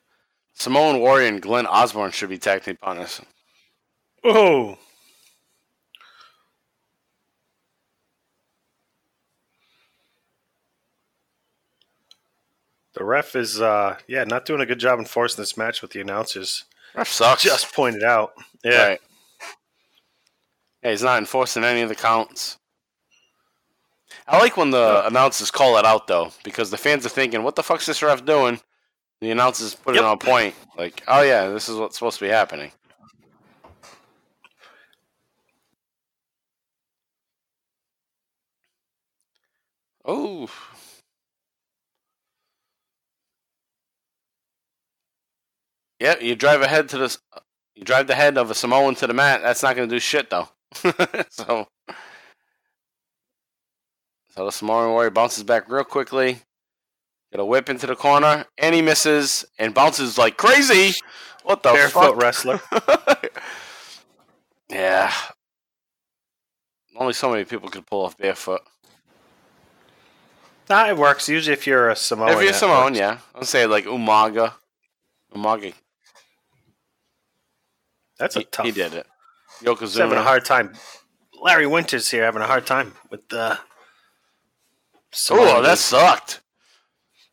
Samoan 0.54 1.00
Warrior 1.00 1.28
and 1.28 1.42
Glen 1.42 1.66
Osbourne 1.66 2.10
should 2.10 2.30
be 2.30 2.38
tag 2.38 2.62
team 2.62 2.76
partners. 2.76 3.20
Oh. 4.24 4.78
The 12.94 13.04
ref 13.04 13.36
is, 13.36 13.60
uh, 13.60 13.98
yeah, 14.06 14.24
not 14.24 14.46
doing 14.46 14.62
a 14.62 14.66
good 14.66 14.80
job 14.80 14.98
enforcing 14.98 15.42
this 15.42 15.58
match 15.58 15.82
with 15.82 15.90
the 15.90 16.00
announcers. 16.00 16.64
Ref 16.94 17.08
sucks. 17.08 17.42
Just 17.42 17.74
pointed 17.74 18.02
out. 18.02 18.32
Yeah. 18.64 18.88
Right. 18.88 19.00
Yeah, 20.82 20.90
he's 20.90 21.02
not 21.02 21.18
enforcing 21.18 21.64
any 21.64 21.82
of 21.82 21.88
the 21.88 21.94
counts. 21.94 22.58
I 24.26 24.38
like 24.38 24.56
when 24.56 24.70
the 24.70 25.06
announcers 25.06 25.50
call 25.50 25.78
it 25.78 25.84
out 25.84 26.06
though, 26.06 26.32
because 26.44 26.70
the 26.70 26.78
fans 26.78 27.04
are 27.06 27.10
thinking, 27.10 27.42
"What 27.42 27.56
the 27.56 27.62
fuck's 27.62 27.86
this 27.86 28.02
ref 28.02 28.24
doing?" 28.24 28.60
The 29.20 29.30
announcers 29.30 29.74
put 29.74 29.96
it 29.96 30.04
on 30.04 30.18
point, 30.18 30.54
like, 30.76 31.02
"Oh 31.08 31.22
yeah, 31.22 31.48
this 31.48 31.68
is 31.68 31.76
what's 31.76 31.96
supposed 31.98 32.18
to 32.20 32.24
be 32.26 32.30
happening." 32.30 32.72
Oh, 40.04 40.48
yeah, 46.00 46.18
you 46.20 46.36
drive 46.36 46.62
ahead 46.62 46.88
to 46.90 46.98
this. 46.98 47.18
You 47.74 47.84
drive 47.84 48.06
the 48.06 48.14
head 48.14 48.38
of 48.38 48.50
a 48.50 48.54
Samoan 48.54 48.94
to 48.96 49.06
the 49.06 49.14
mat. 49.14 49.40
That's 49.42 49.62
not 49.62 49.76
going 49.76 49.88
to 49.88 49.94
do 49.94 50.00
shit 50.00 50.30
though. 50.30 50.48
so, 51.30 51.68
so 54.34 54.44
the 54.44 54.50
Samoan 54.50 54.90
warrior 54.90 55.10
bounces 55.10 55.44
back 55.44 55.68
real 55.70 55.84
quickly. 55.84 56.40
Get 57.30 57.40
a 57.40 57.44
whip 57.44 57.68
into 57.68 57.86
the 57.86 57.94
corner, 57.94 58.46
and 58.56 58.74
he 58.74 58.80
misses 58.80 59.44
and 59.58 59.74
bounces 59.74 60.16
like 60.16 60.36
crazy. 60.38 60.98
What 61.44 61.62
the 61.62 61.72
Barefoot 61.72 62.00
fuck? 62.00 62.16
wrestler. 62.16 62.60
yeah. 64.70 65.12
Only 66.96 67.12
so 67.12 67.30
many 67.30 67.44
people 67.44 67.68
could 67.68 67.86
pull 67.86 68.04
off 68.04 68.16
barefoot. 68.16 68.60
Nah, 70.68 70.88
it 70.88 70.96
works. 70.96 71.28
Usually, 71.28 71.52
if 71.52 71.66
you're 71.66 71.90
a 71.90 71.96
Samoan. 71.96 72.30
if 72.30 72.42
you're 72.42 72.52
Samoan, 72.52 72.94
yeah. 72.94 73.18
I'll 73.34 73.44
say 73.44 73.66
like 73.66 73.84
Umaga. 73.84 74.54
Umaga. 75.34 75.74
That's 78.18 78.36
a 78.36 78.40
He, 78.40 78.44
tough. 78.50 78.66
he 78.66 78.72
did 78.72 78.94
it. 78.94 79.06
He's 79.60 79.96
having 79.96 80.18
a 80.18 80.22
hard 80.22 80.44
time. 80.44 80.74
Larry 81.40 81.66
Winters 81.66 82.10
here 82.10 82.24
having 82.24 82.42
a 82.42 82.46
hard 82.46 82.66
time 82.66 82.94
with 83.10 83.20
uh, 83.32 83.56
the. 85.10 85.34
Oh, 85.34 85.62
that 85.62 85.78
sucked. 85.78 86.40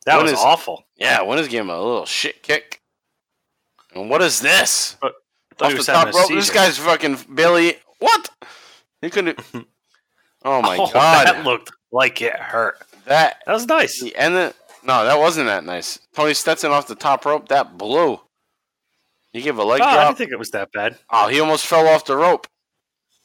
that 0.06 0.16
when 0.18 0.24
was 0.26 0.34
is- 0.34 0.40
awful. 0.40 0.86
Yeah, 0.98 1.22
Winters 1.24 1.48
gave 1.48 1.62
him 1.62 1.70
a 1.70 1.78
little 1.82 2.06
shit 2.06 2.42
kick. 2.44 2.82
And 3.94 4.10
what 4.10 4.22
is 4.22 4.40
this? 4.42 4.98
Off 5.02 5.12
the 5.60 5.84
top 5.84 6.14
rope. 6.14 6.30
This 6.30 6.50
guy's 6.50 6.78
fucking 6.78 7.18
Billy. 7.34 7.78
What? 8.00 8.30
He 9.02 9.10
couldn't. 9.10 9.40
Oh 10.48 10.62
my 10.62 10.78
Oh, 10.78 10.86
god. 10.94 11.26
that 11.26 11.44
looked 11.44 11.72
like 11.92 12.22
it 12.22 12.36
hurt. 12.36 12.78
that 13.06 13.42
That 13.48 13.54
was 13.54 13.66
nice. 13.66 14.00
the 14.00 14.16
end. 14.16 14.36
Of, 14.36 14.54
no, 14.84 15.04
that 15.04 15.18
wasn't 15.18 15.48
that 15.48 15.64
nice. 15.66 15.98
Tony 16.14 16.36
Stetson 16.36 16.70
off 16.72 16.86
the 16.86 16.94
top 16.94 17.26
rope. 17.26 17.48
That 17.48 17.80
blew. 17.80 18.20
He 19.36 19.42
gave 19.42 19.58
a 19.58 19.64
leg 19.66 19.82
Oh, 19.82 19.86
I 19.86 19.94
drop. 19.96 20.08
didn't 20.08 20.18
think 20.18 20.32
it 20.32 20.40
was 20.40 20.52
that 20.52 20.72
bad. 20.72 20.98
Oh, 21.10 21.28
he 21.28 21.42
almost 21.42 21.66
fell 21.66 21.88
off 21.90 22.06
the 22.06 22.16
rope. 22.16 22.48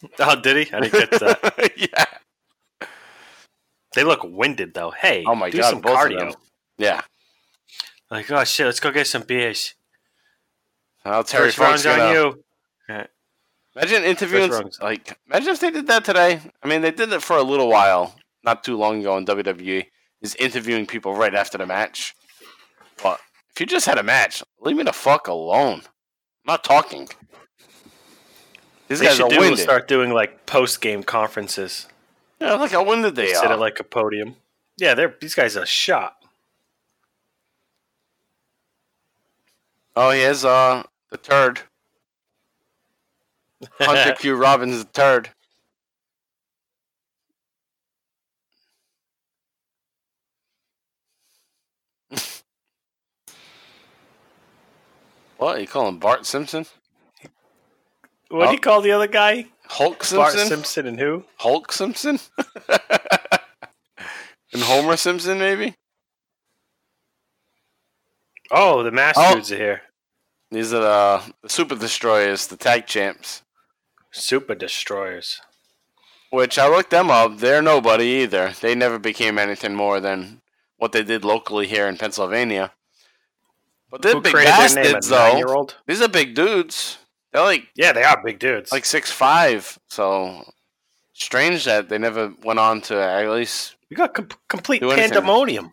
Oh, 0.19 0.35
did 0.41 0.67
he? 0.67 0.75
I 0.75 0.81
didn't 0.81 0.93
get 1.11 1.11
that. 1.21 1.73
yeah. 1.77 2.89
They 3.95 4.03
look 4.03 4.21
winded 4.25 4.75
though. 4.75 4.91
Hey, 4.91 5.25
Oh 5.27 5.35
my 5.35 5.51
do 5.51 5.59
god, 5.59 5.71
some 5.71 5.81
both 5.83 5.99
cardio. 5.99 6.13
of 6.15 6.19
them. 6.33 6.41
Yeah. 6.79 7.03
Like, 8.11 8.31
oh 8.31 8.43
shit, 8.45 8.67
let's 8.67 8.81
go 8.81 8.91
get 8.91 9.07
some 9.07 9.23
beers. 9.23 9.75
Well, 11.05 11.23
Terry 11.23 11.51
Funk's 11.53 11.85
round's 11.85 11.87
on 11.87 11.99
gonna, 11.99 12.13
you. 12.99 13.05
imagine 13.77 14.03
interviewing 14.05 14.51
like 14.81 15.17
imagine 15.29 15.51
if 15.51 15.61
they 15.61 15.71
did 15.71 15.87
that 15.87 16.05
today. 16.05 16.41
I 16.63 16.67
mean, 16.67 16.81
they 16.83 16.91
did 16.91 17.13
it 17.13 17.23
for 17.23 17.37
a 17.37 17.43
little 17.43 17.69
while, 17.69 18.17
not 18.43 18.65
too 18.65 18.77
long 18.77 19.01
ago 19.01 19.17
in 19.17 19.27
WWE. 19.27 19.87
Is 20.23 20.35
interviewing 20.37 20.87
people 20.87 21.15
right 21.15 21.35
after 21.35 21.57
the 21.59 21.67
match. 21.67 22.15
But 23.03 23.21
if 23.55 23.61
you 23.61 23.67
just 23.67 23.87
had 23.87 23.99
a 23.99 24.03
match, 24.03 24.43
leave 24.61 24.77
me 24.77 24.83
the 24.83 24.93
fuck 24.93 25.29
alone. 25.29 25.83
I'm 26.47 26.53
not 26.55 26.65
talking. 26.65 27.09
These 28.89 28.99
They 29.01 29.07
guys 29.07 29.17
should 29.17 29.27
are 29.27 29.29
do 29.31 29.39
winded. 29.41 29.59
start 29.61 29.87
doing 29.89 30.11
like 30.11 30.47
post 30.47 30.81
game 30.81 31.03
conferences. 31.03 31.87
Yeah, 32.41 32.55
look 32.55 32.73
how 32.73 32.83
winded 32.85 33.15
they 33.15 33.29
Sit 33.35 33.45
are. 33.47 33.53
at 33.53 33.59
like 33.61 33.79
a 33.81 33.85
podium. 33.85 34.37
Yeah, 34.79 34.95
they're 34.95 35.15
these 35.21 35.35
guys 35.35 35.57
are 35.57 35.67
shot. 35.67 36.17
oh, 39.97 40.11
here's 40.11 40.45
uh 40.45 40.83
the 41.11 41.19
turd. 41.19 41.61
Hunter 43.79 44.15
Q. 44.19 44.37
Robbins 44.37 44.79
the 44.85 44.91
turd. 44.91 45.31
What 55.41 55.61
you 55.61 55.67
call 55.67 55.89
him 55.89 55.99
Bart 55.99 56.27
Simpson? 56.27 56.67
what 58.29 58.45
do 58.45 58.49
oh. 58.49 58.53
you 58.53 58.59
call 58.59 58.81
the 58.83 58.93
other 58.93 59.07
guy? 59.07 59.47
Hulk 59.67 59.99
Bart 60.11 60.33
Simpson? 60.33 60.49
Simpson 60.49 60.87
and 60.87 61.01
who? 61.01 61.25
Hulk 61.37 61.73
Simpson? 61.73 62.19
and 62.69 64.63
Homer 64.63 64.97
Simpson, 64.97 65.39
maybe? 65.39 65.75
Oh, 68.51 68.83
the 68.83 68.91
mass 68.91 69.15
Oh. 69.17 69.35
dudes 69.35 69.53
are 69.53 69.57
here. 69.57 69.83
These 70.51 70.75
are 70.75 70.81
the, 70.81 71.33
the 71.43 71.49
Super 71.49 71.77
Destroyers, 71.77 72.49
the 72.49 72.57
tag 72.57 72.87
champs. 72.87 73.43
Super 74.11 74.57
destroyers. 74.57 75.41
Which 76.31 76.59
I 76.59 76.69
looked 76.69 76.91
them 76.91 77.11
up. 77.11 77.39
They're 77.39 77.63
nobody 77.63 78.05
either. 78.23 78.53
They 78.61 78.75
never 78.75 78.99
became 78.99 79.39
anything 79.39 79.75
more 79.75 80.01
than 80.01 80.43
what 80.77 80.91
they 80.93 81.05
did 81.05 81.25
locally 81.25 81.69
here 81.69 81.87
in 81.87 81.97
Pennsylvania. 81.97 82.73
But 83.91 84.03
they're 84.03 84.13
Who 84.15 84.21
big 84.21 84.33
created 84.33 84.53
their 84.55 84.69
name? 84.69 84.79
A 84.79 84.83
bastards, 84.83 85.09
though. 85.09 85.29
nine-year-old? 85.29 85.77
These 85.87 86.01
are 86.03 86.09
big 86.09 86.35
dudes. 86.35 86.99
They're 87.33 87.43
like 87.43 87.69
Yeah, 87.77 87.93
they 87.93 88.03
are 88.05 88.21
big 88.25 88.39
dudes. 88.39 88.73
like 88.73 88.85
six 88.85 89.11
five. 89.11 89.79
So 89.89 90.45
strange 91.13 91.65
that 91.65 91.89
they 91.89 91.99
never 91.99 92.33
went 92.45 92.59
on 92.59 92.81
to 92.83 93.01
at 93.01 93.29
least 93.31 93.77
we 93.91 93.97
got 93.97 94.15
com- 94.15 94.29
complete 94.49 94.81
Do 94.81 94.91
anything. 94.91 95.11
pandemonium 95.11 95.73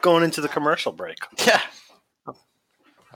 going 0.00 0.24
into 0.24 0.40
the 0.40 0.48
commercial 0.48 0.92
break. 0.92 1.18
yeah. 1.46 1.60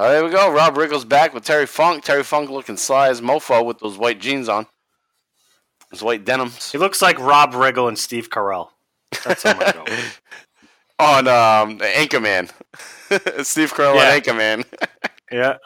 Oh, 0.01 0.09
there 0.13 0.25
we 0.25 0.31
go. 0.31 0.53
Rob 0.53 0.77
Riggle's 0.77 1.05
back 1.05 1.35
with 1.35 1.45
Terry 1.45 1.67
Funk. 1.67 2.05
Terry 2.05 2.23
Funk 2.23 2.51
looking 2.51 2.77
sly 2.77 3.09
as 3.09 3.21
mofo 3.21 3.65
with 3.65 3.81
those 3.81 3.99
white 3.99 4.21
jeans 4.21 4.49
on. 4.49 4.67
Those 5.91 6.03
white 6.05 6.25
denims. 6.25 6.71
He 6.71 6.79
looks 6.79 7.03
like 7.03 7.19
Rob 7.19 7.53
Riggle 7.53 7.89
and 7.89 7.99
Steve 7.99 8.31
Carell. 8.31 8.69
That's 9.25 9.43
how 9.43 9.59
I 9.59 9.73
go. 9.73 9.85
On 10.99 11.29
um, 11.29 11.79
Anchorman. 11.79 12.51
Steve 13.45 13.73
Carell 13.73 13.97
Yeah. 13.97 14.19
Anchorman. 14.19 14.65
yeah. 15.33 15.57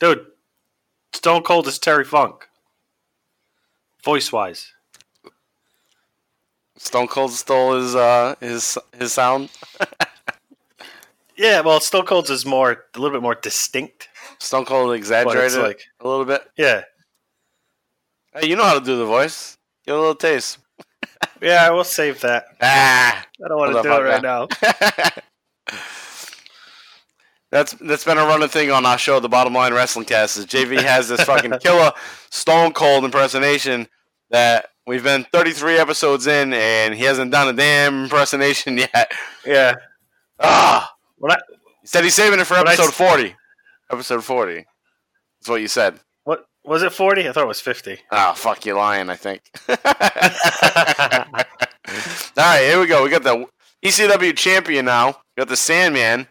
Dude, 0.00 0.26
Stone 1.12 1.42
Cold 1.42 1.66
is 1.68 1.78
Terry 1.78 2.04
Funk. 2.04 2.48
Voice 4.04 4.30
wise. 4.32 4.72
Stone 6.76 7.08
Cold 7.08 7.32
stole 7.32 7.76
his 7.80 7.94
uh 7.94 8.34
his 8.40 8.78
his 8.98 9.12
sound. 9.14 9.48
Yeah, 11.36 11.60
well, 11.60 11.80
Stone 11.80 12.06
Cold's 12.06 12.30
is 12.30 12.46
more 12.46 12.86
a 12.94 12.98
little 12.98 13.16
bit 13.16 13.22
more 13.22 13.34
distinct. 13.34 14.08
Stone 14.38 14.66
Cold 14.66 14.94
exaggerated 14.94 15.58
like 15.60 15.82
a 16.00 16.06
little 16.08 16.24
bit. 16.24 16.42
yeah. 16.56 16.82
Hey, 18.34 18.48
you 18.48 18.56
know 18.56 18.64
how 18.64 18.78
to 18.78 18.84
do 18.84 18.96
the 18.98 19.06
voice. 19.06 19.56
Get 19.86 19.94
a 19.94 19.98
little 19.98 20.14
taste. 20.14 20.58
Yeah, 21.40 21.70
we'll 21.70 21.84
save 21.84 22.20
that. 22.22 22.44
Ah. 22.62 23.26
I 23.44 23.48
don't 23.48 23.58
want 23.58 23.76
to 23.76 23.82
do 23.82 23.92
it 23.92 24.00
right 24.00 24.22
now. 24.22 24.48
that's 27.50 27.72
that's 27.74 28.04
been 28.04 28.18
a 28.18 28.24
running 28.24 28.48
thing 28.48 28.70
on 28.70 28.84
our 28.86 28.98
show, 28.98 29.20
the 29.20 29.28
Bottom 29.28 29.54
Line 29.54 29.72
Wrestling 29.72 30.06
Cast. 30.06 30.36
Is 30.36 30.46
JV 30.46 30.80
has 30.80 31.08
this 31.08 31.22
fucking 31.22 31.52
killer 31.60 31.92
Stone 32.30 32.72
Cold 32.72 33.04
impersonation 33.04 33.86
that 34.30 34.70
we've 34.86 35.04
been 35.04 35.24
33 35.32 35.78
episodes 35.78 36.26
in, 36.26 36.52
and 36.52 36.94
he 36.94 37.04
hasn't 37.04 37.30
done 37.30 37.48
a 37.48 37.52
damn 37.52 38.04
impersonation 38.04 38.78
yet. 38.94 39.12
Yeah. 39.44 39.74
Ah, 40.40 40.92
When 41.18 41.32
I, 41.32 41.36
he 41.80 41.86
said 41.86 42.04
he's 42.04 42.14
saving 42.14 42.40
it 42.40 42.44
for 42.44 42.54
But 42.54 42.68
I 42.68 42.72
episode 42.74 42.94
40. 42.94 43.36
Episode 43.90 44.24
40. 44.24 44.54
That's 45.40 45.48
what 45.48 45.60
you 45.60 45.68
said. 45.68 46.00
Was 46.66 46.82
it? 46.82 46.92
Forty? 46.92 47.28
I 47.28 47.32
thought 47.32 47.44
it 47.44 47.48
was 47.48 47.60
fifty. 47.60 47.98
Oh, 48.10 48.32
fuck 48.34 48.66
you 48.66 48.74
lying, 48.74 49.08
I 49.08 49.16
think. 49.16 49.42
All 49.68 49.76
right, 52.36 52.62
here 52.62 52.80
we 52.80 52.86
go. 52.86 53.04
We 53.04 53.10
got 53.10 53.22
the 53.22 53.46
ECW 53.84 54.36
champion 54.36 54.84
now. 54.84 55.08
We 55.08 55.40
got 55.42 55.48
the 55.48 55.56
Sandman 55.56 56.26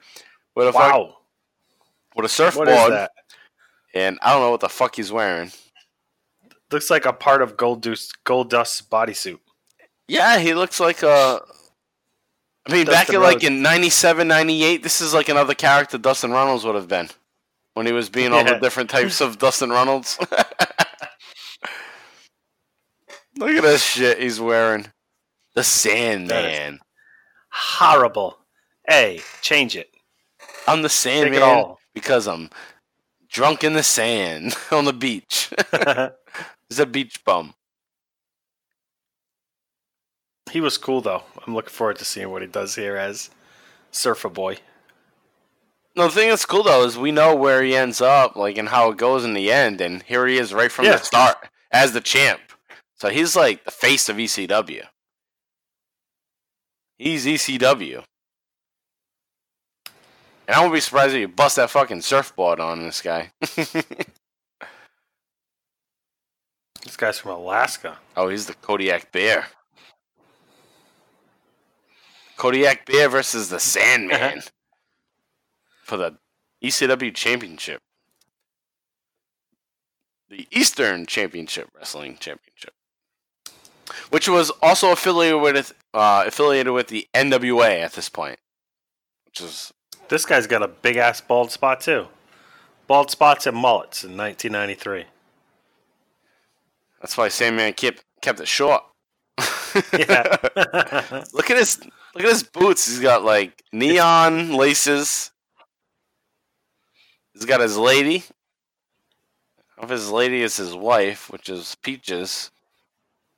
with 0.54 0.68
a 0.68 0.74
fuck, 0.74 0.94
wow. 0.94 1.18
with 2.16 2.26
a 2.26 2.30
surfboard. 2.30 2.68
What 2.68 2.84
is 2.84 2.90
that? 2.90 3.12
And 3.94 4.20
I 4.22 4.34
don't 4.34 4.42
know 4.42 4.52
what 4.52 4.60
the 4.60 4.68
fuck 4.68 4.98
he's 4.98 5.12
wearing. 5.12 5.52
Looks 6.70 6.90
like 6.90 7.06
a 7.06 7.14
part 7.14 7.42
of 7.42 7.56
Goldust, 7.56 8.10
Gold 8.26 8.50
Dust's 8.50 8.82
bodysuit. 8.82 9.40
Yeah, 10.10 10.40
he 10.40 10.54
looks 10.54 10.82
like 10.82 11.02
a. 11.02 11.42
I 12.68 12.74
mean, 12.74 12.88
back 12.88 13.08
Dustin 13.08 13.16
in 13.16 13.22
like 13.22 13.44
in 13.44 13.62
97, 13.62 14.28
98, 14.28 14.84
this 14.84 15.00
is 15.00 15.14
like 15.14 15.30
another 15.30 15.54
character 15.54 15.98
Dustin 15.98 16.32
Runnels 16.32 16.66
would 16.66 16.76
have 16.76 16.90
been 16.90 17.10
when 17.76 17.86
he 17.86 17.92
was 17.92 18.10
being 18.10 18.34
all 18.34 18.44
the 18.44 18.58
different 18.58 18.90
types 18.90 19.22
of 19.22 19.38
Dustin 19.38 19.70
Runnels. 19.70 20.18
Look 23.38 23.52
at 23.52 23.64
this 23.64 23.84
shit 23.84 24.20
he's 24.20 24.40
wearing. 24.40 24.88
The 25.54 25.64
Sandman. 25.64 26.80
Horrible. 27.52 28.38
Hey, 28.88 29.22
change 29.42 29.76
it. 29.76 29.90
I'm 30.68 30.82
the 30.82 30.90
Sandman 30.90 31.76
because 31.94 32.28
I'm 32.28 32.50
drunk 33.30 33.64
in 33.64 33.74
the 33.74 33.84
sand 33.84 34.56
on 34.72 34.86
the 34.86 34.94
beach. 34.94 35.54
He's 36.70 36.80
a 36.80 36.86
beach 36.86 37.24
bum. 37.24 37.54
he 40.52 40.62
was 40.62 40.78
cool 40.78 41.02
though. 41.02 41.24
I'm 41.46 41.54
looking 41.54 41.70
forward 41.72 41.98
to 41.98 42.06
seeing 42.06 42.32
what 42.32 42.42
he 42.42 42.48
does 42.48 42.76
here 42.76 42.96
as 42.96 43.30
Surfer 43.92 44.30
Boy. 44.30 44.58
No, 45.96 46.06
the 46.06 46.12
thing 46.12 46.30
that's 46.30 46.46
cool 46.46 46.64
though 46.64 46.84
is 46.84 46.98
we 46.98 47.12
know 47.12 47.36
where 47.36 47.64
he 47.64 47.76
ends 47.76 48.02
up, 48.02 48.36
like, 48.36 48.58
and 48.58 48.70
how 48.70 48.90
it 48.92 48.98
goes 48.98 49.24
in 49.24 49.34
the 49.34 49.52
end, 49.52 49.80
and 49.80 50.04
here 50.04 50.28
he 50.28 50.38
is 50.38 50.54
right 50.54 50.72
from 50.72 50.86
Yeah. 50.86 50.98
the 50.98 51.04
start 51.04 51.38
as 51.72 51.94
the 51.94 52.02
champ. 52.02 52.42
So 52.96 53.10
he's 53.10 53.36
like 53.36 53.64
the 53.64 53.72
face 53.72 54.10
of 54.10 54.18
ECW. 54.18 54.84
He's 56.98 57.26
ECW. 57.26 58.04
And 60.48 60.56
I 60.56 60.62
won't 60.62 60.74
be 60.74 60.80
surprised 60.80 61.14
if 61.16 61.20
you 61.22 61.28
bust 61.28 61.56
that 61.56 61.70
fucking 61.72 62.02
surfboard 62.02 62.60
on 62.60 62.84
this 62.84 63.02
guy. 63.02 63.32
This 66.84 66.98
guy's 66.98 67.18
from 67.18 67.32
Alaska. 67.32 67.98
oh, 68.16 68.30
he's 68.30 68.46
the 68.46 68.54
Kodiak 68.54 69.12
Bear. 69.12 69.48
Kodiak 72.38 72.86
Bear 72.86 73.10
versus 73.10 73.50
the 73.50 73.56
uh-huh. 73.56 73.60
Sandman 73.60 74.44
for 75.86 75.98
the 75.98 76.18
ECW 76.64 77.14
Championship. 77.14 77.80
The 80.30 80.48
Eastern 80.52 81.06
Championship 81.06 81.70
Wrestling 81.78 82.18
Championship. 82.20 82.74
Which 84.10 84.28
was 84.28 84.50
also 84.64 84.92
affiliated 84.92 85.42
with 85.42 85.74
uh, 85.94 86.24
affiliated 86.26 86.74
with 86.74 86.88
the 86.88 87.08
NWA 87.14 87.82
at 87.82 87.94
this 87.94 88.10
point. 88.10 88.40
Which 89.26 89.42
is 89.42 89.72
This 90.10 90.26
guy's 90.26 90.48
got 90.48 90.64
a 90.64 90.68
big 90.68 90.98
ass 90.98 91.22
bald 91.22 91.52
spot 91.52 91.82
too. 91.82 92.08
Bald 92.88 93.12
spots 93.12 93.46
and 93.46 93.56
mullets 93.56 94.04
in 94.04 94.18
1993. 94.18 95.06
that's 97.00 97.16
why 97.18 97.28
Sandman 97.28 97.74
kept 97.74 98.04
kept 98.22 98.40
it 98.40 98.48
short. 98.48 98.84
Yeah. 99.92 100.38
Look 101.34 101.52
at 101.52 101.58
his 101.58 101.84
look 102.16 102.24
at 102.24 102.30
his 102.30 102.44
boots. 102.44 102.88
He's 102.88 103.02
got 103.02 103.26
like 103.26 103.62
neon 103.74 104.54
laces. 104.54 105.32
He's 107.36 107.46
got 107.46 107.60
his 107.60 107.78
lady. 107.78 108.24
Of 109.78 109.90
his 109.90 110.10
lady 110.10 110.42
is 110.42 110.56
his 110.56 110.74
wife, 110.74 111.30
which 111.30 111.50
is 111.50 111.76
Peaches, 111.84 112.50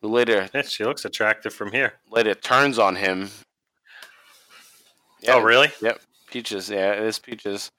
who 0.02 0.10
later 0.10 0.48
yeah, 0.53 0.61
she 0.68 0.86
looks 0.86 1.03
attractive 1.03 1.52
from 1.52 1.72
here. 1.72 1.94
Later 2.11 2.36
turns 2.36 2.78
on 2.78 2.95
him. 2.95 3.32
Yeah, 5.19 5.34
oh, 5.34 5.41
really? 5.41 5.72
Yep. 5.82 5.99
Peaches. 6.30 6.69
Yeah, 6.69 6.91
it 6.91 7.02
is 7.03 7.18
Peaches. 7.18 7.72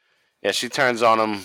Yeah, 0.43 0.51
she 0.51 0.69
turns 0.69 1.03
on 1.03 1.21
him 1.21 1.43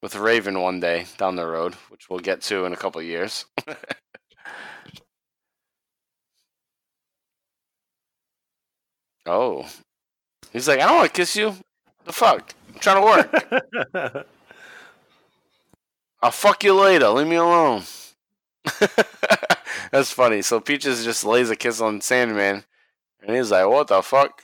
with 0.00 0.14
Raven 0.14 0.60
one 0.60 0.78
day 0.78 1.06
down 1.18 1.34
the 1.34 1.46
road, 1.46 1.74
which 1.88 2.08
we'll 2.08 2.20
get 2.20 2.40
to 2.42 2.66
in 2.66 2.72
a 2.72 2.76
couple 2.76 3.02
years. 3.02 3.46
oh, 9.26 9.66
he's 10.52 10.68
like, 10.68 10.78
I 10.78 10.86
don't 10.86 10.98
want 10.98 11.12
to 11.12 11.16
kiss 11.16 11.34
you. 11.34 11.56
The 12.04 12.12
fuck. 12.12 12.54
I'm 12.74 12.80
trying 12.80 13.00
to 13.00 13.92
work. 14.02 14.26
I'll 16.22 16.30
fuck 16.30 16.64
you 16.64 16.74
later. 16.74 17.08
Leave 17.10 17.26
me 17.26 17.36
alone. 17.36 17.82
That's 19.90 20.10
funny. 20.10 20.42
So 20.42 20.58
Peaches 20.60 21.04
just 21.04 21.24
lays 21.24 21.50
a 21.50 21.56
kiss 21.56 21.80
on 21.80 22.00
Sandman, 22.00 22.64
and 23.22 23.36
he's 23.36 23.50
like, 23.50 23.68
"What 23.68 23.88
the 23.88 24.02
fuck?" 24.02 24.42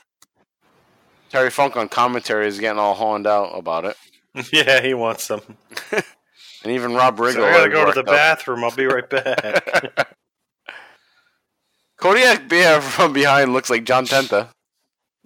Terry 1.29 1.49
Funk 1.49 1.75
on 1.75 1.89
commentary 1.89 2.47
is 2.47 2.59
getting 2.59 2.77
all 2.79 2.93
horned 2.93 3.25
out 3.25 3.51
about 3.57 3.85
it, 3.85 3.97
yeah, 4.53 4.81
he 4.81 4.93
wants 4.93 5.23
some. 5.23 5.41
and 5.91 6.71
even 6.71 6.93
Rob 6.93 7.17
Riggle. 7.17 7.33
So 7.35 7.45
I 7.45 7.51
gotta 7.51 7.69
go 7.69 7.85
to 7.85 7.93
the 7.93 7.99
up. 8.01 8.05
bathroom. 8.05 8.63
I'll 8.63 8.71
be 8.75 8.85
right 8.85 9.09
back. 9.09 10.15
Kodiak 11.99 12.47
Bear 12.47 12.81
from 12.81 13.13
behind 13.13 13.53
looks 13.53 13.69
like 13.69 13.83
John 13.85 14.05
Tenta. 14.05 14.49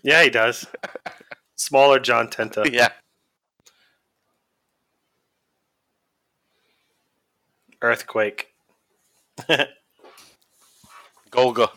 yeah, 0.04 0.24
he 0.24 0.30
does. 0.30 0.66
Smaller 1.56 2.00
John 2.00 2.28
Tenta. 2.28 2.70
yeah. 2.72 2.90
Earthquake. 7.82 8.48
Golga. 11.32 11.70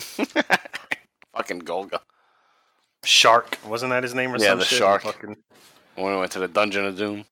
Fucking 0.00 1.62
Golga. 1.62 2.00
Shark. 3.04 3.58
Wasn't 3.66 3.90
that 3.90 4.02
his 4.02 4.14
name 4.14 4.30
or 4.34 4.38
something? 4.38 4.48
Yeah, 4.48 4.54
the 4.56 4.64
shit? 4.64 4.78
shark. 4.78 5.02
Fucking- 5.02 5.36
When 5.94 6.12
we 6.12 6.18
went 6.18 6.32
to 6.32 6.40
the 6.40 6.48
Dungeon 6.48 6.84
of 6.84 6.96
Doom. 6.96 7.24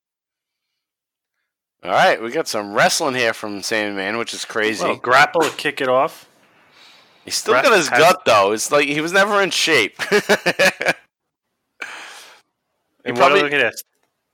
All 1.84 1.90
right, 1.90 2.20
we 2.20 2.30
got 2.30 2.48
some 2.48 2.72
wrestling 2.72 3.14
here 3.14 3.32
from 3.32 3.62
Sandman, 3.62 4.16
which 4.18 4.34
is 4.34 4.44
crazy. 4.44 4.82
Well, 4.84 4.96
grapple 4.96 5.42
to 5.42 5.50
kick 5.56 5.80
it 5.80 5.88
off. 5.88 6.28
He's 7.24 7.36
still 7.36 7.54
Ref 7.54 7.64
got 7.64 7.76
his 7.76 7.88
gut 7.90 8.24
though. 8.24 8.52
It's 8.52 8.72
like 8.72 8.86
he 8.86 9.00
was 9.00 9.12
never 9.12 9.40
in 9.42 9.50
shape. 9.50 10.00
And 13.06 13.16
probably- 13.16 13.42
look 13.42 13.52
at 13.52 13.72
this. 13.72 13.82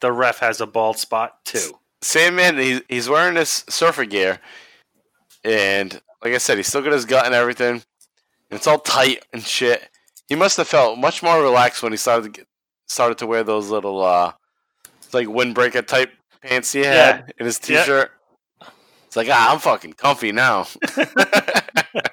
The 0.01 0.11
ref 0.13 0.39
has 0.41 0.61
a 0.61 0.67
bald 0.67 0.99
spot 0.99 1.45
too. 1.45 1.79
Sandman, 2.01 2.59
he's, 2.59 2.81
he's 2.89 3.09
wearing 3.09 3.35
this 3.35 3.65
surfer 3.69 4.05
gear, 4.05 4.41
and 5.45 6.01
like 6.25 6.35
I 6.35 6.39
said, 6.39 6.57
he's 6.57 6.67
still 6.67 6.83
got 6.83 6.93
his 6.93 7.05
gut 7.05 7.25
and 7.27 7.35
everything. 7.35 7.75
And 7.75 7.83
it's 8.59 8.67
all 8.67 8.81
tight 8.81 9.25
and 9.33 9.43
shit. 9.43 9.89
He 10.29 10.35
must 10.35 10.57
have 10.57 10.67
felt 10.67 10.99
much 10.99 11.23
more 11.23 11.41
relaxed 11.41 11.83
when 11.83 11.93
he 11.93 11.97
started 11.97 12.25
to 12.25 12.41
get, 12.41 12.49
started 12.89 13.19
to 13.19 13.27
wear 13.29 13.45
those 13.45 13.71
little 13.71 14.03
uh, 14.03 14.33
like 15.13 15.29
windbreaker 15.29 15.87
type 15.87 16.13
pants 16.43 16.73
he 16.73 16.81
had 16.81 17.33
in 17.39 17.47
his 17.47 17.61
t-shirt. 17.61 18.11
It's 19.07 19.17
like 19.17 19.29
ah, 19.31 19.53
I'm 19.53 19.61
fucking 19.61 19.93
comfy 19.93 20.33
now. 20.33 20.67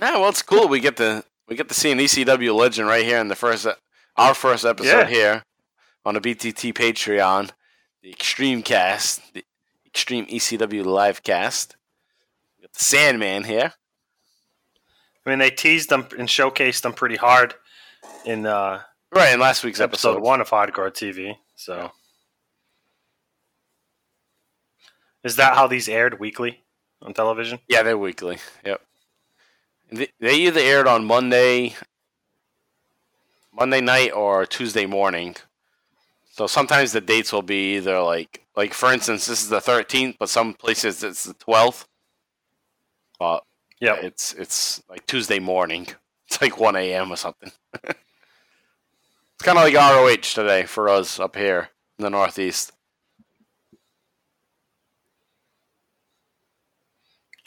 Yeah, 0.00 0.18
well, 0.18 0.28
it's 0.28 0.42
cool. 0.42 0.68
We 0.68 0.80
get 0.80 0.96
to 0.98 1.24
we 1.48 1.56
get 1.56 1.68
to 1.68 1.74
see 1.74 1.90
an 1.90 1.98
ECW 1.98 2.54
legend 2.54 2.88
right 2.88 3.04
here 3.04 3.18
in 3.18 3.28
the 3.28 3.34
first 3.36 3.66
our 4.16 4.34
first 4.34 4.64
episode 4.64 5.08
Yeah. 5.08 5.08
here 5.08 5.42
on 6.04 6.14
the 6.14 6.20
BTT 6.20 6.72
Patreon, 6.74 7.50
the 8.02 8.10
Extreme 8.10 8.62
Cast, 8.62 9.20
the 9.34 9.44
Extreme 9.86 10.26
ECW 10.26 10.84
live 10.84 11.22
cast. 11.22 11.76
We 12.58 12.62
got 12.62 12.72
the 12.72 12.84
Sandman 12.84 13.44
here. 13.44 13.72
I 15.26 15.30
mean, 15.30 15.38
they 15.40 15.50
teased 15.50 15.90
them 15.90 16.06
and 16.18 16.28
showcased 16.28 16.82
them 16.82 16.92
pretty 16.94 17.16
hard 17.16 17.54
in 18.24 18.46
uh, 18.46 18.80
Right 19.14 19.32
in 19.34 19.40
last 19.40 19.64
week's 19.64 19.80
episode 19.80 20.10
episode. 20.10 20.22
one 20.22 20.40
of 20.40 20.48
Hardcore 20.50 20.90
TV. 20.92 21.36
So, 21.56 21.90
is 25.24 25.36
that 25.36 25.54
how 25.54 25.66
these 25.66 25.88
aired 25.88 26.20
weekly 26.20 26.62
on 27.02 27.14
television? 27.14 27.58
Yeah, 27.68 27.82
they're 27.82 27.98
weekly. 27.98 28.38
Yep. 28.64 28.80
They, 29.90 30.08
either 30.20 30.60
aired 30.60 30.86
on 30.86 31.04
Monday, 31.04 31.74
Monday 33.52 33.80
night 33.80 34.12
or 34.12 34.44
Tuesday 34.46 34.86
morning. 34.86 35.36
So 36.30 36.46
sometimes 36.46 36.92
the 36.92 37.00
dates 37.00 37.32
will 37.32 37.42
be 37.42 37.76
either 37.76 38.00
like, 38.00 38.46
like 38.54 38.74
for 38.74 38.92
instance, 38.92 39.26
this 39.26 39.42
is 39.42 39.48
the 39.48 39.60
13th, 39.60 40.16
but 40.18 40.28
some 40.28 40.54
places 40.54 41.02
it's 41.02 41.24
the 41.24 41.34
12th. 41.34 41.86
But 43.18 43.42
Yeah. 43.80 43.96
it's 43.96 44.34
it's 44.34 44.82
like 44.88 45.06
Tuesday 45.06 45.38
morning. 45.38 45.86
It's 46.30 46.42
like 46.42 46.58
1 46.60 46.76
a.m. 46.76 47.10
or 47.10 47.16
something. 47.16 47.50
it's 47.84 47.94
kind 49.40 49.56
of 49.56 49.64
like 49.64 49.72
ROH 49.72 50.16
today 50.34 50.64
for 50.66 50.90
us 50.90 51.18
up 51.18 51.36
here 51.36 51.70
in 51.98 52.02
the 52.02 52.10
Northeast. 52.10 52.70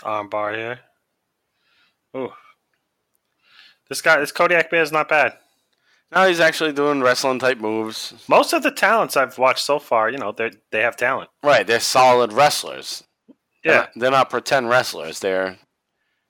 Um, 0.03 0.29
Armbar 0.31 0.55
here. 0.55 0.79
Ooh. 2.15 2.29
This 3.89 4.01
guy, 4.01 4.19
this 4.19 4.31
Kodiak 4.31 4.69
Bear 4.71 4.81
is 4.81 4.91
not 4.91 5.09
bad. 5.09 5.37
Now 6.11 6.27
he's 6.27 6.39
actually 6.41 6.73
doing 6.73 7.01
wrestling 7.01 7.39
type 7.39 7.57
moves. 7.59 8.13
Most 8.27 8.51
of 8.53 8.63
the 8.63 8.71
talents 8.71 9.15
I've 9.15 9.37
watched 9.37 9.63
so 9.65 9.79
far, 9.79 10.09
you 10.09 10.17
know, 10.17 10.31
they 10.33 10.51
they 10.71 10.81
have 10.81 10.97
talent. 10.97 11.29
Right, 11.43 11.65
they're 11.65 11.79
solid 11.79 12.33
wrestlers. 12.33 13.03
They're 13.63 13.73
Yeah. 13.73 13.79
not, 13.79 13.91
they're 13.95 14.11
not 14.11 14.29
pretend 14.29 14.69
wrestlers. 14.69 15.19
They're 15.19 15.57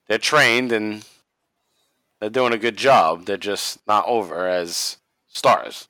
they're 0.07 0.19
trained 0.19 0.71
and 0.71 1.03
they're 2.19 2.29
doing 2.29 2.53
a 2.53 2.59
good 2.59 2.77
job. 2.77 3.25
They're 3.25 3.37
just 3.37 3.79
not 3.87 4.05
over 4.07 4.47
as 4.47 4.97
stars. 5.27 5.87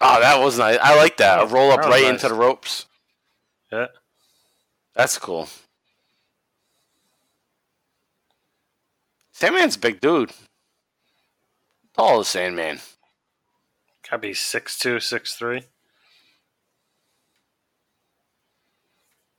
Oh, 0.00 0.20
that 0.20 0.40
was 0.42 0.58
nice. 0.58 0.78
I 0.82 0.96
like 0.96 1.16
that. 1.18 1.38
A 1.38 1.42
Oh, 1.42 1.46
roll 1.46 1.70
up 1.70 1.80
right 1.80 2.02
nice. 2.02 2.10
into 2.14 2.28
the 2.28 2.34
ropes. 2.34 2.86
Yeah. 3.70 3.86
That's 4.94 5.18
cool. 5.18 5.48
Sandman's 9.32 9.76
a 9.76 9.78
big 9.78 10.00
dude. 10.00 10.30
Tall 11.96 12.20
as 12.20 12.28
Sandman. 12.28 12.80
Gotta 14.08 14.18
be 14.20 14.34
six 14.34 14.78
two, 14.78 15.00
six 15.00 15.34
three. 15.34 15.62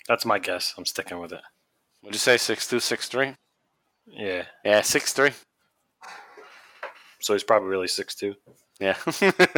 That's 0.07 0.25
my 0.25 0.39
guess. 0.39 0.73
I'm 0.77 0.85
sticking 0.85 1.19
with 1.19 1.31
it. 1.31 1.41
Would 2.03 2.13
you 2.13 2.19
say 2.19 2.37
six 2.37 2.67
two, 2.67 2.79
six 2.79 3.07
three? 3.07 3.35
Yeah. 4.07 4.43
Yeah, 4.65 4.81
six 4.81 5.13
three. 5.13 5.31
So 7.21 7.33
he's 7.33 7.43
probably 7.43 7.69
really 7.69 7.87
six 7.87 8.15
two. 8.15 8.35
Yeah. 8.79 8.97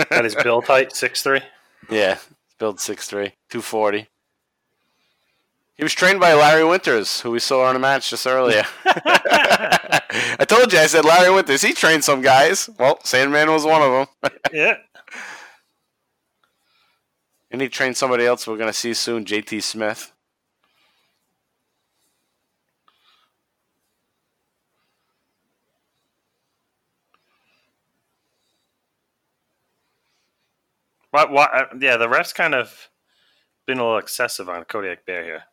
Got 0.09 0.25
his 0.25 0.35
build 0.35 0.65
height, 0.67 0.95
six 0.95 1.23
three. 1.23 1.41
yeah. 1.89 2.17
Build 2.57 2.77
6'3", 2.77 3.33
240. 3.49 4.07
He 5.77 5.83
was 5.83 5.93
trained 5.93 6.19
by 6.21 6.33
Larry 6.33 6.63
Winters, 6.63 7.19
who 7.21 7.31
we 7.31 7.39
saw 7.39 7.69
in 7.69 7.75
a 7.75 7.79
match 7.79 8.09
just 8.09 8.25
earlier. 8.25 8.63
I 8.85 10.45
told 10.47 10.71
you, 10.71 10.79
I 10.79 10.87
said 10.87 11.03
Larry 11.03 11.33
Winters. 11.33 11.61
He 11.61 11.73
trained 11.73 12.03
some 12.03 12.21
guys. 12.21 12.69
Well, 12.79 12.99
Sandman 13.03 13.51
was 13.51 13.65
one 13.65 13.81
of 13.81 13.91
them. 14.21 14.31
Yeah. 14.53 14.77
and 17.51 17.61
he 17.61 17.67
trained 17.67 17.97
somebody 17.97 18.25
else 18.25 18.47
we're 18.47 18.57
going 18.57 18.69
to 18.71 18.73
see 18.73 18.93
soon, 18.93 19.25
JT 19.25 19.61
Smith. 19.63 20.13
What? 31.11 31.31
What? 31.31 31.53
uh, 31.53 31.65
Yeah, 31.79 31.97
the 31.97 32.07
refs 32.07 32.33
kind 32.33 32.53
of 32.55 32.89
been 33.65 33.79
a 33.79 33.83
little 33.83 33.97
excessive 33.97 34.49
on 34.49 34.63
Kodiak 34.65 35.05
Bear 35.05 35.23
here. 35.23 35.43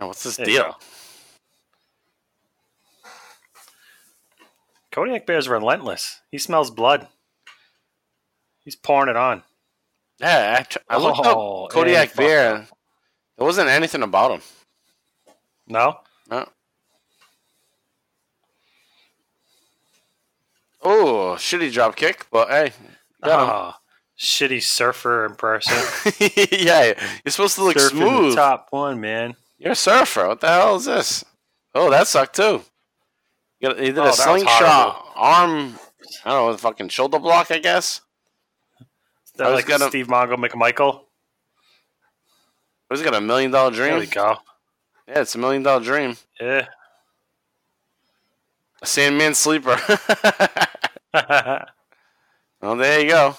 Oh, 0.00 0.08
what's 0.08 0.22
this 0.22 0.36
There 0.36 0.46
deal? 0.46 0.78
Kodiak 4.90 5.26
Bear's 5.26 5.48
relentless. 5.48 6.20
He 6.30 6.38
smells 6.38 6.70
blood. 6.70 7.08
He's 8.64 8.76
pouring 8.76 9.08
it 9.08 9.16
on. 9.16 9.42
Yeah, 10.20 10.64
I, 10.88 10.96
looked 10.98 11.20
Oh, 11.22 11.64
up 11.64 11.70
Kodiak 11.72 12.14
Bear. 12.14 12.58
fuck 12.60 12.78
There 13.36 13.46
wasn't 13.46 13.68
anything 13.68 14.02
about 14.02 14.30
him. 14.32 14.40
No? 15.66 15.98
No. 16.30 16.48
Oh, 20.82 21.34
shitty 21.38 21.72
drop 21.72 21.96
kick, 21.96 22.26
but 22.30 22.48
hey, 22.48 22.72
got 23.22 23.48
Oh, 23.48 23.74
shitty 24.18 24.62
surfer 24.62 25.24
in 25.26 25.34
person. 25.36 25.76
yeah, 26.52 26.92
you're 27.24 27.30
supposed 27.30 27.54
to 27.56 27.64
look 27.64 27.76
Surfing 27.76 27.80
the 27.80 27.88
smooth. 28.06 28.34
top 28.36 28.66
one, 28.70 29.00
man. 29.00 29.34
You're 29.62 29.72
a 29.72 29.76
surfer. 29.76 30.26
What 30.26 30.40
the 30.40 30.48
hell 30.48 30.74
is 30.76 30.86
this? 30.86 31.24
Oh, 31.74 31.88
that 31.90 32.08
sucked 32.08 32.34
too. 32.36 32.62
You 33.60 33.68
got, 33.68 33.76
did 33.76 33.96
Oh, 33.96 34.02
a 34.02 34.06
was 34.06 34.18
slingshot 34.22 35.06
arm. 35.14 35.78
I 36.24 36.30
don't 36.30 36.50
know, 36.50 36.56
fucking 36.56 36.88
shoulder 36.88 37.20
block, 37.20 37.50
I 37.52 37.58
guess. 37.60 38.00
Is 38.80 39.32
that 39.36 39.46
I 39.46 39.50
was 39.50 39.58
like 39.58 39.66
gonna- 39.66 39.88
Steve 39.88 40.08
Mongo 40.08 40.34
McMichael? 40.34 41.02
Who's 42.90 43.02
got 43.02 43.14
a 43.14 43.20
million 43.20 43.52
dollar 43.52 43.70
dream? 43.70 43.90
There 43.90 44.00
we 44.00 44.06
dream? 44.06 44.24
go. 44.24 44.36
Yeah, 45.08 45.20
it's 45.20 45.34
a 45.34 45.38
million 45.38 45.62
dollar 45.62 45.82
dream. 45.82 46.16
Yeah. 46.40 46.66
A 48.82 48.86
Sandman 48.86 49.34
sleeper. 49.34 49.78
Well, 52.60 52.76
there 52.76 53.00
you 53.00 53.08
go. 53.08 53.36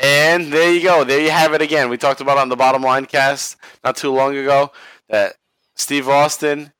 And 0.00 0.52
there 0.52 0.72
you 0.72 0.82
go. 0.82 1.04
There 1.04 1.20
you 1.20 1.30
have 1.30 1.54
it 1.54 1.62
again. 1.62 1.88
We 1.88 1.96
talked 1.96 2.20
about 2.20 2.38
on 2.38 2.48
the 2.48 2.56
bottom 2.56 2.82
line 2.82 3.06
cast 3.06 3.56
not 3.84 3.96
too 3.96 4.10
long 4.12 4.36
ago 4.36 4.72
that 5.08 5.36
Steve 5.74 6.08
Austin, 6.08 6.72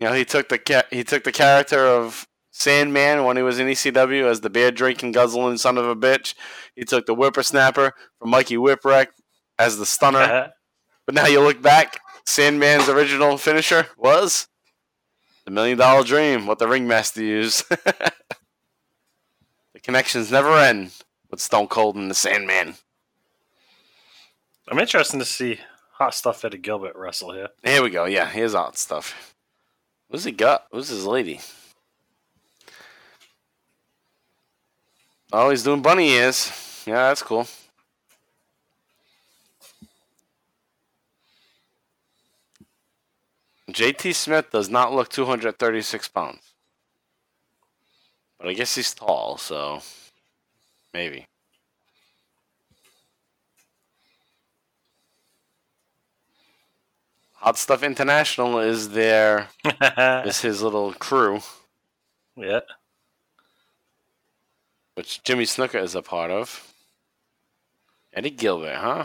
you 0.00 0.08
know, 0.08 0.14
he 0.14 0.24
took 0.24 0.48
the 0.48 0.58
ca- 0.58 0.88
he 0.90 1.04
took 1.04 1.24
the 1.24 1.32
character 1.32 1.86
of 1.86 2.26
Sandman 2.50 3.24
when 3.24 3.36
he 3.36 3.42
was 3.42 3.58
in 3.58 3.66
ECW 3.66 4.24
as 4.24 4.40
the 4.40 4.50
beer 4.50 4.70
drinking 4.70 5.12
guzzling 5.12 5.58
son 5.58 5.78
of 5.78 5.86
a 5.86 5.96
bitch. 5.96 6.34
He 6.74 6.84
took 6.84 7.06
the 7.06 7.14
whippersnapper 7.14 7.92
from 8.18 8.30
Mikey 8.30 8.56
Whipwreck 8.56 9.08
as 9.58 9.78
the 9.78 9.86
stunner. 9.86 10.18
Uh-huh. 10.18 10.48
But 11.06 11.14
now 11.14 11.26
you 11.26 11.40
look 11.40 11.62
back, 11.62 12.00
Sandman's 12.26 12.88
original 12.88 13.38
finisher 13.38 13.86
was 13.96 14.48
the 15.44 15.50
Million 15.50 15.78
Dollar 15.78 16.04
Dream, 16.04 16.46
what 16.46 16.58
the 16.58 16.68
ringmaster 16.68 17.22
used. 17.22 17.68
the 17.70 18.12
connections 19.82 20.30
never 20.30 20.58
end 20.58 20.92
with 21.30 21.40
Stone 21.40 21.68
Cold 21.68 21.96
and 21.96 22.10
the 22.10 22.14
Sandman. 22.14 22.74
I'm 24.68 24.78
interested 24.78 25.18
to 25.18 25.24
see 25.24 25.60
hot 25.98 26.14
stuff 26.14 26.44
Eddie 26.44 26.58
Gilbert 26.58 26.96
wrestle 26.96 27.32
here. 27.32 27.48
Here 27.64 27.82
we 27.82 27.90
go. 27.90 28.04
Yeah, 28.04 28.28
here's 28.28 28.52
that 28.52 28.78
stuff. 28.78 29.34
Who's 30.10 30.24
he 30.24 30.32
got? 30.32 30.66
Who's 30.70 30.88
his 30.88 31.04
lady? 31.04 31.40
Oh, 35.32 35.50
he's 35.50 35.64
doing 35.64 35.82
bunny 35.82 36.10
ears. 36.10 36.50
Yeah, 36.86 37.08
that's 37.08 37.22
cool. 37.22 37.46
JT 43.70 44.14
Smith 44.14 44.50
does 44.50 44.70
not 44.70 44.94
look 44.94 45.10
236 45.10 46.08
pounds. 46.08 46.40
But 48.38 48.48
I 48.48 48.54
guess 48.54 48.74
he's 48.74 48.94
tall, 48.94 49.36
so 49.36 49.82
maybe. 50.94 51.26
Hot 57.40 57.56
Stuff 57.56 57.82
International 57.82 58.58
is 58.58 58.90
their 58.90 59.48
is 60.24 60.40
his 60.40 60.60
little 60.62 60.92
crew, 60.94 61.40
yeah. 62.36 62.60
which 64.94 65.22
Jimmy 65.22 65.44
Snuka 65.44 65.80
is 65.82 65.94
a 65.94 66.02
part 66.02 66.30
of. 66.30 66.72
Eddie 68.12 68.30
Gilbert, 68.30 68.76
huh? 68.76 69.04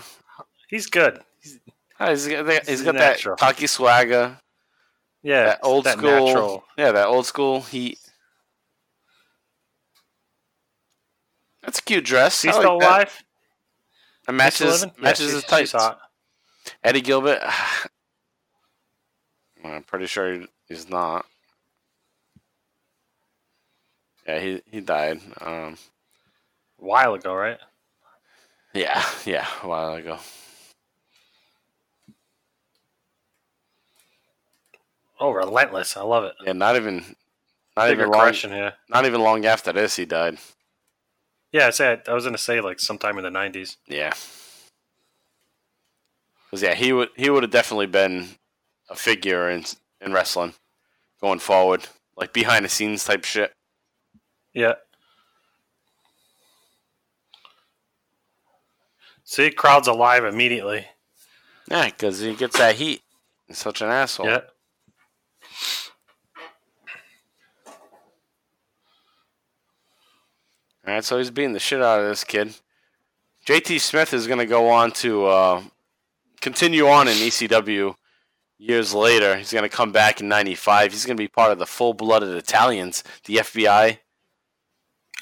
He's 0.67 0.87
good. 0.87 1.19
He's, 1.41 1.59
Ah, 1.99 2.09
he's 2.09 2.27
got, 2.27 2.45
that, 2.47 2.67
he's 2.67 2.79
He's 2.79 2.81
got 2.81 2.95
that 2.95 3.21
cocky 3.37 3.67
swagger, 3.67 4.35
yeah. 5.21 5.43
that 5.45 5.59
old 5.61 5.83
that 5.85 5.99
school, 5.99 6.25
natural. 6.25 6.63
yeah, 6.75 6.91
that 6.91 7.05
old 7.05 7.27
school 7.27 7.61
heat. 7.61 7.99
That's 11.61 11.77
a 11.79 11.81
cute 11.83 12.03
dress. 12.03 12.41
He's 12.41 12.51
I 12.51 12.57
like 12.57 12.63
still 12.63 12.79
that. 12.79 12.87
alive? 12.87 13.23
It 14.27 14.31
He's 14.31 14.37
matches? 14.37 14.83
Yeah, 14.83 14.91
matches 14.97 15.31
his 15.33 15.43
tights. 15.43 15.75
Eddie 16.83 17.01
Gilbert. 17.01 17.41
I'm 19.63 19.83
pretty 19.83 20.07
sure 20.07 20.43
he's 20.67 20.89
not. 20.89 21.25
Yeah, 24.27 24.39
he 24.39 24.61
he 24.71 24.79
died. 24.81 25.21
Um, 25.41 25.77
A 26.79 26.85
while 26.85 27.13
ago, 27.13 27.33
right? 27.33 27.59
yeah, 28.73 29.03
yeah, 29.25 29.47
a 29.61 29.67
while 29.67 29.93
ago. 29.95 30.17
Oh, 35.19 35.31
relentless. 35.31 35.95
I 35.95 36.01
love 36.01 36.23
it. 36.25 36.33
Yeah, 36.45 36.53
not 36.53 36.75
even 36.75 37.15
not 37.77 37.89
even 37.91 38.09
long, 38.09 38.33
here. 38.33 38.73
not 38.89 39.05
even 39.05 39.21
long 39.21 39.45
after 39.45 39.71
this 39.71 39.95
he 39.95 40.05
died. 40.05 40.37
Yeah, 41.51 41.67
I 41.67 41.69
said 41.69 42.03
I 42.07 42.13
was 42.13 42.25
gonna 42.25 42.37
say 42.37 42.61
like 42.61 42.79
sometime 42.79 43.17
in 43.17 43.23
the 43.23 43.29
'90s. 43.29 43.77
Yeah. 43.87 44.13
Cause 46.49 46.61
yeah, 46.61 46.75
he 46.75 46.93
would 46.93 47.09
he 47.15 47.29
would 47.29 47.43
have 47.43 47.51
definitely 47.51 47.87
been 47.87 48.29
a 48.89 48.95
figure 48.95 49.49
in 49.49 49.63
in 50.01 50.13
wrestling 50.13 50.53
going 51.21 51.39
forward, 51.39 51.87
like 52.17 52.33
behind 52.33 52.65
the 52.65 52.69
scenes 52.69 53.03
type 53.03 53.23
shit. 53.25 53.53
Yeah. 54.53 54.73
See, 59.23 59.49
crowd's 59.51 59.87
alive 59.87 60.25
immediately. 60.25 60.85
Yeah, 61.69 61.85
because 61.85 62.19
he 62.19 62.35
gets 62.35 62.57
that 62.57 62.75
heat. 62.75 63.01
He's 63.47 63.57
such 63.57 63.81
an 63.81 63.89
asshole. 63.89 64.27
Yeah. 64.27 64.41
All 70.85 70.93
right, 70.93 71.03
so 71.03 71.17
he's 71.17 71.31
beating 71.31 71.53
the 71.53 71.59
shit 71.59 71.81
out 71.81 72.01
of 72.01 72.07
this 72.07 72.25
kid. 72.25 72.53
JT 73.47 73.79
Smith 73.79 74.13
is 74.13 74.27
going 74.27 74.39
to 74.39 74.45
go 74.45 74.69
on 74.69 74.91
to 74.91 75.25
uh, 75.25 75.63
continue 76.41 76.87
on 76.87 77.07
in 77.07 77.15
ECW 77.15 77.95
years 78.57 78.93
later. 78.93 79.35
He's 79.37 79.51
going 79.51 79.63
to 79.63 79.69
come 79.69 79.91
back 79.91 80.21
in 80.21 80.27
'95. 80.27 80.91
He's 80.91 81.05
going 81.05 81.17
to 81.17 81.23
be 81.23 81.27
part 81.27 81.51
of 81.51 81.59
the 81.59 81.65
full-blooded 81.65 82.35
Italians, 82.35 83.03
the 83.25 83.37
FBI. 83.37 83.99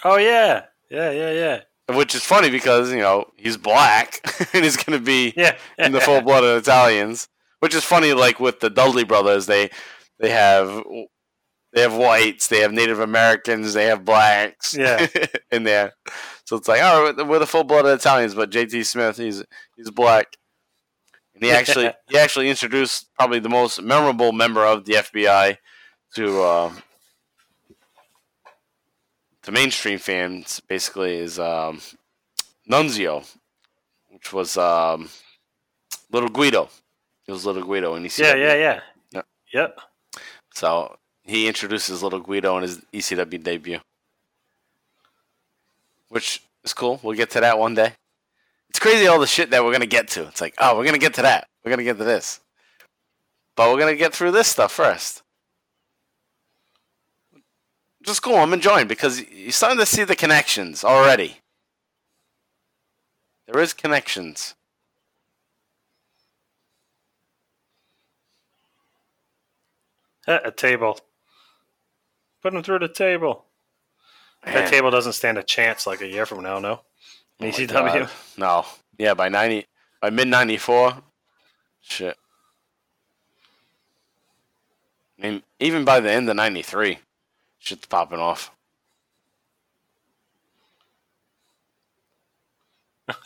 Oh 0.04 0.18
yeah. 0.18 0.66
Yeah, 0.90 1.12
yeah, 1.12 1.32
yeah. 1.32 1.96
Which 1.96 2.16
is 2.16 2.24
funny 2.24 2.50
because 2.50 2.92
you 2.92 3.00
know 3.00 3.26
he's 3.38 3.58
black 3.58 4.20
and 4.54 4.64
he's 4.64 4.78
going 4.78 4.98
to 4.98 5.04
be 5.04 5.34
Yeah. 5.36 5.56
in 5.78 5.92
the 5.92 6.02
full-blooded 6.02 6.58
Italians. 6.62 7.28
Which 7.60 7.76
is 7.76 7.84
funny, 7.84 8.14
like 8.14 8.40
with 8.40 8.60
the 8.60 8.70
Dudley 8.72 9.04
brothers, 9.04 9.46
they 9.46 9.70
they 10.20 10.30
have 10.32 10.84
they 11.74 11.82
have 11.82 11.96
whites, 11.96 12.48
they 12.48 12.60
have 12.60 12.72
Native 12.74 13.00
Americans, 13.00 13.74
they 13.74 13.86
have 13.86 14.04
blacks, 14.04 14.76
Yeah. 14.76 15.08
in 15.52 15.64
there. 15.64 15.94
So 16.46 16.58
it's 16.58 16.68
like, 16.68 16.82
oh, 16.84 17.14
we're 17.26 17.40
the 17.40 17.48
full-blooded 17.48 17.92
Italians, 18.00 18.36
but 18.36 18.52
JT 18.52 18.86
Smith, 18.86 19.18
he's 19.18 19.44
he's 19.78 19.92
black, 19.92 20.36
and 21.42 21.50
he 21.50 21.56
actually 21.56 21.92
he 22.10 22.18
actually 22.18 22.50
introduced 22.50 23.08
probably 23.18 23.40
the 23.40 23.50
most 23.50 23.82
memorable 23.82 24.32
member 24.32 24.66
of 24.66 24.86
the 24.86 24.94
FBI 24.94 25.58
to 26.16 26.42
uh, 26.44 26.72
to 29.44 29.52
mainstream 29.52 30.00
fans. 30.00 30.62
Basically, 30.68 31.18
is 31.18 31.40
um, 31.40 31.82
Nunzio, 32.70 33.26
which 34.10 34.32
was 34.32 34.56
um, 34.58 35.10
Little 36.12 36.30
Guido. 36.30 36.70
It 37.28 37.32
was 37.32 37.46
Little 37.46 37.64
Guido, 37.64 37.96
and 37.96 38.06
he 38.06 38.22
Yeah, 38.22 38.36
yeah, 38.36 38.54
yeah. 38.56 38.80
Yep. 39.12 39.26
Yep. 39.54 39.80
So 40.54 40.98
he 41.24 41.48
introduces 41.48 42.04
Little 42.04 42.20
Guido 42.20 42.58
in 42.58 42.64
his 42.64 42.82
ECW 42.94 43.42
debut, 43.42 43.80
which 46.10 46.44
is 46.64 46.74
cool. 46.74 47.00
We'll 47.02 47.18
get 47.18 47.30
to 47.32 47.40
that 47.40 47.58
one 47.58 47.74
day. 47.74 47.94
It's 48.72 48.80
crazy 48.80 49.06
all 49.06 49.20
the 49.20 49.28
shit 49.28 49.50
that 49.50 49.66
we're 49.66 49.74
gonna 49.74 49.86
get 49.86 50.08
to. 50.12 50.26
It's 50.30 50.40
like, 50.40 50.54
oh, 50.58 50.78
we're 50.78 50.86
gonna 50.86 50.98
get 50.98 51.16
to 51.16 51.24
that. 51.24 51.50
We're 51.62 51.72
gonna 51.72 51.84
get 51.84 51.98
to 51.98 52.06
this, 52.06 52.40
but 53.58 53.70
we're 53.70 53.78
gonna 53.80 53.98
get 53.98 54.14
through 54.14 54.32
this 54.32 54.48
stuff 54.48 54.72
first. 54.72 55.24
Just 58.02 58.24
cool. 58.24 58.38
I'm 58.38 58.54
enjoying 58.54 58.88
because 58.88 59.22
you're 59.30 59.52
starting 59.52 59.80
to 59.80 59.86
see 59.86 60.06
the 60.06 60.16
connections 60.16 60.86
already. 60.86 61.40
There 63.46 63.62
is 63.62 63.74
connections. 63.74 64.56
Eh, 70.30 70.40
A 70.46 70.52
table. 70.52 70.98
Put 72.42 72.54
him 72.54 72.64
through 72.64 72.80
the 72.80 72.88
table. 72.88 73.48
Man. 74.46 74.56
That 74.56 74.70
table 74.70 74.92
doesn't 74.92 75.12
stand 75.12 75.38
a 75.38 75.44
chance 75.44 75.86
like 75.86 76.00
a 76.00 76.08
year 76.08 76.26
from 76.26 76.42
now, 76.42 76.60
no? 76.60 76.84
Oh 77.42 77.46
ECW. 77.48 77.68
God. 77.70 78.10
No. 78.38 78.66
Yeah, 78.98 79.14
by 79.14 79.30
ninety 79.30 79.68
by 80.02 80.10
mid 80.10 80.28
ninety 80.28 80.58
four. 80.58 80.96
Shit. 81.82 82.18
I 85.20 85.28
mean, 85.28 85.44
even 85.60 85.86
by 85.86 86.00
the 86.00 86.12
end 86.12 86.30
of 86.30 86.36
ninety 86.36 86.62
three, 86.62 87.00
shit's 87.60 87.88
popping 87.88 88.20
off. 88.20 88.52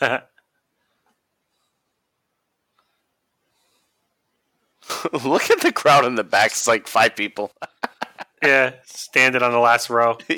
Look 5.12 5.50
at 5.50 5.60
the 5.60 5.72
crowd 5.72 6.04
in 6.04 6.14
the 6.14 6.24
back. 6.24 6.52
It's 6.52 6.66
like 6.68 6.86
five 6.86 7.16
people. 7.16 7.52
yeah, 8.42 8.74
standing 8.84 9.42
on 9.42 9.52
the 9.52 9.58
last 9.58 9.90
row. 9.90 10.18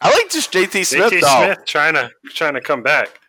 I 0.00 0.10
like 0.10 0.30
just 0.30 0.52
JT 0.52 0.86
Smith 0.86 1.12
JT 1.12 1.20
though. 1.20 1.44
Smith 1.44 1.66
trying 1.66 1.94
to 1.94 2.10
trying 2.34 2.54
to 2.54 2.60
come 2.60 2.82
back. 2.82 3.20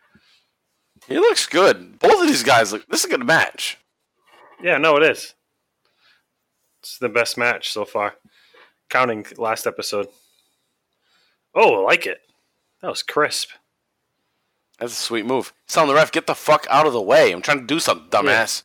He 1.06 1.16
looks 1.16 1.46
good. 1.46 1.98
Both 1.98 2.22
of 2.22 2.26
these 2.26 2.42
guys 2.42 2.72
look. 2.72 2.86
This 2.88 3.00
is 3.00 3.06
a 3.06 3.16
good 3.16 3.26
match. 3.26 3.78
Yeah, 4.62 4.78
no, 4.78 4.96
it 4.96 5.02
is. 5.02 5.34
It's 6.80 6.98
the 6.98 7.08
best 7.08 7.36
match 7.36 7.72
so 7.72 7.84
far, 7.84 8.14
counting 8.88 9.26
last 9.36 9.66
episode. 9.66 10.08
Oh, 11.54 11.82
I 11.82 11.84
like 11.84 12.06
it. 12.06 12.20
That 12.80 12.88
was 12.88 13.02
crisp. 13.02 13.50
That's 14.78 14.92
a 14.92 14.96
sweet 14.96 15.26
move. 15.26 15.52
He's 15.66 15.74
telling 15.74 15.88
the 15.88 15.94
ref, 15.94 16.10
get 16.10 16.26
the 16.26 16.34
fuck 16.34 16.66
out 16.70 16.86
of 16.86 16.92
the 16.92 17.00
way. 17.00 17.30
I'm 17.30 17.42
trying 17.42 17.60
to 17.60 17.66
do 17.66 17.78
something, 17.78 18.08
dumbass. 18.08 18.64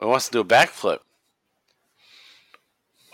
He 0.00 0.06
wants 0.06 0.26
to 0.26 0.32
do 0.32 0.40
a 0.40 0.44
backflip. 0.44 0.98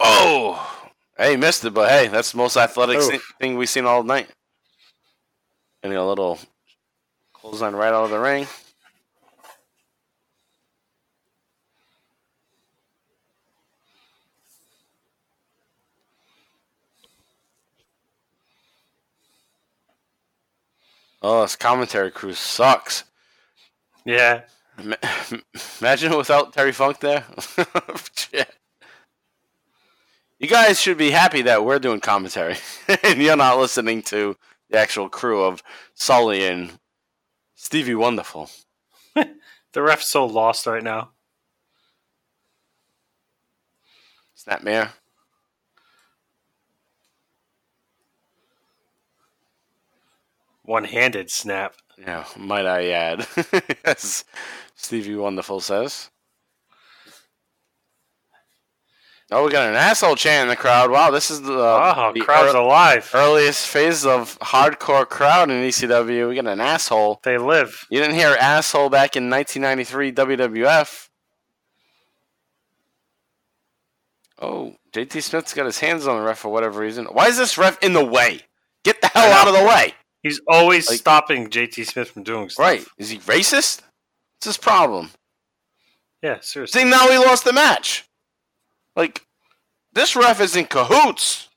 Oh! 0.01 0.84
Hey, 1.17 1.33
he 1.33 1.37
missed 1.37 1.65
it, 1.65 1.71
but 1.71 1.89
hey, 1.89 2.09
that's 2.09 2.33
the 2.33 2.39
most 2.39 2.57
athletic 2.57 2.99
oh. 2.99 3.13
Oof. 3.13 3.35
thing 3.41 3.57
we've 3.57 3.69
seen 3.69 3.87
all 3.87 4.03
night. 4.03 4.29
Getting 5.83 5.97
a 5.97 6.07
little 6.07 6.39
clothesline 7.33 7.75
right 7.75 7.93
out 7.93 8.05
of 8.05 8.11
the 8.11 8.19
ring. 8.19 8.47
Oh, 21.27 21.41
this 21.41 21.57
commentary 21.57 22.11
crew 22.11 22.35
sucks. 22.35 23.05
Yeah. 24.05 24.43
Imagine 25.81 26.17
without 26.17 26.53
Terry 26.53 26.73
Funk 26.73 27.01
there. 27.01 27.25
Shit. 28.15 28.55
You 30.45 30.51
guys 30.51 30.79
should 30.79 30.99
be 30.99 31.11
happy 31.11 31.41
that 31.41 31.65
we're 31.65 31.79
doing 31.79 32.01
commentary 32.01 32.57
and 33.03 33.19
you're 33.19 33.35
not 33.35 33.59
listening 33.59 34.03
to 34.03 34.37
the 34.69 34.77
actual 34.77 35.09
crew 35.09 35.43
of 35.43 35.63
Sulli 35.97 36.47
and 36.47 36.79
Stevie 37.55 37.95
Wonderful. 37.95 38.51
The 39.73 39.83
ref's 39.83 40.07
so 40.07 40.27
lost 40.27 40.67
right 40.67 40.83
now. 40.83 41.13
Snapmare. 44.37 44.91
One 50.63 50.85
handed 50.85 51.31
snap. 51.31 51.77
Yeah, 51.99 52.27
might 52.37 52.67
I 52.67 52.91
add. 52.91 53.27
As 53.87 54.27
Stevie 54.75 55.17
Wonderful 55.17 55.61
says. 55.61 56.11
Oh, 59.37 59.45
we 59.47 59.51
got 59.51 59.69
an 59.69 59.75
asshole 59.75 60.15
chant 60.15 60.43
in 60.45 60.49
the 60.49 60.55
crowd. 60.57 60.93
Wow, 60.93 61.11
this 61.11 61.29
is 61.29 61.43
the, 61.43 61.55
oh, 61.55 62.13
the 62.15 62.21
crowd's 62.21 62.55
ear- 62.55 62.61
alive. 62.61 63.11
earliest 63.13 63.67
phase 63.67 64.07
of 64.07 64.39
hardcore 64.39 65.09
crowd 65.09 65.51
in 65.51 65.57
ECW. 65.57 66.29
We 66.29 66.37
got 66.37 66.47
an 66.47 66.61
asshole. 66.61 67.19
They 67.25 67.37
live. 67.37 67.85
You 67.91 67.99
didn't 68.01 68.15
hear 68.15 68.37
asshole 68.41 68.91
back 68.91 69.17
in 69.17 69.29
1993 69.29 70.13
WWF. 70.13 71.09
Oh, 74.41 74.75
JT 74.93 75.21
Smith's 75.23 75.55
got 75.55 75.67
his 75.67 75.79
hands 75.81 76.07
on 76.07 76.19
the 76.19 76.25
ref 76.25 76.39
for 76.39 76.51
whatever 76.51 76.81
reason. 76.81 77.07
Why 77.07 77.27
is 77.29 77.37
this 77.37 77.57
ref 77.59 77.83
in 77.83 77.93
the 77.93 78.05
way? 78.05 78.43
Get 78.85 79.01
the 79.01 79.09
hell 79.09 79.33
out 79.33 79.49
of 79.49 79.55
the 79.55 79.65
way. 79.65 79.95
He's 80.23 80.41
always 80.49 80.89
Like- 80.89 80.99
stopping 81.01 81.51
JT 81.51 81.85
Smith 81.87 82.11
from 82.11 82.23
doing 82.23 82.49
stuff. 82.51 82.63
Right. 82.65 82.87
Is 82.99 83.11
he 83.11 83.19
racist? 83.19 83.81
What's 84.37 84.47
his 84.47 84.57
problem? 84.59 85.11
Yeah, 86.23 86.39
seriously. 86.41 86.83
See, 86.83 86.89
now 86.89 87.09
he 87.09 87.19
lost 87.19 87.45
the 87.45 87.53
match. 87.53 88.05
Like, 88.97 89.27
this 89.93 90.17
ref 90.17 90.41
is 90.41 90.57
in 90.57 90.67
cahoots. 90.67 91.49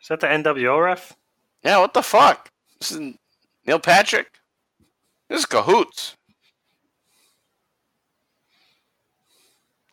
Is 0.00 0.08
that 0.08 0.20
the 0.20 0.26
NWO 0.26 0.84
ref? 0.84 1.16
Yeah, 1.62 1.78
what 1.78 1.94
the 1.94 2.02
fuck? 2.02 2.50
This 2.78 2.92
is 2.92 3.14
Nick 3.66 3.82
Patrick? 3.82 4.28
This 5.28 5.40
is 5.40 5.46
cahoots. 5.46 6.16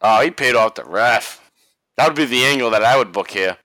Oh, 0.01 0.21
he 0.21 0.31
paid 0.31 0.55
off 0.55 0.75
the 0.75 0.83
ref. 0.83 1.49
That 1.97 2.07
would 2.07 2.17
be 2.17 2.25
the 2.25 2.43
angle 2.43 2.69
that 2.71 2.83
I 2.83 2.97
would 2.97 3.11
book 3.11 3.31
here. 3.31 3.57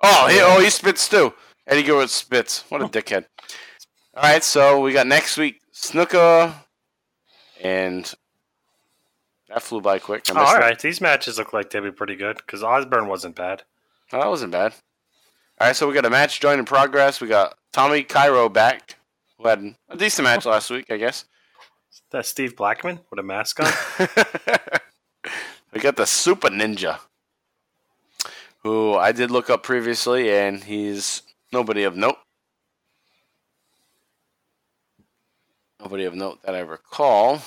Oh, 0.00 0.28
he, 0.28 0.40
oh, 0.40 0.60
he 0.60 0.70
spits 0.70 1.08
too. 1.08 1.34
Eddie 1.66 1.82
Guerrero 1.82 2.06
spits. 2.06 2.64
What 2.68 2.80
a 2.80 2.84
oh. 2.84 2.88
dickhead. 2.88 3.26
All 4.14 4.22
right, 4.22 4.44
so 4.44 4.80
we 4.80 4.92
got 4.92 5.06
next 5.06 5.36
week 5.36 5.60
Snuka, 5.74 6.54
and 7.62 8.12
that 9.52 9.62
flew 9.62 9.80
by 9.80 9.98
quick. 9.98 10.26
Missed 10.32 10.56
it. 10.56 10.78
These 10.80 11.00
matches 11.00 11.38
look 11.38 11.52
like 11.52 11.70
they'd 11.70 11.80
be 11.80 11.90
pretty 11.90 12.16
good 12.16 12.36
because 12.38 12.62
Osbourne 12.62 13.06
wasn't 13.06 13.36
bad. 13.36 13.62
Oh, 14.12 14.20
that 14.20 14.28
wasn't 14.28 14.52
bad. 14.52 14.72
All 15.60 15.66
right, 15.66 15.76
so 15.76 15.86
we 15.86 15.94
got 15.94 16.06
a 16.06 16.10
match 16.10 16.40
joined 16.40 16.58
in 16.58 16.64
progress. 16.64 17.20
We 17.20 17.28
got 17.28 17.56
Tommy 17.72 18.02
Cairo 18.02 18.48
back, 18.48 18.96
who 19.38 19.48
had 19.48 19.74
a 19.88 19.96
decent 19.96 20.24
match 20.24 20.46
last 20.46 20.70
week, 20.70 20.86
I 20.90 20.96
guess. 20.96 21.26
That 22.10 22.26
Steve 22.26 22.56
Blackman 22.56 23.00
with 23.10 23.18
a 23.18 23.22
mask 23.22 23.60
on. 23.60 23.70
we 25.72 25.80
got 25.80 25.96
the 25.96 26.06
Super 26.06 26.48
Ninja, 26.48 26.98
who 28.62 28.94
I 28.94 29.12
did 29.12 29.30
look 29.30 29.50
up 29.50 29.62
previously, 29.62 30.30
and 30.30 30.64
he's 30.64 31.22
nobody 31.52 31.84
of 31.84 31.96
note. 31.96 32.16
Nobody 35.80 36.04
of 36.04 36.14
note 36.14 36.42
that 36.42 36.54
I 36.54 36.60
recall. 36.60 37.42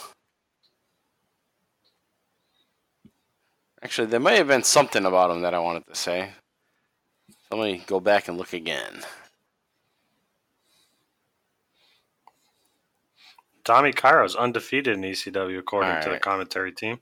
Actually, 3.83 4.07
there 4.07 4.19
may 4.19 4.37
have 4.37 4.47
been 4.47 4.63
something 4.63 5.05
about 5.05 5.31
him 5.31 5.41
that 5.41 5.53
I 5.53 5.59
wanted 5.59 5.85
to 5.87 5.95
say. 5.95 6.31
Let 7.51 7.59
me 7.61 7.83
go 7.85 7.99
back 7.99 8.27
and 8.27 8.37
look 8.37 8.53
again. 8.53 9.03
Tommy 13.63 13.91
Cairo's 13.91 14.35
undefeated 14.35 14.95
in 14.95 15.01
ECW 15.01 15.57
according 15.57 15.91
All 15.91 16.01
to 16.03 16.09
the 16.09 16.19
commentary 16.19 16.71
team. 16.71 16.99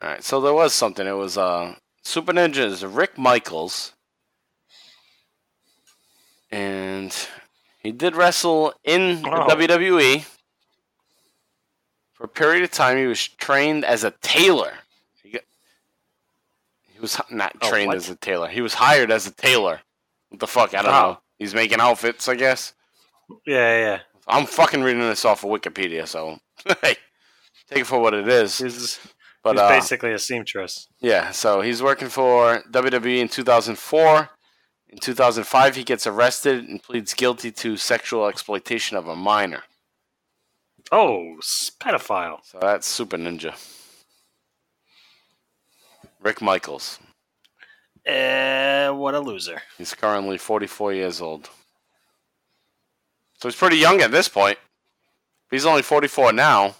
All 0.00 0.08
right, 0.08 0.22
so 0.24 0.40
there 0.40 0.54
was 0.54 0.74
something. 0.74 1.06
It 1.06 1.12
was 1.12 1.36
uh, 1.36 1.74
Super 2.02 2.32
Ninjas 2.32 2.84
Rick 2.96 3.18
Michaels, 3.18 3.94
and 6.50 7.14
he 7.78 7.92
did 7.92 8.16
wrestle 8.16 8.74
in 8.84 9.22
the 9.22 9.30
Oh. 9.30 9.48
WWE 9.48 10.24
for 12.22 12.26
a 12.26 12.28
period 12.28 12.62
of 12.62 12.70
time. 12.70 12.96
He 12.98 13.06
was 13.06 13.26
trained 13.26 13.84
as 13.84 14.04
a 14.04 14.12
tailor. 14.22 14.72
He, 15.24 15.30
got, 15.30 15.42
he 16.92 17.00
was 17.00 17.20
not 17.32 17.52
Oh, 17.60 17.68
trained 17.68 17.88
what? 17.88 17.96
as 17.96 18.08
a 18.08 18.14
tailor. 18.14 18.46
He 18.48 18.60
was 18.60 18.74
hired 18.74 19.10
as 19.10 19.26
a 19.26 19.32
tailor. 19.32 19.80
What 20.28 20.38
the 20.38 20.46
fuck? 20.46 20.72
I 20.72 20.82
don't 20.82 20.94
Oh. 20.94 21.00
know. 21.02 21.18
He's 21.38 21.52
making 21.54 21.80
outfits, 21.80 22.28
I 22.28 22.36
guess. 22.36 22.74
Yeah, 23.44 23.76
yeah. 23.78 23.98
I'm 24.28 24.46
fucking 24.46 24.82
reading 24.82 25.00
this 25.00 25.24
off 25.24 25.42
of 25.42 25.50
Wikipedia, 25.50 26.06
so 26.06 26.38
hey, 26.82 26.94
take 27.68 27.80
it 27.80 27.86
for 27.86 27.98
what 27.98 28.14
it 28.14 28.28
is. 28.28 28.58
He's, 28.58 29.00
But 29.42 29.54
he's 29.54 29.60
uh, 29.60 29.68
basically 29.68 30.12
a 30.12 30.18
seamstress. 30.20 30.86
Yeah, 31.00 31.32
so 31.32 31.60
he's 31.60 31.82
working 31.82 32.08
for 32.08 32.62
WWE 32.70 33.18
in 33.18 33.28
2004. 33.28 34.30
In 34.90 34.98
2005, 34.98 35.74
he 35.74 35.82
gets 35.82 36.06
arrested 36.06 36.68
and 36.68 36.80
pleads 36.80 37.14
guilty 37.14 37.50
to 37.50 37.76
sexual 37.76 38.28
exploitation 38.28 38.96
of 38.96 39.08
a 39.08 39.16
minor. 39.16 39.64
Oh, 40.94 41.38
pedophile. 41.80 42.40
So 42.44 42.58
that's 42.60 42.86
Super 42.86 43.16
Ninja. 43.16 43.54
Rick 46.20 46.42
Michaels. 46.42 46.98
Eh, 48.04 48.90
what 48.90 49.14
a 49.14 49.20
loser. 49.20 49.62
He's 49.78 49.94
currently 49.94 50.36
44 50.36 50.92
years 50.92 51.22
old. 51.22 51.48
So 53.38 53.48
he's 53.48 53.56
pretty 53.56 53.78
young 53.78 54.02
at 54.02 54.10
this 54.10 54.28
point. 54.28 54.58
He's 55.50 55.64
only 55.64 55.80
44 55.80 56.34
now. 56.34 56.76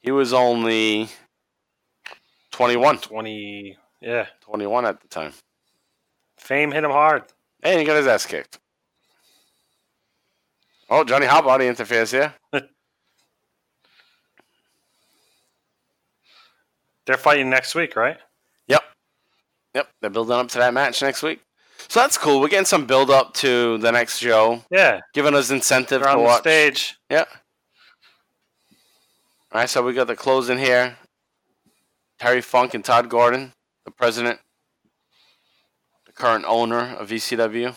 He 0.00 0.10
was 0.10 0.34
only 0.34 1.08
21. 2.50 2.98
20. 2.98 3.78
Yeah. 4.02 4.26
21 4.42 4.84
at 4.84 5.00
the 5.00 5.08
time. 5.08 5.32
Fame 6.36 6.70
hit 6.70 6.84
him 6.84 6.90
hard. 6.90 7.22
And 7.62 7.80
he 7.80 7.86
got 7.86 7.96
his 7.96 8.06
ass 8.06 8.26
kicked. 8.26 8.58
Oh, 10.90 11.02
Johnny 11.02 11.26
Hotbody 11.26 11.66
interferes 11.66 12.10
here. 12.10 12.34
They're 17.06 17.16
fighting 17.16 17.48
next 17.48 17.74
week, 17.74 17.96
right? 17.96 18.18
Yep. 18.68 18.82
Yep. 19.74 19.88
They're 20.00 20.10
building 20.10 20.36
up 20.36 20.48
to 20.48 20.58
that 20.58 20.74
match 20.74 21.00
next 21.02 21.22
week. 21.22 21.40
So 21.88 22.00
that's 22.00 22.18
cool. 22.18 22.40
We're 22.40 22.48
getting 22.48 22.64
some 22.64 22.86
build 22.86 23.10
up 23.10 23.34
to 23.34 23.78
the 23.78 23.92
next 23.92 24.18
show, 24.18 24.62
Yeah. 24.70 25.00
giving 25.14 25.34
us 25.34 25.50
incentive 25.50 26.00
They're 26.00 26.08
to 26.08 26.16
on 26.16 26.18
the 26.18 26.24
watch. 26.24 26.40
stage. 26.40 26.96
Yeah. 27.10 27.24
All 29.52 29.60
right, 29.60 29.70
so 29.70 29.82
we 29.82 29.92
got 29.92 30.08
the 30.08 30.16
closing 30.16 30.58
here. 30.58 30.96
Terry 32.18 32.40
Funk 32.40 32.74
and 32.74 32.84
Todd 32.84 33.08
Gordon, 33.08 33.52
the 33.84 33.90
president, 33.90 34.40
the 36.06 36.12
current 36.12 36.44
owner 36.48 36.94
of 36.96 37.10
ECW. 37.12 37.74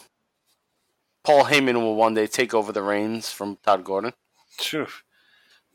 Paul 1.23 1.43
Heyman 1.45 1.75
will 1.75 1.95
one 1.95 2.13
day 2.15 2.25
take 2.25 2.53
over 2.53 2.71
the 2.71 2.81
reins 2.81 3.29
from 3.31 3.57
Todd 3.57 3.83
Gordon. 3.83 4.13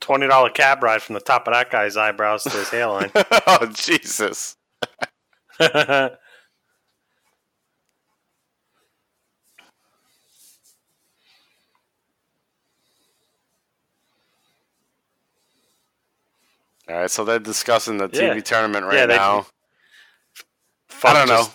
Phew. 0.03 0.17
$20 0.17 0.55
cab 0.55 0.83
ride 0.83 1.03
from 1.03 1.15
the 1.15 1.21
top 1.21 1.47
of 1.49 1.55
that 1.55 1.71
guy's 1.71 1.97
eyebrows 1.97 2.45
to 2.45 2.51
his 2.51 2.69
hairline. 2.69 3.11
oh, 3.47 3.67
Jesus. 3.75 4.57
All 16.89 16.97
right, 16.97 17.11
so 17.11 17.25
they're 17.25 17.39
discussing 17.39 17.97
the 17.99 18.09
TV 18.09 18.35
Yeah. 18.37 18.41
tournament 18.41 18.87
right 18.87 18.97
Yeah, 18.97 19.07
they- 19.07 19.17
now. 19.17 19.47
Fuck 20.89 21.15
don't 21.15 21.29
know. 21.29 21.47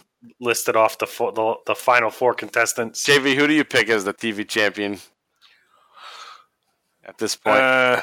Listed 0.41 0.75
off 0.75 0.97
the, 0.97 1.07
fo- 1.07 1.31
the 1.31 1.55
the 1.65 1.75
final 1.75 2.09
four 2.09 2.33
contestants. 2.33 3.05
JV, 3.05 3.35
who 3.35 3.47
do 3.47 3.53
you 3.53 3.63
pick 3.63 3.87
as 3.89 4.03
the 4.03 4.13
TV 4.13 4.45
champion 4.45 4.99
at 7.09 7.17
this 7.17 7.35
point? 7.35 7.57
Uh, 7.57 8.01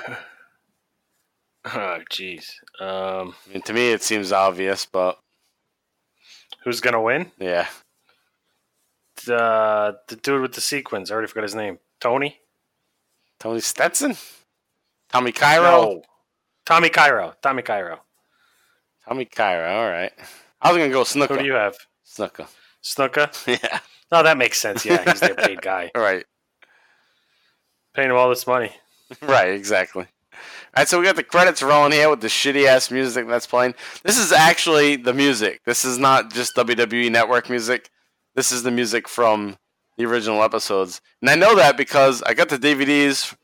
oh, 1.67 1.99
jeez. 2.13 2.45
Um, 2.81 3.35
I 3.49 3.53
mean, 3.53 3.63
to 3.63 3.73
me, 3.73 3.93
it 3.93 4.03
seems 4.03 4.33
obvious, 4.33 4.87
but 4.87 5.19
Who's 6.67 6.81
gonna 6.81 7.01
win? 7.01 7.31
Yeah. 7.39 7.69
The 9.25 9.99
the 10.09 10.17
dude 10.17 10.43
with 10.43 10.55
the 10.55 10.61
sequins. 10.61 11.11
I 11.11 11.15
already 11.15 11.29
forgot 11.29 11.45
his 11.45 11.55
name. 11.55 11.79
Tony. 12.01 12.41
Tony 13.39 13.61
Stetson? 13.61 14.17
Tommy 15.09 15.31
Cairo? 15.31 15.63
No. 15.71 16.03
Tommy 16.65 16.89
Cairo. 16.89 17.35
Tommy 17.41 17.63
Cairo. 17.63 18.01
Tommy 19.07 19.27
Cairo, 19.27 19.71
all 19.77 19.89
right. 19.89 20.13
I 20.61 20.73
was 20.73 20.79
going 20.79 20.91
to 20.91 20.93
go 20.93 21.03
Snuka. 21.03 21.29
Who 21.29 21.39
do 21.39 21.45
you 21.45 21.53
have? 21.53 21.77
Snuka. 22.05 22.49
Snuka. 22.83 23.31
yeah. 23.63 23.79
No, 24.11 24.25
that 24.25 24.37
makes 24.37 24.61
sense. 24.61 24.85
Yeah, 24.85 25.05
he's 25.09 25.21
their 25.21 25.35
paid 25.37 25.63
guy, 25.63 25.93
All 25.95 26.03
right. 26.03 26.25
paying 27.95 28.11
him 28.11 28.17
all 28.17 28.29
this 28.29 28.47
money. 28.47 28.73
Right, 29.23 29.51
exactly. 29.51 30.07
All 30.33 30.83
right, 30.83 30.89
so 30.89 30.99
we 30.99 31.07
got 31.07 31.17
the 31.17 31.23
credits 31.23 31.63
rolling 31.63 31.93
here 31.93 32.11
with 32.11 32.21
the 32.21 32.29
shitty 32.29 32.67
ass 32.67 32.91
music 32.91 33.27
that's 33.27 33.47
playing. 33.47 33.75
This 34.03 34.19
is 34.19 34.33
actually 34.33 34.97
the 34.97 35.15
music. 35.15 35.61
This 35.65 35.85
is 35.85 35.99
not 35.99 36.33
just 36.33 36.55
WWE 36.57 37.11
Network 37.11 37.49
music. 37.49 37.91
This 38.35 38.53
is 38.53 38.63
the 38.63 38.71
music 38.71 39.09
from 39.09 39.57
the 39.97 40.05
original 40.05 40.43
episodes. 40.43 41.01
And 41.23 41.31
I 41.31 41.37
know 41.37 41.57
that 41.57 41.77
because 41.77 42.23
I 42.23 42.35
got 42.35 42.51
the 42.51 42.59
DVDs 42.59 43.35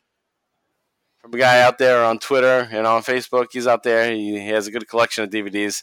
from 1.20 1.32
a 1.32 1.38
guy 1.38 1.62
out 1.62 1.78
there 1.78 2.04
on 2.04 2.18
Twitter 2.18 2.68
and 2.70 2.86
on 2.86 3.02
Facebook. 3.02 3.46
He's 3.52 3.66
out 3.66 3.82
there. 3.82 4.12
He, 4.12 4.38
he 4.38 4.48
has 4.48 4.66
a 4.66 4.70
good 4.70 4.88
collection 4.88 5.24
of 5.24 5.30
DVDs. 5.30 5.82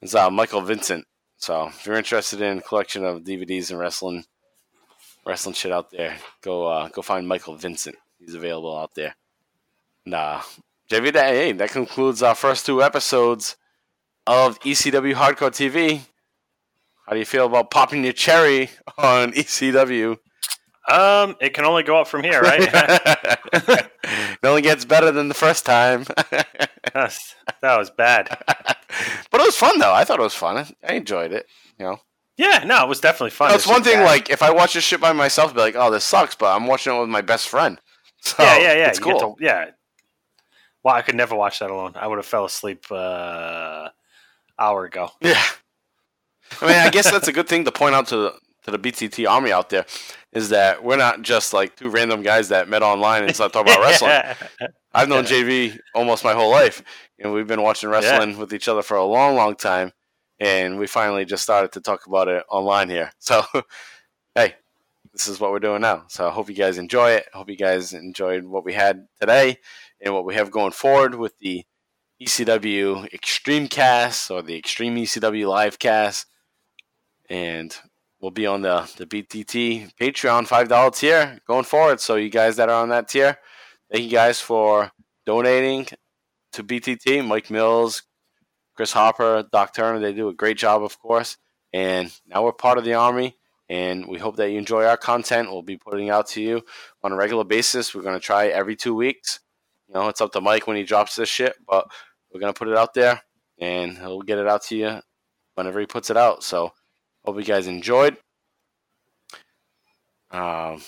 It's 0.00 0.14
uh, 0.14 0.30
Michael 0.30 0.60
Vincent. 0.60 1.06
So 1.38 1.68
if 1.68 1.86
you're 1.86 1.96
interested 1.96 2.40
in 2.40 2.58
a 2.58 2.62
collection 2.62 3.04
of 3.04 3.24
DVDs 3.24 3.70
and 3.70 3.80
wrestling, 3.80 4.24
wrestling 5.26 5.54
shit 5.54 5.72
out 5.72 5.90
there, 5.90 6.16
go 6.42 6.66
uh, 6.66 6.88
go 6.88 7.02
find 7.02 7.26
Michael 7.26 7.56
Vincent. 7.56 7.96
He's 8.20 8.34
available 8.34 8.76
out 8.76 8.94
there. 8.94 9.16
Nah, 10.06 10.42
JV, 10.90 11.12
that, 11.12 11.30
hey, 11.34 11.52
that 11.52 11.70
concludes 11.70 12.22
our 12.22 12.34
first 12.34 12.66
two 12.66 12.82
episodes 12.82 13.56
of 14.26 14.58
ECW 14.60 15.14
Hardcore 15.14 15.50
TV. 15.50 16.00
How 17.06 17.12
do 17.14 17.18
you 17.18 17.24
feel 17.24 17.46
about 17.46 17.70
popping 17.70 18.04
your 18.04 18.12
cherry 18.12 18.70
on 18.98 19.32
ECW? 19.32 20.16
Um, 20.88 21.36
it 21.40 21.54
can 21.54 21.64
only 21.64 21.82
go 21.82 22.00
up 22.00 22.08
from 22.08 22.22
here, 22.24 22.40
right? 22.40 22.60
it 23.52 23.90
only 24.42 24.62
gets 24.62 24.84
better 24.84 25.10
than 25.12 25.28
the 25.28 25.34
first 25.34 25.64
time. 25.66 26.04
That 26.92 27.78
was 27.78 27.90
bad. 27.90 28.26
but 29.30 29.40
it 29.40 29.44
was 29.46 29.54
fun 29.56 29.78
though. 29.78 29.92
I 29.92 30.02
thought 30.04 30.18
it 30.18 30.22
was 30.22 30.34
fun. 30.34 30.66
I 30.82 30.94
enjoyed 30.94 31.30
it. 31.32 31.46
You 31.78 31.84
know, 31.84 32.00
Yeah, 32.36 32.64
no, 32.66 32.82
it 32.82 32.88
was 32.88 33.00
definitely 33.00 33.30
fun. 33.30 33.50
No, 33.50 33.54
it's 33.54 33.64
just 33.64 33.72
one 33.72 33.84
thing 33.84 33.98
bad. 33.98 34.04
like 34.06 34.30
if 34.30 34.42
I 34.42 34.50
watch 34.50 34.72
this 34.74 34.82
shit 34.82 35.00
by 35.00 35.12
myself, 35.12 35.50
I'd 35.50 35.54
be 35.54 35.60
like, 35.60 35.76
"Oh, 35.76 35.90
this 35.92 36.04
sucks," 36.04 36.34
but 36.34 36.46
I'm 36.56 36.66
watching 36.66 36.92
it 36.94 36.98
with 37.00 37.08
my 37.08 37.20
best 37.20 37.48
friend. 37.48 37.80
So 38.20 38.42
yeah, 38.42 38.58
yeah, 38.58 38.72
yeah. 38.74 38.88
It's 38.88 38.98
you 38.98 39.04
cool. 39.04 39.36
to- 39.36 39.44
yeah. 39.44 39.70
Well, 40.82 40.94
I 40.94 41.02
could 41.02 41.14
never 41.14 41.34
watch 41.34 41.58
that 41.58 41.70
alone. 41.70 41.92
I 41.94 42.06
would 42.06 42.16
have 42.18 42.26
fell 42.26 42.44
asleep 42.44 42.84
uh, 42.90 43.88
hour 44.58 44.84
ago. 44.84 45.10
Yeah. 45.22 45.42
I 46.60 46.66
mean, 46.66 46.76
I 46.76 46.90
guess 46.90 47.10
that's 47.10 47.28
a 47.28 47.32
good 47.32 47.48
thing 47.48 47.64
to 47.64 47.70
point 47.72 47.94
out 47.94 48.08
to 48.08 48.16
the, 48.16 48.34
to 48.64 48.70
the 48.72 48.78
BTT 48.78 49.28
army 49.28 49.52
out 49.52 49.70
there 49.70 49.86
is 50.32 50.48
that 50.48 50.82
we're 50.82 50.96
not 50.96 51.22
just 51.22 51.52
like 51.52 51.76
two 51.76 51.88
random 51.90 52.22
guys 52.22 52.48
that 52.48 52.68
met 52.68 52.82
online 52.82 53.22
and 53.24 53.34
started 53.34 53.52
talking 53.52 53.72
about 53.72 53.82
wrestling. 53.84 54.70
I've 54.92 55.08
known 55.08 55.24
JV 55.24 55.78
almost 55.94 56.24
my 56.24 56.32
whole 56.32 56.50
life, 56.50 56.82
and 57.20 57.32
we've 57.32 57.46
been 57.46 57.62
watching 57.62 57.88
wrestling 57.88 58.36
with 58.38 58.52
each 58.52 58.66
other 58.66 58.82
for 58.82 58.96
a 58.96 59.04
long, 59.04 59.36
long 59.36 59.54
time, 59.54 59.92
and 60.40 60.78
we 60.78 60.88
finally 60.88 61.24
just 61.24 61.44
started 61.44 61.70
to 61.72 61.80
talk 61.80 62.06
about 62.06 62.26
it 62.26 62.44
online 62.50 62.90
here. 62.90 63.12
So, 63.20 63.44
hey, 64.34 64.56
this 65.12 65.28
is 65.28 65.40
what 65.40 65.50
we're 65.50 65.58
doing 65.58 65.82
now. 65.82 66.04
So 66.08 66.26
I 66.28 66.30
hope 66.30 66.48
you 66.48 66.54
guys 66.54 66.78
enjoy 66.78 67.12
it. 67.12 67.26
I 67.34 67.38
hope 67.38 67.50
you 67.50 67.56
guys 67.56 67.92
enjoyed 67.92 68.44
what 68.44 68.64
we 68.64 68.72
had 68.74 69.06
today 69.20 69.58
and 70.00 70.14
what 70.14 70.24
we 70.24 70.34
have 70.34 70.50
going 70.50 70.72
forward 70.72 71.14
with 71.14 71.36
the 71.38 71.64
ECW 72.22 73.12
Extreme 73.12 73.68
Cast 73.68 74.30
or 74.30 74.42
the 74.42 74.56
Extreme 74.56 74.96
ECW 74.96 75.48
Live 75.48 75.78
Cast, 75.78 76.26
and 77.28 77.74
we'll 78.20 78.30
be 78.30 78.46
on 78.46 78.62
the 78.62 78.90
the 78.98 79.06
BTT 79.06 79.94
Patreon 79.98 80.46
five 80.46 80.68
dollar 80.68 80.90
tier 80.90 81.38
going 81.46 81.64
forward. 81.64 82.00
So 82.00 82.16
you 82.16 82.28
guys 82.28 82.56
that 82.56 82.68
are 82.68 82.82
on 82.82 82.90
that 82.90 83.08
tier, 83.08 83.38
thank 83.90 84.04
you 84.04 84.10
guys 84.10 84.40
for 84.40 84.92
donating 85.24 85.86
to 86.52 86.62
BTT. 86.62 87.26
Mike 87.26 87.50
Mills, 87.50 88.02
Chris 88.76 88.92
Hopper, 88.92 89.44
Doc 89.50 89.74
Turner, 89.74 89.98
they 89.98 90.12
do 90.12 90.28
a 90.28 90.34
great 90.34 90.58
job, 90.58 90.82
of 90.82 90.98
course. 90.98 91.38
And 91.72 92.12
now 92.26 92.44
we're 92.44 92.52
part 92.52 92.78
of 92.78 92.84
the 92.84 92.94
army, 92.94 93.36
and 93.70 94.04
we 94.08 94.18
hope 94.18 94.34
that 94.36 94.50
you 94.50 94.58
enjoy 94.58 94.84
our 94.84 94.96
content. 94.96 95.48
We'll 95.48 95.62
be 95.62 95.76
putting 95.76 96.10
out 96.10 96.26
to 96.30 96.42
you 96.42 96.62
on 97.04 97.12
a 97.12 97.16
regular 97.16 97.44
basis. 97.44 97.94
We're 97.94 98.02
going 98.02 98.18
to 98.18 98.20
try 98.20 98.48
every 98.48 98.74
two 98.74 98.96
weeks. 98.96 99.38
You 99.86 99.94
know, 99.94 100.08
it's 100.08 100.20
up 100.20 100.32
to 100.32 100.40
Mike 100.40 100.66
when 100.66 100.76
he 100.76 100.82
drops 100.82 101.14
this 101.14 101.28
shit, 101.28 101.54
but 101.68 101.86
we're 102.32 102.40
going 102.40 102.52
to 102.52 102.58
put 102.58 102.66
it 102.66 102.76
out 102.76 102.94
there, 102.94 103.22
and 103.60 103.96
he'll 103.96 104.22
get 104.22 104.38
it 104.38 104.48
out 104.48 104.64
to 104.64 104.76
you 104.76 105.00
whenever 105.54 105.78
he 105.78 105.86
puts 105.86 106.10
it 106.10 106.16
out. 106.16 106.42
So, 106.42 106.72
hope 107.24 107.36
you 107.36 107.44
guys 107.44 107.68
enjoyed. 107.68 108.16
Um, 110.32 110.82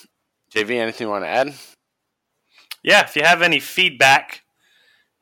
JV, 0.52 0.72
anything 0.72 1.06
you 1.06 1.10
want 1.10 1.24
to 1.24 1.28
add? 1.28 1.54
Yeah, 2.82 3.04
if 3.04 3.14
you 3.14 3.22
have 3.22 3.42
any 3.42 3.60
feedback, 3.60 4.42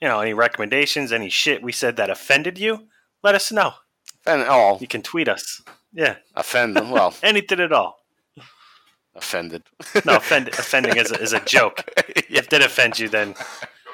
you 0.01 0.09
know, 0.09 0.20
any 0.20 0.32
recommendations, 0.32 1.12
any 1.12 1.28
shit 1.28 1.62
we 1.62 1.73
said 1.73 1.97
that 1.97 2.09
offended 2.09 2.59
you, 2.59 2.89
let 3.23 3.35
us 3.35 3.53
know. 3.53 3.74
Offend, 4.27 4.47
oh, 4.49 4.78
You 4.81 4.89
can 4.89 5.03
tweet 5.03 5.28
us. 5.28 5.62
Yeah, 5.93 6.17
offend. 6.37 6.77
Them. 6.77 6.91
Well, 6.91 7.15
anything 7.23 7.61
at 7.61 7.73
all. 7.73 7.99
offended. 9.15 9.62
No, 10.05 10.17
offend, 10.17 10.49
offending 10.49 10.97
is 10.97 11.11
a, 11.11 11.21
is 11.21 11.33
a 11.33 11.41
joke. 11.41 11.85
If 12.31 12.45
it 12.45 12.51
did 12.51 12.62
offend 12.62 12.99
you, 12.99 13.09
then 13.09 13.35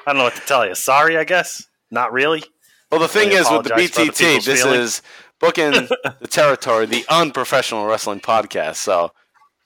I 0.05 0.11
don't 0.11 0.17
know 0.17 0.23
what 0.25 0.35
to 0.35 0.41
tell 0.41 0.65
you. 0.67 0.75
Sorry, 0.75 1.17
I 1.17 1.23
guess. 1.23 1.65
Not 1.89 2.13
really. 2.13 2.43
Well, 2.91 2.99
the 3.01 3.07
thing 3.07 3.29
Really 3.29 3.41
is 3.41 3.49
with 3.51 3.63
the 3.63 3.73
apologize 3.73 3.89
for 3.95 4.01
other 4.01 4.11
BTT, 4.11 4.45
this 4.45 4.61
feelings. 4.63 4.83
is 4.83 5.01
booking 5.39 5.71
the 5.71 6.27
territory, 6.29 6.85
the 6.85 7.03
unprofessional 7.09 7.85
wrestling 7.87 8.19
podcast. 8.19 8.75
So 8.75 9.11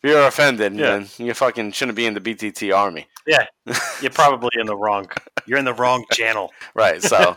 if 0.01 0.09
you're 0.09 0.25
offended, 0.25 0.73
Yeah. 0.75 0.91
then 0.99 1.07
you 1.17 1.33
fucking 1.33 1.73
shouldn't 1.73 1.97
be 1.97 2.05
in 2.05 2.13
the 2.13 2.21
BTT 2.21 2.71
army, 2.75 3.07
Yeah, 3.27 3.45
You're 4.01 4.11
probably 4.11 4.51
in 4.59 4.67
the 4.67 4.75
wrong. 4.75 5.09
You're 5.45 5.59
in 5.59 5.65
the 5.65 5.73
wrong 5.73 6.05
channel. 6.13 6.51
right? 6.73 7.03
So 7.03 7.35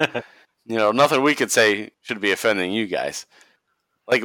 you 0.64 0.76
know, 0.76 0.92
nothing 0.92 1.20
we 1.22 1.34
could 1.34 1.50
say 1.50 1.90
should 2.02 2.20
be 2.20 2.30
offending 2.32 2.72
you 2.72 2.86
guys. 2.86 3.26
Like 4.06 4.22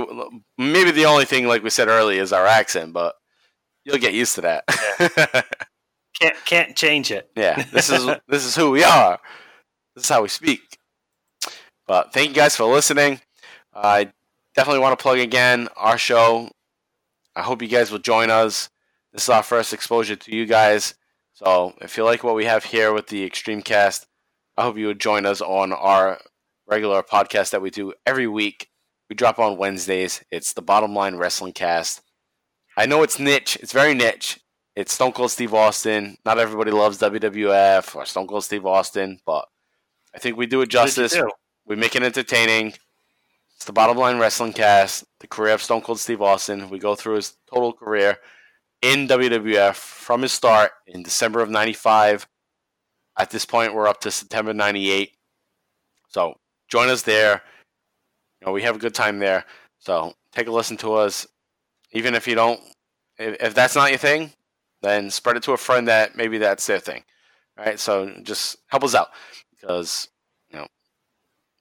maybe 0.58 0.92
the 0.92 1.06
only 1.06 1.26
thing, 1.26 1.48
like 1.48 1.64
we 1.64 1.70
said 1.70 1.88
earlier, 1.88 2.22
is 2.22 2.34
our 2.34 2.46
accent, 2.46 2.94
but 2.94 3.16
you'll 3.86 3.98
get 3.98 4.14
used 4.14 4.36
to 4.36 4.42
that. 4.42 5.46
Can't 6.20 6.36
can't 6.46 6.76
change 6.76 7.12
it. 7.12 7.30
Yeah, 7.36 7.64
this 7.72 7.90
is 7.90 8.06
this 8.28 8.44
is 8.44 8.56
who 8.56 8.72
we 8.72 8.84
are. 8.84 9.20
This 9.96 10.04
is 10.04 10.10
how 10.10 10.22
we 10.22 10.28
speak. 10.28 10.78
But 11.88 12.14
thank 12.14 12.30
you 12.30 12.36
guys 12.36 12.56
for 12.56 12.66
listening. 12.66 13.22
I 13.74 14.12
definitely 14.54 14.82
want 14.82 14.98
to 14.98 15.02
plug 15.02 15.20
again 15.20 15.70
our 15.78 15.98
show. 15.98 16.50
I 17.36 17.42
hope 17.42 17.62
you 17.62 17.68
guys 17.68 17.92
will 17.92 18.00
join 18.00 18.30
us. 18.30 18.70
This 19.14 19.24
is 19.24 19.30
our 19.30 19.44
first 19.44 19.74
exposure 19.74 20.16
to 20.16 20.36
you 20.36 20.46
guys. 20.46 20.94
So 21.34 21.74
if 21.82 21.96
you 21.96 22.04
like 22.04 22.24
what 22.24 22.36
we 22.36 22.46
have 22.46 22.66
here 22.66 22.92
with 22.92 23.08
the 23.08 23.24
Extreme 23.24 23.62
Cast, 23.62 24.06
I 24.58 24.64
hope 24.64 24.78
you 24.78 24.88
would 24.88 25.00
join 25.00 25.26
us 25.26 25.42
on 25.42 25.72
our 25.72 26.20
regular 26.68 27.02
podcast 27.02 27.52
that 27.52 27.62
we 27.62 27.70
do 27.70 27.94
every 28.06 28.28
week. 28.28 28.70
We 29.10 29.16
drop 29.16 29.40
on 29.40 29.58
Wednesdays. 29.58 30.24
It's 30.32 30.54
the 30.54 30.62
Bottom 30.62 30.94
Line 30.94 31.16
Wrestling 31.16 31.54
Cast. 31.54 32.02
I 32.78 32.86
know 32.86 33.04
it's 33.04 33.20
niche. 33.20 33.58
It's 33.62 33.74
very 33.74 33.94
niche. 33.94 34.40
It's 34.76 34.94
Stone 34.94 35.14
Cold 35.14 35.32
Steve 35.32 35.54
Austin. 35.54 36.18
Not 36.26 36.38
everybody 36.40 36.72
loves 36.72 37.00
WWF 37.00 37.96
or 37.96 38.06
Stone 38.06 38.28
Cold 38.28 38.44
Steve 38.44 38.66
Austin, 38.66 39.20
but 39.26 39.48
I 40.16 40.20
think 40.20 40.38
we 40.38 40.46
do 40.46 40.58
it 40.58 40.60
What 40.62 40.70
did 40.70 40.74
you 40.74 40.86
justice. 40.86 41.14
do? 41.14 41.30
We 41.66 41.76
make 41.76 41.96
it 41.96 42.04
entertaining. 42.04 42.74
It's 43.56 43.66
the 43.66 43.74
Bottom 43.74 43.98
Line 43.98 44.20
Wrestling 44.20 44.54
Cast, 44.54 45.04
the 45.20 45.28
career 45.28 45.54
of 45.54 45.62
Stone 45.62 45.82
Cold 45.82 46.00
Steve 46.00 46.22
Austin. 46.22 46.70
We 46.70 46.80
go 46.80 46.96
through 46.96 47.16
his 47.16 47.36
total 47.52 47.74
career 47.74 48.18
in 48.82 49.08
WWF 49.08 49.76
from 49.76 50.22
his 50.22 50.32
start 50.32 50.72
in 50.88 51.04
December 51.04 51.42
of 51.42 51.50
95. 51.50 52.28
At 53.18 53.32
this 53.32 53.46
point, 53.46 53.74
we're 53.74 53.88
up 53.88 54.00
to 54.02 54.12
September 54.12 54.54
98. 54.54 55.12
So 56.08 56.36
join 56.70 56.88
us 56.90 57.02
there. 57.02 57.42
You 58.42 58.48
know, 58.48 58.54
we 58.54 58.62
have 58.64 58.76
a 58.76 58.80
good 58.80 58.94
time 58.96 59.20
there. 59.20 59.46
So 59.80 60.14
take 60.32 60.48
a 60.48 60.52
listen 60.52 60.78
to 60.78 60.94
us. 60.94 61.28
Even 61.92 62.16
if 62.16 62.28
you 62.28 62.36
don't, 62.36 62.60
if, 63.18 63.42
if 63.42 63.54
that's 63.54 63.76
not 63.76 63.90
your 63.90 63.98
thing, 63.98 64.32
then 64.82 65.10
spread 65.10 65.38
it 65.38 65.44
to 65.44 65.54
a 65.54 65.58
friend 65.58 65.88
that 65.88 66.16
maybe 66.16 66.38
that's 66.38 66.66
their 66.66 66.80
thing. 66.80 67.04
All 67.58 67.66
right. 67.66 67.80
So 67.80 68.14
just 68.24 68.58
help 68.68 68.84
us 68.84 68.96
out 68.96 69.10
because 69.52 70.10
you 70.50 70.58
know 70.58 70.68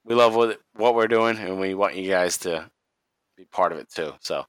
we 0.05 0.15
love 0.15 0.35
what 0.35 0.59
what 0.75 0.95
we're 0.95 1.07
doing 1.07 1.37
and 1.37 1.59
we 1.59 1.73
want 1.73 1.95
you 1.95 2.09
guys 2.09 2.37
to 2.39 2.69
be 3.35 3.45
part 3.45 3.71
of 3.71 3.79
it 3.79 3.89
too. 3.89 4.13
So 4.21 4.45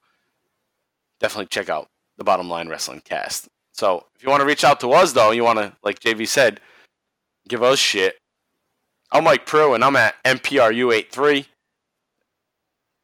definitely 1.18 1.46
check 1.46 1.68
out 1.68 1.88
the 2.16 2.24
Bottom 2.24 2.48
Line 2.48 2.68
Wrestling 2.68 3.02
Cast. 3.04 3.48
So 3.72 4.06
if 4.14 4.22
you 4.22 4.28
want 4.28 4.40
to 4.40 4.46
reach 4.46 4.64
out 4.64 4.80
to 4.80 4.92
us 4.92 5.12
though, 5.12 5.30
you 5.30 5.42
want 5.42 5.58
to 5.58 5.72
like 5.82 5.98
JV 6.00 6.28
said, 6.28 6.60
give 7.48 7.62
us 7.62 7.78
shit. 7.78 8.16
I'm 9.10 9.24
Mike 9.24 9.46
Pru 9.46 9.74
and 9.74 9.82
I'm 9.82 9.96
at 9.96 10.14
MPRU83. 10.24 11.46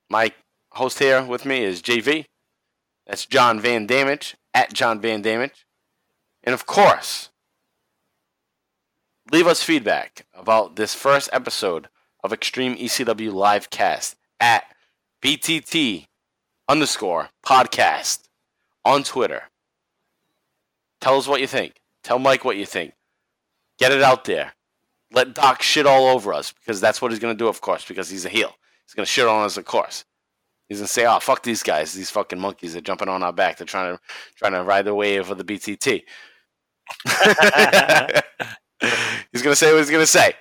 My 0.08 0.32
host 0.72 0.98
here 0.98 1.22
with 1.22 1.44
me 1.44 1.64
is 1.64 1.82
JV. 1.82 2.26
That's 3.06 3.26
John 3.26 3.60
Van 3.60 3.86
Damage 3.86 4.36
at 4.54 4.72
John 4.72 5.00
Van 5.00 5.22
Damage. 5.22 5.66
And 6.44 6.54
of 6.54 6.66
course, 6.66 7.30
leave 9.32 9.46
us 9.46 9.62
feedback 9.62 10.26
about 10.34 10.76
this 10.76 10.94
first 10.94 11.28
episode 11.32 11.88
of 12.22 12.32
Extreme 12.32 12.76
ECW 12.76 13.30
Livecast 13.32 14.14
at 14.38 14.64
BTT 15.22 16.06
underscore 16.68 17.30
podcast 17.44 18.28
on 18.84 19.02
Twitter. 19.02 19.44
Tell 21.00 21.16
us 21.16 21.26
what 21.26 21.40
you 21.40 21.46
think. 21.46 21.80
Tell 22.02 22.18
Mike 22.18 22.44
what 22.44 22.56
you 22.56 22.66
think. 22.66 22.94
Get 23.78 23.92
it 23.92 24.02
out 24.02 24.24
there. 24.24 24.52
Let 25.12 25.34
Doc 25.34 25.62
shit 25.62 25.86
all 25.86 26.06
over 26.06 26.32
us 26.32 26.52
because 26.52 26.80
that's 26.80 27.02
what 27.02 27.10
he's 27.10 27.20
going 27.20 27.34
to 27.34 27.38
do, 27.38 27.48
of 27.48 27.60
course, 27.60 27.84
because 27.84 28.08
he's 28.10 28.24
a 28.24 28.28
heel. 28.28 28.54
He's 28.86 28.94
to 28.94 29.04
shit 29.04 29.26
on 29.26 29.44
us, 29.44 29.56
of 29.56 29.64
course. 29.64 30.04
He's 30.68 30.80
to 30.80 30.86
say, 30.86 31.06
"Oh, 31.06 31.18
fuck 31.20 31.42
these 31.42 31.62
guys. 31.62 31.92
These 31.92 32.10
fucking 32.10 32.38
monkeys 32.40 32.74
are 32.76 32.80
jumping 32.80 33.08
on 33.08 33.22
our 33.22 33.32
back. 33.32 33.58
They're 33.58 33.66
trying 33.66 33.96
to 33.96 34.00
trying 34.36 34.52
to 34.52 34.62
ride 34.62 34.84
the 34.84 34.94
wave 34.94 35.30
of 35.30 35.38
the 35.38 35.44
BTT." 35.44 36.02
he's 39.32 39.42
to 39.42 39.56
say 39.56 39.72
what 39.72 39.78
he's 39.78 39.90
to 39.90 40.06
say. 40.06 40.34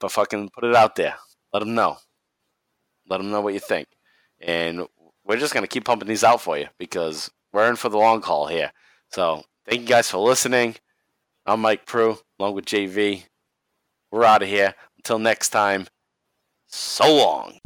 But 0.00 0.12
fucking 0.12 0.50
put 0.50 0.64
it 0.64 0.74
out 0.74 0.96
there. 0.96 1.14
Let 1.52 1.62
him 1.62 1.74
know. 1.74 1.96
Let 3.08 3.20
him 3.20 3.30
know 3.30 3.40
what 3.40 3.54
you 3.54 3.60
think. 3.60 3.88
And 4.40 4.86
we're 5.24 5.38
just 5.38 5.54
to 5.54 5.66
keep 5.66 5.84
pumping 5.84 6.08
these 6.08 6.24
out 6.24 6.40
for 6.40 6.58
you 6.58 6.66
because 6.78 7.30
we're 7.52 7.68
in 7.68 7.76
for 7.76 7.88
the 7.88 7.98
long 7.98 8.20
haul 8.20 8.46
here. 8.46 8.72
So 9.10 9.42
thank 9.66 9.82
you 9.82 9.86
guys 9.86 10.10
for 10.10 10.18
listening. 10.18 10.76
I'm 11.46 11.60
Mike 11.60 11.86
Pru, 11.86 12.18
along 12.38 12.54
with 12.54 12.66
JV. 12.66 13.24
We're 14.10 14.24
out 14.24 14.42
of 14.42 14.48
here. 14.48 14.74
Until 14.98 15.18
next 15.18 15.50
time, 15.50 15.86
so 16.74 17.14
long. 17.14 17.58